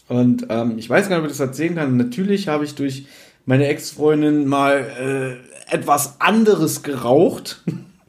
Und 0.10 0.48
ähm, 0.50 0.78
ich 0.78 0.90
weiß 0.90 1.08
gar 1.08 1.18
nicht, 1.18 1.26
ob 1.26 1.32
ich 1.32 1.38
das 1.38 1.48
erzählen 1.48 1.76
kann. 1.76 1.96
Natürlich 1.96 2.50
habe 2.50 2.66
ich 2.66 2.76
durch 2.76 3.06
meine 3.46 3.68
Ex-Freundin 3.68 4.46
mal 4.46 5.40
äh, 5.70 5.74
etwas 5.74 6.20
anderes 6.20 6.84
geraucht 6.84 7.64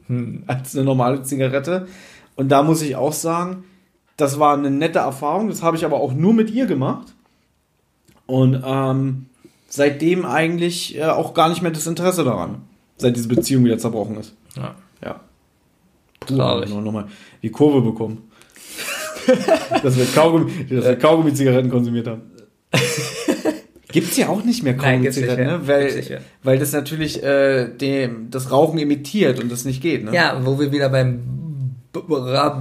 als 0.47 0.75
eine 0.75 0.83
normale 0.83 1.23
Zigarette. 1.23 1.87
Und 2.35 2.49
da 2.49 2.61
muss 2.61 2.81
ich 2.81 2.97
auch 2.97 3.13
sagen, 3.13 3.63
das 4.17 4.39
war 4.39 4.57
eine 4.57 4.71
nette 4.71 4.99
Erfahrung. 4.99 5.49
Das 5.49 5.63
habe 5.63 5.77
ich 5.77 5.85
aber 5.85 5.97
auch 5.97 6.13
nur 6.13 6.33
mit 6.33 6.51
ihr 6.51 6.65
gemacht. 6.65 7.13
Und 8.25 8.61
ähm, 8.65 9.25
seitdem 9.67 10.25
eigentlich 10.25 10.97
äh, 10.97 11.03
auch 11.03 11.33
gar 11.33 11.49
nicht 11.49 11.61
mehr 11.61 11.71
das 11.71 11.87
Interesse 11.87 12.23
daran. 12.23 12.61
Seit 12.97 13.15
diese 13.15 13.27
Beziehung 13.27 13.65
wieder 13.65 13.77
zerbrochen 13.77 14.17
ist. 14.17 14.35
Ja. 14.55 14.75
Ja. 15.03 15.19
Traurig. 16.25 16.69
Noch, 16.69 16.81
noch 16.81 16.91
mal 16.91 17.07
die 17.41 17.49
Kurve 17.49 17.81
bekommen. 17.81 18.29
dass 19.83 19.97
wir 19.97 20.05
Kaugummi, 20.05 20.51
Kaugummi-Zigaretten 20.99 21.69
konsumiert 21.69 22.07
haben. 22.07 22.21
Gibt's 23.87 24.17
ja 24.17 24.27
auch 24.29 24.43
nicht 24.43 24.63
mehr 24.63 24.75
Kaugummi-Zigaretten, 24.75 25.45
ne? 25.45 25.67
weil, 25.67 26.21
weil 26.41 26.59
das 26.59 26.71
natürlich 26.71 27.23
äh, 27.23 27.67
dem, 27.69 28.29
das 28.31 28.51
Rauchen 28.51 28.79
imitiert 28.79 29.41
und 29.41 29.51
das 29.51 29.65
nicht 29.65 29.81
geht. 29.81 30.03
Ne? 30.03 30.13
Ja, 30.13 30.39
wo 30.43 30.59
wir 30.59 30.71
wieder 30.71 30.89
beim 30.89 31.42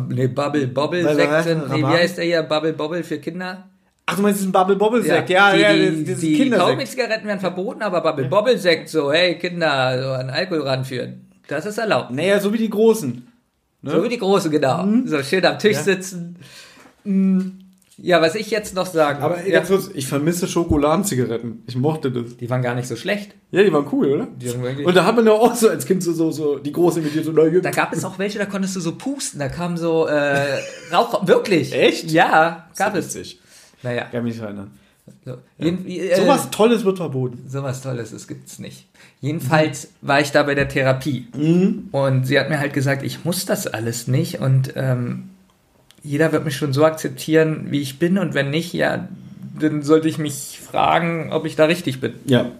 nee, 0.09 0.27
Bubble 0.29 0.67
Bobble 0.69 1.15
Sekt 1.15 1.45
sind. 1.45 1.69
Nee, 1.71 1.81
wie 1.81 1.85
heißt 1.85 2.19
der 2.19 2.25
hier? 2.25 2.43
Bubble 2.43 2.73
Bobble 2.73 3.03
für 3.03 3.19
Kinder? 3.19 3.69
Ach, 4.07 4.17
du 4.17 4.23
meinst 4.23 4.41
diesen 4.41 4.53
Bubble 4.53 4.77
Bobble 4.77 5.03
Sekt? 5.03 5.31
Ja, 5.31 5.55
ja, 5.55 5.73
die, 5.75 5.83
ja, 5.83 5.91
die, 5.91 6.05
dieses 6.05 6.21
die 6.21 6.35
Kindersekt. 6.35 6.69
Kaugummi-Zigaretten 6.69 7.27
werden 7.27 7.41
verboten, 7.41 7.83
aber 7.83 8.01
Bubble 8.01 8.27
Bobble 8.27 8.59
Sekt 8.59 8.89
so, 8.89 9.13
hey 9.13 9.39
Kinder, 9.39 10.03
so 10.03 10.11
an 10.11 10.31
Alkohol 10.31 10.63
ranführen. 10.63 11.29
Das 11.49 11.67
ist 11.67 11.79
erlaubt. 11.79 12.11
Naja, 12.11 12.41
so 12.41 12.53
wie 12.53 12.59
die 12.59 12.71
Großen. 12.71 13.27
Ne? 13.83 13.91
So 13.91 14.05
wie 14.05 14.09
die 14.09 14.19
Große, 14.19 14.51
genau. 14.51 14.85
Mhm. 14.85 15.07
So 15.07 15.23
schön 15.23 15.45
am 15.45 15.59
Tisch 15.59 15.79
sitzen. 15.79 16.37
Mm. 17.05 17.62
Ja, 17.99 18.21
was 18.23 18.35
ich 18.35 18.51
jetzt 18.51 18.75
noch 18.75 18.87
sagen 18.87 19.23
Aber 19.23 19.47
ja, 19.47 19.61
kurz, 19.61 19.91
ich 19.95 20.07
vermisse 20.07 20.49
Schokoladenzigaretten. 20.49 21.63
Ich 21.67 21.77
mochte 21.77 22.11
das. 22.11 22.37
die 22.39 22.49
waren 22.51 22.63
gar 22.63 22.75
nicht 22.75 22.89
so 22.89 22.97
schlecht. 22.97 23.35
Ja, 23.51 23.63
die 23.63 23.73
waren 23.73 23.87
cool, 23.93 24.07
oder? 24.13 24.29
Die 24.41 24.49
waren 24.51 24.63
wirklich- 24.63 24.87
Und 24.87 24.97
da 24.97 25.05
hat 25.05 25.15
man 25.15 25.27
ja 25.27 25.33
auch 25.33 25.55
so 25.55 25.69
als 25.69 25.85
Kind 25.87 26.03
so, 26.03 26.13
so, 26.13 26.31
so 26.31 26.59
die 26.59 26.73
Große 26.73 27.01
imitiert. 27.01 27.25
So, 27.27 27.33
na, 27.33 27.49
Da 27.61 27.71
gab 27.71 27.93
es 27.93 28.05
auch 28.05 28.19
welche, 28.19 28.39
da 28.39 28.47
konntest 28.47 28.75
du 28.77 28.81
so 28.81 28.95
pusten, 28.97 29.39
da 29.41 29.49
kam 29.49 29.77
so 29.77 30.07
äh, 30.07 30.59
Rauch. 30.93 31.27
Wirklich? 31.27 31.73
Echt? 31.75 32.11
Ja, 32.11 32.69
gab 32.77 32.95
es. 32.97 33.15
witzig. 33.15 33.39
Naja. 33.83 34.07
Kann 34.11 34.25
mich 34.25 34.39
erinnern. 34.39 34.71
So, 35.25 35.37
jeden, 35.59 35.87
äh, 35.87 36.17
Sowas 36.17 36.51
Tolles 36.51 36.85
wird 36.85 36.97
verboten. 36.97 37.45
Sowas 37.49 37.83
Tolles, 37.83 38.13
das 38.13 38.27
gibt's 38.29 38.59
nicht. 38.59 38.87
Jedenfalls 39.21 39.89
war 40.01 40.21
ich 40.21 40.31
da 40.33 40.43
bei 40.45 40.55
der 40.55 40.69
Therapie 40.69 41.27
Mhm. 41.37 41.89
und 41.93 42.27
sie 42.27 42.39
hat 42.39 42.49
mir 42.49 42.59
halt 42.59 42.73
gesagt, 42.73 43.03
ich 43.03 43.25
muss 43.25 43.45
das 43.45 43.67
alles 43.67 44.07
nicht 44.09 44.41
und 44.41 44.73
ähm, 44.77 45.31
jeder 46.03 46.33
wird 46.33 46.45
mich 46.45 46.57
schon 46.57 46.73
so 46.73 46.85
akzeptieren, 46.85 47.67
wie 47.71 47.81
ich 47.81 47.99
bin 47.99 48.19
und 48.19 48.35
wenn 48.35 48.51
nicht, 48.51 48.73
ja, 48.73 49.09
dann 49.59 49.83
sollte 49.83 50.09
ich 50.09 50.19
mich 50.19 50.61
fragen, 50.65 51.33
ob 51.33 51.47
ich 51.47 51.57
da 51.57 51.67
richtig 51.67 52.01
bin. 52.01 52.15
Ja. 52.25 52.51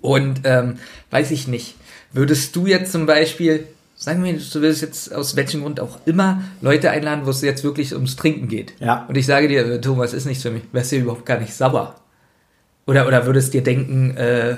Und 0.00 0.40
ähm, 0.44 0.78
weiß 1.10 1.30
ich 1.30 1.48
nicht, 1.48 1.74
würdest 2.12 2.54
du 2.56 2.66
jetzt 2.66 2.92
zum 2.92 3.06
Beispiel, 3.06 3.66
sagen 3.96 4.24
wir, 4.24 4.32
du 4.32 4.60
würdest 4.60 4.82
jetzt 4.82 5.14
aus 5.14 5.36
welchem 5.36 5.62
Grund 5.62 5.80
auch 5.80 5.98
immer 6.06 6.42
Leute 6.60 6.90
einladen, 6.90 7.26
wo 7.26 7.30
es 7.30 7.42
jetzt 7.42 7.64
wirklich 7.64 7.94
ums 7.94 8.16
Trinken 8.16 8.48
geht. 8.48 8.74
Ja. 8.80 9.06
Und 9.08 9.16
ich 9.16 9.26
sage 9.26 9.48
dir, 9.48 9.66
äh, 9.66 9.80
Thomas, 9.80 10.12
ist 10.12 10.24
nichts 10.24 10.42
für 10.42 10.50
mich, 10.50 10.62
wärst 10.72 10.92
du 10.92 10.96
überhaupt 10.96 11.26
gar 11.26 11.38
nicht 11.38 11.54
sauer. 11.54 11.96
Oder, 12.86 13.06
oder 13.06 13.26
würdest 13.26 13.54
dir 13.54 13.62
denken, 13.62 14.16
äh, 14.16 14.56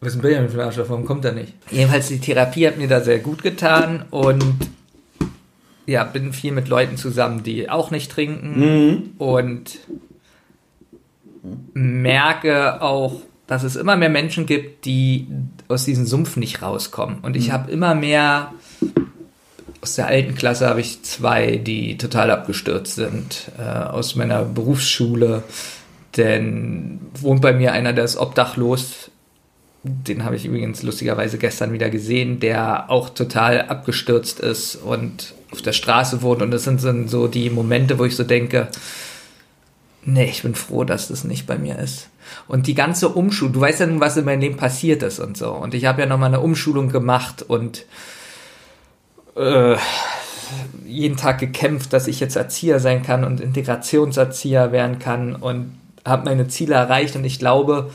was 0.00 0.08
ist 0.08 0.14
denn 0.14 0.22
Benjamin 0.22 0.48
für 0.48 0.60
ein 0.60 0.66
Arschloch, 0.66 0.88
warum 0.88 1.04
kommt 1.04 1.24
er 1.24 1.32
nicht? 1.32 1.52
Jedenfalls, 1.70 2.08
die 2.08 2.20
Therapie 2.20 2.66
hat 2.66 2.78
mir 2.78 2.88
da 2.88 3.00
sehr 3.00 3.18
gut 3.18 3.42
getan 3.42 4.04
und 4.10 4.42
ja, 5.90 6.04
bin 6.04 6.32
viel 6.32 6.52
mit 6.52 6.68
Leuten 6.68 6.96
zusammen, 6.96 7.42
die 7.42 7.68
auch 7.68 7.90
nicht 7.90 8.12
trinken 8.12 8.60
Mhm. 8.60 9.10
und 9.18 9.78
merke 11.74 12.80
auch, 12.80 13.22
dass 13.48 13.64
es 13.64 13.74
immer 13.74 13.96
mehr 13.96 14.08
Menschen 14.08 14.46
gibt, 14.46 14.84
die 14.84 15.26
aus 15.66 15.84
diesem 15.84 16.06
Sumpf 16.06 16.36
nicht 16.36 16.62
rauskommen. 16.62 17.18
Und 17.22 17.34
ich 17.34 17.50
habe 17.50 17.72
immer 17.72 17.96
mehr, 17.96 18.52
aus 19.80 19.96
der 19.96 20.06
alten 20.06 20.36
Klasse 20.36 20.68
habe 20.68 20.80
ich 20.80 21.02
zwei, 21.02 21.56
die 21.56 21.98
total 21.98 22.30
abgestürzt 22.30 22.94
sind, 22.94 23.50
äh, 23.58 23.62
aus 23.62 24.14
meiner 24.14 24.44
Berufsschule. 24.44 25.42
Denn 26.16 27.00
wohnt 27.20 27.40
bei 27.42 27.52
mir 27.52 27.72
einer, 27.72 27.92
der 27.92 28.04
ist 28.04 28.16
obdachlos. 28.16 29.10
Den 29.82 30.24
habe 30.24 30.36
ich 30.36 30.44
übrigens 30.44 30.82
lustigerweise 30.84 31.38
gestern 31.38 31.72
wieder 31.72 31.90
gesehen, 31.90 32.38
der 32.38 32.90
auch 32.90 33.08
total 33.08 33.62
abgestürzt 33.62 34.38
ist 34.38 34.76
und 34.76 35.34
auf 35.50 35.62
der 35.62 35.72
Straße 35.72 36.22
wohnt. 36.22 36.42
Und 36.42 36.50
das 36.50 36.64
sind 36.64 36.82
dann 36.84 37.08
so 37.08 37.28
die 37.28 37.50
Momente, 37.50 37.98
wo 37.98 38.04
ich 38.04 38.16
so 38.16 38.24
denke, 38.24 38.68
nee, 40.04 40.24
ich 40.30 40.42
bin 40.42 40.54
froh, 40.54 40.84
dass 40.84 41.08
das 41.08 41.24
nicht 41.24 41.46
bei 41.46 41.58
mir 41.58 41.78
ist. 41.78 42.08
Und 42.46 42.66
die 42.66 42.74
ganze 42.74 43.08
Umschulung, 43.08 43.54
du 43.54 43.60
weißt 43.60 43.80
ja 43.80 43.86
nun, 43.86 44.00
was 44.00 44.16
in 44.16 44.24
meinem 44.24 44.40
Leben 44.40 44.56
passiert 44.56 45.02
ist 45.02 45.18
und 45.18 45.36
so. 45.36 45.52
Und 45.52 45.74
ich 45.74 45.86
habe 45.86 46.00
ja 46.00 46.06
nochmal 46.06 46.28
eine 46.28 46.40
Umschulung 46.40 46.88
gemacht 46.90 47.42
und 47.42 47.84
äh, 49.36 49.76
jeden 50.84 51.16
Tag 51.16 51.38
gekämpft, 51.38 51.92
dass 51.92 52.08
ich 52.08 52.20
jetzt 52.20 52.36
Erzieher 52.36 52.80
sein 52.80 53.02
kann 53.02 53.24
und 53.24 53.40
Integrationserzieher 53.40 54.72
werden 54.72 54.98
kann 54.98 55.34
und 55.36 55.78
habe 56.04 56.24
meine 56.24 56.48
Ziele 56.48 56.74
erreicht. 56.74 57.16
Und 57.16 57.24
ich 57.24 57.38
glaube, 57.38 57.90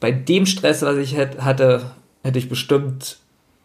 bei 0.00 0.12
dem 0.12 0.46
Stress, 0.46 0.82
was 0.82 0.96
ich 0.96 1.16
hatte, 1.16 1.90
hätte 2.22 2.38
ich 2.38 2.48
bestimmt, 2.48 3.18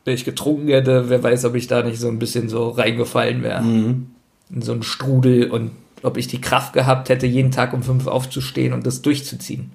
wenn 0.06 0.16
ich 0.16 0.26
getrunken 0.26 0.68
hätte, 0.68 1.10
wer 1.10 1.24
weiß, 1.24 1.46
ob 1.46 1.56
ich 1.56 1.68
da 1.68 1.84
nicht 1.84 2.00
so 2.00 2.08
ein 2.08 2.20
bisschen 2.20 2.50
so 2.50 2.70
reingefallen 2.70 3.44
wäre. 3.44 3.62
Mhm. 3.62 4.08
In 4.54 4.62
so 4.62 4.74
einen 4.74 4.84
Strudel 4.84 5.50
und 5.50 5.72
ob 6.04 6.18
ich 6.18 6.28
die 6.28 6.42
Kraft 6.42 6.74
gehabt 6.74 7.10
hätte, 7.10 7.26
jeden 7.26 7.52
Tag 7.52 7.74
um 7.74 7.82
fünf 7.82 8.08
aufzustehen 8.08 8.74
und 8.74 8.86
das 8.86 9.02
durchzuziehen. 9.02 9.72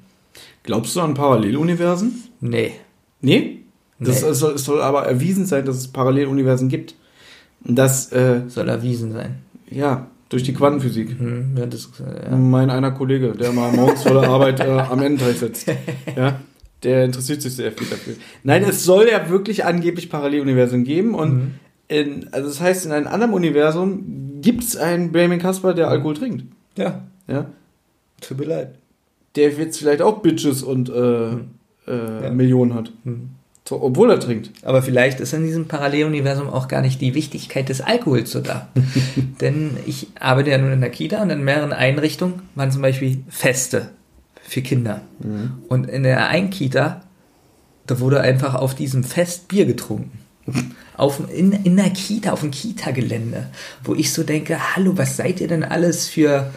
Glaubst 0.62 0.94
du 0.94 1.00
an 1.00 1.14
Paralleluniversen? 1.14 2.24
Nee. 2.40 2.72
Nee? 3.20 3.60
Das 3.98 4.22
nee. 4.22 4.32
Soll, 4.32 4.58
soll 4.58 4.82
aber 4.82 5.04
erwiesen 5.06 5.46
sein, 5.46 5.64
dass 5.64 5.76
es 5.76 5.88
Paralleluniversen 5.88 6.68
gibt. 6.68 6.94
Das 7.64 8.12
äh, 8.12 8.42
soll 8.48 8.68
erwiesen 8.68 9.12
sein. 9.12 9.38
Ja, 9.70 10.06
durch 10.28 10.42
die 10.42 10.52
Quantenphysik. 10.52 11.18
Hm, 11.18 11.56
ja, 11.56 11.66
das, 11.66 11.90
ja. 11.98 12.36
Mein 12.36 12.70
einer 12.70 12.92
Kollege, 12.92 13.32
der 13.32 13.52
mal 13.52 13.72
morgens 13.72 14.02
vor 14.02 14.20
der 14.20 14.30
Arbeit 14.30 14.60
äh, 14.60 14.68
am 14.68 15.02
Endteil 15.02 15.34
sitzt. 15.34 15.72
Ja, 16.16 16.40
der 16.82 17.04
interessiert 17.04 17.42
sich 17.42 17.54
sehr 17.54 17.72
viel 17.72 17.86
dafür. 17.88 18.14
Nein, 18.44 18.64
es 18.64 18.84
soll 18.84 19.08
ja 19.10 19.28
wirklich 19.28 19.64
angeblich 19.64 20.10
Paralleluniversen 20.10 20.84
geben 20.84 21.14
und 21.14 21.34
mhm. 21.34 21.54
in, 21.88 22.28
also 22.32 22.48
das 22.48 22.60
heißt, 22.60 22.86
in 22.86 22.92
einem 22.92 23.08
anderen 23.08 23.32
Universum 23.32 24.40
gibt 24.40 24.62
es 24.62 24.76
einen 24.76 25.12
Benjamin 25.12 25.40
Kasper, 25.40 25.74
der 25.74 25.88
Alkohol 25.88 26.14
trinkt. 26.14 26.44
Ja. 26.76 27.02
Ja. 27.26 27.46
Tut 28.20 28.38
mir 28.38 28.46
leid. 28.46 28.74
Der 29.36 29.50
jetzt 29.50 29.78
vielleicht 29.78 30.02
auch 30.02 30.20
Bitches 30.20 30.62
und 30.62 30.88
äh, 30.88 30.92
mhm. 30.92 31.50
äh, 31.86 32.24
ja. 32.24 32.30
Millionen 32.30 32.74
hat. 32.74 32.92
Mhm. 33.04 33.30
So, 33.68 33.82
obwohl 33.82 34.10
er 34.10 34.18
trinkt. 34.18 34.50
Aber 34.62 34.80
vielleicht 34.80 35.20
ist 35.20 35.34
in 35.34 35.44
diesem 35.44 35.68
Paralleluniversum 35.68 36.48
auch 36.48 36.68
gar 36.68 36.80
nicht 36.80 37.02
die 37.02 37.14
Wichtigkeit 37.14 37.68
des 37.68 37.82
Alkohols 37.82 38.30
so 38.30 38.40
da. 38.40 38.68
Denn 39.42 39.76
ich 39.84 40.06
arbeite 40.18 40.50
ja 40.50 40.58
nun 40.58 40.72
in 40.72 40.80
der 40.80 40.90
Kita 40.90 41.20
und 41.20 41.28
in 41.28 41.44
mehreren 41.44 41.74
Einrichtungen 41.74 42.40
waren 42.54 42.70
zum 42.70 42.80
Beispiel 42.80 43.18
Feste 43.28 43.90
für 44.48 44.62
Kinder. 44.62 45.02
Mhm. 45.20 45.62
Und 45.68 45.88
in 45.88 46.02
der 46.02 46.28
einen 46.28 46.50
Kita, 46.50 47.02
da 47.86 48.00
wurde 48.00 48.20
einfach 48.20 48.54
auf 48.54 48.74
diesem 48.74 49.04
Fest 49.04 49.48
Bier 49.48 49.66
getrunken. 49.66 50.18
Auf, 50.96 51.20
in, 51.32 51.52
in 51.52 51.76
der 51.76 51.90
Kita, 51.90 52.32
auf 52.32 52.40
dem 52.40 52.50
Kita-Gelände, 52.50 53.48
wo 53.84 53.94
ich 53.94 54.12
so 54.12 54.22
denke, 54.22 54.74
hallo, 54.74 54.96
was 54.96 55.16
seid 55.16 55.40
ihr 55.40 55.48
denn 55.48 55.62
alles 55.62 56.08
für, 56.08 56.50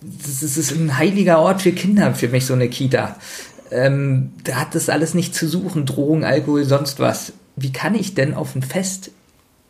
das 0.00 0.42
ist 0.42 0.72
ein 0.72 0.96
heiliger 0.96 1.38
Ort 1.38 1.60
für 1.60 1.72
Kinder, 1.72 2.14
für 2.14 2.28
mich 2.28 2.46
so 2.46 2.54
eine 2.54 2.68
Kita 2.68 3.16
ähm, 3.72 4.32
da 4.44 4.56
hat 4.56 4.74
das 4.74 4.88
alles 4.88 5.14
nicht 5.14 5.34
zu 5.34 5.48
suchen, 5.48 5.86
Drogen, 5.86 6.24
Alkohol, 6.24 6.64
sonst 6.64 7.00
was. 7.00 7.32
Wie 7.56 7.72
kann 7.72 7.94
ich 7.94 8.14
denn 8.14 8.34
auf 8.34 8.54
ein 8.54 8.62
Fest, 8.62 9.10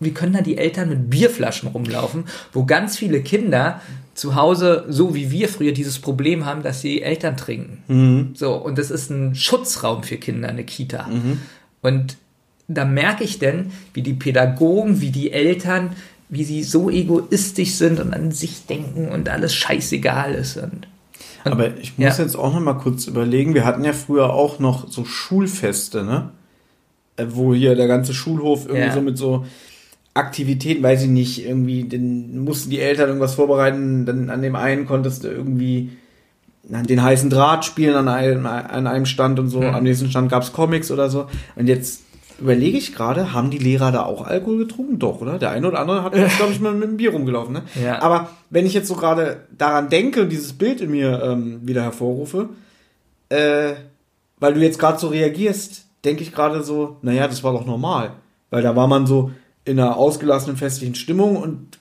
wie 0.01 0.13
können 0.13 0.33
da 0.33 0.41
die 0.41 0.59
Eltern 0.59 0.89
mit 0.89 1.11
Bierflaschen 1.11 1.69
rumlaufen, 1.69 2.25
wo 2.53 2.65
ganz 2.65 2.97
viele 2.97 3.23
Kinder 3.23 3.81
zu 4.15 4.35
Hause, 4.35 4.85
so 4.89 5.15
wie 5.15 5.31
wir 5.31 5.49
früher, 5.49 5.73
dieses 5.73 5.99
Problem 5.99 6.45
haben, 6.45 6.63
dass 6.63 6.81
sie 6.81 7.03
Eltern 7.03 7.37
trinken. 7.37 7.83
Mhm. 7.89 8.31
So, 8.35 8.55
und 8.55 8.79
das 8.79 8.91
ist 8.91 9.11
ein 9.11 9.35
Schutzraum 9.35 10.03
für 10.03 10.17
Kinder, 10.17 10.49
eine 10.49 10.65
Kita. 10.65 11.07
Mhm. 11.09 11.41
Und 11.81 12.17
da 12.69 12.85
merke 12.85 13.25
ich 13.25 13.39
denn, 13.39 13.73
wie 13.95 14.03
die 14.03 14.15
Pädagogen, 14.15 15.01
wie 15.01 15.11
die 15.11 15.33
Eltern, 15.33 15.91
wie 16.29 16.45
sie 16.45 16.63
so 16.63 16.91
egoistisch 16.91 17.73
sind 17.73 18.01
und 18.01 18.15
an 18.15 18.33
sich 18.33 18.67
denken 18.67 19.09
und 19.09 19.29
alles 19.29 19.55
scheißegal 19.55 20.35
ist. 20.35 20.57
Und 20.57 20.87
aber 21.45 21.77
ich 21.77 21.99
muss 21.99 22.19
ja. 22.19 22.25
jetzt 22.25 22.37
auch 22.37 22.53
noch 22.53 22.61
mal 22.61 22.75
kurz 22.75 23.07
überlegen. 23.07 23.55
Wir 23.55 23.65
hatten 23.65 23.85
ja 23.85 23.93
früher 23.93 24.33
auch 24.33 24.59
noch 24.59 24.89
so 24.89 25.05
Schulfeste, 25.05 26.05
ne? 26.05 26.31
Äh, 27.17 27.27
wo 27.31 27.53
hier 27.53 27.75
der 27.75 27.89
ganze 27.89 28.15
Schulhof 28.15 28.67
irgendwie 28.67 28.87
ja. 28.87 28.95
so 28.95 29.03
mit 29.03 29.19
so 29.19 29.45
Aktivitäten, 30.15 30.83
weiß 30.83 31.05
ich 31.05 31.09
nicht, 31.09 31.47
irgendwie, 31.47 31.89
dann 31.89 32.39
mussten 32.39 32.71
die 32.71 32.81
Eltern 32.81 33.09
irgendwas 33.09 33.35
vorbereiten, 33.35 34.05
dann 34.05 34.29
an 34.29 34.43
dem 34.43 34.57
einen 34.57 34.87
konntest 34.87 35.25
du 35.25 35.29
irgendwie 35.29 35.91
den 36.65 37.03
heißen 37.03 37.31
Draht 37.31 37.65
spielen 37.65 37.97
an 37.97 38.09
einem, 38.09 38.47
an 38.47 38.87
einem 38.87 39.07
Stand 39.07 39.39
und 39.39 39.49
so, 39.49 39.61
mhm. 39.61 39.75
am 39.75 39.83
nächsten 39.83 40.11
Stand 40.11 40.31
gab 40.31 40.43
es 40.43 40.53
Comics 40.53 40.91
oder 40.91 41.11
so. 41.11 41.27
Und 41.57 41.67
jetzt 41.67 42.03
überlege 42.39 42.77
ich 42.77 42.95
gerade, 42.95 43.33
haben 43.33 43.51
die 43.51 43.59
Lehrer 43.59 43.93
da 43.93 44.05
auch 44.05 44.27
Alkohol 44.27 44.59
getrunken? 44.59 44.99
Doch, 44.99 45.21
oder? 45.21 45.39
Der 45.39 45.51
eine 45.51 45.69
oder 45.69 45.81
andere 45.81 46.03
hat, 46.03 46.13
glaube 46.13 46.53
ich, 46.53 46.61
mal 46.61 46.73
mit 46.73 46.89
einem 46.89 46.97
Bier 46.97 47.13
rumgelaufen. 47.13 47.55
Ne? 47.55 47.63
Ja. 47.83 48.03
Aber 48.03 48.31
wenn 48.51 48.67
ich 48.67 48.75
jetzt 48.75 48.89
so 48.89 48.95
gerade 48.95 49.45
daran 49.57 49.89
denke 49.89 50.23
und 50.23 50.29
dieses 50.31 50.53
Bild 50.53 50.81
in 50.81 50.91
mir 50.91 51.23
ähm, 51.23 51.61
wieder 51.63 51.83
hervorrufe, 51.83 52.51
äh, 53.29 53.73
weil 54.39 54.55
du 54.55 54.61
jetzt 54.61 54.79
gerade 54.79 54.99
so 54.99 55.09
reagierst, 55.09 55.87
denke 56.05 56.23
ich 56.23 56.33
gerade 56.33 56.63
so, 56.63 56.97
naja, 57.03 57.29
das 57.29 57.43
war 57.45 57.53
doch 57.53 57.65
normal. 57.65 58.13
Weil 58.51 58.63
da 58.63 58.77
war 58.77 58.89
man 58.89 59.07
so 59.07 59.31
in 59.65 59.79
einer 59.79 59.97
ausgelassenen 59.97 60.57
festlichen 60.57 60.95
Stimmung 60.95 61.37
und 61.37 61.79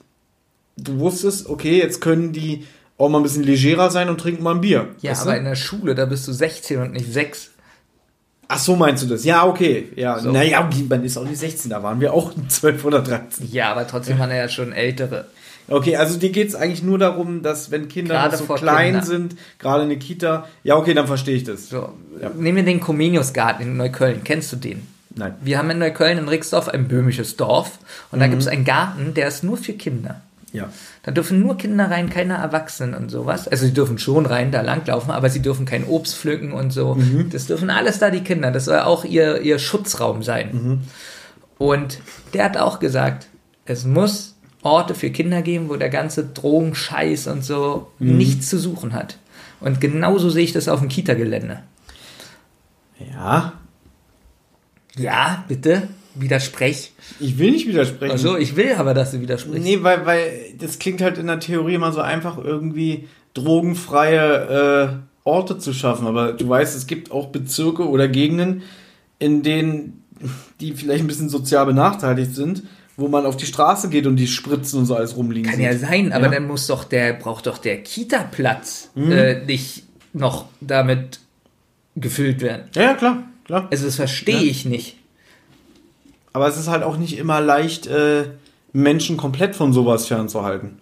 du 0.76 0.98
wusstest, 0.98 1.48
okay, 1.48 1.78
jetzt 1.78 2.00
können 2.00 2.32
die 2.32 2.66
auch 2.98 3.08
mal 3.08 3.18
ein 3.18 3.24
bisschen 3.24 3.42
legerer 3.42 3.90
sein 3.90 4.08
und 4.08 4.20
trinken 4.20 4.42
mal 4.42 4.54
ein 4.54 4.60
Bier. 4.60 4.88
Ja, 5.00 5.12
aber 5.20 5.32
du? 5.32 5.38
in 5.38 5.44
der 5.44 5.56
Schule, 5.56 5.94
da 5.94 6.04
bist 6.04 6.28
du 6.28 6.32
16 6.32 6.80
und 6.80 6.92
nicht 6.92 7.12
6. 7.12 7.50
Ach 8.48 8.58
so, 8.58 8.76
meinst 8.76 9.02
du 9.02 9.06
das? 9.06 9.24
Ja, 9.24 9.46
okay. 9.46 9.88
Ja, 9.96 10.18
so. 10.18 10.30
naja, 10.30 10.68
man 10.88 11.04
ist 11.04 11.16
auch 11.16 11.24
nicht 11.24 11.38
16, 11.38 11.70
da 11.70 11.82
waren 11.82 12.00
wir 12.00 12.12
auch 12.12 12.32
12 12.48 12.84
oder 12.84 13.00
13. 13.00 13.48
Ja, 13.50 13.72
aber 13.72 13.86
trotzdem 13.86 14.18
waren 14.18 14.30
ja 14.30 14.48
schon 14.48 14.72
ältere. 14.72 15.26
Okay, 15.68 15.96
also 15.96 16.18
dir 16.18 16.30
geht 16.30 16.48
es 16.48 16.54
eigentlich 16.54 16.82
nur 16.82 16.98
darum, 16.98 17.42
dass 17.42 17.70
wenn 17.70 17.88
Kinder 17.88 18.30
so 18.36 18.44
klein 18.44 18.92
Kinder. 18.92 19.06
sind, 19.06 19.36
gerade 19.58 19.84
eine 19.84 19.96
Kita, 19.96 20.48
ja 20.64 20.76
okay, 20.76 20.92
dann 20.92 21.06
verstehe 21.06 21.36
ich 21.36 21.44
das. 21.44 21.68
So, 21.68 21.94
ja. 22.20 22.30
Nehmen 22.36 22.56
wir 22.56 22.64
den 22.64 22.80
Comeniusgarten 22.80 23.64
in 23.64 23.76
Neukölln. 23.76 24.22
Kennst 24.24 24.52
du 24.52 24.56
den? 24.56 24.86
Nein. 25.14 25.34
Wir 25.40 25.58
haben 25.58 25.70
in 25.70 25.78
Neukölln 25.78 26.18
in 26.18 26.28
Rixdorf 26.28 26.68
ein 26.68 26.88
böhmisches 26.88 27.36
Dorf 27.36 27.78
und 28.10 28.18
mhm. 28.18 28.20
da 28.20 28.26
gibt 28.28 28.42
es 28.42 28.48
einen 28.48 28.64
Garten, 28.64 29.14
der 29.14 29.28
ist 29.28 29.44
nur 29.44 29.56
für 29.56 29.74
Kinder. 29.74 30.20
Ja. 30.52 30.68
Da 31.02 31.12
dürfen 31.12 31.40
nur 31.40 31.56
Kinder 31.56 31.90
rein, 31.90 32.10
keine 32.10 32.34
Erwachsenen 32.34 32.94
und 32.94 33.08
sowas. 33.10 33.48
Also 33.48 33.64
sie 33.64 33.72
dürfen 33.72 33.98
schon 33.98 34.26
rein 34.26 34.52
da 34.52 34.60
langlaufen, 34.60 35.10
aber 35.10 35.30
sie 35.30 35.40
dürfen 35.40 35.64
kein 35.64 35.84
Obst 35.84 36.16
pflücken 36.16 36.52
und 36.52 36.72
so. 36.72 36.94
Mhm. 36.94 37.30
Das 37.30 37.46
dürfen 37.46 37.70
alles 37.70 37.98
da 37.98 38.10
die 38.10 38.20
Kinder. 38.20 38.50
Das 38.50 38.66
soll 38.66 38.80
auch 38.80 39.04
ihr, 39.04 39.40
ihr 39.40 39.58
Schutzraum 39.58 40.22
sein. 40.22 40.50
Mhm. 40.52 40.80
Und 41.58 42.00
der 42.34 42.44
hat 42.44 42.56
auch 42.58 42.80
gesagt, 42.80 43.28
es 43.64 43.84
muss 43.84 44.34
Orte 44.62 44.94
für 44.94 45.10
Kinder 45.10 45.42
geben, 45.42 45.68
wo 45.68 45.76
der 45.76 45.88
ganze 45.88 46.24
Drogenscheiß 46.24 47.28
und 47.28 47.44
so 47.44 47.90
mhm. 47.98 48.18
nichts 48.18 48.48
zu 48.48 48.58
suchen 48.58 48.92
hat. 48.92 49.18
Und 49.60 49.80
genauso 49.80 50.28
sehe 50.28 50.44
ich 50.44 50.52
das 50.52 50.68
auf 50.68 50.80
dem 50.80 50.88
Kita-Gelände. 50.88 51.60
Ja. 52.98 53.54
Ja, 54.96 55.44
bitte 55.48 55.88
widersprech. 56.14 56.92
Ich 57.20 57.38
will 57.38 57.52
nicht 57.52 57.66
widersprechen. 57.66 58.12
Also 58.12 58.36
ich 58.36 58.56
will 58.56 58.74
aber, 58.76 58.94
dass 58.94 59.12
du 59.12 59.20
widersprichst. 59.20 59.64
Nee, 59.64 59.82
weil, 59.82 60.04
weil 60.06 60.30
das 60.58 60.78
klingt 60.78 61.00
halt 61.00 61.18
in 61.18 61.26
der 61.26 61.40
Theorie 61.40 61.74
immer 61.74 61.92
so 61.92 62.00
einfach, 62.00 62.38
irgendwie 62.38 63.08
drogenfreie 63.34 65.00
äh, 65.24 65.28
Orte 65.28 65.58
zu 65.58 65.72
schaffen. 65.72 66.06
Aber 66.06 66.32
du 66.32 66.48
weißt, 66.48 66.76
es 66.76 66.86
gibt 66.86 67.10
auch 67.10 67.28
Bezirke 67.28 67.88
oder 67.88 68.08
Gegenden, 68.08 68.62
in 69.18 69.42
denen 69.42 70.04
die 70.60 70.72
vielleicht 70.72 71.02
ein 71.02 71.08
bisschen 71.08 71.28
sozial 71.28 71.66
benachteiligt 71.66 72.34
sind, 72.34 72.62
wo 72.96 73.08
man 73.08 73.26
auf 73.26 73.36
die 73.36 73.46
Straße 73.46 73.88
geht 73.88 74.06
und 74.06 74.16
die 74.16 74.26
Spritzen 74.26 74.80
und 74.80 74.86
so 74.86 74.94
alles 74.94 75.16
rumliegen. 75.16 75.50
Kann 75.50 75.60
ja 75.60 75.76
sein, 75.76 76.12
aber 76.12 76.26
ja? 76.26 76.32
dann 76.32 76.46
muss 76.46 76.66
doch 76.66 76.84
der, 76.84 77.14
braucht 77.14 77.46
doch 77.46 77.58
der 77.58 77.82
Kita-Platz 77.82 78.90
mhm. 78.94 79.12
äh, 79.12 79.44
nicht 79.44 79.84
noch 80.12 80.46
damit 80.60 81.20
gefüllt 81.96 82.42
werden. 82.42 82.68
Ja, 82.74 82.82
ja 82.82 82.94
klar, 82.94 83.24
klar. 83.52 83.68
Also 83.70 83.86
das 83.86 83.96
verstehe 83.96 84.36
ja. 84.36 84.50
ich 84.50 84.64
nicht. 84.64 84.96
Aber 86.32 86.48
es 86.48 86.56
ist 86.56 86.68
halt 86.68 86.82
auch 86.82 86.96
nicht 86.96 87.18
immer 87.18 87.40
leicht, 87.40 87.86
äh, 87.86 88.24
Menschen 88.72 89.16
komplett 89.18 89.54
von 89.54 89.72
sowas 89.72 90.06
fernzuhalten. 90.06 90.78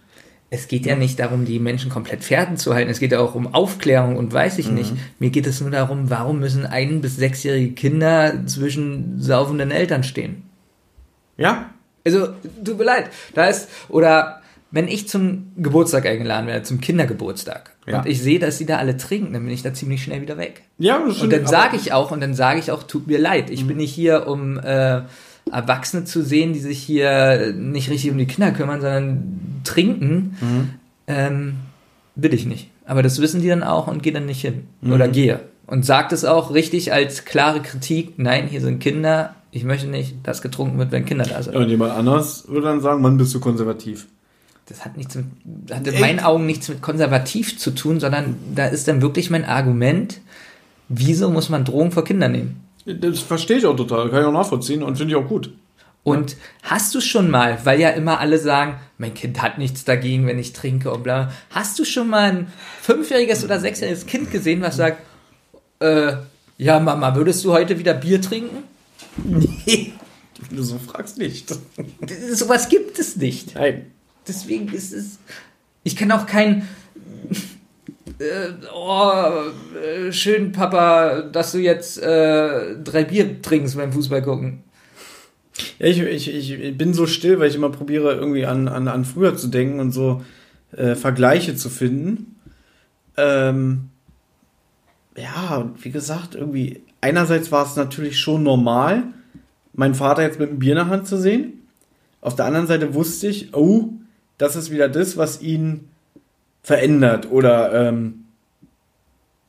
Es 0.49 0.69
geht 0.69 0.87
ja 0.87 0.97
nicht 0.97 1.19
darum, 1.19 1.45
die 1.45 1.59
Menschen 1.61 1.91
komplett 1.91 2.25
fernzuhalten. 2.25 2.91
Es 2.91 2.99
geht 2.99 3.13
ja 3.13 3.21
auch 3.21 3.35
um 3.35 3.55
Aufklärung 3.55 4.17
und 4.17 4.33
weiß 4.33 4.59
ich 4.59 4.69
mhm. 4.69 4.75
nicht. 4.75 4.93
Mir 5.19 5.31
geht 5.31 5.47
es 5.47 5.61
nur 5.61 5.71
darum, 5.71 6.11
warum 6.11 6.41
müssen 6.41 6.67
ein- 6.67 7.01
bis 7.01 7.17
sechsjährige 7.17 7.73
Kinder 7.73 8.47
zwischen 8.47 9.21
saufenden 9.21 9.71
Eltern 9.71 10.03
stehen? 10.03 10.43
Ja. 11.37 11.71
Also, 12.05 12.29
tut 12.65 12.79
mir 12.79 12.85
leid. 12.85 13.11
Da 13.35 13.47
ist, 13.47 13.69
oder 13.89 14.40
wenn 14.73 14.87
ich 14.89 15.09
zum 15.09 15.53
Geburtstag 15.57 16.07
eingeladen 16.07 16.47
werde, 16.47 16.63
zum 16.63 16.81
Kindergeburtstag, 16.81 17.71
Ja. 17.87 17.99
und 18.01 18.07
ich 18.07 18.23
sehe, 18.23 18.39
dass 18.39 18.59
sie 18.59 18.67
da 18.67 18.77
alle 18.79 18.97
trinken, 18.97 19.33
dann 19.33 19.45
bin 19.45 19.53
ich 19.53 19.63
da 19.63 19.75
ziemlich 19.75 20.03
schnell 20.03 20.21
wieder 20.23 20.37
weg. 20.39 20.63
Ja, 20.79 20.99
das 20.99 21.09
Und 21.09 21.15
stimmt, 21.17 21.33
dann 21.33 21.41
aber- 21.41 21.49
sage 21.49 21.77
ich 21.77 21.93
auch, 21.93 22.11
und 22.13 22.21
dann 22.21 22.35
sage 22.35 22.61
ich 22.61 22.71
auch, 22.71 22.83
tut 22.85 23.07
mir 23.07 23.19
leid, 23.19 23.51
ich 23.51 23.67
bin 23.67 23.79
nicht 23.79 23.93
hier, 23.93 24.27
um 24.29 24.59
äh, 24.59 25.01
Erwachsene 25.51 26.05
zu 26.05 26.23
sehen, 26.23 26.53
die 26.53 26.61
sich 26.61 26.79
hier 26.79 27.53
nicht 27.57 27.91
richtig 27.91 28.11
um 28.13 28.19
die 28.19 28.27
Kinder 28.27 28.53
kümmern, 28.53 28.81
sondern 28.81 29.61
trinken. 29.65 30.37
Ähm, 31.07 31.55
will 32.15 32.33
ich 32.35 32.47
nicht. 32.47 32.69
Aber 32.87 33.03
das 33.03 33.21
wissen 33.21 33.41
die 33.43 33.49
dann 33.49 33.63
auch 33.63 33.87
und 33.89 34.03
gehe 34.03 34.13
dann 34.13 34.27
nicht 34.27 34.41
hin. 34.43 34.67
Oder 34.89 35.09
gehe. 35.09 35.41
Und 35.67 35.85
sagt 35.87 36.13
es 36.13 36.25
auch 36.25 36.53
richtig 36.55 36.93
als 36.93 37.25
klare 37.25 37.61
Kritik, 37.61 38.15
nein, 38.19 38.47
hier 38.49 38.61
sind 38.61 38.81
Kinder, 38.81 39.35
ich 39.53 39.65
möchte 39.65 39.87
nicht, 39.89 40.17
dass 40.25 40.43
getrunken 40.43 40.79
wird, 40.79 40.93
wenn 40.93 41.05
Kinder 41.05 41.25
da 41.25 41.43
sind. 41.43 41.55
Ja, 41.55 41.61
und 41.61 41.69
jemand 41.69 41.93
anders 41.93 42.47
würde 42.49 42.67
dann 42.69 42.81
sagen, 42.81 43.03
Mann, 43.03 43.17
bist 43.17 43.35
du 43.35 43.41
konservativ. 43.41 44.07
Das 44.71 44.85
hat 44.85 44.97
nichts 44.97 45.17
mit, 45.17 45.27
hat 45.73 45.85
in 45.85 46.01
meinen 46.01 46.21
Augen 46.21 46.47
nichts 46.47 46.69
mit 46.69 46.81
konservativ 46.81 47.59
zu 47.59 47.73
tun, 47.73 47.99
sondern 47.99 48.37
da 48.55 48.67
ist 48.67 48.87
dann 48.87 49.03
wirklich 49.03 49.29
mein 49.29 49.45
Argument, 49.45 50.21
wieso 50.89 51.29
muss 51.29 51.49
man 51.49 51.65
Drogen 51.65 51.91
vor 51.91 52.05
Kindern 52.05 52.33
nehmen? 52.33 52.65
Das 52.87 53.19
verstehe 53.19 53.59
ich 53.59 53.67
auch 53.67 53.75
total, 53.75 54.11
kann 54.11 54.21
ich 54.21 54.27
auch 54.27 54.33
nachvollziehen 54.33 54.85
und 54.85 54.97
finde 54.97 55.15
ich 55.15 55.21
auch 55.21 55.29
gut. 55.29 55.53
Und 56.05 56.37
hast 56.63 56.95
du 56.95 57.01
schon 57.01 57.31
mal, 57.31 57.59
weil 57.65 57.81
ja 57.81 57.91
immer 57.91 58.21
alle 58.21 58.39
sagen, 58.39 58.77
mein 58.97 59.13
Kind 59.13 59.43
hat 59.43 59.59
nichts 59.59 59.85
dagegen, 59.85 60.27
wenn 60.29 60.39
ich 60.39 60.53
trinke 60.53 60.93
und 60.93 61.03
bla, 61.03 61.33
hast 61.51 61.79
du 61.79 61.85
schon 61.85 62.09
mal 62.09 62.31
ein 62.31 62.47
fünfjähriges 62.81 63.45
oder 63.45 63.59
sechsjähriges 63.59 64.07
Kind 64.07 64.31
gesehen, 64.31 64.63
was 64.63 64.77
sagt, 64.77 65.03
äh, 65.81 66.13
ja 66.59 66.79
Mama, 66.79 67.17
würdest 67.17 67.45
du 67.45 67.53
heute 67.53 67.79
wieder 67.79 67.95
Bier 67.95 68.23
trinken? 68.23 68.63
Nee, 69.67 69.93
Wenn 70.49 70.57
du 70.57 70.63
so 70.63 70.79
fragst, 70.79 71.19
nicht. 71.19 71.53
sowas 72.33 72.69
gibt 72.69 72.99
es 73.01 73.17
nicht. 73.17 73.57
Nein. 73.57 73.91
Deswegen 74.31 74.73
ist 74.73 74.93
es, 74.93 75.19
ich 75.83 75.97
kann 75.97 76.13
auch 76.13 76.25
kein, 76.25 76.69
äh, 78.21 78.53
oh, 78.73 79.11
äh, 79.77 80.13
schön 80.13 80.53
Papa, 80.53 81.23
dass 81.23 81.51
du 81.51 81.59
jetzt 81.59 82.01
äh, 82.01 82.77
drei 82.77 83.03
Bier 83.03 83.43
trinkst 83.43 83.77
beim 83.77 83.93
Fußball 83.93 84.23
gucken. 84.23 84.63
Ja, 85.81 85.87
ich, 85.87 86.01
ich, 86.01 86.53
ich 86.53 86.79
bin 86.79 86.95
so 86.95 87.09
still, 87.09 87.41
weil 87.41 87.49
ich 87.49 87.57
immer 87.57 87.71
probiere, 87.71 88.15
irgendwie 88.15 88.47
an, 88.47 88.69
an, 88.69 88.87
an 88.87 89.05
früher 89.05 89.37
zu 89.37 89.49
denken 89.49 89.81
und 89.81 89.91
so 89.91 90.23
äh, 90.77 90.95
Vergleiche 90.95 91.57
zu 91.57 91.69
finden. 91.69 92.37
Ähm, 93.17 93.89
ja, 95.17 95.69
wie 95.83 95.91
gesagt, 95.91 96.37
irgendwie, 96.37 96.83
einerseits 97.01 97.51
war 97.51 97.67
es 97.67 97.75
natürlich 97.75 98.21
schon 98.21 98.45
normal, 98.45 99.03
meinen 99.73 99.97
Vater 99.97 100.23
jetzt 100.23 100.39
mit 100.39 100.51
einem 100.51 100.61
Bier 100.61 100.73
in 100.73 100.79
der 100.79 100.87
Hand 100.87 101.09
zu 101.09 101.17
sehen. 101.17 101.55
Auf 102.21 102.37
der 102.37 102.45
anderen 102.45 102.69
Seite 102.69 102.95
wusste 102.95 103.27
ich, 103.27 103.55
oh, 103.55 103.89
das 104.41 104.57
ist 104.57 104.71
wieder 104.71 104.89
das, 104.89 105.19
was 105.19 105.43
ihn 105.43 105.89
verändert. 106.63 107.31
Oder 107.31 107.89
ähm, 107.89 108.25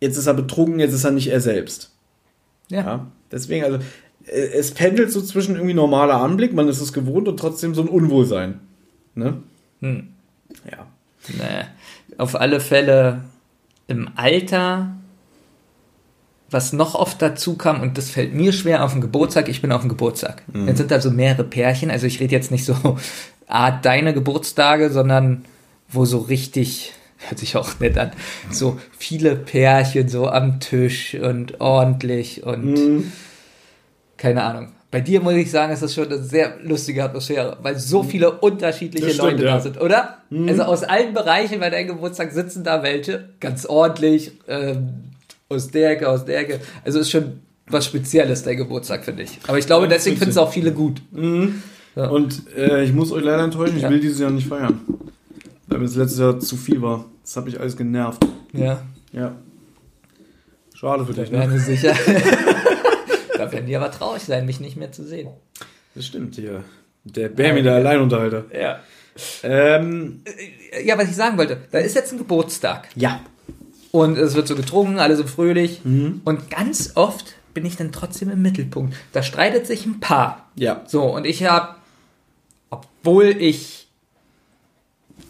jetzt 0.01 0.18
ist 0.18 0.27
er 0.27 0.34
betrunken, 0.34 0.81
jetzt 0.81 0.93
ist 0.93 1.05
er 1.05 1.11
nicht 1.11 1.30
er 1.30 1.39
selbst. 1.39 1.91
Ja. 2.68 2.81
Ja, 2.81 3.07
deswegen, 3.31 3.63
also 3.63 3.80
äh, 4.26 4.31
es 4.31 4.72
pendelt 4.72 5.11
so 5.11 5.22
zwischen 5.22 5.55
irgendwie 5.55 5.73
normaler 5.73 6.15
Anblick, 6.15 6.53
man 6.53 6.68
ist 6.68 6.81
es 6.81 6.91
gewohnt 6.91 7.30
und 7.30 7.38
trotzdem 7.38 7.73
so 7.73 7.81
ein 7.81 7.88
Unwohlsein. 7.88 8.59
Ne? 9.15 9.41
Hm. 9.80 10.09
Ja. 10.69 10.85
Nee. 11.30 12.18
Auf 12.18 12.35
alle 12.35 12.59
Fälle 12.59 13.22
im 13.88 14.09
Alter, 14.15 14.93
was 16.49 16.73
noch 16.73 16.95
oft 16.95 17.22
dazu 17.22 17.55
kam, 17.55 17.81
und 17.81 17.97
das 17.97 18.09
fällt 18.09 18.34
mir 18.34 18.51
schwer 18.51 18.84
auf 18.84 18.91
den 18.91 19.01
Geburtstag, 19.01 19.47
ich 19.47 19.61
bin 19.61 19.72
auf 19.72 19.81
dem 19.81 19.89
Geburtstag. 19.89 20.43
Jetzt 20.53 20.80
sind 20.80 20.91
da 20.91 20.99
so 20.99 21.11
mehrere 21.11 21.45
Pärchen, 21.45 21.89
also 21.89 22.07
ich 22.07 22.19
rede 22.19 22.34
jetzt 22.34 22.51
nicht 22.51 22.65
so 22.65 22.97
Art 23.52 23.86
deine 23.86 24.14
Geburtstage, 24.14 24.90
sondern 24.90 25.45
wo 25.90 26.06
so 26.06 26.19
richtig, 26.19 26.94
hört 27.18 27.40
sich 27.40 27.56
auch 27.57 27.80
nett 27.80 27.98
an, 27.98 28.11
so 28.49 28.80
viele 28.98 29.36
Pärchen 29.36 30.10
so 30.10 30.28
am 30.28 30.60
Tisch 30.60 31.15
und 31.15 31.60
ordentlich 31.60 32.44
und 32.44 33.11
keine 34.18 34.44
Ahnung. 34.44 34.72
Bei 34.91 34.99
dir 34.99 35.22
muss 35.22 35.36
ich 35.36 35.49
sagen, 35.49 35.72
ist 35.72 35.82
das 35.82 35.94
schon 35.94 36.07
eine 36.07 36.22
sehr 36.22 36.57
lustige 36.64 37.03
Atmosphäre, 37.03 37.57
weil 37.61 37.80
so 37.80 38.03
viele 38.03 38.32
unterschiedliche 38.40 39.10
stimmt, 39.10 39.32
Leute 39.32 39.45
ja. 39.45 39.53
da 39.53 39.60
sind, 39.61 39.80
oder? 39.80 40.18
Also 40.49 40.64
aus 40.64 40.84
allen 40.84 41.14
Bereichen 41.14 41.61
bei 41.61 41.69
deinem 41.69 41.88
Geburtstag 41.88 42.34
sitzen 42.34 42.65
da 42.65 42.84
welche, 42.84 43.30
ganz 43.40 43.65
ordentlich, 43.65 44.34
ähm, 44.49 45.11
aus 45.48 45.72
der 45.72 45.91
Ecke, 45.91 46.10
aus 46.10 46.26
der 46.26 46.40
Ecke. 46.40 46.60
Also 46.84 46.99
ist 46.99 47.10
schon 47.10 47.40
was 47.68 47.86
Spezielles, 47.86 48.44
dein 48.44 48.57
Geburtstag, 48.57 49.06
finde 49.06 49.23
ich. 49.23 49.40
Aber 49.48 49.57
ich 49.57 49.65
glaube, 49.65 49.88
deswegen 49.88 50.18
finden 50.18 50.32
es 50.32 50.38
auch 50.38 50.52
viele 50.52 50.73
gut. 50.73 51.02
Ja. 51.95 52.07
Und 52.07 52.43
äh, 52.55 52.84
ich 52.84 52.93
muss 52.93 53.11
euch 53.11 53.23
leider 53.23 53.43
enttäuschen, 53.43 53.77
ich 53.77 53.88
will 53.89 53.99
dieses 53.99 54.19
Jahr 54.19 54.31
nicht 54.31 54.47
feiern. 54.47 54.81
Weil 55.68 55.80
mir 55.80 55.85
das 55.85 55.95
letztes 55.95 56.19
Jahr 56.19 56.39
zu 56.39 56.57
viel 56.57 56.81
war. 56.81 57.05
Das 57.23 57.35
hat 57.38 57.45
mich 57.45 57.59
alles 57.59 57.76
genervt. 57.77 58.26
Ja, 58.53 58.81
Ja. 59.11 59.35
Schade 60.73 61.05
für 61.05 61.13
dich, 61.13 61.30
da 61.30 61.34
wäre 61.34 61.47
ne? 61.47 61.53
mir 61.53 61.59
sicher. 61.59 61.93
da 63.38 63.51
werden 63.51 63.68
die 63.68 63.76
aber 63.76 63.91
traurig 63.91 64.23
sein, 64.23 64.45
mich 64.47 64.59
nicht 64.59 64.77
mehr 64.77 64.91
zu 64.91 65.03
sehen. 65.03 65.30
Das 65.93 66.05
stimmt 66.07 66.35
hier. 66.35 66.63
Der 67.03 67.30
Bärmi, 67.30 67.61
der 67.61 67.76
Alleinunterhalter. 67.76 68.45
Ja. 68.51 68.80
Ähm, 69.43 70.23
Ja, 70.84 70.97
was 70.97 71.09
ich 71.09 71.15
sagen 71.15 71.38
wollte, 71.38 71.57
da 71.72 71.77
ist 71.80 71.95
jetzt 71.95 72.11
ein 72.13 72.18
Geburtstag. 72.18 72.88
ja. 72.95 73.22
Und 73.91 74.18
es 74.18 74.35
wird 74.35 74.47
so 74.47 74.55
getrunken, 74.55 74.99
alle 74.99 75.18
so 75.18 75.27
fröhlich. 75.27 75.81
Und 75.84 76.49
ganz 76.49 76.93
oft 76.95 77.35
bin 77.53 77.65
ich 77.65 77.76
dann 77.76 77.91
trotzdem 77.91 78.30
im 78.30 78.41
Mittelpunkt. 78.41 78.95
Da 79.11 79.22
streitet 79.22 79.68
sich 79.68 79.85
ein 79.85 79.99
Paar. 79.99 80.49
Ja. 80.55 80.84
So, 80.88 81.03
und 81.13 81.26
ich 81.26 81.43
habe, 81.43 81.76
obwohl 82.72 83.26
ich 83.26 83.88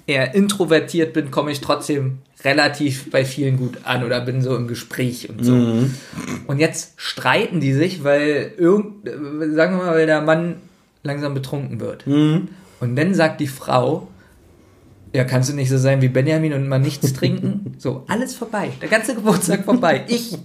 eher 0.08 0.34
introvertiert 0.34 1.14
bin, 1.14 1.30
komme 1.32 1.52
ich 1.52 1.60
trotzdem 1.60 2.20
relativ 2.44 3.12
bei 3.12 3.24
vielen 3.24 3.58
gut 3.58 3.80
an 3.84 4.04
oder 4.04 4.20
bin 4.22 4.42
so 4.42 4.56
im 4.56 4.68
Gespräch 4.68 5.30
und 5.30 5.44
so. 5.44 5.54
Und 6.48 6.60
jetzt 6.60 6.94
streiten 6.98 7.60
die 7.60 7.74
sich, 7.74 8.04
weil 8.04 8.54
irgend, 8.58 9.06
sagen 9.06 9.78
wir 9.78 9.84
mal, 9.86 9.96
weil 9.96 10.08
der 10.08 10.22
Mann 10.22 10.56
langsam 11.04 11.34
betrunken 11.34 11.80
wird. 11.80 12.08
Und 12.80 12.96
dann 12.96 13.14
sagt 13.14 13.42
die 13.42 13.48
Frau, 13.48 14.08
ja, 15.14 15.24
kannst 15.24 15.50
du 15.50 15.54
nicht 15.54 15.70
so 15.70 15.78
sein 15.78 16.02
wie 16.02 16.08
Benjamin 16.08 16.54
und 16.54 16.68
mal 16.68 16.80
nichts 16.80 17.14
trinken? 17.14 17.76
So, 17.78 18.06
alles 18.08 18.34
vorbei. 18.34 18.72
Der 18.82 18.90
ganze 18.90 19.14
Geburtstag 19.14 19.66
vorbei. 19.66 20.06
Ich 20.08 20.38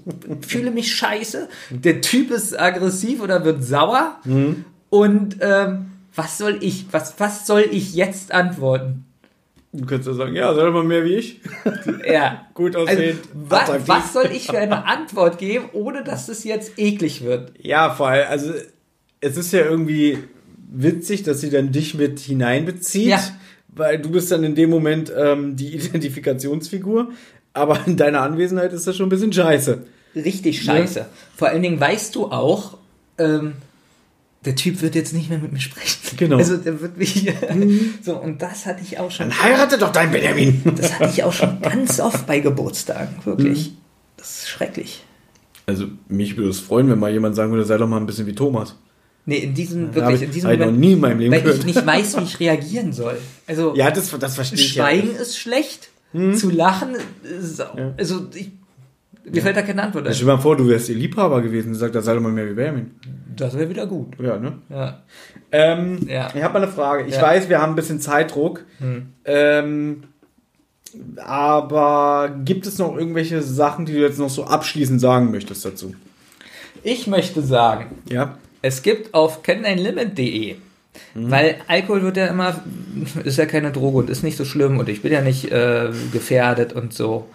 fühle 0.46 0.70
mich 0.72 0.94
scheiße. 0.94 1.48
Der 1.70 2.00
Typ 2.00 2.30
ist 2.30 2.58
aggressiv 2.58 3.22
oder 3.22 3.44
wird 3.44 3.64
sauer. 3.64 4.16
Und 4.90 5.36
ähm, 5.40 5.86
was 6.16 6.38
soll 6.38 6.58
ich, 6.60 6.86
was, 6.90 7.14
was 7.18 7.46
soll 7.46 7.64
ich 7.70 7.94
jetzt 7.94 8.32
antworten? 8.32 9.04
Du 9.72 9.84
könntest 9.84 10.08
ja 10.08 10.14
sagen, 10.14 10.34
ja, 10.34 10.52
mal 10.70 10.84
mehr 10.84 11.04
wie 11.04 11.16
ich. 11.16 11.40
Ja. 12.10 12.46
Gut 12.54 12.74
Also, 12.76 12.90
aussehend. 12.92 13.20
was, 13.34 14.12
soll 14.12 14.30
ich 14.32 14.46
für 14.46 14.58
eine 14.58 14.86
Antwort 14.86 15.38
geben, 15.38 15.66
ohne 15.72 16.02
dass 16.02 16.28
es 16.28 16.44
jetzt 16.44 16.78
eklig 16.78 17.22
wird? 17.24 17.52
Ja, 17.60 17.90
vor 17.90 18.08
allem, 18.08 18.26
also 18.30 18.52
es 19.20 19.36
ist 19.36 19.52
ja 19.52 19.60
irgendwie 19.64 20.18
witzig, 20.72 21.22
dass 21.24 21.40
sie 21.40 21.50
dann 21.50 21.72
dich 21.72 21.94
mit 21.94 22.20
hineinbezieht, 22.20 23.08
Ja. 23.08 23.20
weil 23.68 23.98
du 23.98 24.10
bist 24.10 24.30
dann 24.32 24.44
in 24.44 24.54
dem 24.54 24.70
Moment 24.70 25.12
ähm, 25.14 25.56
die 25.56 25.74
Identifikationsfigur, 25.76 27.10
aber 27.52 27.80
in 27.86 27.96
deiner 27.96 28.22
Anwesenheit 28.22 28.72
ist 28.72 28.86
das 28.86 28.96
schon 28.96 29.06
ein 29.06 29.10
bisschen 29.10 29.32
scheiße. 29.32 29.82
Richtig 30.14 30.62
scheiße. 30.62 31.06
Vor 31.36 31.48
allen 31.48 31.62
Dingen 31.62 31.78
weißt 31.78 32.14
du 32.14 32.26
auch, 32.26 32.78
ähm, 33.18 33.54
der 34.44 34.54
Typ 34.54 34.80
wird 34.80 34.94
jetzt 34.94 35.12
nicht 35.12 35.28
mehr 35.28 35.38
mit 35.38 35.52
mir 35.52 35.60
sprechen. 35.60 36.16
Genau. 36.16 36.36
Also 36.36 36.56
der 36.56 36.80
wird 36.80 36.96
mich. 36.96 37.32
so, 38.02 38.16
und 38.16 38.40
das 38.42 38.64
hatte 38.66 38.82
ich 38.82 38.98
auch 38.98 39.10
schon. 39.10 39.30
Dann 39.30 39.42
heirate 39.42 39.78
doch 39.78 39.92
dein 39.92 40.10
Benjamin. 40.10 40.62
Das 40.76 40.98
hatte 40.98 41.10
ich 41.12 41.24
auch 41.24 41.32
schon 41.32 41.60
ganz 41.60 42.00
oft 42.00 42.26
bei 42.26 42.40
Geburtstagen. 42.40 43.16
Wirklich. 43.24 43.72
Das 44.16 44.38
ist 44.38 44.48
schrecklich. 44.48 45.02
Also 45.66 45.86
mich 46.08 46.36
würde 46.36 46.50
es 46.50 46.60
freuen, 46.60 46.88
wenn 46.88 46.98
mal 46.98 47.12
jemand 47.12 47.34
sagen 47.34 47.50
würde, 47.50 47.64
sei 47.64 47.76
doch 47.76 47.88
mal 47.88 47.96
ein 47.96 48.06
bisschen 48.06 48.26
wie 48.26 48.34
Thomas. 48.34 48.76
Nee, 49.28 49.38
in 49.38 49.54
diesem, 49.54 49.92
wirklich, 49.92 50.22
ich, 50.22 50.28
in 50.28 50.30
diesem 50.30 50.48
hab 50.48 50.54
ich 50.54 50.60
noch 50.60 50.66
Moment, 50.66 50.80
nie 50.80 50.92
in 50.92 51.00
meinem 51.00 51.18
Leben 51.18 51.32
weil 51.32 51.42
gehört. 51.42 51.58
ich 51.58 51.66
nicht 51.66 51.84
weiß, 51.84 52.18
wie 52.18 52.22
ich 52.22 52.38
reagieren 52.38 52.92
soll. 52.92 53.18
Also, 53.48 53.74
ja, 53.74 53.90
das, 53.90 54.16
das 54.16 54.36
verstehe 54.36 54.60
ich 54.60 54.72
Schweigen 54.72 55.10
ja. 55.12 55.20
ist 55.20 55.36
schlecht. 55.38 55.90
Zu 56.12 56.48
lachen 56.48 56.96
ist, 57.22 57.60
also, 57.98 58.28
ich, 58.32 58.52
mir 59.30 59.42
fällt 59.42 59.56
da 59.56 59.62
keine 59.62 59.82
Antwort 59.82 60.06
ein. 60.06 60.14
Stell 60.14 60.26
dir 60.26 60.32
mal 60.34 60.40
vor, 60.40 60.56
du 60.56 60.68
wärst 60.68 60.88
ihr 60.88 60.94
Liebhaber 60.96 61.42
gewesen 61.42 61.68
und 61.70 61.74
sagt, 61.74 61.94
sei 62.00 62.14
doch 62.14 62.20
mal 62.20 62.32
mehr 62.32 62.48
wie 62.48 62.54
Benjamin. 62.54 62.92
Das 63.36 63.56
wäre 63.56 63.68
wieder 63.68 63.86
gut. 63.86 64.14
Ja, 64.20 64.38
ne? 64.38 64.54
Ja. 64.70 65.02
Ähm, 65.52 65.98
Ja. 66.08 66.28
Ich 66.34 66.42
habe 66.42 66.54
mal 66.54 66.62
eine 66.64 66.72
Frage. 66.72 67.04
Ich 67.06 67.14
Ja. 67.16 67.22
weiß, 67.22 67.48
wir 67.48 67.60
haben 67.60 67.72
ein 67.72 67.76
bisschen 67.76 68.00
Zeitdruck. 68.00 68.64
Ähm, 69.24 70.02
aber 71.16 72.34
gibt 72.44 72.66
es 72.66 72.78
noch 72.78 72.96
irgendwelche 72.96 73.42
Sachen, 73.42 73.86
die 73.86 73.92
du 73.92 74.00
jetzt 74.00 74.18
noch 74.18 74.30
so 74.30 74.44
abschließend 74.44 75.00
sagen 75.00 75.30
möchtest 75.30 75.64
dazu? 75.64 75.94
Ich 76.82 77.06
möchte 77.06 77.42
sagen, 77.42 77.86
Ja. 78.08 78.38
Es 78.62 78.82
gibt 78.82 79.14
auf 79.14 79.42
kenneinlimit.de, 79.44 80.56
weil 81.14 81.56
Alkohol 81.68 82.02
wird 82.02 82.16
ja 82.16 82.26
immer, 82.26 82.60
ist 83.22 83.36
ja 83.38 83.46
keine 83.46 83.70
Droge 83.70 83.98
und 83.98 84.10
ist 84.10 84.24
nicht 84.24 84.36
so 84.36 84.44
schlimm 84.44 84.78
und 84.78 84.88
ich 84.88 85.02
bin 85.02 85.12
ja 85.12 85.20
nicht 85.20 85.52
äh, 85.52 85.90
gefährdet 86.12 86.72
und 86.72 86.92
so, 86.92 87.28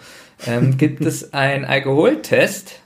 ähm, 0.48 0.78
gibt 0.78 1.06
es 1.06 1.34
einen 1.34 1.66
Alkoholtest 1.66 2.80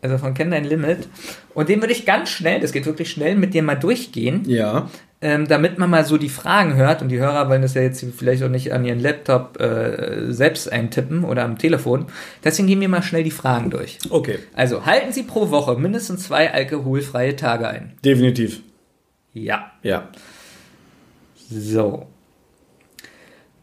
also 0.00 0.18
von 0.18 0.32
Kenn 0.34 0.50
Dein 0.52 0.64
Limit. 0.64 1.08
Und 1.54 1.68
den 1.68 1.80
würde 1.80 1.92
ich 1.92 2.06
ganz 2.06 2.28
schnell, 2.30 2.60
das 2.60 2.70
geht 2.72 2.86
wirklich 2.86 3.10
schnell, 3.10 3.34
mit 3.34 3.52
dir 3.52 3.64
mal 3.64 3.74
durchgehen, 3.74 4.42
Ja. 4.46 4.88
ähm, 5.20 5.48
damit 5.48 5.76
man 5.78 5.90
mal 5.90 6.04
so 6.04 6.18
die 6.18 6.28
Fragen 6.28 6.76
hört. 6.76 7.02
Und 7.02 7.08
die 7.08 7.18
Hörer 7.18 7.48
wollen 7.48 7.62
das 7.62 7.74
ja 7.74 7.82
jetzt 7.82 8.04
vielleicht 8.16 8.44
auch 8.44 8.48
nicht 8.48 8.72
an 8.72 8.84
ihren 8.84 9.00
Laptop 9.00 9.60
äh, 9.60 10.32
selbst 10.32 10.70
eintippen 10.70 11.24
oder 11.24 11.42
am 11.44 11.58
Telefon. 11.58 12.06
Deswegen 12.44 12.68
gehen 12.68 12.80
wir 12.80 12.88
mal 12.88 13.02
schnell 13.02 13.24
die 13.24 13.32
Fragen 13.32 13.70
durch. 13.70 13.98
Okay. 14.08 14.38
Also, 14.54 14.86
halten 14.86 15.12
Sie 15.12 15.24
pro 15.24 15.50
Woche 15.50 15.74
mindestens 15.76 16.22
zwei 16.22 16.52
alkoholfreie 16.52 17.34
Tage 17.34 17.66
ein? 17.66 17.94
Definitiv. 18.04 18.60
Ja. 19.34 19.72
Ja. 19.82 20.08
So. 21.50 22.06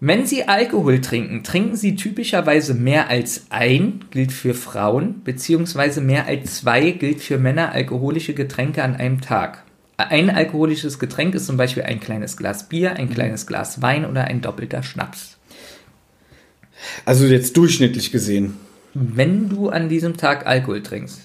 Wenn 0.01 0.25
Sie 0.25 0.47
Alkohol 0.47 0.99
trinken, 0.99 1.43
trinken 1.43 1.77
Sie 1.77 1.95
typischerweise 1.95 2.73
mehr 2.73 3.09
als 3.09 3.45
ein, 3.49 4.05
gilt 4.11 4.33
für 4.33 4.53
Frauen, 4.53 5.21
beziehungsweise 5.23 6.01
mehr 6.01 6.27
als 6.27 6.55
zwei, 6.57 6.91
gilt 6.91 7.21
für 7.21 7.37
Männer, 7.37 7.71
alkoholische 7.71 8.33
Getränke 8.33 8.83
an 8.83 8.95
einem 8.95 9.21
Tag. 9.21 9.63
Ein 9.97 10.29
alkoholisches 10.29 10.99
Getränk 10.99 11.35
ist 11.35 11.45
zum 11.45 11.55
Beispiel 11.55 11.83
ein 11.83 12.01
kleines 12.01 12.35
Glas 12.35 12.67
Bier, 12.67 12.97
ein 12.97 13.09
kleines 13.09 13.47
Glas 13.47 13.81
Wein 13.81 14.05
oder 14.05 14.25
ein 14.25 14.41
doppelter 14.41 14.83
Schnaps. 14.83 15.37
Also 17.05 17.25
jetzt 17.25 17.55
durchschnittlich 17.55 18.11
gesehen. 18.11 18.57
Wenn 18.93 19.47
du 19.47 19.69
an 19.69 19.87
diesem 19.87 20.17
Tag 20.17 20.45
Alkohol 20.45 20.83
trinkst. 20.83 21.24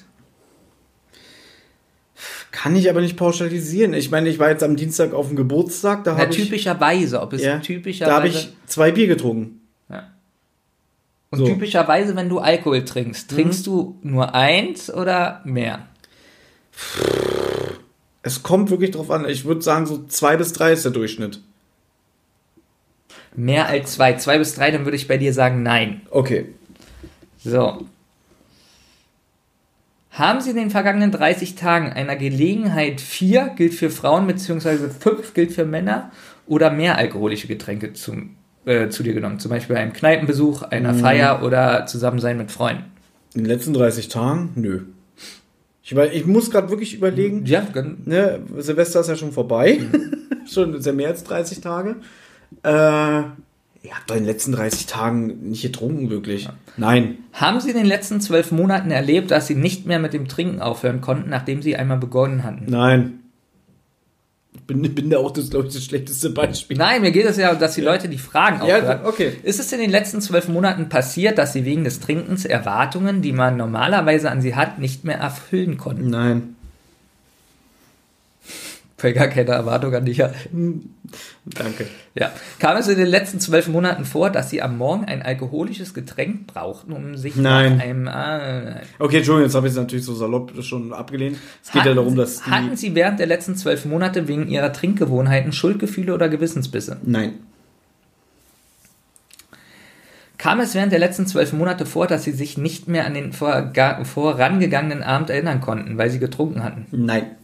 Kann 2.53 2.75
ich 2.75 2.91
aber 2.91 3.01
nicht 3.01 3.17
pauschalisieren. 3.17 3.95
Ich 3.95 4.11
meine, 4.11 4.29
ich 4.29 4.39
war 4.39 4.51
jetzt 4.51 4.63
am 4.63 4.77
Dienstag 4.77 5.13
auf 5.15 5.29
dem 5.29 5.37
Geburtstag, 5.37 6.05
da 6.05 6.15
Na, 6.15 6.23
habe 6.23 6.33
ich, 6.33 6.45
typischerweise, 6.45 7.21
ob 7.21 7.33
es 7.33 7.43
ja, 7.43 7.59
typischerweise. 7.59 8.11
da 8.11 8.17
habe 8.17 8.29
ich 8.29 8.53
zwei 8.67 8.91
Bier 8.91 9.07
getrunken. 9.07 9.61
und 11.31 11.39
so. 11.39 11.47
typischerweise, 11.47 12.17
wenn 12.17 12.29
du 12.29 12.41
Alkohol 12.41 12.85
trinkst, 12.85 13.31
trinkst 13.31 13.67
du 13.67 13.99
nur 14.03 14.35
eins 14.35 14.93
oder 14.93 15.43
mehr? 15.45 15.87
Es 18.23 18.43
kommt 18.43 18.71
wirklich 18.71 18.91
drauf 18.91 19.11
an. 19.11 19.29
Ich 19.29 19.45
würde 19.45 19.63
sagen, 19.63 19.87
so 19.87 20.05
zwei 20.09 20.37
bis 20.37 20.53
drei 20.53 20.73
ist 20.73 20.85
der 20.85 20.93
Durchschnitt. 20.93 21.41
Mehr 23.37 23.67
als 23.67 23.93
zwei. 23.93 24.15
Zwei 24.15 24.39
bis 24.39 24.55
drei, 24.55 24.71
dann 24.71 24.85
würde 24.85 24.97
ich 24.97 25.09
bei 25.09 25.17
dir 25.17 25.33
sagen 25.33 25.63
nein. 25.63 26.03
Okay. 26.11 26.47
So. 27.39 27.87
Haben 30.21 30.43
Sie 30.43 30.51
in 30.51 30.57
den 30.57 30.71
vergangenen 30.71 31.13
30 31.13 31.55
Tagen 31.55 31.95
einer 31.95 32.15
Gelegenheit 32.15 33.01
vier 33.01 33.53
gilt 33.57 33.73
für 33.73 33.89
Frauen 33.89 34.27
beziehungsweise 34.27 34.91
fünf 34.91 35.33
gilt 35.33 35.51
für 35.51 35.65
Männer 35.65 36.11
oder 36.47 36.71
mehr 36.71 36.99
alkoholische 36.99 37.47
Getränke 37.47 37.95
zum, 37.95 38.37
äh, 38.67 38.91
zu 38.91 39.03
dir 39.03 39.15
genommen? 39.15 39.39
Zum 39.39 39.51
Beispiel 39.51 39.77
bei 39.77 39.81
einem 39.81 39.95
Kneipenbesuch, 39.95 40.61
einer 40.61 40.93
Feier 40.93 41.43
oder 41.43 41.87
Zusammensein 41.87 42.37
mit 42.37 42.51
Freunden. 42.51 42.85
In 43.35 43.45
den 43.45 43.51
letzten 43.51 43.73
30 43.73 44.09
Tagen? 44.09 44.51
Nö. 44.57 44.83
Ich, 45.83 45.93
über, 45.93 46.13
ich 46.13 46.27
muss 46.27 46.51
gerade 46.51 46.69
wirklich 46.69 46.95
überlegen. 46.95 47.47
Ja, 47.47 47.67
Ne, 48.05 48.41
Silvester 48.59 49.01
ist 49.01 49.09
ja 49.09 49.17
schon 49.17 49.33
vorbei. 49.33 49.81
schon 50.47 50.79
ja 50.79 50.93
mehr 50.93 51.09
als 51.09 51.25
30 51.25 51.63
Tage. 51.63 51.97
Äh, 52.63 53.23
ihr 53.83 53.93
habt 53.95 54.11
doch 54.11 54.15
in 54.17 54.23
den 54.23 54.29
letzten 54.29 54.53
30 54.53 54.87
Tagen 54.87 55.49
nicht 55.49 55.63
getrunken, 55.63 56.11
wirklich. 56.11 56.49
Nein. 56.77 57.19
Haben 57.33 57.61
Sie 57.61 57.71
in 57.71 57.77
den 57.77 57.87
letzten 57.87 58.21
zwölf 58.21 58.53
Monaten 58.53 58.91
erlebt, 58.91 59.31
dass 59.31 59.47
Sie 59.47 59.55
nicht 59.55 59.87
mehr 59.87 59.99
mit 59.99 60.13
dem 60.13 60.29
Trinken 60.29 60.61
aufhören 60.61 61.01
konnten, 61.01 61.31
nachdem 61.31 61.63
Sie 61.63 61.77
einmal 61.77 61.99
begonnen 61.99 62.45
hatten? 62.45 62.67
Nein. 62.69 63.17
Ich 64.53 64.63
bin, 64.63 64.83
bin 64.95 65.11
da 65.11 65.19
auch 65.19 65.31
das, 65.31 65.51
glaube 65.51 65.69
ich, 65.69 65.75
das 65.75 65.85
schlechteste 65.85 66.31
Beispiel. 66.31 66.77
Nein, 66.77 67.03
mir 67.03 67.13
geht 67.13 67.25
es 67.27 67.37
ja, 67.37 67.55
dass 67.55 67.75
die 67.77 67.81
Leute 67.83 68.09
die 68.09 68.19
Fragen 68.19 68.67
Ja, 68.67 68.79
aufhören. 68.79 69.01
okay. 69.05 69.33
Ist 69.45 69.61
es 69.61 69.73
in 69.73 69.79
den 69.81 69.91
letzten 69.91 70.21
zwölf 70.21 70.49
Monaten 70.49 70.89
passiert, 70.89 71.39
dass 71.39 71.53
Sie 71.53 71.65
wegen 71.65 71.85
des 71.85 72.01
Trinkens 72.01 72.45
Erwartungen, 72.45 73.23
die 73.23 73.33
man 73.33 73.57
normalerweise 73.57 74.31
an 74.31 74.41
Sie 74.43 74.57
hat, 74.57 74.79
nicht 74.81 75.05
mehr 75.05 75.19
erfüllen 75.19 75.77
konnten? 75.79 76.11
Nein. 76.11 76.57
Weil 79.03 79.13
gar 79.13 79.29
keine 79.29 79.53
Erwartung 79.53 79.95
an 79.95 80.05
dich 80.05 80.21
hatten. 80.21 80.95
Danke. 81.45 81.87
Ja. 82.15 82.33
Kam 82.59 82.77
es 82.77 82.89
in 82.89 82.99
den 82.99 83.07
letzten 83.07 83.41
zwölf 83.41 83.69
Monaten 83.69 84.05
vor, 84.05 84.31
dass 84.31 84.51
Sie 84.51 84.61
am 84.61 84.77
Morgen 84.79 85.05
ein 85.05 85.23
alkoholisches 85.23 85.95
Getränk 85.95 86.47
brauchten, 86.47 86.93
um 86.93 87.17
sich 87.17 87.37
Nein. 87.37 87.77
nach 87.77 87.85
einem... 87.85 88.09
Ah, 88.09 88.81
Okay, 88.99 89.19
Entschuldigung, 89.19 89.47
jetzt 89.47 89.55
habe 89.55 89.67
ich 89.67 89.73
es 89.73 89.79
natürlich 89.79 90.05
so 90.05 90.15
salopp 90.15 90.53
schon 90.63 90.93
abgelehnt. 90.93 91.39
Es 91.65 91.73
geht 91.73 91.85
ja 91.85 91.95
darum, 91.95 92.17
dass 92.17 92.43
die... 92.43 92.51
hatten 92.51 92.77
Sie 92.77 92.95
während 92.95 93.19
der 93.19 93.27
letzten 93.27 93.57
zwölf 93.57 93.85
Monate 93.85 94.29
wegen 94.29 94.49
Ihrer 94.49 94.73
Trinkgewohnheiten 94.73 95.53
Schuldgefühle 95.53 96.15
oder 96.15 96.29
Gewissensbisse? 96.29 96.99
Nein. 97.03 97.35
Kam 100.37 100.61
es 100.61 100.75
während 100.75 100.91
der 100.93 100.99
letzten 100.99 101.27
zwölf 101.27 101.53
Monate 101.53 101.85
vor, 101.85 102.07
dass 102.07 102.25
Sie 102.25 102.33
sich 102.33 102.57
nicht 102.57 102.89
mehr 102.89 103.05
an 103.05 103.15
den 103.15 103.33
vorangegangenen 103.33 105.03
Abend 105.03 105.29
erinnern 105.29 105.61
konnten, 105.61 105.99
weil 105.99 106.11
Sie 106.11 106.19
getrunken 106.19 106.65
hatten? 106.65 106.87
Nein. 106.93 107.37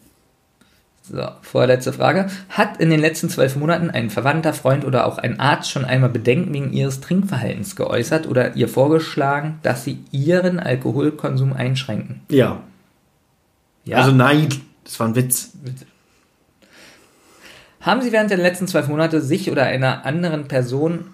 So, 1.09 1.29
vorletzte 1.43 1.93
Frage. 1.93 2.27
Hat 2.49 2.79
in 2.79 2.91
den 2.91 2.99
letzten 2.99 3.29
zwölf 3.31 3.55
Monaten 3.55 3.91
ein 3.91 4.11
Verwandter, 4.11 4.53
Freund 4.53 4.85
oder 4.85 5.07
auch 5.07 5.19
ein 5.19 5.39
Arzt 5.39 5.71
schon 5.71 5.85
einmal 5.85 6.11
Bedenken 6.11 6.53
wegen 6.53 6.73
Ihres 6.73 7.01
Trinkverhaltens 7.01 7.77
geäußert 7.77 8.27
oder 8.27 8.57
ihr 8.57 8.69
vorgeschlagen, 8.69 9.61
dass 9.63 9.85
Sie 9.85 10.01
Ihren 10.11 10.59
Alkoholkonsum 10.59 11.53
einschränken? 11.53 12.23
Ja. 12.29 12.61
Ja. 13.85 13.99
Also 13.99 14.11
nein. 14.11 14.49
Das 14.83 14.99
war 14.99 15.07
ein 15.07 15.15
Witz. 15.15 15.53
Haben 17.81 18.03
Sie 18.03 18.11
während 18.11 18.31
der 18.31 18.39
letzten 18.39 18.67
zwölf 18.67 18.89
Monate 18.89 19.21
sich 19.21 19.49
oder 19.51 19.63
einer 19.63 20.05
anderen 20.05 20.49
Person 20.49 21.13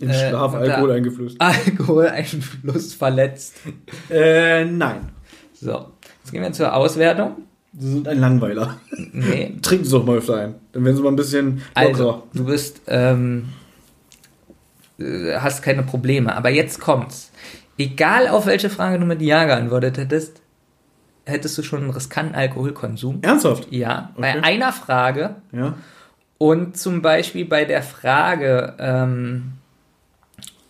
In 0.00 0.10
Äh, 0.10 0.28
Schlaf 0.28 0.52
Alkohol 0.54 0.90
eingeflößt. 0.90 1.40
Alkoholeinfluss 1.40 2.94
verletzt? 2.94 3.54
Äh, 4.10 4.64
nein. 4.64 5.10
So, 5.54 5.92
jetzt 6.22 6.32
gehen 6.32 6.42
wir 6.42 6.52
zur 6.52 6.74
Auswertung. 6.74 7.45
Sie 7.78 7.90
sind 7.92 8.08
ein 8.08 8.18
Langweiler. 8.20 8.78
Nee, 9.12 9.54
Trinken 9.62 9.84
Sie 9.84 9.90
doch 9.92 10.04
mal 10.06 10.16
öfter 10.18 10.36
ein. 10.36 10.54
Dann 10.72 10.84
werden 10.84 10.96
Sie 10.96 11.02
mal 11.02 11.10
ein 11.10 11.16
bisschen 11.16 11.62
Also, 11.74 12.04
lockerer. 12.04 12.22
du 12.34 12.44
bist, 12.46 12.80
ähm, 12.86 13.48
äh, 14.98 15.34
hast 15.38 15.62
keine 15.62 15.82
Probleme. 15.82 16.34
Aber 16.34 16.50
jetzt 16.50 16.80
kommt's. 16.80 17.30
Egal 17.78 18.28
auf 18.28 18.46
welche 18.46 18.70
Frage 18.70 18.98
du 18.98 19.04
mit 19.04 19.20
Ja 19.20 19.44
geantwortet 19.44 19.98
hättest, 19.98 20.40
hättest 21.26 21.58
du 21.58 21.62
schon 21.62 21.82
einen 21.82 21.90
riskanten 21.90 22.34
Alkoholkonsum. 22.34 23.18
Ernsthaft? 23.22 23.68
Ja, 23.70 24.12
bei 24.16 24.30
Okay. 24.30 24.40
einer 24.42 24.72
Frage 24.72 25.36
Ja. 25.52 25.74
und 26.38 26.78
zum 26.78 27.02
Beispiel 27.02 27.44
bei 27.44 27.64
der 27.66 27.82
Frage, 27.82 28.74
ähm, 28.78 29.52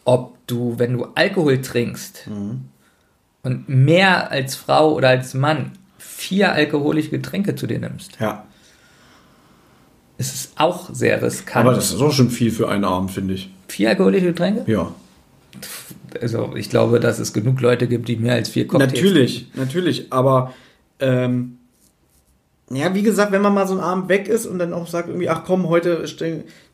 ob 0.05 0.37
du, 0.49 0.79
wenn 0.79 0.95
du 0.95 1.07
Alkohol 1.15 1.61
trinkst 1.61 2.29
und 3.43 3.69
mehr 3.69 4.31
als 4.33 4.57
Frau 4.57 4.95
oder 4.95 5.11
als 5.11 5.35
Mann 5.35 5.73
vier 6.17 6.53
alkoholische 6.53 7.11
Getränke 7.11 7.55
zu 7.55 7.67
dir 7.67 7.79
nimmst, 7.79 8.13
Ja. 8.21 8.45
ist 10.19 10.35
es 10.35 10.53
auch 10.57 10.89
sehr 10.95 11.23
riskant. 11.23 11.67
Aber 11.67 11.75
das 11.75 11.93
ist 11.93 12.01
auch 12.01 12.13
schon 12.13 12.31
viel 12.31 12.51
für 12.51 12.69
einen 12.69 12.85
Abend, 12.85 13.11
finde 13.11 13.35
ich. 13.35 13.51
vier 13.69 13.91
alkoholische 13.91 14.27
Getränke? 14.27 14.71
Ja. 14.71 14.93
Also 16.21 16.55
ich 16.57 16.71
glaube, 16.71 17.01
dass 17.01 17.19
es 17.19 17.33
genug 17.35 17.61
Leute 17.61 17.87
gibt, 17.87 18.09
die 18.09 18.17
mehr 18.17 18.35
als 18.35 18.49
vier 18.49 18.67
Cocktails 18.67 18.93
Natürlich, 18.93 19.47
natürlich. 19.55 20.13
Aber 20.13 20.55
ähm, 21.01 21.59
ja, 22.71 22.95
wie 22.95 23.03
gesagt, 23.03 23.31
wenn 23.33 23.43
man 23.43 23.55
mal 23.55 23.67
so 23.67 23.75
einen 23.75 23.83
Abend 23.83 24.09
weg 24.09 24.27
ist 24.29 24.47
und 24.47 24.59
dann 24.59 24.73
auch 24.73 24.87
sagt 24.87 25.09
irgendwie, 25.09 25.29
ach 25.29 25.45
komm, 25.45 25.69
heute, 25.69 26.05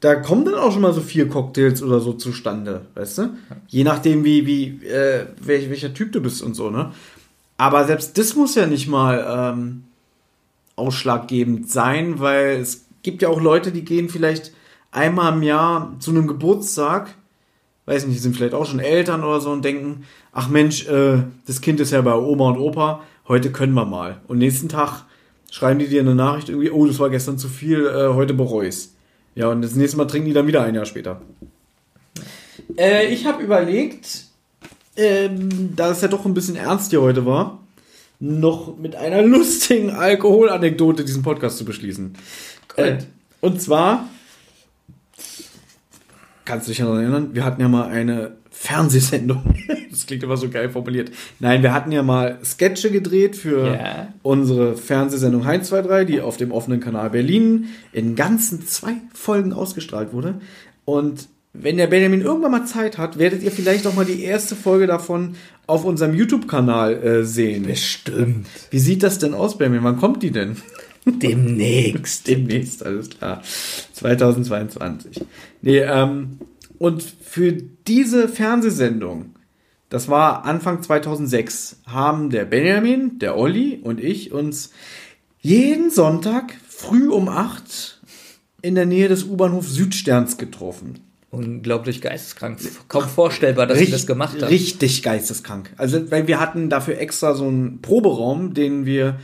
da 0.00 0.14
kommen 0.14 0.44
dann 0.44 0.54
auch 0.54 0.72
schon 0.72 0.80
mal 0.82 0.92
so 0.94 1.00
vier 1.00 1.28
Cocktails 1.28 1.82
oder 1.82 2.00
so 2.00 2.12
zustande, 2.14 2.82
weißt 2.94 3.18
du? 3.18 3.30
Je 3.68 3.84
nachdem, 3.84 4.24
wie, 4.24 4.46
wie, 4.46 4.86
äh, 4.86 5.26
welch, 5.40 5.68
welcher 5.68 5.92
Typ 5.92 6.12
du 6.12 6.20
bist 6.20 6.42
und 6.42 6.54
so, 6.54 6.70
ne? 6.70 6.92
Aber 7.62 7.84
selbst 7.84 8.18
das 8.18 8.34
muss 8.34 8.56
ja 8.56 8.66
nicht 8.66 8.88
mal 8.88 9.24
ähm, 9.54 9.84
ausschlaggebend 10.74 11.70
sein, 11.70 12.18
weil 12.18 12.56
es 12.60 12.86
gibt 13.04 13.22
ja 13.22 13.28
auch 13.28 13.40
Leute, 13.40 13.70
die 13.70 13.84
gehen 13.84 14.08
vielleicht 14.08 14.50
einmal 14.90 15.32
im 15.32 15.44
Jahr 15.44 15.94
zu 16.00 16.10
einem 16.10 16.26
Geburtstag, 16.26 17.14
weiß 17.86 18.04
nicht, 18.04 18.16
die 18.16 18.20
sind 18.20 18.34
vielleicht 18.34 18.54
auch 18.54 18.66
schon 18.66 18.80
Eltern 18.80 19.22
oder 19.22 19.40
so 19.40 19.52
und 19.52 19.64
denken, 19.64 20.06
ach 20.32 20.48
Mensch, 20.48 20.88
äh, 20.88 21.22
das 21.46 21.60
Kind 21.60 21.78
ist 21.78 21.92
ja 21.92 22.00
bei 22.00 22.16
Oma 22.16 22.48
und 22.48 22.58
Opa, 22.58 23.04
heute 23.28 23.52
können 23.52 23.74
wir 23.74 23.86
mal. 23.86 24.20
Und 24.26 24.38
nächsten 24.38 24.68
Tag 24.68 25.04
schreiben 25.48 25.78
die 25.78 25.86
dir 25.86 26.00
eine 26.00 26.16
Nachricht 26.16 26.48
irgendwie, 26.48 26.72
oh, 26.72 26.84
das 26.84 26.98
war 26.98 27.10
gestern 27.10 27.38
zu 27.38 27.48
viel, 27.48 27.86
äh, 27.86 28.12
heute 28.12 28.34
bereue 28.34 28.66
ich's. 28.66 28.96
Ja, 29.36 29.50
und 29.50 29.62
das 29.62 29.76
nächste 29.76 29.98
Mal 29.98 30.06
trinken 30.06 30.26
die 30.26 30.34
dann 30.34 30.48
wieder 30.48 30.64
ein 30.64 30.74
Jahr 30.74 30.84
später. 30.84 31.20
Äh, 32.76 33.06
ich 33.14 33.24
habe 33.24 33.40
überlegt, 33.40 34.31
ähm, 34.96 35.74
da 35.76 35.90
es 35.90 36.00
ja 36.00 36.08
doch 36.08 36.24
ein 36.26 36.34
bisschen 36.34 36.56
ernst 36.56 36.90
hier 36.90 37.02
heute 37.02 37.24
war, 37.26 37.60
noch 38.20 38.76
mit 38.78 38.94
einer 38.96 39.22
lustigen 39.26 39.90
Alkoholanekdote 39.90 41.04
diesen 41.04 41.22
Podcast 41.22 41.58
zu 41.58 41.64
beschließen. 41.64 42.14
Äh, 42.76 42.98
und 43.40 43.60
zwar, 43.60 44.08
kannst 46.44 46.66
du 46.66 46.70
dich 46.70 46.78
daran 46.78 46.98
erinnern, 47.00 47.30
wir 47.34 47.44
hatten 47.44 47.60
ja 47.60 47.68
mal 47.68 47.88
eine 47.88 48.32
Fernsehsendung. 48.50 49.54
Das 49.92 50.06
klingt 50.06 50.22
immer 50.22 50.38
so 50.38 50.48
geil 50.48 50.70
formuliert. 50.70 51.10
Nein, 51.38 51.62
wir 51.62 51.74
hatten 51.74 51.92
ja 51.92 52.02
mal 52.02 52.38
Sketche 52.42 52.90
gedreht 52.90 53.36
für 53.36 53.74
Ja. 53.74 54.08
unsere 54.22 54.74
Fernsehsendung 54.74 55.44
Heinz 55.44 55.68
23, 55.68 56.06
die 56.06 56.22
auf 56.22 56.38
dem 56.38 56.50
offenen 56.50 56.80
Kanal 56.80 57.10
Berlin 57.10 57.66
in 57.92 58.16
ganzen 58.16 58.66
zwei 58.66 58.94
Folgen 59.12 59.52
ausgestrahlt 59.52 60.14
wurde. 60.14 60.40
Und 60.86 61.28
wenn 61.54 61.76
der 61.76 61.86
Benjamin 61.86 62.22
irgendwann 62.22 62.50
mal 62.50 62.64
Zeit 62.64 62.96
hat, 62.96 63.18
werdet 63.18 63.42
ihr 63.42 63.52
vielleicht 63.52 63.86
auch 63.86 63.94
mal 63.94 64.06
die 64.06 64.22
erste 64.22 64.56
Folge 64.56 64.86
davon 64.86 65.36
auf 65.66 65.84
unserem 65.84 66.14
YouTube-Kanal 66.14 67.02
äh, 67.02 67.24
sehen. 67.24 67.66
Bestimmt. 67.66 68.46
Wie 68.70 68.78
sieht 68.78 69.02
das 69.02 69.18
denn 69.18 69.34
aus, 69.34 69.58
Benjamin? 69.58 69.84
Wann 69.84 69.98
kommt 69.98 70.22
die 70.22 70.30
denn? 70.30 70.56
Demnächst. 71.04 72.26
Demnächst, 72.26 72.84
alles 72.84 73.10
klar. 73.10 73.42
2022. 73.92 75.24
Nee, 75.60 75.80
ähm, 75.80 76.38
und 76.78 77.02
für 77.02 77.52
diese 77.52 78.28
Fernsehsendung, 78.28 79.34
das 79.90 80.08
war 80.08 80.46
Anfang 80.46 80.82
2006, 80.82 81.82
haben 81.86 82.30
der 82.30 82.46
Benjamin, 82.46 83.18
der 83.18 83.36
Olli 83.36 83.78
und 83.82 84.00
ich 84.00 84.32
uns 84.32 84.72
jeden 85.38 85.90
Sonntag 85.90 86.54
früh 86.66 87.10
um 87.10 87.28
8 87.28 88.00
in 88.62 88.74
der 88.74 88.86
Nähe 88.86 89.08
des 89.08 89.24
U-Bahnhofs 89.24 89.74
Südsterns 89.74 90.38
getroffen. 90.38 91.11
Unglaublich 91.32 92.02
geisteskrank. 92.02 92.58
Kaum 92.88 93.08
vorstellbar, 93.08 93.66
dass 93.66 93.80
ich 93.80 93.90
das 93.90 94.06
gemacht 94.06 94.34
habe. 94.34 94.50
Richtig 94.50 95.02
geisteskrank. 95.02 95.72
Also, 95.78 96.10
weil 96.10 96.28
wir 96.28 96.38
hatten 96.38 96.68
dafür 96.68 96.98
extra 96.98 97.32
so 97.32 97.48
einen 97.48 97.80
Proberaum, 97.80 98.52
den 98.52 98.84
wir, 98.84 99.18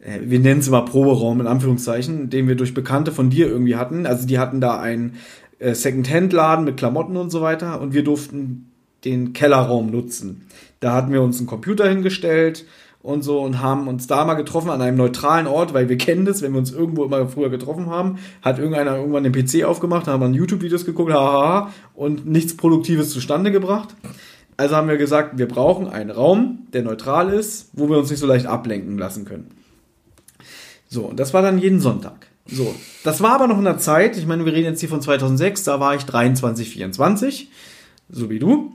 äh, 0.00 0.20
wir 0.22 0.38
nennen 0.38 0.60
es 0.60 0.68
immer 0.68 0.82
Proberaum 0.86 1.42
in 1.42 1.46
Anführungszeichen, 1.46 2.30
den 2.30 2.48
wir 2.48 2.54
durch 2.54 2.72
Bekannte 2.72 3.12
von 3.12 3.28
dir 3.28 3.48
irgendwie 3.48 3.76
hatten. 3.76 4.06
Also, 4.06 4.26
die 4.26 4.38
hatten 4.38 4.62
da 4.62 4.80
einen 4.80 5.16
äh, 5.58 5.74
Second-Hand-Laden 5.74 6.64
mit 6.64 6.78
Klamotten 6.78 7.18
und 7.18 7.28
so 7.28 7.42
weiter 7.42 7.82
und 7.82 7.92
wir 7.92 8.02
durften 8.02 8.70
den 9.04 9.34
Kellerraum 9.34 9.90
nutzen. 9.90 10.46
Da 10.80 10.94
hatten 10.94 11.12
wir 11.12 11.20
uns 11.20 11.36
einen 11.36 11.46
Computer 11.46 11.86
hingestellt 11.86 12.64
und 13.02 13.22
so 13.22 13.40
und 13.40 13.60
haben 13.60 13.88
uns 13.88 14.06
da 14.06 14.24
mal 14.24 14.34
getroffen 14.34 14.70
an 14.70 14.80
einem 14.80 14.96
neutralen 14.96 15.46
Ort, 15.46 15.74
weil 15.74 15.88
wir 15.88 15.98
kennen 15.98 16.24
das, 16.24 16.42
wenn 16.42 16.52
wir 16.52 16.58
uns 16.58 16.72
irgendwo 16.72 17.04
immer 17.04 17.26
früher 17.26 17.50
getroffen 17.50 17.86
haben, 17.86 18.18
hat 18.42 18.58
irgendeiner 18.58 18.96
irgendwann 18.96 19.24
den 19.24 19.32
PC 19.32 19.64
aufgemacht, 19.64 20.06
haben 20.06 20.20
dann 20.20 20.34
YouTube-Videos 20.34 20.84
geguckt, 20.84 21.12
haha, 21.12 21.72
und 21.94 22.26
nichts 22.26 22.56
Produktives 22.56 23.10
zustande 23.10 23.50
gebracht. 23.50 23.94
Also 24.56 24.76
haben 24.76 24.88
wir 24.88 24.98
gesagt, 24.98 25.38
wir 25.38 25.48
brauchen 25.48 25.88
einen 25.88 26.10
Raum, 26.10 26.66
der 26.72 26.82
neutral 26.82 27.30
ist, 27.30 27.70
wo 27.72 27.88
wir 27.88 27.98
uns 27.98 28.10
nicht 28.10 28.20
so 28.20 28.26
leicht 28.26 28.46
ablenken 28.46 28.98
lassen 28.98 29.24
können. 29.24 29.50
So, 30.88 31.02
und 31.02 31.18
das 31.18 31.34
war 31.34 31.42
dann 31.42 31.58
jeden 31.58 31.80
Sonntag. 31.80 32.26
So, 32.46 32.74
das 33.02 33.22
war 33.22 33.32
aber 33.32 33.46
noch 33.46 33.58
in 33.58 33.64
der 33.64 33.78
Zeit, 33.78 34.16
ich 34.16 34.26
meine, 34.26 34.44
wir 34.44 34.52
reden 34.52 34.66
jetzt 34.66 34.80
hier 34.80 34.88
von 34.88 35.00
2006, 35.00 35.64
da 35.64 35.80
war 35.80 35.94
ich 35.94 36.04
23, 36.04 36.68
24, 36.70 37.50
so 38.10 38.30
wie 38.30 38.38
du. 38.38 38.74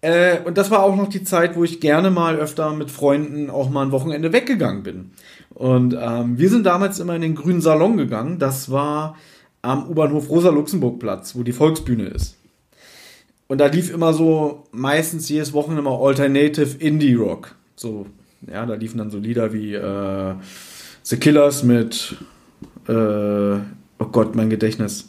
Äh, 0.00 0.40
und 0.44 0.58
das 0.58 0.70
war 0.70 0.82
auch 0.82 0.96
noch 0.96 1.08
die 1.08 1.24
Zeit, 1.24 1.56
wo 1.56 1.64
ich 1.64 1.80
gerne 1.80 2.10
mal 2.10 2.36
öfter 2.36 2.72
mit 2.74 2.90
Freunden 2.90 3.50
auch 3.50 3.70
mal 3.70 3.86
ein 3.86 3.92
Wochenende 3.92 4.32
weggegangen 4.32 4.82
bin. 4.82 5.10
Und 5.50 5.96
ähm, 5.98 6.38
wir 6.38 6.50
sind 6.50 6.64
damals 6.64 6.98
immer 6.98 7.14
in 7.16 7.22
den 7.22 7.34
grünen 7.34 7.60
Salon 7.60 7.96
gegangen. 7.96 8.38
Das 8.38 8.70
war 8.70 9.16
am 9.62 9.88
U-Bahnhof 9.88 10.28
Rosa-Luxemburg-Platz, 10.28 11.34
wo 11.34 11.42
die 11.42 11.52
Volksbühne 11.52 12.06
ist. 12.08 12.36
Und 13.48 13.58
da 13.58 13.66
lief 13.66 13.92
immer 13.92 14.12
so 14.12 14.64
meistens 14.72 15.28
jedes 15.28 15.52
Wochenende 15.52 15.82
mal 15.82 15.96
Alternative 15.96 16.76
Indie 16.78 17.14
Rock. 17.14 17.54
So, 17.76 18.06
ja, 18.50 18.66
da 18.66 18.74
liefen 18.74 18.98
dann 18.98 19.10
so 19.10 19.18
Lieder 19.18 19.52
wie 19.52 19.74
äh, 19.74 20.34
The 21.02 21.16
Killers 21.16 21.62
mit 21.62 22.16
äh, 22.88 23.58
Oh 23.98 24.06
Gott, 24.12 24.34
mein 24.34 24.50
Gedächtnis. 24.50 25.08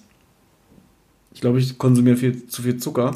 Ich 1.33 1.41
glaube, 1.41 1.59
ich 1.59 1.77
konsumiere 1.77 2.15
viel, 2.15 2.47
zu 2.47 2.61
viel 2.61 2.77
Zucker. 2.77 3.13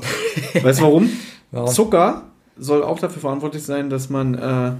weißt 0.62 0.80
du 0.80 0.84
warum? 0.84 1.10
Warum? 1.52 1.70
Zucker 1.74 2.24
soll 2.58 2.84
auch 2.84 3.00
dafür 3.00 3.22
verantwortlich 3.22 3.64
sein, 3.64 3.90
dass 3.90 4.10
man 4.10 4.34
äh, 4.36 4.72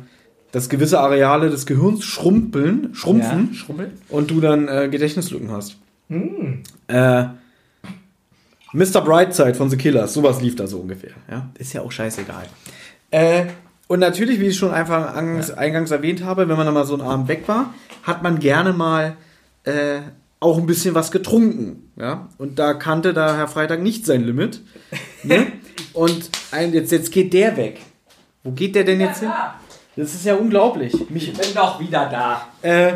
dass 0.52 0.68
gewisse 0.70 1.00
Areale 1.00 1.50
des 1.50 1.66
Gehirns 1.66 2.04
schrumpeln, 2.04 2.94
schrumpfen 2.94 3.50
Ja, 3.52 3.58
schrumpeln. 3.58 3.92
und 4.10 4.30
du 4.32 4.42
dann 4.42 4.68
äh, 4.68 4.90
Gedächtnislücken 4.90 5.50
hast. 5.52 5.78
Äh, 6.88 7.26
Mr. 8.74 9.02
Brightside 9.02 9.54
von 9.56 9.70
The 9.70 9.78
Killers, 9.78 10.14
sowas 10.14 10.42
lief 10.42 10.56
da 10.56 10.68
so 10.68 10.80
ungefähr. 10.80 11.12
Ja? 11.30 11.50
Ist 11.58 11.74
ja 11.74 11.82
auch 11.82 11.92
scheißegal. 11.92 12.46
Äh, 13.12 13.46
und 13.88 14.00
natürlich, 14.00 14.40
wie 14.40 14.48
ich 14.48 14.58
schon 14.58 14.72
einfach 14.72 15.16
eingangs, 15.16 15.52
eingangs 15.52 15.92
erwähnt 15.92 16.24
habe, 16.24 16.48
wenn 16.48 16.56
man 16.58 16.66
dann 16.66 16.74
mal 16.74 16.86
so 16.86 16.94
einen 16.94 17.04
Abend 17.04 17.28
weg 17.28 17.44
war, 17.48 17.74
hat 18.04 18.24
man 18.24 18.40
gerne 18.40 18.72
mal 18.74 19.16
äh, 19.64 20.00
auch 20.40 20.58
ein 20.58 20.66
bisschen 20.66 20.96
was 20.96 21.12
getrunken. 21.12 21.92
Ja? 21.98 22.30
Und 22.38 22.60
da 22.60 22.74
kannte 22.74 23.14
da 23.14 23.36
Herr 23.36 23.48
Freitag 23.48 23.82
nicht 23.82 24.06
sein 24.06 24.24
Limit. 24.24 24.62
Ne? 25.24 25.48
Und 25.94 26.30
ein, 26.52 26.74
jetzt, 26.74 26.92
jetzt 26.92 27.12
geht 27.12 27.34
der 27.34 27.58
weg. 27.58 27.82
Wo 28.44 28.52
geht 28.52 28.76
der 28.76 28.84
denn 28.84 29.00
jetzt 29.00 29.20
hin? 29.20 29.30
Das 29.96 30.14
ist 30.14 30.26
ja 30.26 30.36
unglaublich. 30.36 31.10
Mich, 31.10 31.34
bin 31.34 31.54
doch 31.54 31.80
wieder 31.80 32.10
da. 32.10 32.48
äh, 32.62 32.94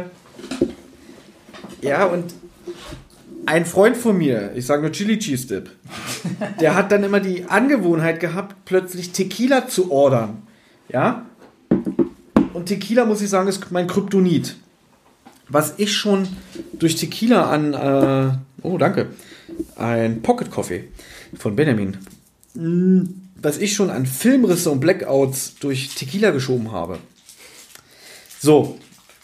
ja, 1.81 2.05
und 2.05 2.33
ein 3.45 3.65
Freund 3.65 3.95
von 3.95 4.17
mir, 4.17 4.51
ich 4.55 4.65
sage 4.65 4.81
nur 4.81 4.91
Chili 4.91 5.19
Cheese 5.19 5.47
Dip, 5.47 5.69
der 6.59 6.75
hat 6.75 6.91
dann 6.91 7.03
immer 7.03 7.19
die 7.19 7.45
Angewohnheit 7.45 8.19
gehabt, 8.19 8.55
plötzlich 8.65 9.11
Tequila 9.11 9.67
zu 9.67 9.91
ordern. 9.91 10.43
Ja? 10.89 11.25
Und 12.53 12.65
Tequila, 12.65 13.05
muss 13.05 13.21
ich 13.21 13.29
sagen, 13.29 13.47
ist 13.47 13.71
mein 13.71 13.87
Kryptonit. 13.87 14.55
Was 15.47 15.75
ich 15.77 15.95
schon 15.95 16.27
durch 16.73 16.95
Tequila 16.95 17.51
an, 17.51 17.73
äh, 17.73 18.65
oh, 18.65 18.79
danke, 18.79 19.09
ein 19.75 20.23
Pocket 20.23 20.49
Coffee 20.49 20.87
von 21.37 21.55
Benjamin, 21.55 21.97
Mm, 22.55 23.03
was 23.35 23.57
ich 23.57 23.73
schon 23.73 23.89
an 23.89 24.05
Filmrisse 24.05 24.71
und 24.71 24.79
Blackouts 24.79 25.55
durch 25.59 25.93
Tequila 25.95 26.31
geschoben 26.31 26.71
habe. 26.71 26.97
So, 28.39 28.79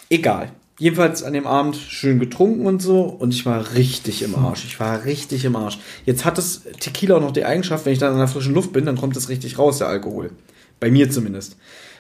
egal. 0.10 0.52
Jedenfalls 0.78 1.22
an 1.24 1.34
dem 1.34 1.46
Abend 1.46 1.76
schön 1.76 2.20
getrunken 2.20 2.66
und 2.66 2.82
so 2.82 3.02
und 3.02 3.34
ich 3.34 3.46
war 3.46 3.76
richtig 3.76 4.24
im 4.24 4.36
Arsch. 4.36 4.66
Ich 4.66 4.80
war 4.80 5.06
richtig 5.06 5.46
im 5.46 5.56
Arsch. 5.56 5.78
Jetzt 6.06 6.26
hat 6.26 6.38
das 6.38 6.64
Tequila 6.80 7.18
auch 7.18 7.22
noch 7.22 7.32
die 7.32 7.46
Eigenschaft, 7.46 7.86
wenn 7.86 7.94
ich 7.94 8.00
dann 8.00 8.14
in 8.14 8.18
der 8.18 8.28
frischen 8.28 8.56
Luft 8.56 8.74
bin, 8.74 8.86
dann 8.86 8.98
kommt 8.98 9.16
es 9.16 9.30
richtig 9.30 9.60
raus, 9.60 9.78
der 9.78 9.88
Alkohol. 9.88 10.32
Bei 10.80 10.90
mir 10.90 11.12
zumindest. 11.12 11.56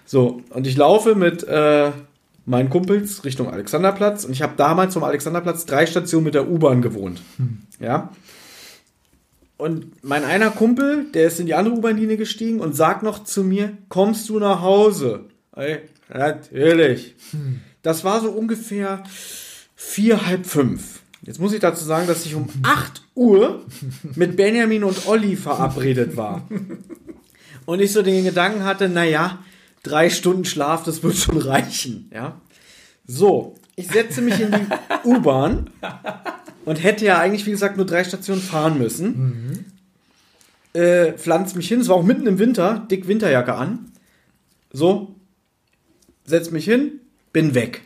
So, 0.06 0.42
und 0.50 0.66
ich 0.66 0.78
laufe 0.78 1.14
mit 1.14 1.44
äh, 1.44 1.92
meinen 2.46 2.70
Kumpels 2.70 3.24
Richtung 3.24 3.52
Alexanderplatz 3.52 4.26
und 4.26 4.32
ich 4.32 4.42
habe 4.42 4.54
damals 4.58 4.96
vom 4.96 5.04
Alexanderplatz 5.04 5.66
drei 5.66 5.86
Stationen 5.86 6.26
mit 6.26 6.34
der 6.34 6.50
U-Bahn 6.50 6.82
gewohnt. 6.82 7.22
Ja. 7.80 8.10
Und 9.62 10.04
mein 10.04 10.24
einer 10.24 10.50
Kumpel, 10.50 11.06
der 11.14 11.28
ist 11.28 11.40
in 11.40 11.46
die 11.46 11.54
andere 11.54 11.76
U-Bahn-Linie 11.76 12.18
gestiegen 12.18 12.60
und 12.60 12.76
sagt 12.76 13.04
noch 13.04 13.24
zu 13.24 13.44
mir, 13.44 13.78
kommst 13.90 14.28
du 14.28 14.40
nach 14.40 14.64
Hause? 14.64 15.26
Ey, 15.56 15.82
natürlich. 16.12 17.14
Das 17.84 18.04
war 18.04 18.22
so 18.22 18.32
ungefähr 18.32 19.04
vier, 19.76 20.26
halb 20.26 20.48
fünf. 20.48 21.02
Jetzt 21.22 21.40
muss 21.40 21.54
ich 21.54 21.60
dazu 21.60 21.86
sagen, 21.86 22.08
dass 22.08 22.26
ich 22.26 22.34
um 22.34 22.48
8 22.64 23.04
Uhr 23.14 23.64
mit 24.16 24.36
Benjamin 24.36 24.84
und 24.84 25.06
Olli 25.06 25.36
verabredet 25.36 26.18
war. 26.18 26.42
Und 27.68 27.82
ich 27.82 27.92
so 27.92 28.02
den 28.02 28.24
Gedanken 28.24 28.64
hatte, 28.64 28.90
naja, 28.90 29.44
drei 29.84 30.10
Stunden 30.10 30.46
Schlaf, 30.46 30.86
das 30.86 31.04
wird 31.04 31.18
schon 31.18 31.38
reichen. 31.38 32.10
Ja. 32.12 32.42
So, 33.06 33.54
ich 33.76 33.90
setze 33.90 34.24
mich 34.24 34.40
in 34.40 34.52
die 34.52 35.08
U-Bahn 35.08 35.70
und 36.66 36.84
hätte 36.84 37.06
ja 37.06 37.20
eigentlich, 37.20 37.46
wie 37.46 37.52
gesagt, 37.52 37.78
nur 37.78 37.86
drei 37.86 38.04
Stationen 38.04 38.42
fahren 38.42 38.78
müssen. 38.78 39.66
Äh, 40.74 41.14
pflanzt 41.14 41.56
mich 41.56 41.68
hin, 41.68 41.82
es 41.82 41.90
war 41.90 41.98
auch 41.98 42.04
mitten 42.04 42.28
im 42.28 42.40
Winter, 42.40 42.86
dick 42.90 43.08
Winterjacke 43.08 43.56
an. 43.56 43.92
So, 44.72 45.16
setz 46.26 46.52
mich 46.52 46.66
hin, 46.66 47.02
bin 47.34 47.56
weg. 47.56 47.82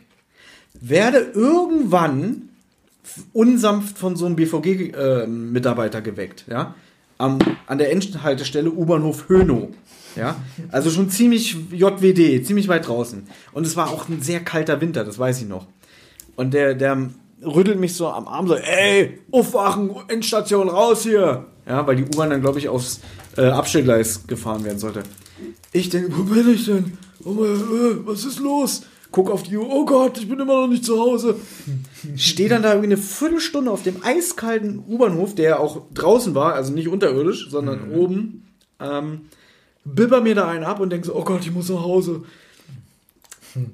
Werde 0.80 1.18
irgendwann 1.18 2.50
unsanft 3.32 3.98
von 3.98 4.16
so 4.16 4.26
einem 4.26 4.36
BVG-Mitarbeiter 4.36 6.00
geweckt, 6.00 6.44
ja. 6.48 6.74
Am, 7.18 7.38
an 7.66 7.78
der 7.78 7.92
Endhaltestelle 7.92 8.70
U-Bahnhof 8.70 9.28
Hönow. 9.28 9.68
Ja, 10.16 10.36
also 10.70 10.90
schon 10.90 11.10
ziemlich 11.10 11.56
JWD, 11.72 12.46
ziemlich 12.46 12.68
weit 12.68 12.86
draußen. 12.88 13.26
Und 13.52 13.66
es 13.66 13.76
war 13.76 13.90
auch 13.90 14.08
ein 14.08 14.22
sehr 14.22 14.40
kalter 14.40 14.80
Winter, 14.80 15.04
das 15.04 15.18
weiß 15.18 15.42
ich 15.42 15.48
noch. 15.48 15.66
Und 16.36 16.54
der, 16.54 16.74
der 16.74 17.10
rüttelt 17.42 17.78
mich 17.78 17.94
so 17.94 18.08
am 18.08 18.28
Arm 18.28 18.48
so, 18.48 18.54
ey, 18.54 19.20
aufwachen, 19.30 19.90
Endstation, 20.08 20.68
raus 20.68 21.02
hier. 21.02 21.46
Ja, 21.66 21.86
weil 21.86 21.96
die 21.96 22.04
U-Bahn 22.04 22.30
dann, 22.30 22.40
glaube 22.40 22.58
ich, 22.58 22.68
aufs 22.68 23.00
äh, 23.36 23.46
Abstellgleis 23.46 24.26
gefahren 24.26 24.64
werden 24.64 24.78
sollte. 24.78 25.02
Ich 25.72 25.88
denke, 25.90 26.16
wo 26.16 26.22
bin 26.22 26.48
ich 26.48 26.64
denn? 26.66 26.96
Oh 27.24 27.30
mein, 27.30 27.50
äh, 27.50 28.06
was 28.06 28.24
ist 28.24 28.38
los? 28.38 28.82
Guck 29.10 29.30
auf 29.30 29.42
die 29.42 29.56
Uhr, 29.56 29.68
oh 29.68 29.84
Gott, 29.84 30.18
ich 30.18 30.28
bin 30.28 30.40
immer 30.40 30.62
noch 30.62 30.68
nicht 30.68 30.84
zu 30.84 30.98
Hause. 30.98 31.36
Stehe 32.16 32.48
dann 32.48 32.62
da 32.62 32.70
irgendwie 32.70 32.88
eine 32.88 32.96
Viertelstunde 32.96 33.70
auf 33.70 33.82
dem 33.82 34.02
eiskalten 34.02 34.82
U-Bahnhof, 34.86 35.34
der 35.34 35.60
auch 35.60 35.82
draußen 35.94 36.34
war, 36.34 36.54
also 36.54 36.72
nicht 36.72 36.88
unterirdisch, 36.88 37.48
sondern 37.50 37.92
oben. 37.92 38.46
Ähm, 38.80 39.22
bibber 39.84 40.20
mir 40.20 40.34
da 40.34 40.48
einen 40.48 40.64
ab 40.64 40.80
und 40.80 40.90
denke 40.90 41.06
so, 41.06 41.14
oh 41.14 41.24
Gott, 41.24 41.42
ich 41.42 41.52
muss 41.52 41.68
nach 41.68 41.82
Hause. 41.82 42.24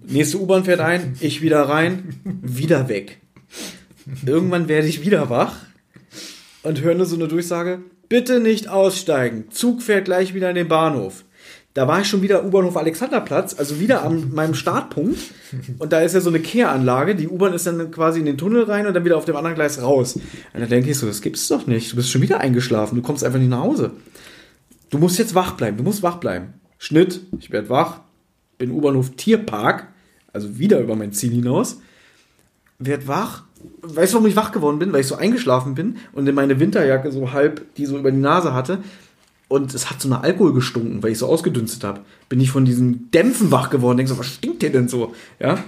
Nächste 0.07 0.39
U-Bahn 0.39 0.65
fährt 0.65 0.81
ein, 0.81 1.17
ich 1.21 1.43
wieder 1.43 1.63
rein, 1.63 2.21
wieder 2.43 2.89
weg. 2.89 3.22
Irgendwann 4.27 4.69
werde 4.69 4.89
ich 4.89 5.05
wieder 5.05 5.31
wach 5.31 5.57
und 6.63 6.81
höre 6.81 6.95
nur 6.95 7.07
so 7.07 7.17
eine 7.17 7.29
Durchsage, 7.29 7.81
bitte 8.09 8.41
nicht 8.41 8.69
aussteigen, 8.69 9.51
Zug 9.51 9.83
fährt 9.83 10.07
gleich 10.07 10.35
wieder 10.35 10.51
in 10.51 10.57
den 10.57 10.69
Bahnhof. 10.69 11.25
Da 11.75 11.89
war 11.89 12.03
ich 12.03 12.07
schon 12.07 12.21
wieder 12.21 12.45
U-Bahnhof 12.45 12.77
Alexanderplatz, 12.77 13.55
also 13.59 13.81
wieder 13.81 14.03
an 14.05 14.35
meinem 14.35 14.53
Startpunkt. 14.53 15.19
Und 15.79 15.93
da 15.93 16.01
ist 16.01 16.15
ja 16.15 16.21
so 16.21 16.29
eine 16.29 16.41
Kehranlage. 16.41 17.15
Die 17.15 17.29
U-Bahn 17.29 17.55
ist 17.55 17.67
dann 17.67 17.91
quasi 17.91 18.21
in 18.21 18.27
den 18.27 18.37
Tunnel 18.37 18.65
rein 18.65 18.87
und 18.87 18.93
dann 18.93 19.07
wieder 19.07 19.17
auf 19.17 19.25
dem 19.25 19.37
anderen 19.37 19.55
Gleis 19.55 19.81
raus. 19.81 20.17
Und 20.17 20.61
da 20.61 20.67
denke 20.67 20.91
ich 20.91 20.99
so, 20.99 21.07
das 21.07 21.23
gibt's 21.23 21.49
doch 21.49 21.67
nicht. 21.67 21.93
Du 21.93 21.97
bist 21.97 22.11
schon 22.11 22.21
wieder 22.21 22.41
eingeschlafen. 22.41 22.97
Du 22.97 23.03
kommst 23.03 23.25
einfach 23.25 23.39
nicht 23.39 23.49
nach 23.49 23.63
Hause. 23.63 23.93
Du 24.91 24.99
musst 24.99 25.19
jetzt 25.19 25.35
wach 25.35 25.53
bleiben. 25.53 25.79
Du 25.79 25.83
musst 25.83 26.03
wach 26.03 26.17
bleiben. 26.17 26.53
Schnitt, 26.77 27.21
ich 27.39 27.51
werde 27.51 27.71
wach. 27.71 28.01
Bin 28.59 28.71
U-Bahnhof 28.71 29.13
Tierpark. 29.17 29.89
Also 30.35 30.59
wieder 30.59 30.79
über 30.79 30.95
mein 30.95 31.13
Ziel 31.13 31.33
hinaus. 31.33 31.79
Werd 32.87 33.07
wach. 33.09 33.45
Weißt 33.83 34.13
du, 34.13 34.17
warum 34.17 34.29
ich 34.29 34.37
wach 34.37 34.53
geworden 34.53 34.79
bin? 34.79 34.93
Weil 34.93 35.01
ich 35.01 35.07
so 35.07 35.15
eingeschlafen 35.15 35.75
bin 35.75 35.99
und 36.13 36.29
in 36.29 36.35
meine 36.35 36.59
Winterjacke 36.59 37.13
so 37.13 37.33
halb, 37.33 37.75
die 37.77 37.87
so 37.87 37.99
über 37.99 38.11
die 38.11 38.19
Nase 38.19 38.55
hatte. 38.55 38.79
Und 39.49 39.75
es 39.75 39.91
hat 39.91 40.01
so 40.01 40.09
nach 40.09 40.23
Alkohol 40.23 40.55
gestunken, 40.55 41.03
weil 41.03 41.13
ich 41.13 41.19
so 41.19 41.27
ausgedünstet 41.27 41.85
habe. 41.85 42.01
Bin 42.29 42.41
ich 42.41 42.51
von 42.51 42.65
diesen 42.65 43.11
Dämpfen 43.11 43.51
wach 43.51 43.71
geworden. 43.71 43.99
Denk 43.99 44.09
so, 44.09 44.19
was 44.19 44.27
stinkt 44.27 44.63
dir 44.63 44.73
denn 44.73 44.89
so? 44.89 45.15
Ja. 45.39 45.63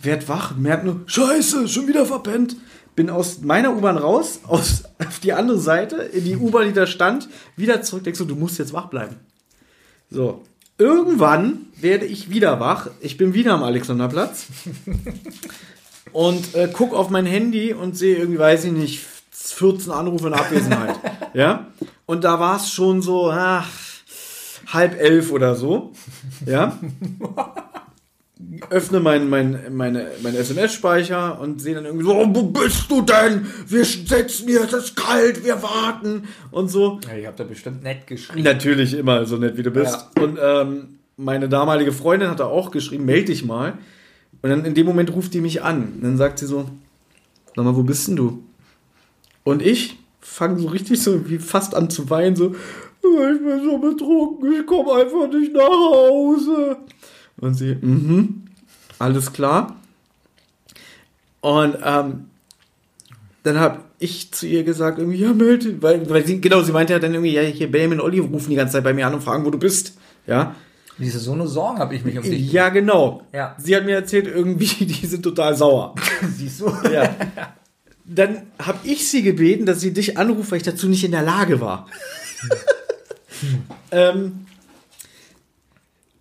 Werd 0.00 0.28
wach, 0.28 0.56
merk 0.56 0.84
nur, 0.84 1.00
Scheiße, 1.06 1.68
schon 1.68 1.88
wieder 1.88 2.06
verpennt. 2.06 2.56
Bin 2.96 3.10
aus 3.10 3.40
meiner 3.42 3.76
U-Bahn 3.76 3.96
raus, 3.96 4.40
aus, 4.46 4.84
auf 4.98 5.20
die 5.20 5.32
andere 5.32 5.58
Seite, 5.58 5.96
in 5.96 6.24
die 6.24 6.36
U-Bahn, 6.36 6.66
die 6.66 6.72
da 6.72 6.86
stand, 6.86 7.28
wieder 7.56 7.82
zurück. 7.82 8.04
Denk 8.04 8.16
so, 8.16 8.24
du 8.24 8.34
musst 8.34 8.58
jetzt 8.58 8.72
wach 8.72 8.86
bleiben. 8.86 9.16
So. 10.10 10.42
Irgendwann 10.76 11.66
werde 11.80 12.06
ich 12.06 12.30
wieder 12.30 12.60
wach. 12.60 12.88
Ich 13.00 13.16
bin 13.16 13.34
wieder 13.34 13.54
am 13.54 13.62
Alexanderplatz. 13.62 14.46
und 16.12 16.54
äh, 16.54 16.68
guck 16.72 16.94
auf 16.94 17.10
mein 17.10 17.26
Handy 17.26 17.72
und 17.72 17.96
sehe 17.96 18.16
irgendwie, 18.16 18.38
weiß 18.38 18.64
ich 18.64 18.72
nicht, 18.72 19.06
14 19.30 19.92
Anrufe 19.92 20.28
in 20.28 20.34
Abwesenheit. 20.34 20.96
ja. 21.34 21.66
Und 22.06 22.24
da 22.24 22.40
war 22.40 22.56
es 22.56 22.70
schon 22.70 23.02
so, 23.02 23.30
ach, 23.30 23.68
halb 24.66 24.98
elf 25.00 25.32
oder 25.32 25.54
so. 25.54 25.92
Ja. 26.46 26.78
Öffne 28.70 29.00
mein, 29.00 29.28
mein, 29.28 29.58
meine, 29.70 30.08
mein 30.22 30.34
SMS-Speicher 30.34 31.40
und 31.40 31.60
sehe 31.60 31.74
dann 31.74 31.84
irgendwie 31.84 32.04
so, 32.04 32.14
oh, 32.14 32.26
wo 32.28 32.42
bist 32.44 32.90
du 32.90 33.02
denn? 33.02 33.46
Wir 33.66 33.84
setzen 33.84 34.48
hier, 34.48 34.64
es 34.64 34.72
ist 34.72 34.96
kalt, 34.96 35.44
wir 35.44 35.62
warten 35.62 36.24
und 36.50 36.68
so. 36.68 37.00
Ja, 37.08 37.16
ich 37.16 37.26
hab 37.26 37.36
da 37.36 37.44
bestimmt 37.44 37.82
nett 37.82 38.06
geschrieben. 38.06 38.42
Natürlich 38.42 38.94
immer 38.94 39.26
so 39.26 39.36
nett, 39.36 39.56
wie 39.56 39.62
du 39.62 39.70
bist. 39.70 40.06
Ja. 40.16 40.22
Und 40.22 40.38
ähm, 40.40 40.98
meine 41.16 41.48
damalige 41.48 41.92
Freundin 41.92 42.30
hat 42.30 42.40
da 42.40 42.46
auch 42.46 42.70
geschrieben, 42.70 43.04
melde 43.04 43.26
dich 43.26 43.44
mal. 43.44 43.78
Und 44.42 44.50
dann 44.50 44.64
in 44.64 44.74
dem 44.74 44.86
Moment 44.86 45.12
ruft 45.12 45.34
die 45.34 45.40
mich 45.40 45.62
an. 45.62 45.94
Und 45.94 46.04
dann 46.04 46.16
sagt 46.16 46.38
sie 46.38 46.46
so, 46.46 46.68
sag 47.54 47.64
mal, 47.64 47.76
wo 47.76 47.82
bist 47.82 48.08
denn 48.08 48.16
du? 48.16 48.42
Und 49.44 49.62
ich 49.62 49.98
fange 50.20 50.58
so 50.58 50.68
richtig 50.68 51.02
so 51.02 51.28
wie 51.28 51.38
fast 51.38 51.74
an 51.74 51.90
zu 51.90 52.10
weinen, 52.10 52.36
so, 52.36 52.54
ich 53.02 53.42
bin 53.42 53.62
so 53.64 53.78
betrunken, 53.78 54.52
ich 54.52 54.66
komme 54.66 54.92
einfach 54.94 55.28
nicht 55.28 55.52
nach 55.52 55.68
Hause. 55.68 56.76
Und 57.38 57.54
sie, 57.54 57.76
mhm, 57.80 58.44
alles 58.98 59.32
klar. 59.32 59.76
Und 61.40 61.78
ähm, 61.82 62.26
dann 63.42 63.58
habe 63.58 63.80
ich 63.98 64.30
zu 64.32 64.46
ihr 64.46 64.64
gesagt, 64.64 64.98
irgendwie, 64.98 65.18
ja, 65.18 65.32
melde, 65.32 65.80
weil, 65.82 66.08
weil 66.10 66.26
sie, 66.26 66.40
genau, 66.40 66.62
sie 66.62 66.72
meinte 66.72 66.92
ja 66.92 66.98
dann 66.98 67.14
irgendwie, 67.14 67.32
ja, 67.32 67.42
hier, 67.42 67.70
Benjamin 67.70 68.00
und 68.00 68.04
Olli 68.04 68.18
rufen 68.18 68.50
die 68.50 68.56
ganze 68.56 68.74
Zeit 68.74 68.84
bei 68.84 68.92
mir 68.92 69.06
an 69.06 69.14
und 69.14 69.22
fragen, 69.22 69.44
wo 69.44 69.50
du 69.50 69.58
bist. 69.58 69.96
Ja. 70.26 70.54
Diese 70.98 71.20
so 71.20 71.32
eine 71.32 71.46
Sorgen 71.46 71.78
habe 71.78 71.94
ich 71.94 72.04
mich 72.04 72.18
um 72.18 72.24
dich. 72.24 72.52
Ja, 72.52 72.70
genau. 72.70 73.22
Ja. 73.32 73.54
Sie 73.58 73.74
hat 73.76 73.84
mir 73.84 73.94
erzählt, 73.94 74.26
irgendwie, 74.26 74.66
die 74.84 75.06
sind 75.06 75.22
total 75.22 75.56
sauer. 75.56 75.94
Siehst 76.36 76.60
du? 76.60 76.72
Ja. 76.92 77.14
Dann 78.04 78.46
habe 78.58 78.78
ich 78.84 79.08
sie 79.08 79.22
gebeten, 79.22 79.66
dass 79.66 79.80
sie 79.80 79.92
dich 79.92 80.16
anruft, 80.16 80.50
weil 80.50 80.56
ich 80.56 80.62
dazu 80.62 80.88
nicht 80.88 81.04
in 81.04 81.10
der 81.10 81.22
Lage 81.22 81.60
war. 81.60 81.86
ähm, 83.90 84.46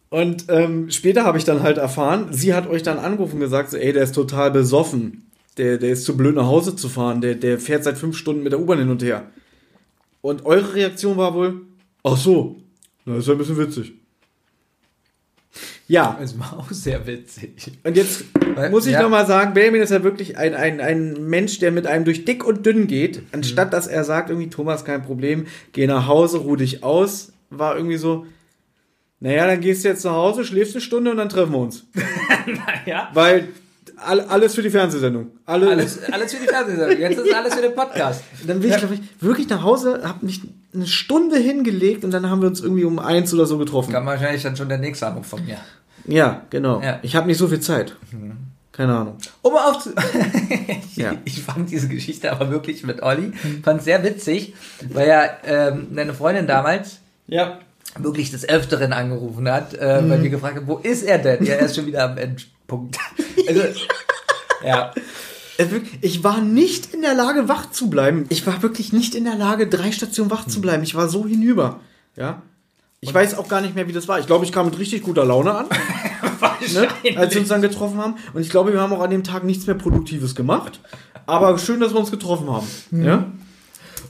und 0.09 0.45
ähm, 0.49 0.91
später 0.91 1.23
habe 1.23 1.37
ich 1.37 1.45
dann 1.45 1.63
halt 1.63 1.77
erfahren, 1.77 2.27
sie 2.31 2.53
hat 2.53 2.67
euch 2.67 2.83
dann 2.83 2.97
angerufen 2.97 3.35
und 3.35 3.39
gesagt, 3.39 3.71
so, 3.71 3.77
ey, 3.77 3.93
der 3.93 4.03
ist 4.03 4.15
total 4.15 4.51
besoffen. 4.51 5.29
Der, 5.57 5.77
der 5.77 5.91
ist 5.91 6.03
zu 6.03 6.17
blöd 6.17 6.35
nach 6.35 6.45
Hause 6.45 6.75
zu 6.75 6.89
fahren. 6.89 7.21
Der, 7.21 7.35
der 7.35 7.57
fährt 7.57 7.85
seit 7.85 7.97
fünf 7.97 8.17
Stunden 8.17 8.43
mit 8.43 8.51
der 8.51 8.59
U-Bahn 8.59 8.79
hin 8.79 8.89
und 8.89 9.01
her. 9.01 9.27
Und 10.21 10.45
eure 10.45 10.75
Reaktion 10.75 11.15
war 11.15 11.33
wohl, 11.33 11.61
ach 12.03 12.17
so, 12.17 12.57
na, 13.05 13.15
ist 13.15 13.27
ja 13.27 13.33
ein 13.33 13.37
bisschen 13.37 13.57
witzig. 13.57 13.93
Ja, 15.87 16.17
Das 16.19 16.37
war 16.37 16.57
auch 16.59 16.69
sehr 16.69 17.07
witzig. 17.07 17.71
und 17.83 17.95
jetzt 17.95 18.25
muss 18.71 18.85
ich 18.85 18.93
ja. 18.93 19.01
noch 19.01 19.09
mal 19.09 19.25
sagen, 19.25 19.53
Benjamin 19.53 19.81
ist 19.81 19.91
ja 19.91 20.03
wirklich 20.03 20.37
ein, 20.37 20.53
ein, 20.53 20.81
ein 20.81 21.27
Mensch, 21.29 21.59
der 21.59 21.71
mit 21.71 21.87
einem 21.87 22.03
durch 22.03 22.25
dick 22.25 22.43
und 22.45 22.65
dünn 22.65 22.87
geht, 22.87 23.23
anstatt 23.31 23.71
dass 23.71 23.87
er 23.87 24.03
sagt, 24.03 24.29
irgendwie, 24.29 24.49
Thomas, 24.49 24.83
kein 24.83 25.03
Problem, 25.03 25.47
geh 25.71 25.87
nach 25.87 26.07
Hause, 26.07 26.39
ruh 26.39 26.57
dich 26.57 26.83
aus, 26.83 27.31
war 27.49 27.77
irgendwie 27.77 27.97
so, 27.97 28.25
naja, 29.19 29.47
dann 29.47 29.61
gehst 29.61 29.83
du 29.83 29.87
jetzt 29.87 30.03
nach 30.03 30.11
Hause, 30.11 30.43
schläfst 30.43 30.75
eine 30.75 30.81
Stunde 30.81 31.11
und 31.11 31.17
dann 31.17 31.29
treffen 31.29 31.53
wir 31.53 31.59
uns. 31.59 31.85
Ja. 32.85 33.09
Weil 33.13 33.49
all, 33.97 34.21
alles 34.21 34.55
für 34.55 34.61
die 34.61 34.69
Fernsehsendung. 34.69 35.31
Alle, 35.45 35.69
Alles, 35.69 36.01
alles 36.11 36.33
für 36.33 36.41
die 36.41 36.47
Fernsehsendung. 36.47 36.97
Jetzt 36.99 37.17
ist 37.19 37.33
alles 37.33 37.55
für 37.55 37.61
den 37.61 37.75
Podcast. 37.75 38.23
Dann 38.47 38.61
bin 38.61 38.71
ich, 38.71 38.77
glaub 38.77 38.91
ich, 38.91 39.01
wirklich 39.19 39.49
nach 39.49 39.63
Hause, 39.63 40.01
hab 40.03 40.23
mich 40.23 40.41
eine 40.73 40.87
Stunde 40.87 41.37
hingelegt 41.37 42.05
und 42.05 42.11
dann 42.11 42.29
haben 42.29 42.41
wir 42.41 42.47
uns 42.47 42.61
irgendwie 42.61 42.83
um 42.83 42.99
eins 42.99 43.33
oder 43.33 43.45
so 43.45 43.57
getroffen. 43.57 43.91
Kam 43.91 44.05
wahrscheinlich 44.05 44.43
dann 44.43 44.55
schon 44.55 44.69
der 44.69 44.77
nächste 44.77 45.07
Anruf 45.07 45.25
von 45.25 45.43
mir. 45.43 45.57
Ja, 46.07 46.41
genau. 46.49 46.81
Ja. 46.81 46.99
Ich 47.03 47.15
habe 47.15 47.27
nicht 47.27 47.37
so 47.37 47.47
viel 47.47 47.59
Zeit. 47.59 47.95
Keine 48.71 48.95
Ahnung. 48.95 49.17
Um 49.41 49.53
auf 49.55 49.87
ich, 49.87 50.97
Ja. 51.03 51.13
ich 51.25 51.41
fand 51.41 51.69
diese 51.69 51.87
Geschichte 51.87 52.31
aber 52.31 52.49
wirklich 52.51 52.83
mit 52.83 53.01
Olli, 53.03 53.31
fand 53.63 53.81
sehr 53.83 54.03
witzig, 54.03 54.53
weil 54.93 55.07
ja 55.07 55.29
ähm, 55.45 55.87
deine 55.95 56.13
Freundin 56.13 56.47
damals 56.47 56.99
Ja. 57.27 57.59
wirklich 57.99 58.31
des 58.31 58.47
Öfteren 58.47 58.93
angerufen 58.93 59.49
hat, 59.49 59.73
äh, 59.73 60.07
weil 60.09 60.21
wir 60.23 60.29
gefragt 60.29 60.57
haben, 60.57 60.67
wo 60.67 60.77
ist 60.77 61.03
er 61.03 61.17
denn? 61.17 61.43
Ja, 61.43 61.55
er 61.55 61.65
ist 61.65 61.75
schon 61.75 61.87
wieder 61.87 62.03
am 62.05 62.17
Endpunkt. 62.17 62.97
Also, 63.47 63.61
ja. 64.65 64.93
Ich 66.01 66.23
war 66.23 66.39
nicht 66.41 66.93
in 66.93 67.01
der 67.01 67.15
Lage, 67.15 67.49
wach 67.49 67.71
zu 67.71 67.89
bleiben. 67.89 68.25
Ich 68.29 68.45
war 68.45 68.61
wirklich 68.61 68.93
nicht 68.93 69.15
in 69.15 69.23
der 69.23 69.33
Lage, 69.35 69.65
drei 69.67 69.91
Stationen 69.91 70.29
wach 70.29 70.45
zu 70.45 70.61
bleiben. 70.61 70.83
Ich 70.83 70.93
war 70.93 71.09
so 71.09 71.25
hinüber. 71.25 71.79
Ja. 72.15 72.43
Ich 72.99 73.13
weiß 73.13 73.37
auch 73.37 73.47
gar 73.47 73.61
nicht 73.61 73.75
mehr, 73.75 73.87
wie 73.87 73.93
das 73.93 74.07
war. 74.07 74.19
Ich 74.19 74.25
glaube, 74.25 74.43
ich 74.45 74.51
kam 74.51 74.65
mit 74.65 74.79
richtig 74.79 75.03
guter 75.03 75.23
Laune 75.23 75.53
an, 75.53 75.65
ne, 76.73 76.87
als 77.17 77.33
wir 77.33 77.41
uns 77.41 77.49
dann 77.49 77.61
getroffen 77.61 77.99
haben. 77.99 78.15
Und 78.33 78.41
ich 78.41 78.49
glaube, 78.49 78.73
wir 78.73 78.81
haben 78.81 78.91
auch 78.91 79.01
an 79.01 79.11
dem 79.11 79.23
Tag 79.23 79.43
nichts 79.43 79.67
mehr 79.67 79.75
Produktives 79.75 80.33
gemacht. 80.33 80.79
Aber 81.27 81.57
schön, 81.59 81.79
dass 81.79 81.93
wir 81.93 81.99
uns 81.99 82.09
getroffen 82.09 82.49
haben. 82.51 82.67
Ja. 82.91 83.25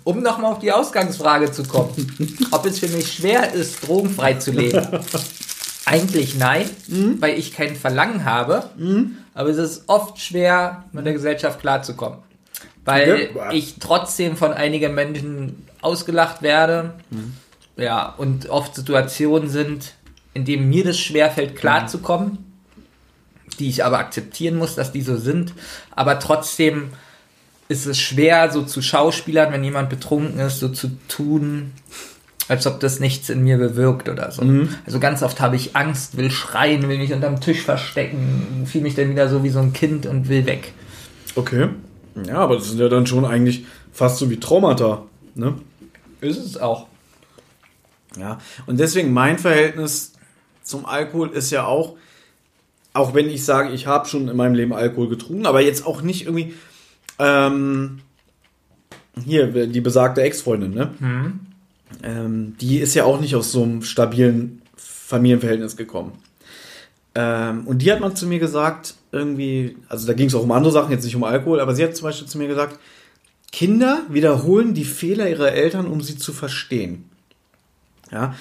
Um 0.05 0.21
nochmal 0.21 0.53
auf 0.53 0.59
die 0.59 0.71
Ausgangsfrage 0.71 1.51
zu 1.51 1.63
kommen, 1.63 1.89
ob 2.51 2.65
es 2.65 2.79
für 2.79 2.87
mich 2.87 3.11
schwer 3.11 3.51
ist, 3.53 3.85
drogenfrei 3.85 4.35
zu 4.35 4.51
leben. 4.51 4.81
Eigentlich 5.85 6.35
nein, 6.37 6.69
weil 7.19 7.37
ich 7.39 7.53
kein 7.53 7.73
Verlangen 7.75 8.25
habe, 8.25 8.69
aber 9.33 9.49
es 9.49 9.57
ist 9.57 9.83
oft 9.87 10.19
schwer, 10.19 10.83
mit 10.91 11.05
der 11.05 11.13
Gesellschaft 11.13 11.61
klarzukommen. 11.61 12.19
Weil 12.83 13.29
Ja. 13.33 13.51
ich 13.51 13.75
trotzdem 13.79 14.35
von 14.35 14.51
einigen 14.53 14.93
Menschen 14.93 15.65
ausgelacht 15.81 16.41
werde. 16.41 16.93
Ja, 17.77 18.13
und 18.17 18.49
oft 18.49 18.75
Situationen 18.75 19.49
sind, 19.49 19.93
in 20.33 20.45
denen 20.45 20.69
mir 20.69 20.83
das 20.83 20.99
schwerfällt, 20.99 21.55
klarzukommen, 21.55 22.39
die 23.59 23.69
ich 23.69 23.85
aber 23.85 23.99
akzeptieren 23.99 24.57
muss, 24.57 24.75
dass 24.75 24.91
die 24.91 25.01
so 25.01 25.17
sind. 25.17 25.53
Aber 25.95 26.19
trotzdem 26.19 26.89
ist 27.69 27.85
es 27.85 27.99
schwer, 27.99 28.51
so 28.51 28.63
zu 28.63 28.81
Schauspielern, 28.81 29.51
wenn 29.51 29.63
jemand 29.63 29.89
betrunken 29.89 30.39
ist, 30.39 30.59
so 30.59 30.69
zu 30.69 30.91
tun, 31.07 31.73
als 32.47 32.65
ob 32.65 32.79
das 32.79 32.99
nichts 32.99 33.29
in 33.29 33.43
mir 33.43 33.57
bewirkt 33.57 34.09
oder 34.09 34.31
so. 34.31 34.41
Also 34.85 34.99
ganz 34.99 35.21
oft 35.21 35.41
habe 35.41 35.55
ich 35.55 35.75
Angst, 35.75 36.17
will 36.17 36.31
schreien, 36.31 36.87
will 36.87 36.97
mich 36.97 37.13
unterm 37.13 37.41
Tisch 37.41 37.61
verstecken, 37.61 38.63
fühle 38.65 38.85
mich 38.85 38.95
dann 38.95 39.09
wieder 39.09 39.27
so 39.27 39.43
wie 39.43 39.49
so 39.49 39.59
ein 39.59 39.73
Kind 39.73 40.05
und 40.05 40.29
will 40.29 40.45
weg. 40.45 40.73
Okay. 41.35 41.69
Ja, 42.25 42.37
aber 42.37 42.55
das 42.55 42.69
sind 42.69 42.79
ja 42.79 42.89
dann 42.89 43.05
schon 43.05 43.25
eigentlich 43.25 43.65
fast 43.91 44.17
so 44.17 44.29
wie 44.29 44.39
Traumata. 44.39 45.03
Ne? 45.35 45.55
Ist 46.21 46.37
es 46.37 46.57
auch. 46.57 46.87
Ja, 48.15 48.39
und 48.65 48.79
deswegen 48.79 49.11
mein 49.13 49.37
Verhältnis 49.37 50.13
zum 50.63 50.85
Alkohol 50.85 51.29
ist 51.29 51.51
ja 51.51 51.65
auch, 51.65 51.97
auch 52.93 53.13
wenn 53.13 53.29
ich 53.29 53.43
sage, 53.45 53.73
ich 53.73 53.87
habe 53.87 54.07
schon 54.07 54.27
in 54.27 54.37
meinem 54.37 54.55
Leben 54.55 54.73
Alkohol 54.73 55.09
getrunken, 55.09 55.45
aber 55.45 55.61
jetzt 55.61 55.85
auch 55.85 56.01
nicht 56.01 56.25
irgendwie, 56.25 56.53
ähm, 57.19 57.99
hier, 59.23 59.67
die 59.67 59.81
besagte 59.81 60.21
Ex-Freundin, 60.21 60.73
ne? 60.73 60.93
Ähm, 62.03 62.55
die 62.59 62.77
ist 62.79 62.95
ja 62.95 63.05
auch 63.05 63.19
nicht 63.19 63.35
aus 63.35 63.51
so 63.51 63.63
einem 63.63 63.81
stabilen 63.81 64.61
Familienverhältnis 64.75 65.77
gekommen. 65.77 66.13
Ähm, 67.15 67.65
und 67.65 67.81
die 67.81 67.91
hat 67.91 67.99
man 67.99 68.15
zu 68.15 68.27
mir 68.27 68.39
gesagt, 68.39 68.95
irgendwie, 69.11 69.77
also 69.89 70.05
da 70.05 70.13
ging 70.13 70.27
es 70.27 70.35
auch 70.35 70.43
um 70.43 70.51
andere 70.51 70.71
Sachen, 70.71 70.91
jetzt 70.91 71.05
nicht 71.05 71.15
um 71.15 71.23
Alkohol, 71.23 71.59
aber 71.59 71.73
sie 71.73 71.83
hat 71.83 71.95
zum 71.95 72.05
Beispiel 72.05 72.27
zu 72.27 72.37
mir 72.37 72.47
gesagt, 72.47 72.79
Kinder 73.51 74.01
wiederholen 74.09 74.73
die 74.73 74.85
Fehler 74.85 75.29
ihrer 75.29 75.51
Eltern, 75.53 75.87
um 75.87 76.01
sie 76.01 76.17
zu 76.17 76.33
verstehen. 76.33 77.09
Ja. 78.11 78.35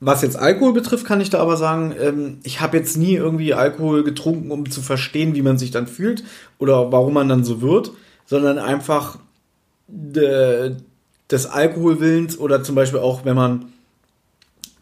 Was 0.00 0.22
jetzt 0.22 0.36
Alkohol 0.36 0.72
betrifft, 0.72 1.06
kann 1.06 1.20
ich 1.20 1.30
da 1.30 1.38
aber 1.38 1.56
sagen, 1.56 1.94
ähm, 1.98 2.38
ich 2.42 2.60
habe 2.60 2.76
jetzt 2.76 2.96
nie 2.96 3.14
irgendwie 3.14 3.54
Alkohol 3.54 4.04
getrunken, 4.04 4.50
um 4.50 4.70
zu 4.70 4.82
verstehen, 4.82 5.34
wie 5.34 5.42
man 5.42 5.56
sich 5.56 5.70
dann 5.70 5.86
fühlt 5.86 6.24
oder 6.58 6.92
warum 6.92 7.14
man 7.14 7.28
dann 7.28 7.44
so 7.44 7.62
wird, 7.62 7.92
sondern 8.26 8.58
einfach 8.58 9.18
de, 9.88 10.76
des 11.30 11.46
Alkoholwillens 11.46 12.38
oder 12.38 12.62
zum 12.62 12.74
Beispiel 12.74 13.00
auch, 13.00 13.24
wenn 13.24 13.36
man 13.36 13.66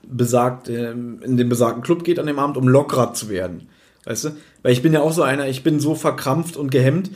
besagt, 0.02 0.68
ähm, 0.68 1.20
in 1.22 1.36
den 1.36 1.48
besagten 1.48 1.82
Club 1.82 2.04
geht 2.04 2.18
an 2.18 2.26
dem 2.26 2.38
Abend, 2.38 2.56
um 2.56 2.68
lockerer 2.68 3.14
zu 3.14 3.28
werden. 3.28 3.68
Weißt 4.04 4.24
du? 4.24 4.30
Weil 4.62 4.72
ich 4.72 4.82
bin 4.82 4.92
ja 4.92 5.00
auch 5.00 5.12
so 5.12 5.22
einer, 5.22 5.48
ich 5.48 5.62
bin 5.62 5.80
so 5.80 5.94
verkrampft 5.94 6.56
und 6.56 6.70
gehemmt. 6.70 7.10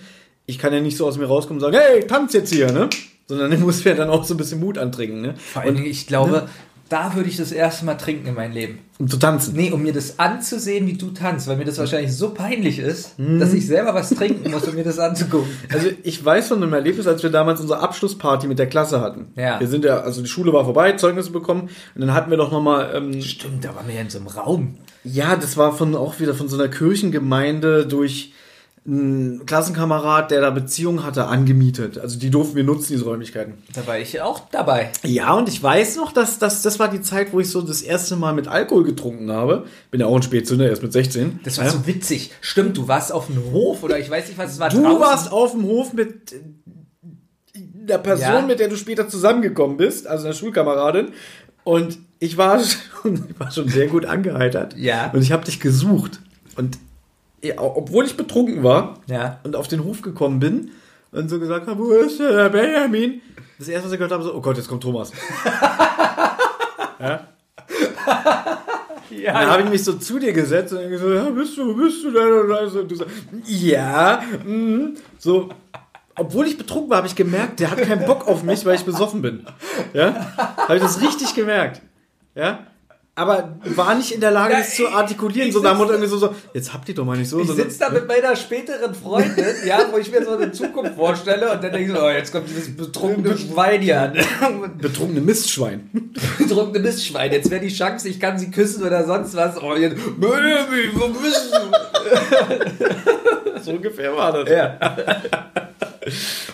Ich 0.46 0.58
kann 0.58 0.72
ja 0.72 0.80
nicht 0.80 0.96
so 0.96 1.06
aus 1.06 1.18
mir 1.18 1.26
rauskommen 1.26 1.62
und 1.62 1.72
sagen, 1.72 1.76
hey, 1.76 2.06
tanz 2.06 2.32
jetzt 2.32 2.52
hier, 2.52 2.70
ne? 2.70 2.88
Sondern 3.26 3.50
ich 3.50 3.58
muss 3.58 3.84
mir 3.84 3.96
dann 3.96 4.08
auch 4.08 4.22
so 4.24 4.34
ein 4.34 4.36
bisschen 4.36 4.60
Mut 4.60 4.78
antrinken, 4.78 5.20
ne? 5.20 5.34
Vor 5.36 5.62
allen 5.62 5.74
Dingen, 5.74 5.86
ich 5.86 6.06
glaube, 6.06 6.48
da 6.88 7.14
würde 7.14 7.28
ich 7.28 7.36
das 7.36 7.50
erste 7.52 7.84
Mal 7.84 7.96
trinken 7.96 8.28
in 8.28 8.34
meinem 8.34 8.52
Leben. 8.52 8.78
Um 8.98 9.08
zu 9.08 9.16
tanzen. 9.18 9.54
Nee, 9.56 9.72
um 9.72 9.82
mir 9.82 9.92
das 9.92 10.18
anzusehen, 10.18 10.86
wie 10.86 10.94
du 10.94 11.10
tanzt, 11.10 11.48
weil 11.48 11.56
mir 11.56 11.64
das 11.64 11.78
wahrscheinlich 11.78 12.16
so 12.16 12.30
peinlich 12.30 12.78
ist, 12.78 13.14
dass 13.18 13.52
ich 13.52 13.66
selber 13.66 13.92
was 13.92 14.10
trinken 14.10 14.50
muss, 14.50 14.66
um 14.68 14.74
mir 14.74 14.84
das 14.84 14.98
anzugucken. 14.98 15.50
Also 15.72 15.88
ich 16.02 16.24
weiß 16.24 16.48
von 16.48 16.62
einem 16.62 16.72
Erlebnis, 16.72 17.06
als 17.06 17.22
wir 17.22 17.30
damals 17.30 17.60
unsere 17.60 17.80
Abschlussparty 17.80 18.46
mit 18.46 18.58
der 18.58 18.68
Klasse 18.68 19.00
hatten. 19.00 19.26
Ja. 19.36 19.58
Wir 19.60 19.66
sind 19.66 19.84
ja, 19.84 20.00
also 20.00 20.22
die 20.22 20.28
Schule 20.28 20.52
war 20.52 20.64
vorbei, 20.64 20.92
Zeugnisse 20.92 21.30
bekommen 21.32 21.68
und 21.94 22.00
dann 22.00 22.14
hatten 22.14 22.30
wir 22.30 22.38
doch 22.38 22.52
nochmal, 22.52 22.92
ähm, 22.94 23.20
Stimmt, 23.20 23.64
da 23.64 23.74
waren 23.74 23.86
wir 23.88 23.96
ja 23.96 24.00
in 24.02 24.10
so 24.10 24.18
einem 24.18 24.28
Raum. 24.28 24.78
ja, 25.04 25.36
das 25.36 25.56
war 25.56 25.76
von 25.76 25.94
auch 25.94 26.20
wieder 26.20 26.34
von 26.34 26.48
so 26.48 26.56
einer 26.56 26.68
Kirchengemeinde 26.68 27.86
durch 27.86 28.32
einen 28.86 29.46
Klassenkamerad, 29.46 30.30
der 30.30 30.40
da 30.40 30.50
Beziehungen 30.50 31.02
hatte, 31.04 31.26
angemietet. 31.26 31.98
Also 31.98 32.18
die 32.20 32.30
durften 32.30 32.54
wir 32.54 32.62
nutzen, 32.62 32.92
diese 32.92 33.04
Räumlichkeiten. 33.04 33.54
Da 33.74 33.84
war 33.86 33.98
ich 33.98 34.20
auch 34.20 34.48
dabei. 34.50 34.90
Ja, 35.02 35.34
und 35.34 35.48
ich 35.48 35.60
weiß 35.60 35.96
noch, 35.96 36.12
dass, 36.12 36.38
dass 36.38 36.62
das 36.62 36.78
war 36.78 36.88
die 36.88 37.00
Zeit, 37.00 37.32
wo 37.32 37.40
ich 37.40 37.50
so 37.50 37.62
das 37.62 37.82
erste 37.82 38.14
Mal 38.14 38.32
mit 38.32 38.46
Alkohol 38.46 38.84
getrunken 38.84 39.32
habe. 39.32 39.66
Bin 39.90 40.00
ja 40.00 40.06
auch 40.06 40.14
ein 40.14 40.22
Spätzünder, 40.22 40.68
erst 40.68 40.82
mit 40.82 40.92
16. 40.92 41.40
Das 41.42 41.58
war 41.58 41.64
ja. 41.64 41.70
so 41.72 41.86
witzig. 41.86 42.30
Stimmt, 42.40 42.76
du 42.76 42.86
warst 42.86 43.10
auf 43.12 43.26
dem 43.26 43.42
Hof 43.52 43.82
oder 43.82 43.98
ich 43.98 44.08
weiß 44.08 44.28
nicht, 44.28 44.38
was 44.38 44.52
es 44.52 44.58
war. 44.60 44.70
Du 44.70 44.80
draußen. 44.82 45.00
warst 45.00 45.32
auf 45.32 45.50
dem 45.52 45.64
Hof 45.64 45.92
mit 45.92 46.32
äh, 46.32 46.40
der 47.54 47.98
Person, 47.98 48.24
Ja. 48.26 48.42
mit 48.42 48.60
der 48.60 48.68
du 48.68 48.76
später 48.76 49.08
zusammengekommen 49.08 49.76
bist, 49.76 50.06
also 50.06 50.26
einer 50.26 50.34
Schulkameradin. 50.34 51.08
Und 51.64 51.98
ich 52.20 52.36
war 52.36 52.60
schon, 53.02 53.26
ich 53.30 53.40
war 53.40 53.50
schon 53.50 53.68
sehr 53.68 53.88
gut 53.88 54.04
angeheitert. 54.06 54.76
Ja. 54.76 55.10
Und 55.12 55.22
ich 55.22 55.32
habe 55.32 55.44
dich 55.44 55.58
gesucht. 55.58 56.20
Und 56.56 56.78
obwohl 57.56 58.04
ich 58.04 58.16
betrunken 58.16 58.62
war 58.62 58.98
Ja. 59.06 59.40
und 59.44 59.56
auf 59.56 59.68
den 59.68 59.84
Hof 59.84 60.02
gekommen 60.02 60.40
bin 60.40 60.70
und 61.12 61.28
so 61.28 61.38
gesagt 61.38 61.66
habe, 61.66 61.78
wo 61.82 61.92
ist 61.92 62.18
der 62.20 62.48
Benjamin? 62.48 63.20
Das 63.58 63.68
erste, 63.68 63.86
was 63.86 63.92
ich 63.92 63.98
gehört 63.98 64.12
habe, 64.12 64.22
so, 64.22 64.34
oh 64.34 64.40
Gott, 64.40 64.56
jetzt 64.56 64.68
kommt 64.68 64.82
Thomas. 64.82 65.12
Ja, 69.10 69.32
Dann 69.32 69.50
habe 69.50 69.62
ich 69.62 69.68
mich 69.70 69.84
so 69.84 69.94
zu 69.94 70.18
dir 70.18 70.32
gesetzt 70.32 70.72
und 70.72 70.88
gesagt, 70.88 71.10
ja, 71.10 71.30
bist 71.30 71.56
du, 71.56 71.76
bist 71.76 72.04
du 72.04 72.10
denn? 72.10 72.80
Und 72.80 72.90
du 72.90 72.94
sagst, 72.94 73.14
ja, 73.46 74.20
mhm. 74.44 74.96
so. 75.18 75.48
Obwohl 76.18 76.46
ich 76.46 76.56
betrunken 76.56 76.90
war, 76.90 76.98
habe 76.98 77.06
ich 77.06 77.14
gemerkt, 77.14 77.60
der 77.60 77.70
hat 77.70 77.78
keinen 77.82 78.06
Bock 78.06 78.26
auf 78.26 78.42
mich, 78.42 78.64
weil 78.64 78.74
ich 78.74 78.84
besoffen 78.84 79.20
bin. 79.20 79.46
Ja? 79.92 80.32
Habe 80.56 80.76
ich 80.76 80.82
das 80.82 81.00
richtig 81.02 81.34
gemerkt. 81.34 81.82
Ja? 82.34 82.66
Aber 83.18 83.58
war 83.64 83.94
nicht 83.94 84.12
in 84.12 84.20
der 84.20 84.30
Lage, 84.30 84.52
das 84.52 84.74
zu 84.74 84.88
artikulieren. 84.88 85.50
So, 85.50 85.62
muss 85.62 85.88
irgendwie 85.88 86.06
so, 86.06 86.18
so, 86.18 86.34
jetzt 86.52 86.74
habt 86.74 86.86
ihr 86.90 86.94
doch 86.94 87.06
mal 87.06 87.16
nicht 87.16 87.30
so. 87.30 87.40
Ich 87.40 87.50
sitze 87.50 87.78
da 87.78 87.88
mit 87.88 88.06
meiner 88.06 88.36
späteren 88.36 88.94
Freundin, 88.94 89.54
ja, 89.66 89.78
wo 89.90 89.96
ich 89.96 90.10
mir 90.10 90.22
so 90.22 90.32
eine 90.32 90.52
Zukunft 90.52 90.96
vorstelle 90.96 91.50
und 91.50 91.64
dann 91.64 91.72
denke 91.72 91.90
ich 91.90 91.96
so, 91.96 92.04
oh, 92.04 92.10
jetzt 92.10 92.30
kommt 92.30 92.46
dieses 92.46 92.76
betrunkene 92.76 93.38
Schwein 93.38 93.80
hier 93.80 94.02
an. 94.02 94.12
betrunkene 94.78 95.22
Mistschwein. 95.22 96.12
betrunkene 96.38 96.80
Mistschwein. 96.80 97.32
Jetzt 97.32 97.50
wäre 97.50 97.62
die 97.62 97.74
Chance, 97.74 98.06
ich 98.06 98.20
kann 98.20 98.38
sie 98.38 98.50
küssen 98.50 98.84
oder 98.84 99.06
sonst 99.06 99.34
was. 99.34 99.62
Oh, 99.62 99.74
jetzt, 99.74 99.96
Baby, 99.96 100.90
wo 100.92 101.08
bist 101.08 101.54
du? 101.54 101.95
So 103.62 103.72
ungefähr 103.72 104.14
war 104.14 104.32
das. 104.32 104.48
Ja, 104.50 104.76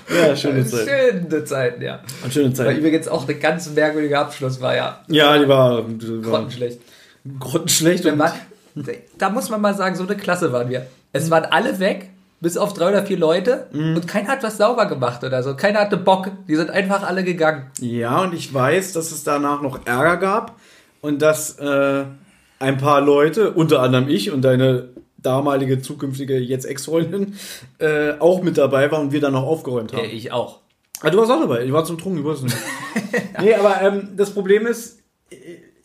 Ja, 0.09 0.35
schöne 0.37 0.65
Zeit. 0.65 0.89
schöne 0.89 1.45
Zeiten, 1.45 1.83
ja. 1.83 2.01
Schöne 2.31 2.49
War 2.49 2.55
Zeit. 2.67 2.79
übrigens 2.79 3.09
auch 3.09 3.25
eine 3.29 3.35
ganz 3.39 3.69
merkwürdige 3.71 4.19
Abschluss, 4.19 4.61
war 4.61 4.75
ja 4.75 5.01
Ja, 5.09 5.37
die 5.39 5.47
war, 5.49 5.83
die 5.83 6.25
war 6.25 6.31
grottenschlecht. 6.33 6.81
grottenschlecht. 7.39 8.07
Und, 8.07 8.19
waren, 8.19 8.33
da 9.19 9.31
muss 9.31 9.51
man 9.51 9.61
mal 9.61 9.75
sagen, 9.75 9.95
so 9.97 10.05
eine 10.05 10.17
Klasse 10.17 10.53
waren 10.53 10.71
wir. 10.71 10.87
Es 11.13 11.31
waren 11.31 11.45
alle 11.45 11.79
weg, 11.81 12.09
bis 12.41 12.57
auf 12.57 12.73
drei 12.73 12.89
oder 12.89 13.05
vier 13.05 13.19
Leute 13.19 13.67
und 13.73 14.09
keiner 14.09 14.29
hat 14.29 14.43
was 14.43 14.57
sauber 14.57 14.87
gemacht 14.87 15.23
oder 15.23 15.43
so. 15.43 15.55
Keiner 15.55 15.81
hatte 15.81 15.97
Bock. 15.99 16.31
Die 16.49 16.57
sind 16.57 16.71
einfach 16.71 17.03
alle 17.07 17.23
gegangen. 17.23 17.71
Ja, 17.81 18.23
und 18.23 18.33
ich 18.35 18.53
weiß, 18.53 18.93
dass 18.95 19.13
es 19.13 19.23
danach 19.23 19.61
noch 19.61 19.87
Ärger 19.87 20.17
gab 20.17 20.57
und 21.03 21.21
dass 21.21 21.59
äh, 21.59 22.05
ein 22.59 22.79
paar 22.79 23.01
Leute, 23.03 23.51
unter 23.51 23.81
anderem 23.81 24.09
ich 24.09 24.33
und 24.33 24.43
deine 24.43 24.89
damalige 25.23 25.81
zukünftige 25.81 26.39
jetzt 26.39 26.65
Ex-Freundin, 26.65 27.35
äh, 27.79 28.13
auch 28.19 28.43
mit 28.43 28.59
dabei 28.59 28.91
waren 28.91 29.03
und 29.07 29.13
wir 29.13 29.21
dann 29.21 29.33
noch 29.33 29.45
aufgeräumt 29.45 29.93
haben. 29.93 30.05
ich 30.11 30.33
auch. 30.33 30.61
Ah, 31.01 31.11
du 31.11 31.19
warst 31.19 31.31
auch 31.33 31.41
dabei. 31.41 31.65
Ich 31.65 31.73
war 31.73 31.85
zum 31.85 31.99
Trunken, 31.99 32.21
ich 32.21 32.25
weiß 32.25 32.43
nicht. 32.43 32.57
nee, 33.41 33.55
aber 33.55 33.81
ähm, 33.83 34.11
das 34.17 34.31
Problem 34.31 34.67
ist, 34.67 35.01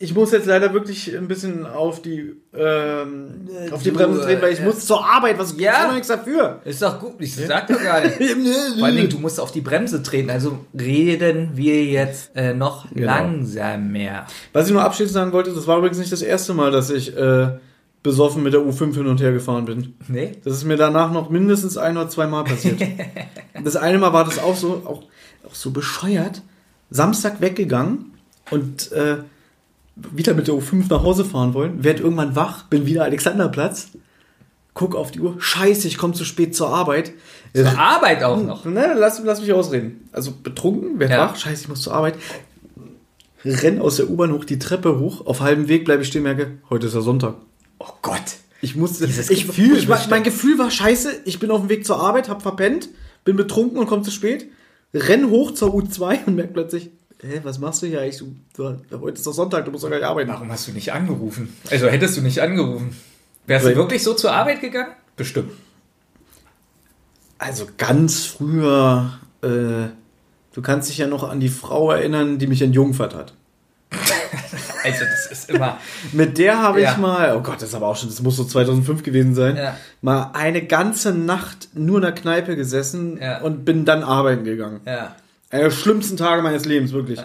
ich 0.00 0.14
muss 0.14 0.30
jetzt 0.30 0.46
leider 0.46 0.72
wirklich 0.72 1.16
ein 1.16 1.26
bisschen 1.26 1.66
auf 1.66 2.00
die, 2.02 2.36
ähm, 2.56 3.48
auf 3.72 3.82
die 3.82 3.90
Du, 3.90 3.96
Bremse 3.96 4.20
treten, 4.20 4.42
weil 4.42 4.52
ich 4.52 4.60
äh, 4.60 4.64
muss 4.64 4.86
zur 4.86 5.04
Arbeit. 5.04 5.36
Was 5.40 5.58
Ja. 5.58 5.72
kann 5.72 5.86
doch 5.88 5.92
nichts 5.94 6.06
dafür? 6.06 6.60
Ist 6.64 6.80
doch 6.82 7.00
gut. 7.00 7.14
Ich 7.18 7.34
sag 7.34 7.66
doch 7.66 7.82
gar 7.82 8.00
nicht. 8.02 8.14
Vor 8.78 8.84
allen 8.86 8.96
Dingen, 8.96 9.08
du 9.10 9.18
musst 9.18 9.40
auf 9.40 9.50
die 9.50 9.60
Bremse 9.60 10.00
treten. 10.04 10.30
Also 10.30 10.60
reden 10.78 11.50
wir 11.54 11.84
jetzt 11.84 12.30
äh, 12.36 12.54
noch 12.54 12.86
langsam 12.94 13.90
mehr. 13.90 14.26
Was 14.52 14.68
ich 14.68 14.72
nur 14.72 14.84
abschließend 14.84 15.14
sagen 15.14 15.32
wollte, 15.32 15.52
das 15.52 15.66
war 15.66 15.78
übrigens 15.78 15.98
nicht 15.98 16.12
das 16.12 16.22
erste 16.22 16.54
Mal, 16.54 16.70
dass 16.70 16.90
ich 16.90 17.16
äh, 17.16 17.48
besoffen 18.08 18.42
mit 18.42 18.54
der 18.54 18.60
U5 18.62 18.94
hin 18.94 19.06
und 19.06 19.20
her 19.20 19.32
gefahren 19.32 19.66
bin. 19.66 19.94
Nee? 20.08 20.32
Das 20.42 20.54
ist 20.54 20.64
mir 20.64 20.78
danach 20.78 21.12
noch 21.12 21.28
mindestens 21.28 21.76
ein 21.76 21.94
oder 21.98 22.08
zwei 22.08 22.26
Mal 22.26 22.44
passiert. 22.44 22.80
das 23.64 23.76
eine 23.76 23.98
Mal 23.98 24.14
war 24.14 24.24
das 24.24 24.38
auch 24.38 24.56
so, 24.56 24.82
auch, 24.86 25.02
auch 25.46 25.54
so 25.54 25.70
bescheuert. 25.72 26.40
Samstag 26.90 27.42
weggegangen 27.42 28.14
und 28.50 28.90
äh, 28.92 29.18
wieder 29.94 30.32
mit 30.32 30.48
der 30.48 30.54
U5 30.54 30.86
nach 30.88 31.02
Hause 31.02 31.26
fahren 31.26 31.52
wollen. 31.52 31.84
Werd 31.84 32.00
irgendwann 32.00 32.34
wach, 32.34 32.62
bin 32.64 32.86
wieder 32.86 33.04
Alexanderplatz. 33.04 33.88
Guck 34.72 34.96
auf 34.96 35.10
die 35.10 35.20
Uhr. 35.20 35.34
Scheiße, 35.38 35.86
ich 35.86 35.98
komme 35.98 36.14
zu 36.14 36.24
spät 36.24 36.56
zur 36.56 36.70
Arbeit. 36.70 37.12
Zur 37.54 37.78
Arbeit 37.78 38.22
auch 38.22 38.40
noch. 38.42 38.64
Ne, 38.64 38.94
lass, 38.96 39.20
lass 39.22 39.42
mich 39.42 39.52
ausreden. 39.52 40.08
Also 40.12 40.32
betrunken, 40.42 40.98
werd 40.98 41.10
Ja. 41.10 41.18
wach, 41.18 41.36
scheiße, 41.36 41.62
ich 41.64 41.68
muss 41.68 41.82
zur 41.82 41.92
Arbeit. 41.92 42.14
Renn 43.44 43.80
aus 43.80 43.96
der 43.96 44.08
U-Bahn 44.08 44.32
hoch, 44.32 44.44
die 44.46 44.58
Treppe 44.58 44.98
hoch. 44.98 45.26
Auf 45.26 45.40
halbem 45.40 45.68
Weg 45.68 45.84
bleibe 45.84 46.02
ich 46.02 46.08
stehen, 46.08 46.22
merke, 46.22 46.52
heute 46.70 46.86
ist 46.86 46.94
ja 46.94 47.00
Sonntag. 47.02 47.34
Oh 47.78 47.92
Gott. 48.02 48.36
Ich 48.60 48.74
musste. 48.74 49.06
Dieses 49.06 49.30
ich, 49.30 49.46
Gefühl 49.46 49.76
ich, 49.76 49.88
mein, 49.88 50.22
Gefühl 50.22 50.58
war 50.58 50.70
scheiße. 50.70 51.22
Ich 51.24 51.38
bin 51.38 51.50
auf 51.50 51.60
dem 51.60 51.68
Weg 51.68 51.86
zur 51.86 52.00
Arbeit, 52.00 52.28
hab 52.28 52.42
verpennt, 52.42 52.88
bin 53.24 53.36
betrunken 53.36 53.78
und 53.78 53.86
komme 53.86 54.02
zu 54.02 54.10
spät. 54.10 54.48
Renn 54.92 55.30
hoch 55.30 55.52
zur 55.52 55.74
U2 55.74 56.24
und 56.26 56.34
merk 56.34 56.54
plötzlich, 56.54 56.90
hä, 57.20 57.40
was 57.44 57.58
machst 57.58 57.82
du 57.82 57.86
hier 57.86 58.00
eigentlich? 58.00 58.18
Du, 58.18 58.34
du, 58.90 59.00
heute 59.00 59.18
ist 59.18 59.26
doch 59.26 59.32
Sonntag, 59.32 59.64
du 59.64 59.70
musst 59.70 59.84
doch 59.84 59.90
gar 59.90 59.98
nicht 59.98 60.06
arbeiten. 60.06 60.30
Warum 60.30 60.50
hast 60.50 60.66
du 60.66 60.72
nicht 60.72 60.92
angerufen? 60.92 61.54
Also 61.70 61.88
hättest 61.88 62.16
du 62.16 62.22
nicht 62.22 62.40
angerufen. 62.40 62.96
Wärst 63.46 63.66
Weil- 63.66 63.74
du 63.74 63.80
wirklich 63.80 64.02
so 64.02 64.14
zur 64.14 64.32
Arbeit 64.32 64.60
gegangen? 64.60 64.92
Bestimmt. 65.16 65.52
Also 67.38 67.66
ganz 67.76 68.24
früher, 68.24 69.18
äh, 69.42 69.88
du 70.52 70.62
kannst 70.62 70.88
dich 70.90 70.98
ja 70.98 71.06
noch 71.06 71.22
an 71.22 71.38
die 71.38 71.48
Frau 71.48 71.92
erinnern, 71.92 72.38
die 72.38 72.46
mich 72.48 72.62
entjungfert 72.62 73.14
hat. 73.14 73.34
Also 74.92 75.04
das 75.04 75.26
ist 75.30 75.50
immer. 75.50 75.78
Mit 76.12 76.38
der 76.38 76.62
habe 76.62 76.80
Ja. 76.80 76.92
ich 76.92 76.96
mal, 76.98 77.36
oh 77.36 77.40
Gott, 77.40 77.56
das 77.56 77.70
ist 77.70 77.74
aber 77.74 77.86
auch 77.88 77.96
schon, 77.96 78.08
das 78.08 78.20
muss 78.22 78.36
so 78.36 78.44
2005 78.44 79.02
gewesen 79.02 79.34
sein, 79.34 79.56
Ja. 79.56 79.76
mal 80.02 80.30
eine 80.34 80.62
ganze 80.64 81.12
Nacht 81.12 81.68
nur 81.74 81.96
in 81.98 82.02
der 82.02 82.12
Kneipe 82.12 82.56
gesessen 82.56 83.18
Ja. 83.20 83.40
und 83.42 83.64
bin 83.64 83.84
dann 83.84 84.02
arbeiten 84.02 84.44
gegangen. 84.44 84.80
Ja. 84.86 85.14
Einer 85.50 85.64
der 85.64 85.70
schlimmsten 85.70 86.16
Tage 86.16 86.42
meines 86.42 86.64
Lebens, 86.64 86.92
wirklich. 86.92 87.20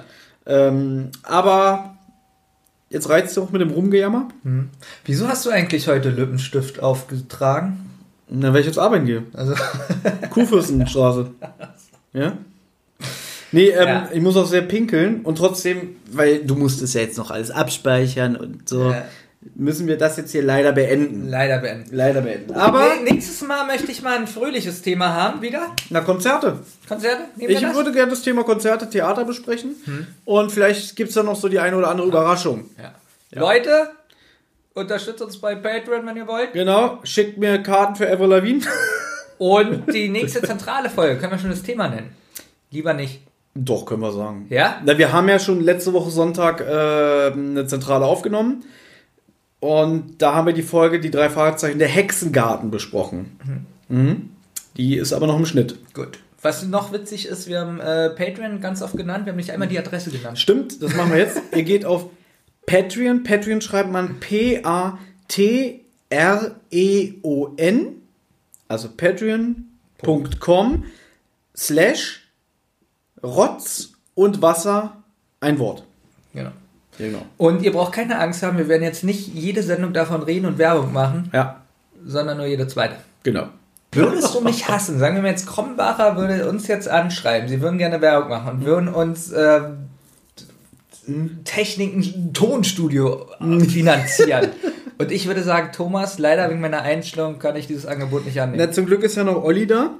Ähm, 0.46 1.10
aber 1.24 1.96
jetzt 2.90 3.10
reizt 3.10 3.36
du 3.38 3.44
auch 3.44 3.50
mit 3.52 3.62
dem 3.62 3.72
Rumgejammer. 3.72 4.28
Wieso 5.06 5.28
hast 5.28 5.46
du 5.46 5.50
eigentlich 5.50 5.88
heute 5.88 6.10
Lippenstift 6.10 6.80
aufgetragen? 6.82 7.90
Na, 8.30 8.54
weil 8.54 8.62
ich 8.62 8.66
jetzt 8.68 8.80
arbeiten 8.80 9.06
gehe. 9.06 9.24
Also 9.34 9.54
Kurfürstenstraße. 10.30 11.32
Ja? 12.16 12.34
Nee, 13.54 13.70
ähm, 13.70 13.88
Ja. 13.88 14.10
ich 14.12 14.22
muss 14.22 14.36
auch 14.36 14.46
sehr 14.48 14.64
pinkeln 14.64 15.22
und 15.22 15.38
trotzdem, 15.38 15.96
weil 16.12 16.40
du 16.44 16.56
musst 16.56 16.82
es 16.82 16.94
ja 16.94 17.02
jetzt 17.02 17.18
noch 17.18 17.32
alles 17.32 17.50
abspeichern 17.52 18.36
und 18.36 18.68
so, 18.68 18.90
Ja. 18.92 19.06
müssen 19.56 19.88
wir 19.88 19.98
das 19.98 20.18
jetzt 20.18 20.32
hier 20.32 20.42
leider 20.44 20.72
beenden. 20.74 21.30
leider 21.30 21.60
beenden. 21.60 21.96
Leider 21.96 22.22
beenden. 22.22 22.54
Aber, 22.54 22.96
nee, 23.04 23.12
nächstes 23.14 23.42
Mal 23.42 23.66
möchte 23.68 23.92
ich 23.92 24.02
mal 24.02 24.18
ein 24.18 24.28
fröhliches 24.28 24.82
Thema 24.82 25.14
haben 25.14 25.42
wieder. 25.42 25.68
na, 25.90 26.02
Konzerte. 26.02 26.60
Konzerte? 26.88 27.24
Ich 27.38 27.62
würde 27.62 27.92
gerne 27.92 28.10
das 28.10 28.22
Thema 28.24 28.44
Konzerte, 28.44 28.90
Theater 28.90 29.24
besprechen 29.26 29.76
und 30.26 30.52
vielleicht 30.52 30.96
gibt 30.96 31.10
es 31.10 31.16
da 31.16 31.24
noch 31.24 31.36
so 31.36 31.48
die 31.48 31.60
eine 31.60 31.78
oder 31.78 31.90
andere 31.90 32.08
Überraschung. 32.08 32.70
Ja. 32.82 32.94
Leute, 33.40 33.90
unterstützt 34.74 35.22
uns 35.22 35.38
bei 35.40 35.56
Patreon, 35.56 36.06
wenn 36.06 36.18
ihr 36.18 36.28
wollt. 36.28 36.54
Genau, 36.54 37.00
schickt 37.04 37.38
mir 37.38 37.60
Karten 37.62 37.96
für 37.96 38.08
Ever 38.10 38.28
Lavigne. 38.28 38.66
Und 39.38 39.86
die 39.94 40.10
nächste 40.10 40.42
zentrale 40.42 40.90
Folge, 40.90 41.18
können 41.20 41.32
wir 41.34 41.40
schon 41.40 41.50
das 41.50 41.64
Thema 41.64 41.88
nennen? 41.90 42.16
Lieber 42.72 42.94
nicht. 42.94 43.22
Doch, 43.56 43.86
können 43.86 44.02
wir 44.02 44.12
sagen. 44.12 44.48
Ja? 44.50 44.82
Na, 44.84 44.98
wir 44.98 45.14
haben 45.14 45.30
ja 45.30 45.38
schon 45.38 45.62
letzte 45.62 45.94
Woche 45.94 46.10
Sonntag 46.10 46.62
äh, 46.62 47.32
eine 47.32 47.68
Zentrale 47.68 48.06
aufgenommen. 48.06 48.64
Und 49.60 50.22
da 50.22 50.34
haben 50.36 50.48
wir 50.48 50.54
die 50.54 50.64
Folge 50.64 51.00
Die 51.00 51.12
drei 51.12 51.30
Fragezeichen 51.30 51.80
der 51.80 51.88
Hexengarten 51.88 52.72
besprochen. 52.72 53.38
Mhm. 53.88 54.32
Die 54.76 54.98
ist 54.98 55.14
aber 55.14 55.28
noch 55.28 55.38
im 55.38 55.46
Schnitt. 55.46 55.78
Gut. 55.94 56.20
Was 56.42 56.66
noch 56.66 56.92
witzig 56.92 57.28
ist, 57.28 57.48
wir 57.48 57.62
haben 57.62 57.80
äh, 57.80 58.10
Patreon 58.10 58.60
ganz 58.60 58.82
oft 58.82 58.98
genannt, 58.98 59.26
wir 59.26 59.32
haben 59.32 59.38
nicht 59.38 59.52
einmal 59.52 59.70
die 59.70 59.80
Adresse 59.80 60.10
genannt. 60.10 60.38
Stimmt, 60.38 60.84
das 60.84 60.94
machen 60.94 61.12
wir 61.12 61.20
jetzt. 61.20 61.42
Ihr 61.56 61.64
geht 61.64 61.86
auf 61.86 62.08
Patreon. 62.66 63.24
Patreon 63.24 63.62
schreibt 63.62 63.92
man 63.92 64.20
P-A-T-R-E-O-N. 64.20 64.98
Also 68.68 68.90
patreon.com 68.90 70.84
slash 71.56 72.23
Rotz 73.24 73.90
und 74.16 74.42
Wasser 74.42 74.98
ein 75.40 75.60
Wort. 75.60 75.84
Genau. 76.34 76.52
Genau. 76.98 77.20
Und 77.38 77.64
ihr 77.64 77.72
braucht 77.72 77.94
keine 77.94 78.20
Angst 78.20 78.44
haben, 78.44 78.58
wir 78.58 78.68
werden 78.68 78.84
jetzt 78.84 79.04
nicht 79.04 79.28
jede 79.34 79.64
Sendung 79.64 79.94
davon 79.94 80.22
reden 80.22 80.46
und 80.46 80.58
Werbung 80.60 80.94
machen, 80.94 81.30
Ja, 81.34 81.62
sondern 82.06 82.38
nur 82.38 82.46
jede 82.46 82.68
zweite. 82.68 82.96
genau. 83.24 83.48
Würdest 83.92 84.34
du 84.34 84.42
mich 84.42 84.68
hassen? 84.68 84.98
Sagen 84.98 85.16
wir 85.16 85.22
mal 85.22 85.30
jetzt, 85.30 85.46
Krombacher 85.46 86.18
würde 86.18 86.50
uns 86.50 86.66
jetzt 86.68 86.88
anschreiben, 86.90 87.48
sie 87.48 87.62
würden 87.62 87.78
gerne 87.78 88.02
Werbung 88.02 88.30
machen 88.30 88.50
und 88.58 88.66
würden 88.66 88.90
uns 88.90 89.32
äh, 89.32 89.62
Techniken, 91.44 92.34
Tonstudio 92.34 93.26
finanzieren. 93.70 94.50
und 94.98 95.12
ich 95.12 95.28
würde 95.28 95.44
sagen, 95.44 95.70
Thomas, 95.74 96.18
leider 96.18 96.50
wegen 96.50 96.62
meiner 96.62 96.82
Einstellung 96.82 97.40
kann 97.40 97.56
ich 97.56 97.68
dieses 97.68 97.86
Angebot 97.86 98.26
nicht 98.26 98.40
annehmen. 98.42 98.64
Na, 98.66 98.72
zum 98.72 98.86
Glück 98.86 99.04
ist 99.04 99.16
ja 99.16 99.24
noch 99.24 99.44
Olli 99.44 99.68
da. 99.68 99.92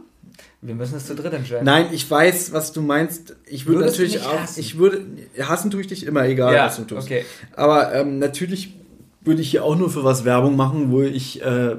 Wir 0.66 0.76
müssen 0.76 0.96
es 0.96 1.06
zu 1.08 1.14
dritt 1.16 1.34
entscheiden. 1.34 1.66
Nein, 1.66 1.88
ich 1.92 2.10
weiß, 2.10 2.54
was 2.54 2.72
du 2.72 2.82
meinst. 2.82 3.36
Ich 3.46 3.66
würde 3.66 3.82
Würdest 3.82 3.98
natürlich 4.00 4.22
auch, 4.22 4.40
hassen? 4.40 4.60
ich 4.62 4.78
würde, 4.78 5.06
hassen 5.42 5.70
tue 5.72 5.82
ich 5.82 5.88
dich 5.88 6.06
immer, 6.06 6.26
egal 6.26 6.54
Ja, 6.54 6.68
was 6.68 6.78
du 6.78 6.84
tust. 6.86 7.08
okay. 7.08 7.26
Aber 7.56 7.94
ähm, 7.94 8.18
natürlich 8.20 8.74
würde 9.22 9.42
ich 9.42 9.52
hier 9.52 9.64
auch 9.66 9.76
nur 9.76 9.90
für 9.90 10.04
was 10.06 10.24
Werbung 10.24 10.56
machen, 10.56 10.90
wo 10.92 11.02
ich 11.02 11.42
äh, 11.42 11.76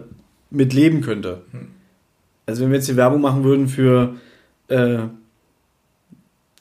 mit 0.51 0.73
leben 0.75 1.01
könnte. 1.01 1.43
Hm. 1.53 1.69
Also 2.47 2.63
wenn 2.63 2.71
wir 2.71 2.77
jetzt 2.77 2.87
hier 2.87 2.97
Werbung 2.97 3.23
machen 3.23 3.43
würden 3.43 3.69
für, 3.69 4.17
äh, 4.69 4.99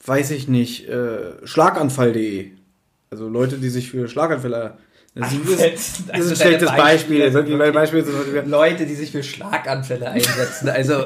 weiß 0.06 0.30
ich 0.30 0.48
nicht, 0.48 0.88
äh, 0.88 1.46
Schlaganfall.de. 1.46 2.52
Also 3.10 3.28
Leute, 3.28 3.58
die 3.58 3.68
sich 3.68 3.90
für 3.90 4.08
Schlaganfälle 4.08 4.78
das 5.14 5.32
ist, 5.32 5.40
das 5.60 5.60
ist 5.60 6.10
Also 6.12 6.30
ein 6.30 6.36
schlechtes 6.36 6.68
Beispiel. 6.70 7.20
Beispiele- 7.22 7.32
Wirklich, 7.32 7.56
mein 7.56 7.72
Beispiel 7.72 8.00
ist, 8.00 8.08
Leute, 8.48 8.84
die 8.86 8.94
sich 8.94 9.10
für 9.12 9.22
Schlaganfälle 9.22 10.10
einsetzen. 10.10 10.68
Also, 10.68 11.04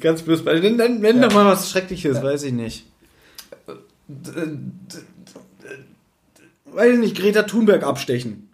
ganz 0.00 0.22
böse 0.22 0.42
Beispiel. 0.42 0.72
Nenn, 0.72 1.00
nenn 1.00 1.22
doch 1.22 1.32
mal 1.32 1.46
was 1.46 1.70
Schreckliches, 1.70 2.22
weiß 2.22 2.42
ich 2.44 2.52
nicht. 2.52 2.86
Weiß 6.66 6.92
ich 6.92 6.98
nicht, 6.98 7.16
Greta 7.16 7.42
Thunberg 7.44 7.82
abstechen. 7.82 8.47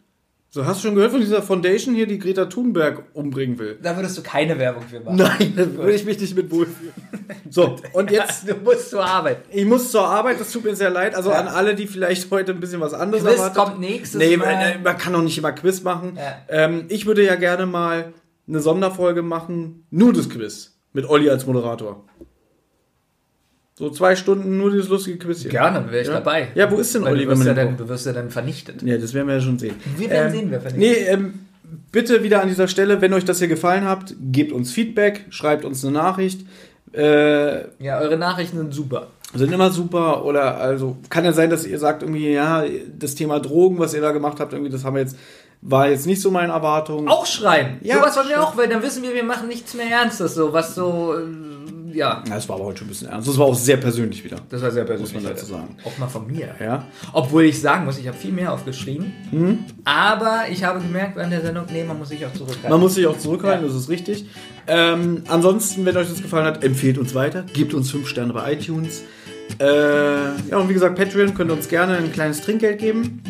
So, 0.54 0.64
hast 0.64 0.84
du 0.84 0.86
schon 0.86 0.94
gehört 0.94 1.10
von 1.10 1.20
dieser 1.20 1.42
Foundation 1.42 1.96
hier, 1.96 2.06
die 2.06 2.16
Greta 2.16 2.44
Thunberg 2.44 3.02
umbringen 3.12 3.58
will? 3.58 3.76
da 3.82 3.96
würdest 3.96 4.16
du 4.16 4.22
keine 4.22 4.56
Werbung 4.56 4.84
für 4.84 5.00
machen. 5.00 5.16
Nein, 5.16 5.52
da 5.56 5.66
würde 5.74 5.94
ich 5.94 6.04
mich 6.04 6.20
nicht 6.20 6.36
mit 6.36 6.48
wohlfühlen. 6.48 6.94
So, 7.50 7.74
und 7.92 8.12
jetzt, 8.12 8.48
du 8.48 8.54
musst 8.62 8.90
zur 8.90 9.04
Arbeit. 9.04 9.38
ich 9.50 9.64
muss 9.64 9.90
zur 9.90 10.06
Arbeit, 10.06 10.38
das 10.38 10.52
tut 10.52 10.62
mir 10.62 10.76
sehr 10.76 10.90
leid. 10.90 11.16
Also 11.16 11.30
Ja. 11.30 11.40
an 11.40 11.48
alle, 11.48 11.74
die 11.74 11.88
vielleicht 11.88 12.30
heute 12.30 12.52
ein 12.52 12.60
bisschen 12.60 12.80
was 12.80 12.94
anderes 12.94 13.24
Quiz 13.24 13.34
erwartet. 13.34 13.56
kommt 13.64 13.80
nächstes 13.80 14.20
nee, 14.20 14.36
Mal. 14.36 14.74
Man, 14.74 14.82
man 14.84 14.96
kann 14.96 15.12
doch 15.12 15.22
nicht 15.22 15.36
immer 15.36 15.50
Quiz 15.50 15.82
machen. 15.82 16.16
Ja. 16.16 16.36
Ähm, 16.46 16.84
ich 16.88 17.04
würde 17.06 17.24
ja 17.24 17.34
gerne 17.34 17.66
mal 17.66 18.14
eine 18.46 18.60
Sonderfolge 18.60 19.22
machen, 19.22 19.88
nur 19.90 20.12
das 20.12 20.30
Quiz. 20.30 20.78
Mit 20.92 21.10
Olli 21.10 21.30
als 21.30 21.46
Moderator. 21.46 22.04
So 23.76 23.90
zwei 23.90 24.14
Stunden 24.14 24.56
nur 24.56 24.70
dieses 24.70 24.88
lustige 24.88 25.18
Quiz 25.18 25.42
hier. 25.42 25.50
Gerne, 25.50 25.84
wäre 25.90 26.02
ich 26.02 26.08
Ja. 26.08 26.14
dabei. 26.14 26.48
Ja, 26.54 26.70
wo 26.70 26.76
ist 26.76 26.94
denn 26.94 27.02
Weil 27.02 27.12
Olli, 27.14 27.24
du 27.24 27.30
wirst, 27.32 27.44
ja 27.44 27.54
dann, 27.54 27.76
du 27.76 27.88
wirst 27.88 28.06
ja 28.06 28.12
dann 28.12 28.30
vernichtet. 28.30 28.82
Ja, 28.82 28.96
das 28.98 29.12
werden 29.14 29.26
wir 29.26 29.34
ja 29.34 29.40
schon 29.40 29.58
sehen. 29.58 29.74
Wir 29.96 30.10
werden 30.10 30.30
sehen, 30.32 30.46
wer 30.50 30.60
vernichtet. 30.60 30.96
Nee, 30.96 31.04
ähm, 31.12 31.34
bitte 31.90 32.22
wieder 32.22 32.40
an 32.40 32.48
dieser 32.48 32.68
Stelle, 32.68 33.00
wenn 33.00 33.12
euch 33.12 33.24
das 33.24 33.40
hier 33.40 33.48
gefallen 33.48 33.84
hat, 33.84 34.14
gebt 34.30 34.52
uns 34.52 34.70
Feedback, 34.70 35.24
schreibt 35.30 35.64
uns 35.64 35.84
eine 35.84 35.92
Nachricht. 35.92 36.42
Äh, 36.92 37.64
Ja, 37.82 37.98
eure 37.98 38.16
Nachrichten 38.16 38.58
sind 38.58 38.72
super. 38.72 39.08
sind 39.34 39.52
immer 39.52 39.72
super 39.72 40.24
oder 40.24 40.58
also 40.58 40.96
kann 41.10 41.24
ja 41.24 41.32
sein, 41.32 41.50
dass 41.50 41.66
ihr 41.66 41.80
sagt 41.80 42.02
irgendwie, 42.02 42.32
ja, 42.32 42.62
das 42.96 43.16
Thema 43.16 43.40
Drogen, 43.40 43.80
was 43.80 43.92
ihr 43.92 44.00
da 44.00 44.12
gemacht 44.12 44.38
habt, 44.38 44.52
irgendwie, 44.52 44.70
das 44.70 44.84
haben 44.84 44.94
wir 44.94 45.02
jetzt, 45.02 45.16
war 45.60 45.88
jetzt 45.88 46.06
nicht 46.06 46.20
so 46.22 46.30
meine 46.30 46.52
Erwartung. 46.52 47.08
Auch 47.08 47.26
schreiben. 47.26 47.78
Ja, 47.80 47.96
Sowas 47.96 48.16
wollen 48.16 48.28
wir 48.28 48.40
auch, 48.40 48.56
weil 48.56 48.68
dann 48.68 48.80
wissen 48.84 49.02
wir, 49.02 49.12
wir 49.12 49.24
machen 49.24 49.48
nichts 49.48 49.74
mehr 49.74 49.86
Ernstes, 49.90 50.36
so 50.36 50.52
was 50.52 50.76
so, 50.76 51.14
äh, 51.18 51.63
ja. 51.94 52.22
Ja, 52.28 52.34
das 52.34 52.48
war 52.48 52.56
aber 52.56 52.66
heute 52.66 52.78
schon 52.78 52.86
ein 52.86 52.90
bisschen 52.90 53.08
ernst. 53.08 53.28
Das 53.28 53.38
war 53.38 53.46
auch 53.46 53.54
sehr 53.54 53.76
persönlich 53.76 54.24
wieder. 54.24 54.36
Das 54.50 54.60
war 54.62 54.70
sehr 54.70 54.84
persönlich. 54.84 55.14
Muss 55.14 55.22
man 55.22 55.32
dazu 55.32 55.46
sagen. 55.46 55.76
Auch 55.84 55.98
mal 55.98 56.08
von 56.08 56.26
mir. 56.26 56.54
Ja. 56.60 56.84
Obwohl 57.12 57.44
ich 57.44 57.60
sagen 57.60 57.84
muss, 57.84 57.98
ich 57.98 58.06
habe 58.08 58.16
viel 58.16 58.32
mehr 58.32 58.52
aufgeschrieben. 58.52 59.12
Mhm. 59.32 59.58
Aber 59.84 60.42
ich 60.50 60.64
habe 60.64 60.80
gemerkt 60.80 61.16
während 61.16 61.32
der 61.32 61.42
Sendung, 61.42 61.64
nee, 61.72 61.84
man 61.84 61.98
muss 61.98 62.08
sich 62.10 62.24
auch 62.26 62.32
zurückhalten. 62.32 62.70
Man 62.70 62.80
muss 62.80 62.94
sich 62.94 63.06
auch 63.06 63.18
zurückhalten, 63.18 63.66
Ja. 63.66 63.72
das 63.72 63.80
ist 63.80 63.88
richtig. 63.88 64.26
Ähm, 64.66 65.22
ansonsten, 65.28 65.84
wenn 65.84 65.96
euch 65.96 66.08
das 66.08 66.22
gefallen 66.22 66.46
hat, 66.46 66.64
empfehlt 66.64 66.98
uns 66.98 67.14
weiter, 67.14 67.44
gebt 67.52 67.74
uns 67.74 67.90
5 67.90 68.08
Sterne 68.08 68.32
bei 68.32 68.52
iTunes. 68.54 69.02
Äh, 69.58 69.64
ja, 69.66 70.56
und 70.58 70.68
wie 70.68 70.74
gesagt, 70.74 70.96
Patreon 70.96 71.34
könnt 71.34 71.50
ihr 71.50 71.54
uns 71.54 71.68
gerne 71.68 71.96
ein 71.98 72.12
kleines 72.12 72.40
Trinkgeld 72.40 72.78
geben. 72.78 73.22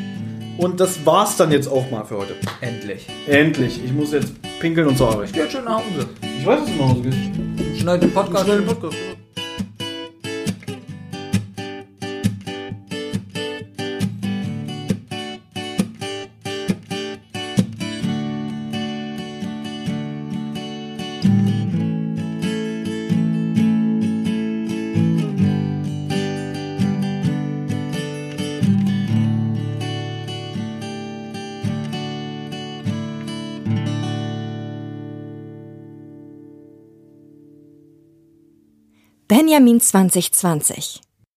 Und 0.57 0.79
das 0.79 1.05
war's 1.05 1.37
dann 1.37 1.51
jetzt 1.51 1.67
auch 1.67 1.91
mal 1.91 2.05
für 2.05 2.17
heute. 2.19 2.35
Endlich. 2.61 3.09
Endlich. 3.27 3.85
Ich 3.85 3.93
muss 3.93 4.13
jetzt 4.13 4.33
pinkeln 4.61 4.87
und 4.87 4.97
zur 4.97 5.11
Arbeit. 5.11 5.27
Ich 5.27 5.33
gehe 5.33 5.43
jetzt 5.43 5.53
schon 5.53 5.65
nach 5.65 5.79
Hause. 5.79 6.07
Ich 6.39 6.47
weiß, 6.47 6.61
dass 6.61 6.69
du 6.71 6.77
nach 6.77 6.89
Hause 6.91 7.01
gehst. 7.03 7.19
Schnell 7.85 7.99
den 7.99 8.15
Podcast. 8.15 8.45
Schnell 8.47 8.59
den 8.61 8.67
Podcast. 8.67 8.97
Benjamin 39.55 39.79
2020. 39.79 41.14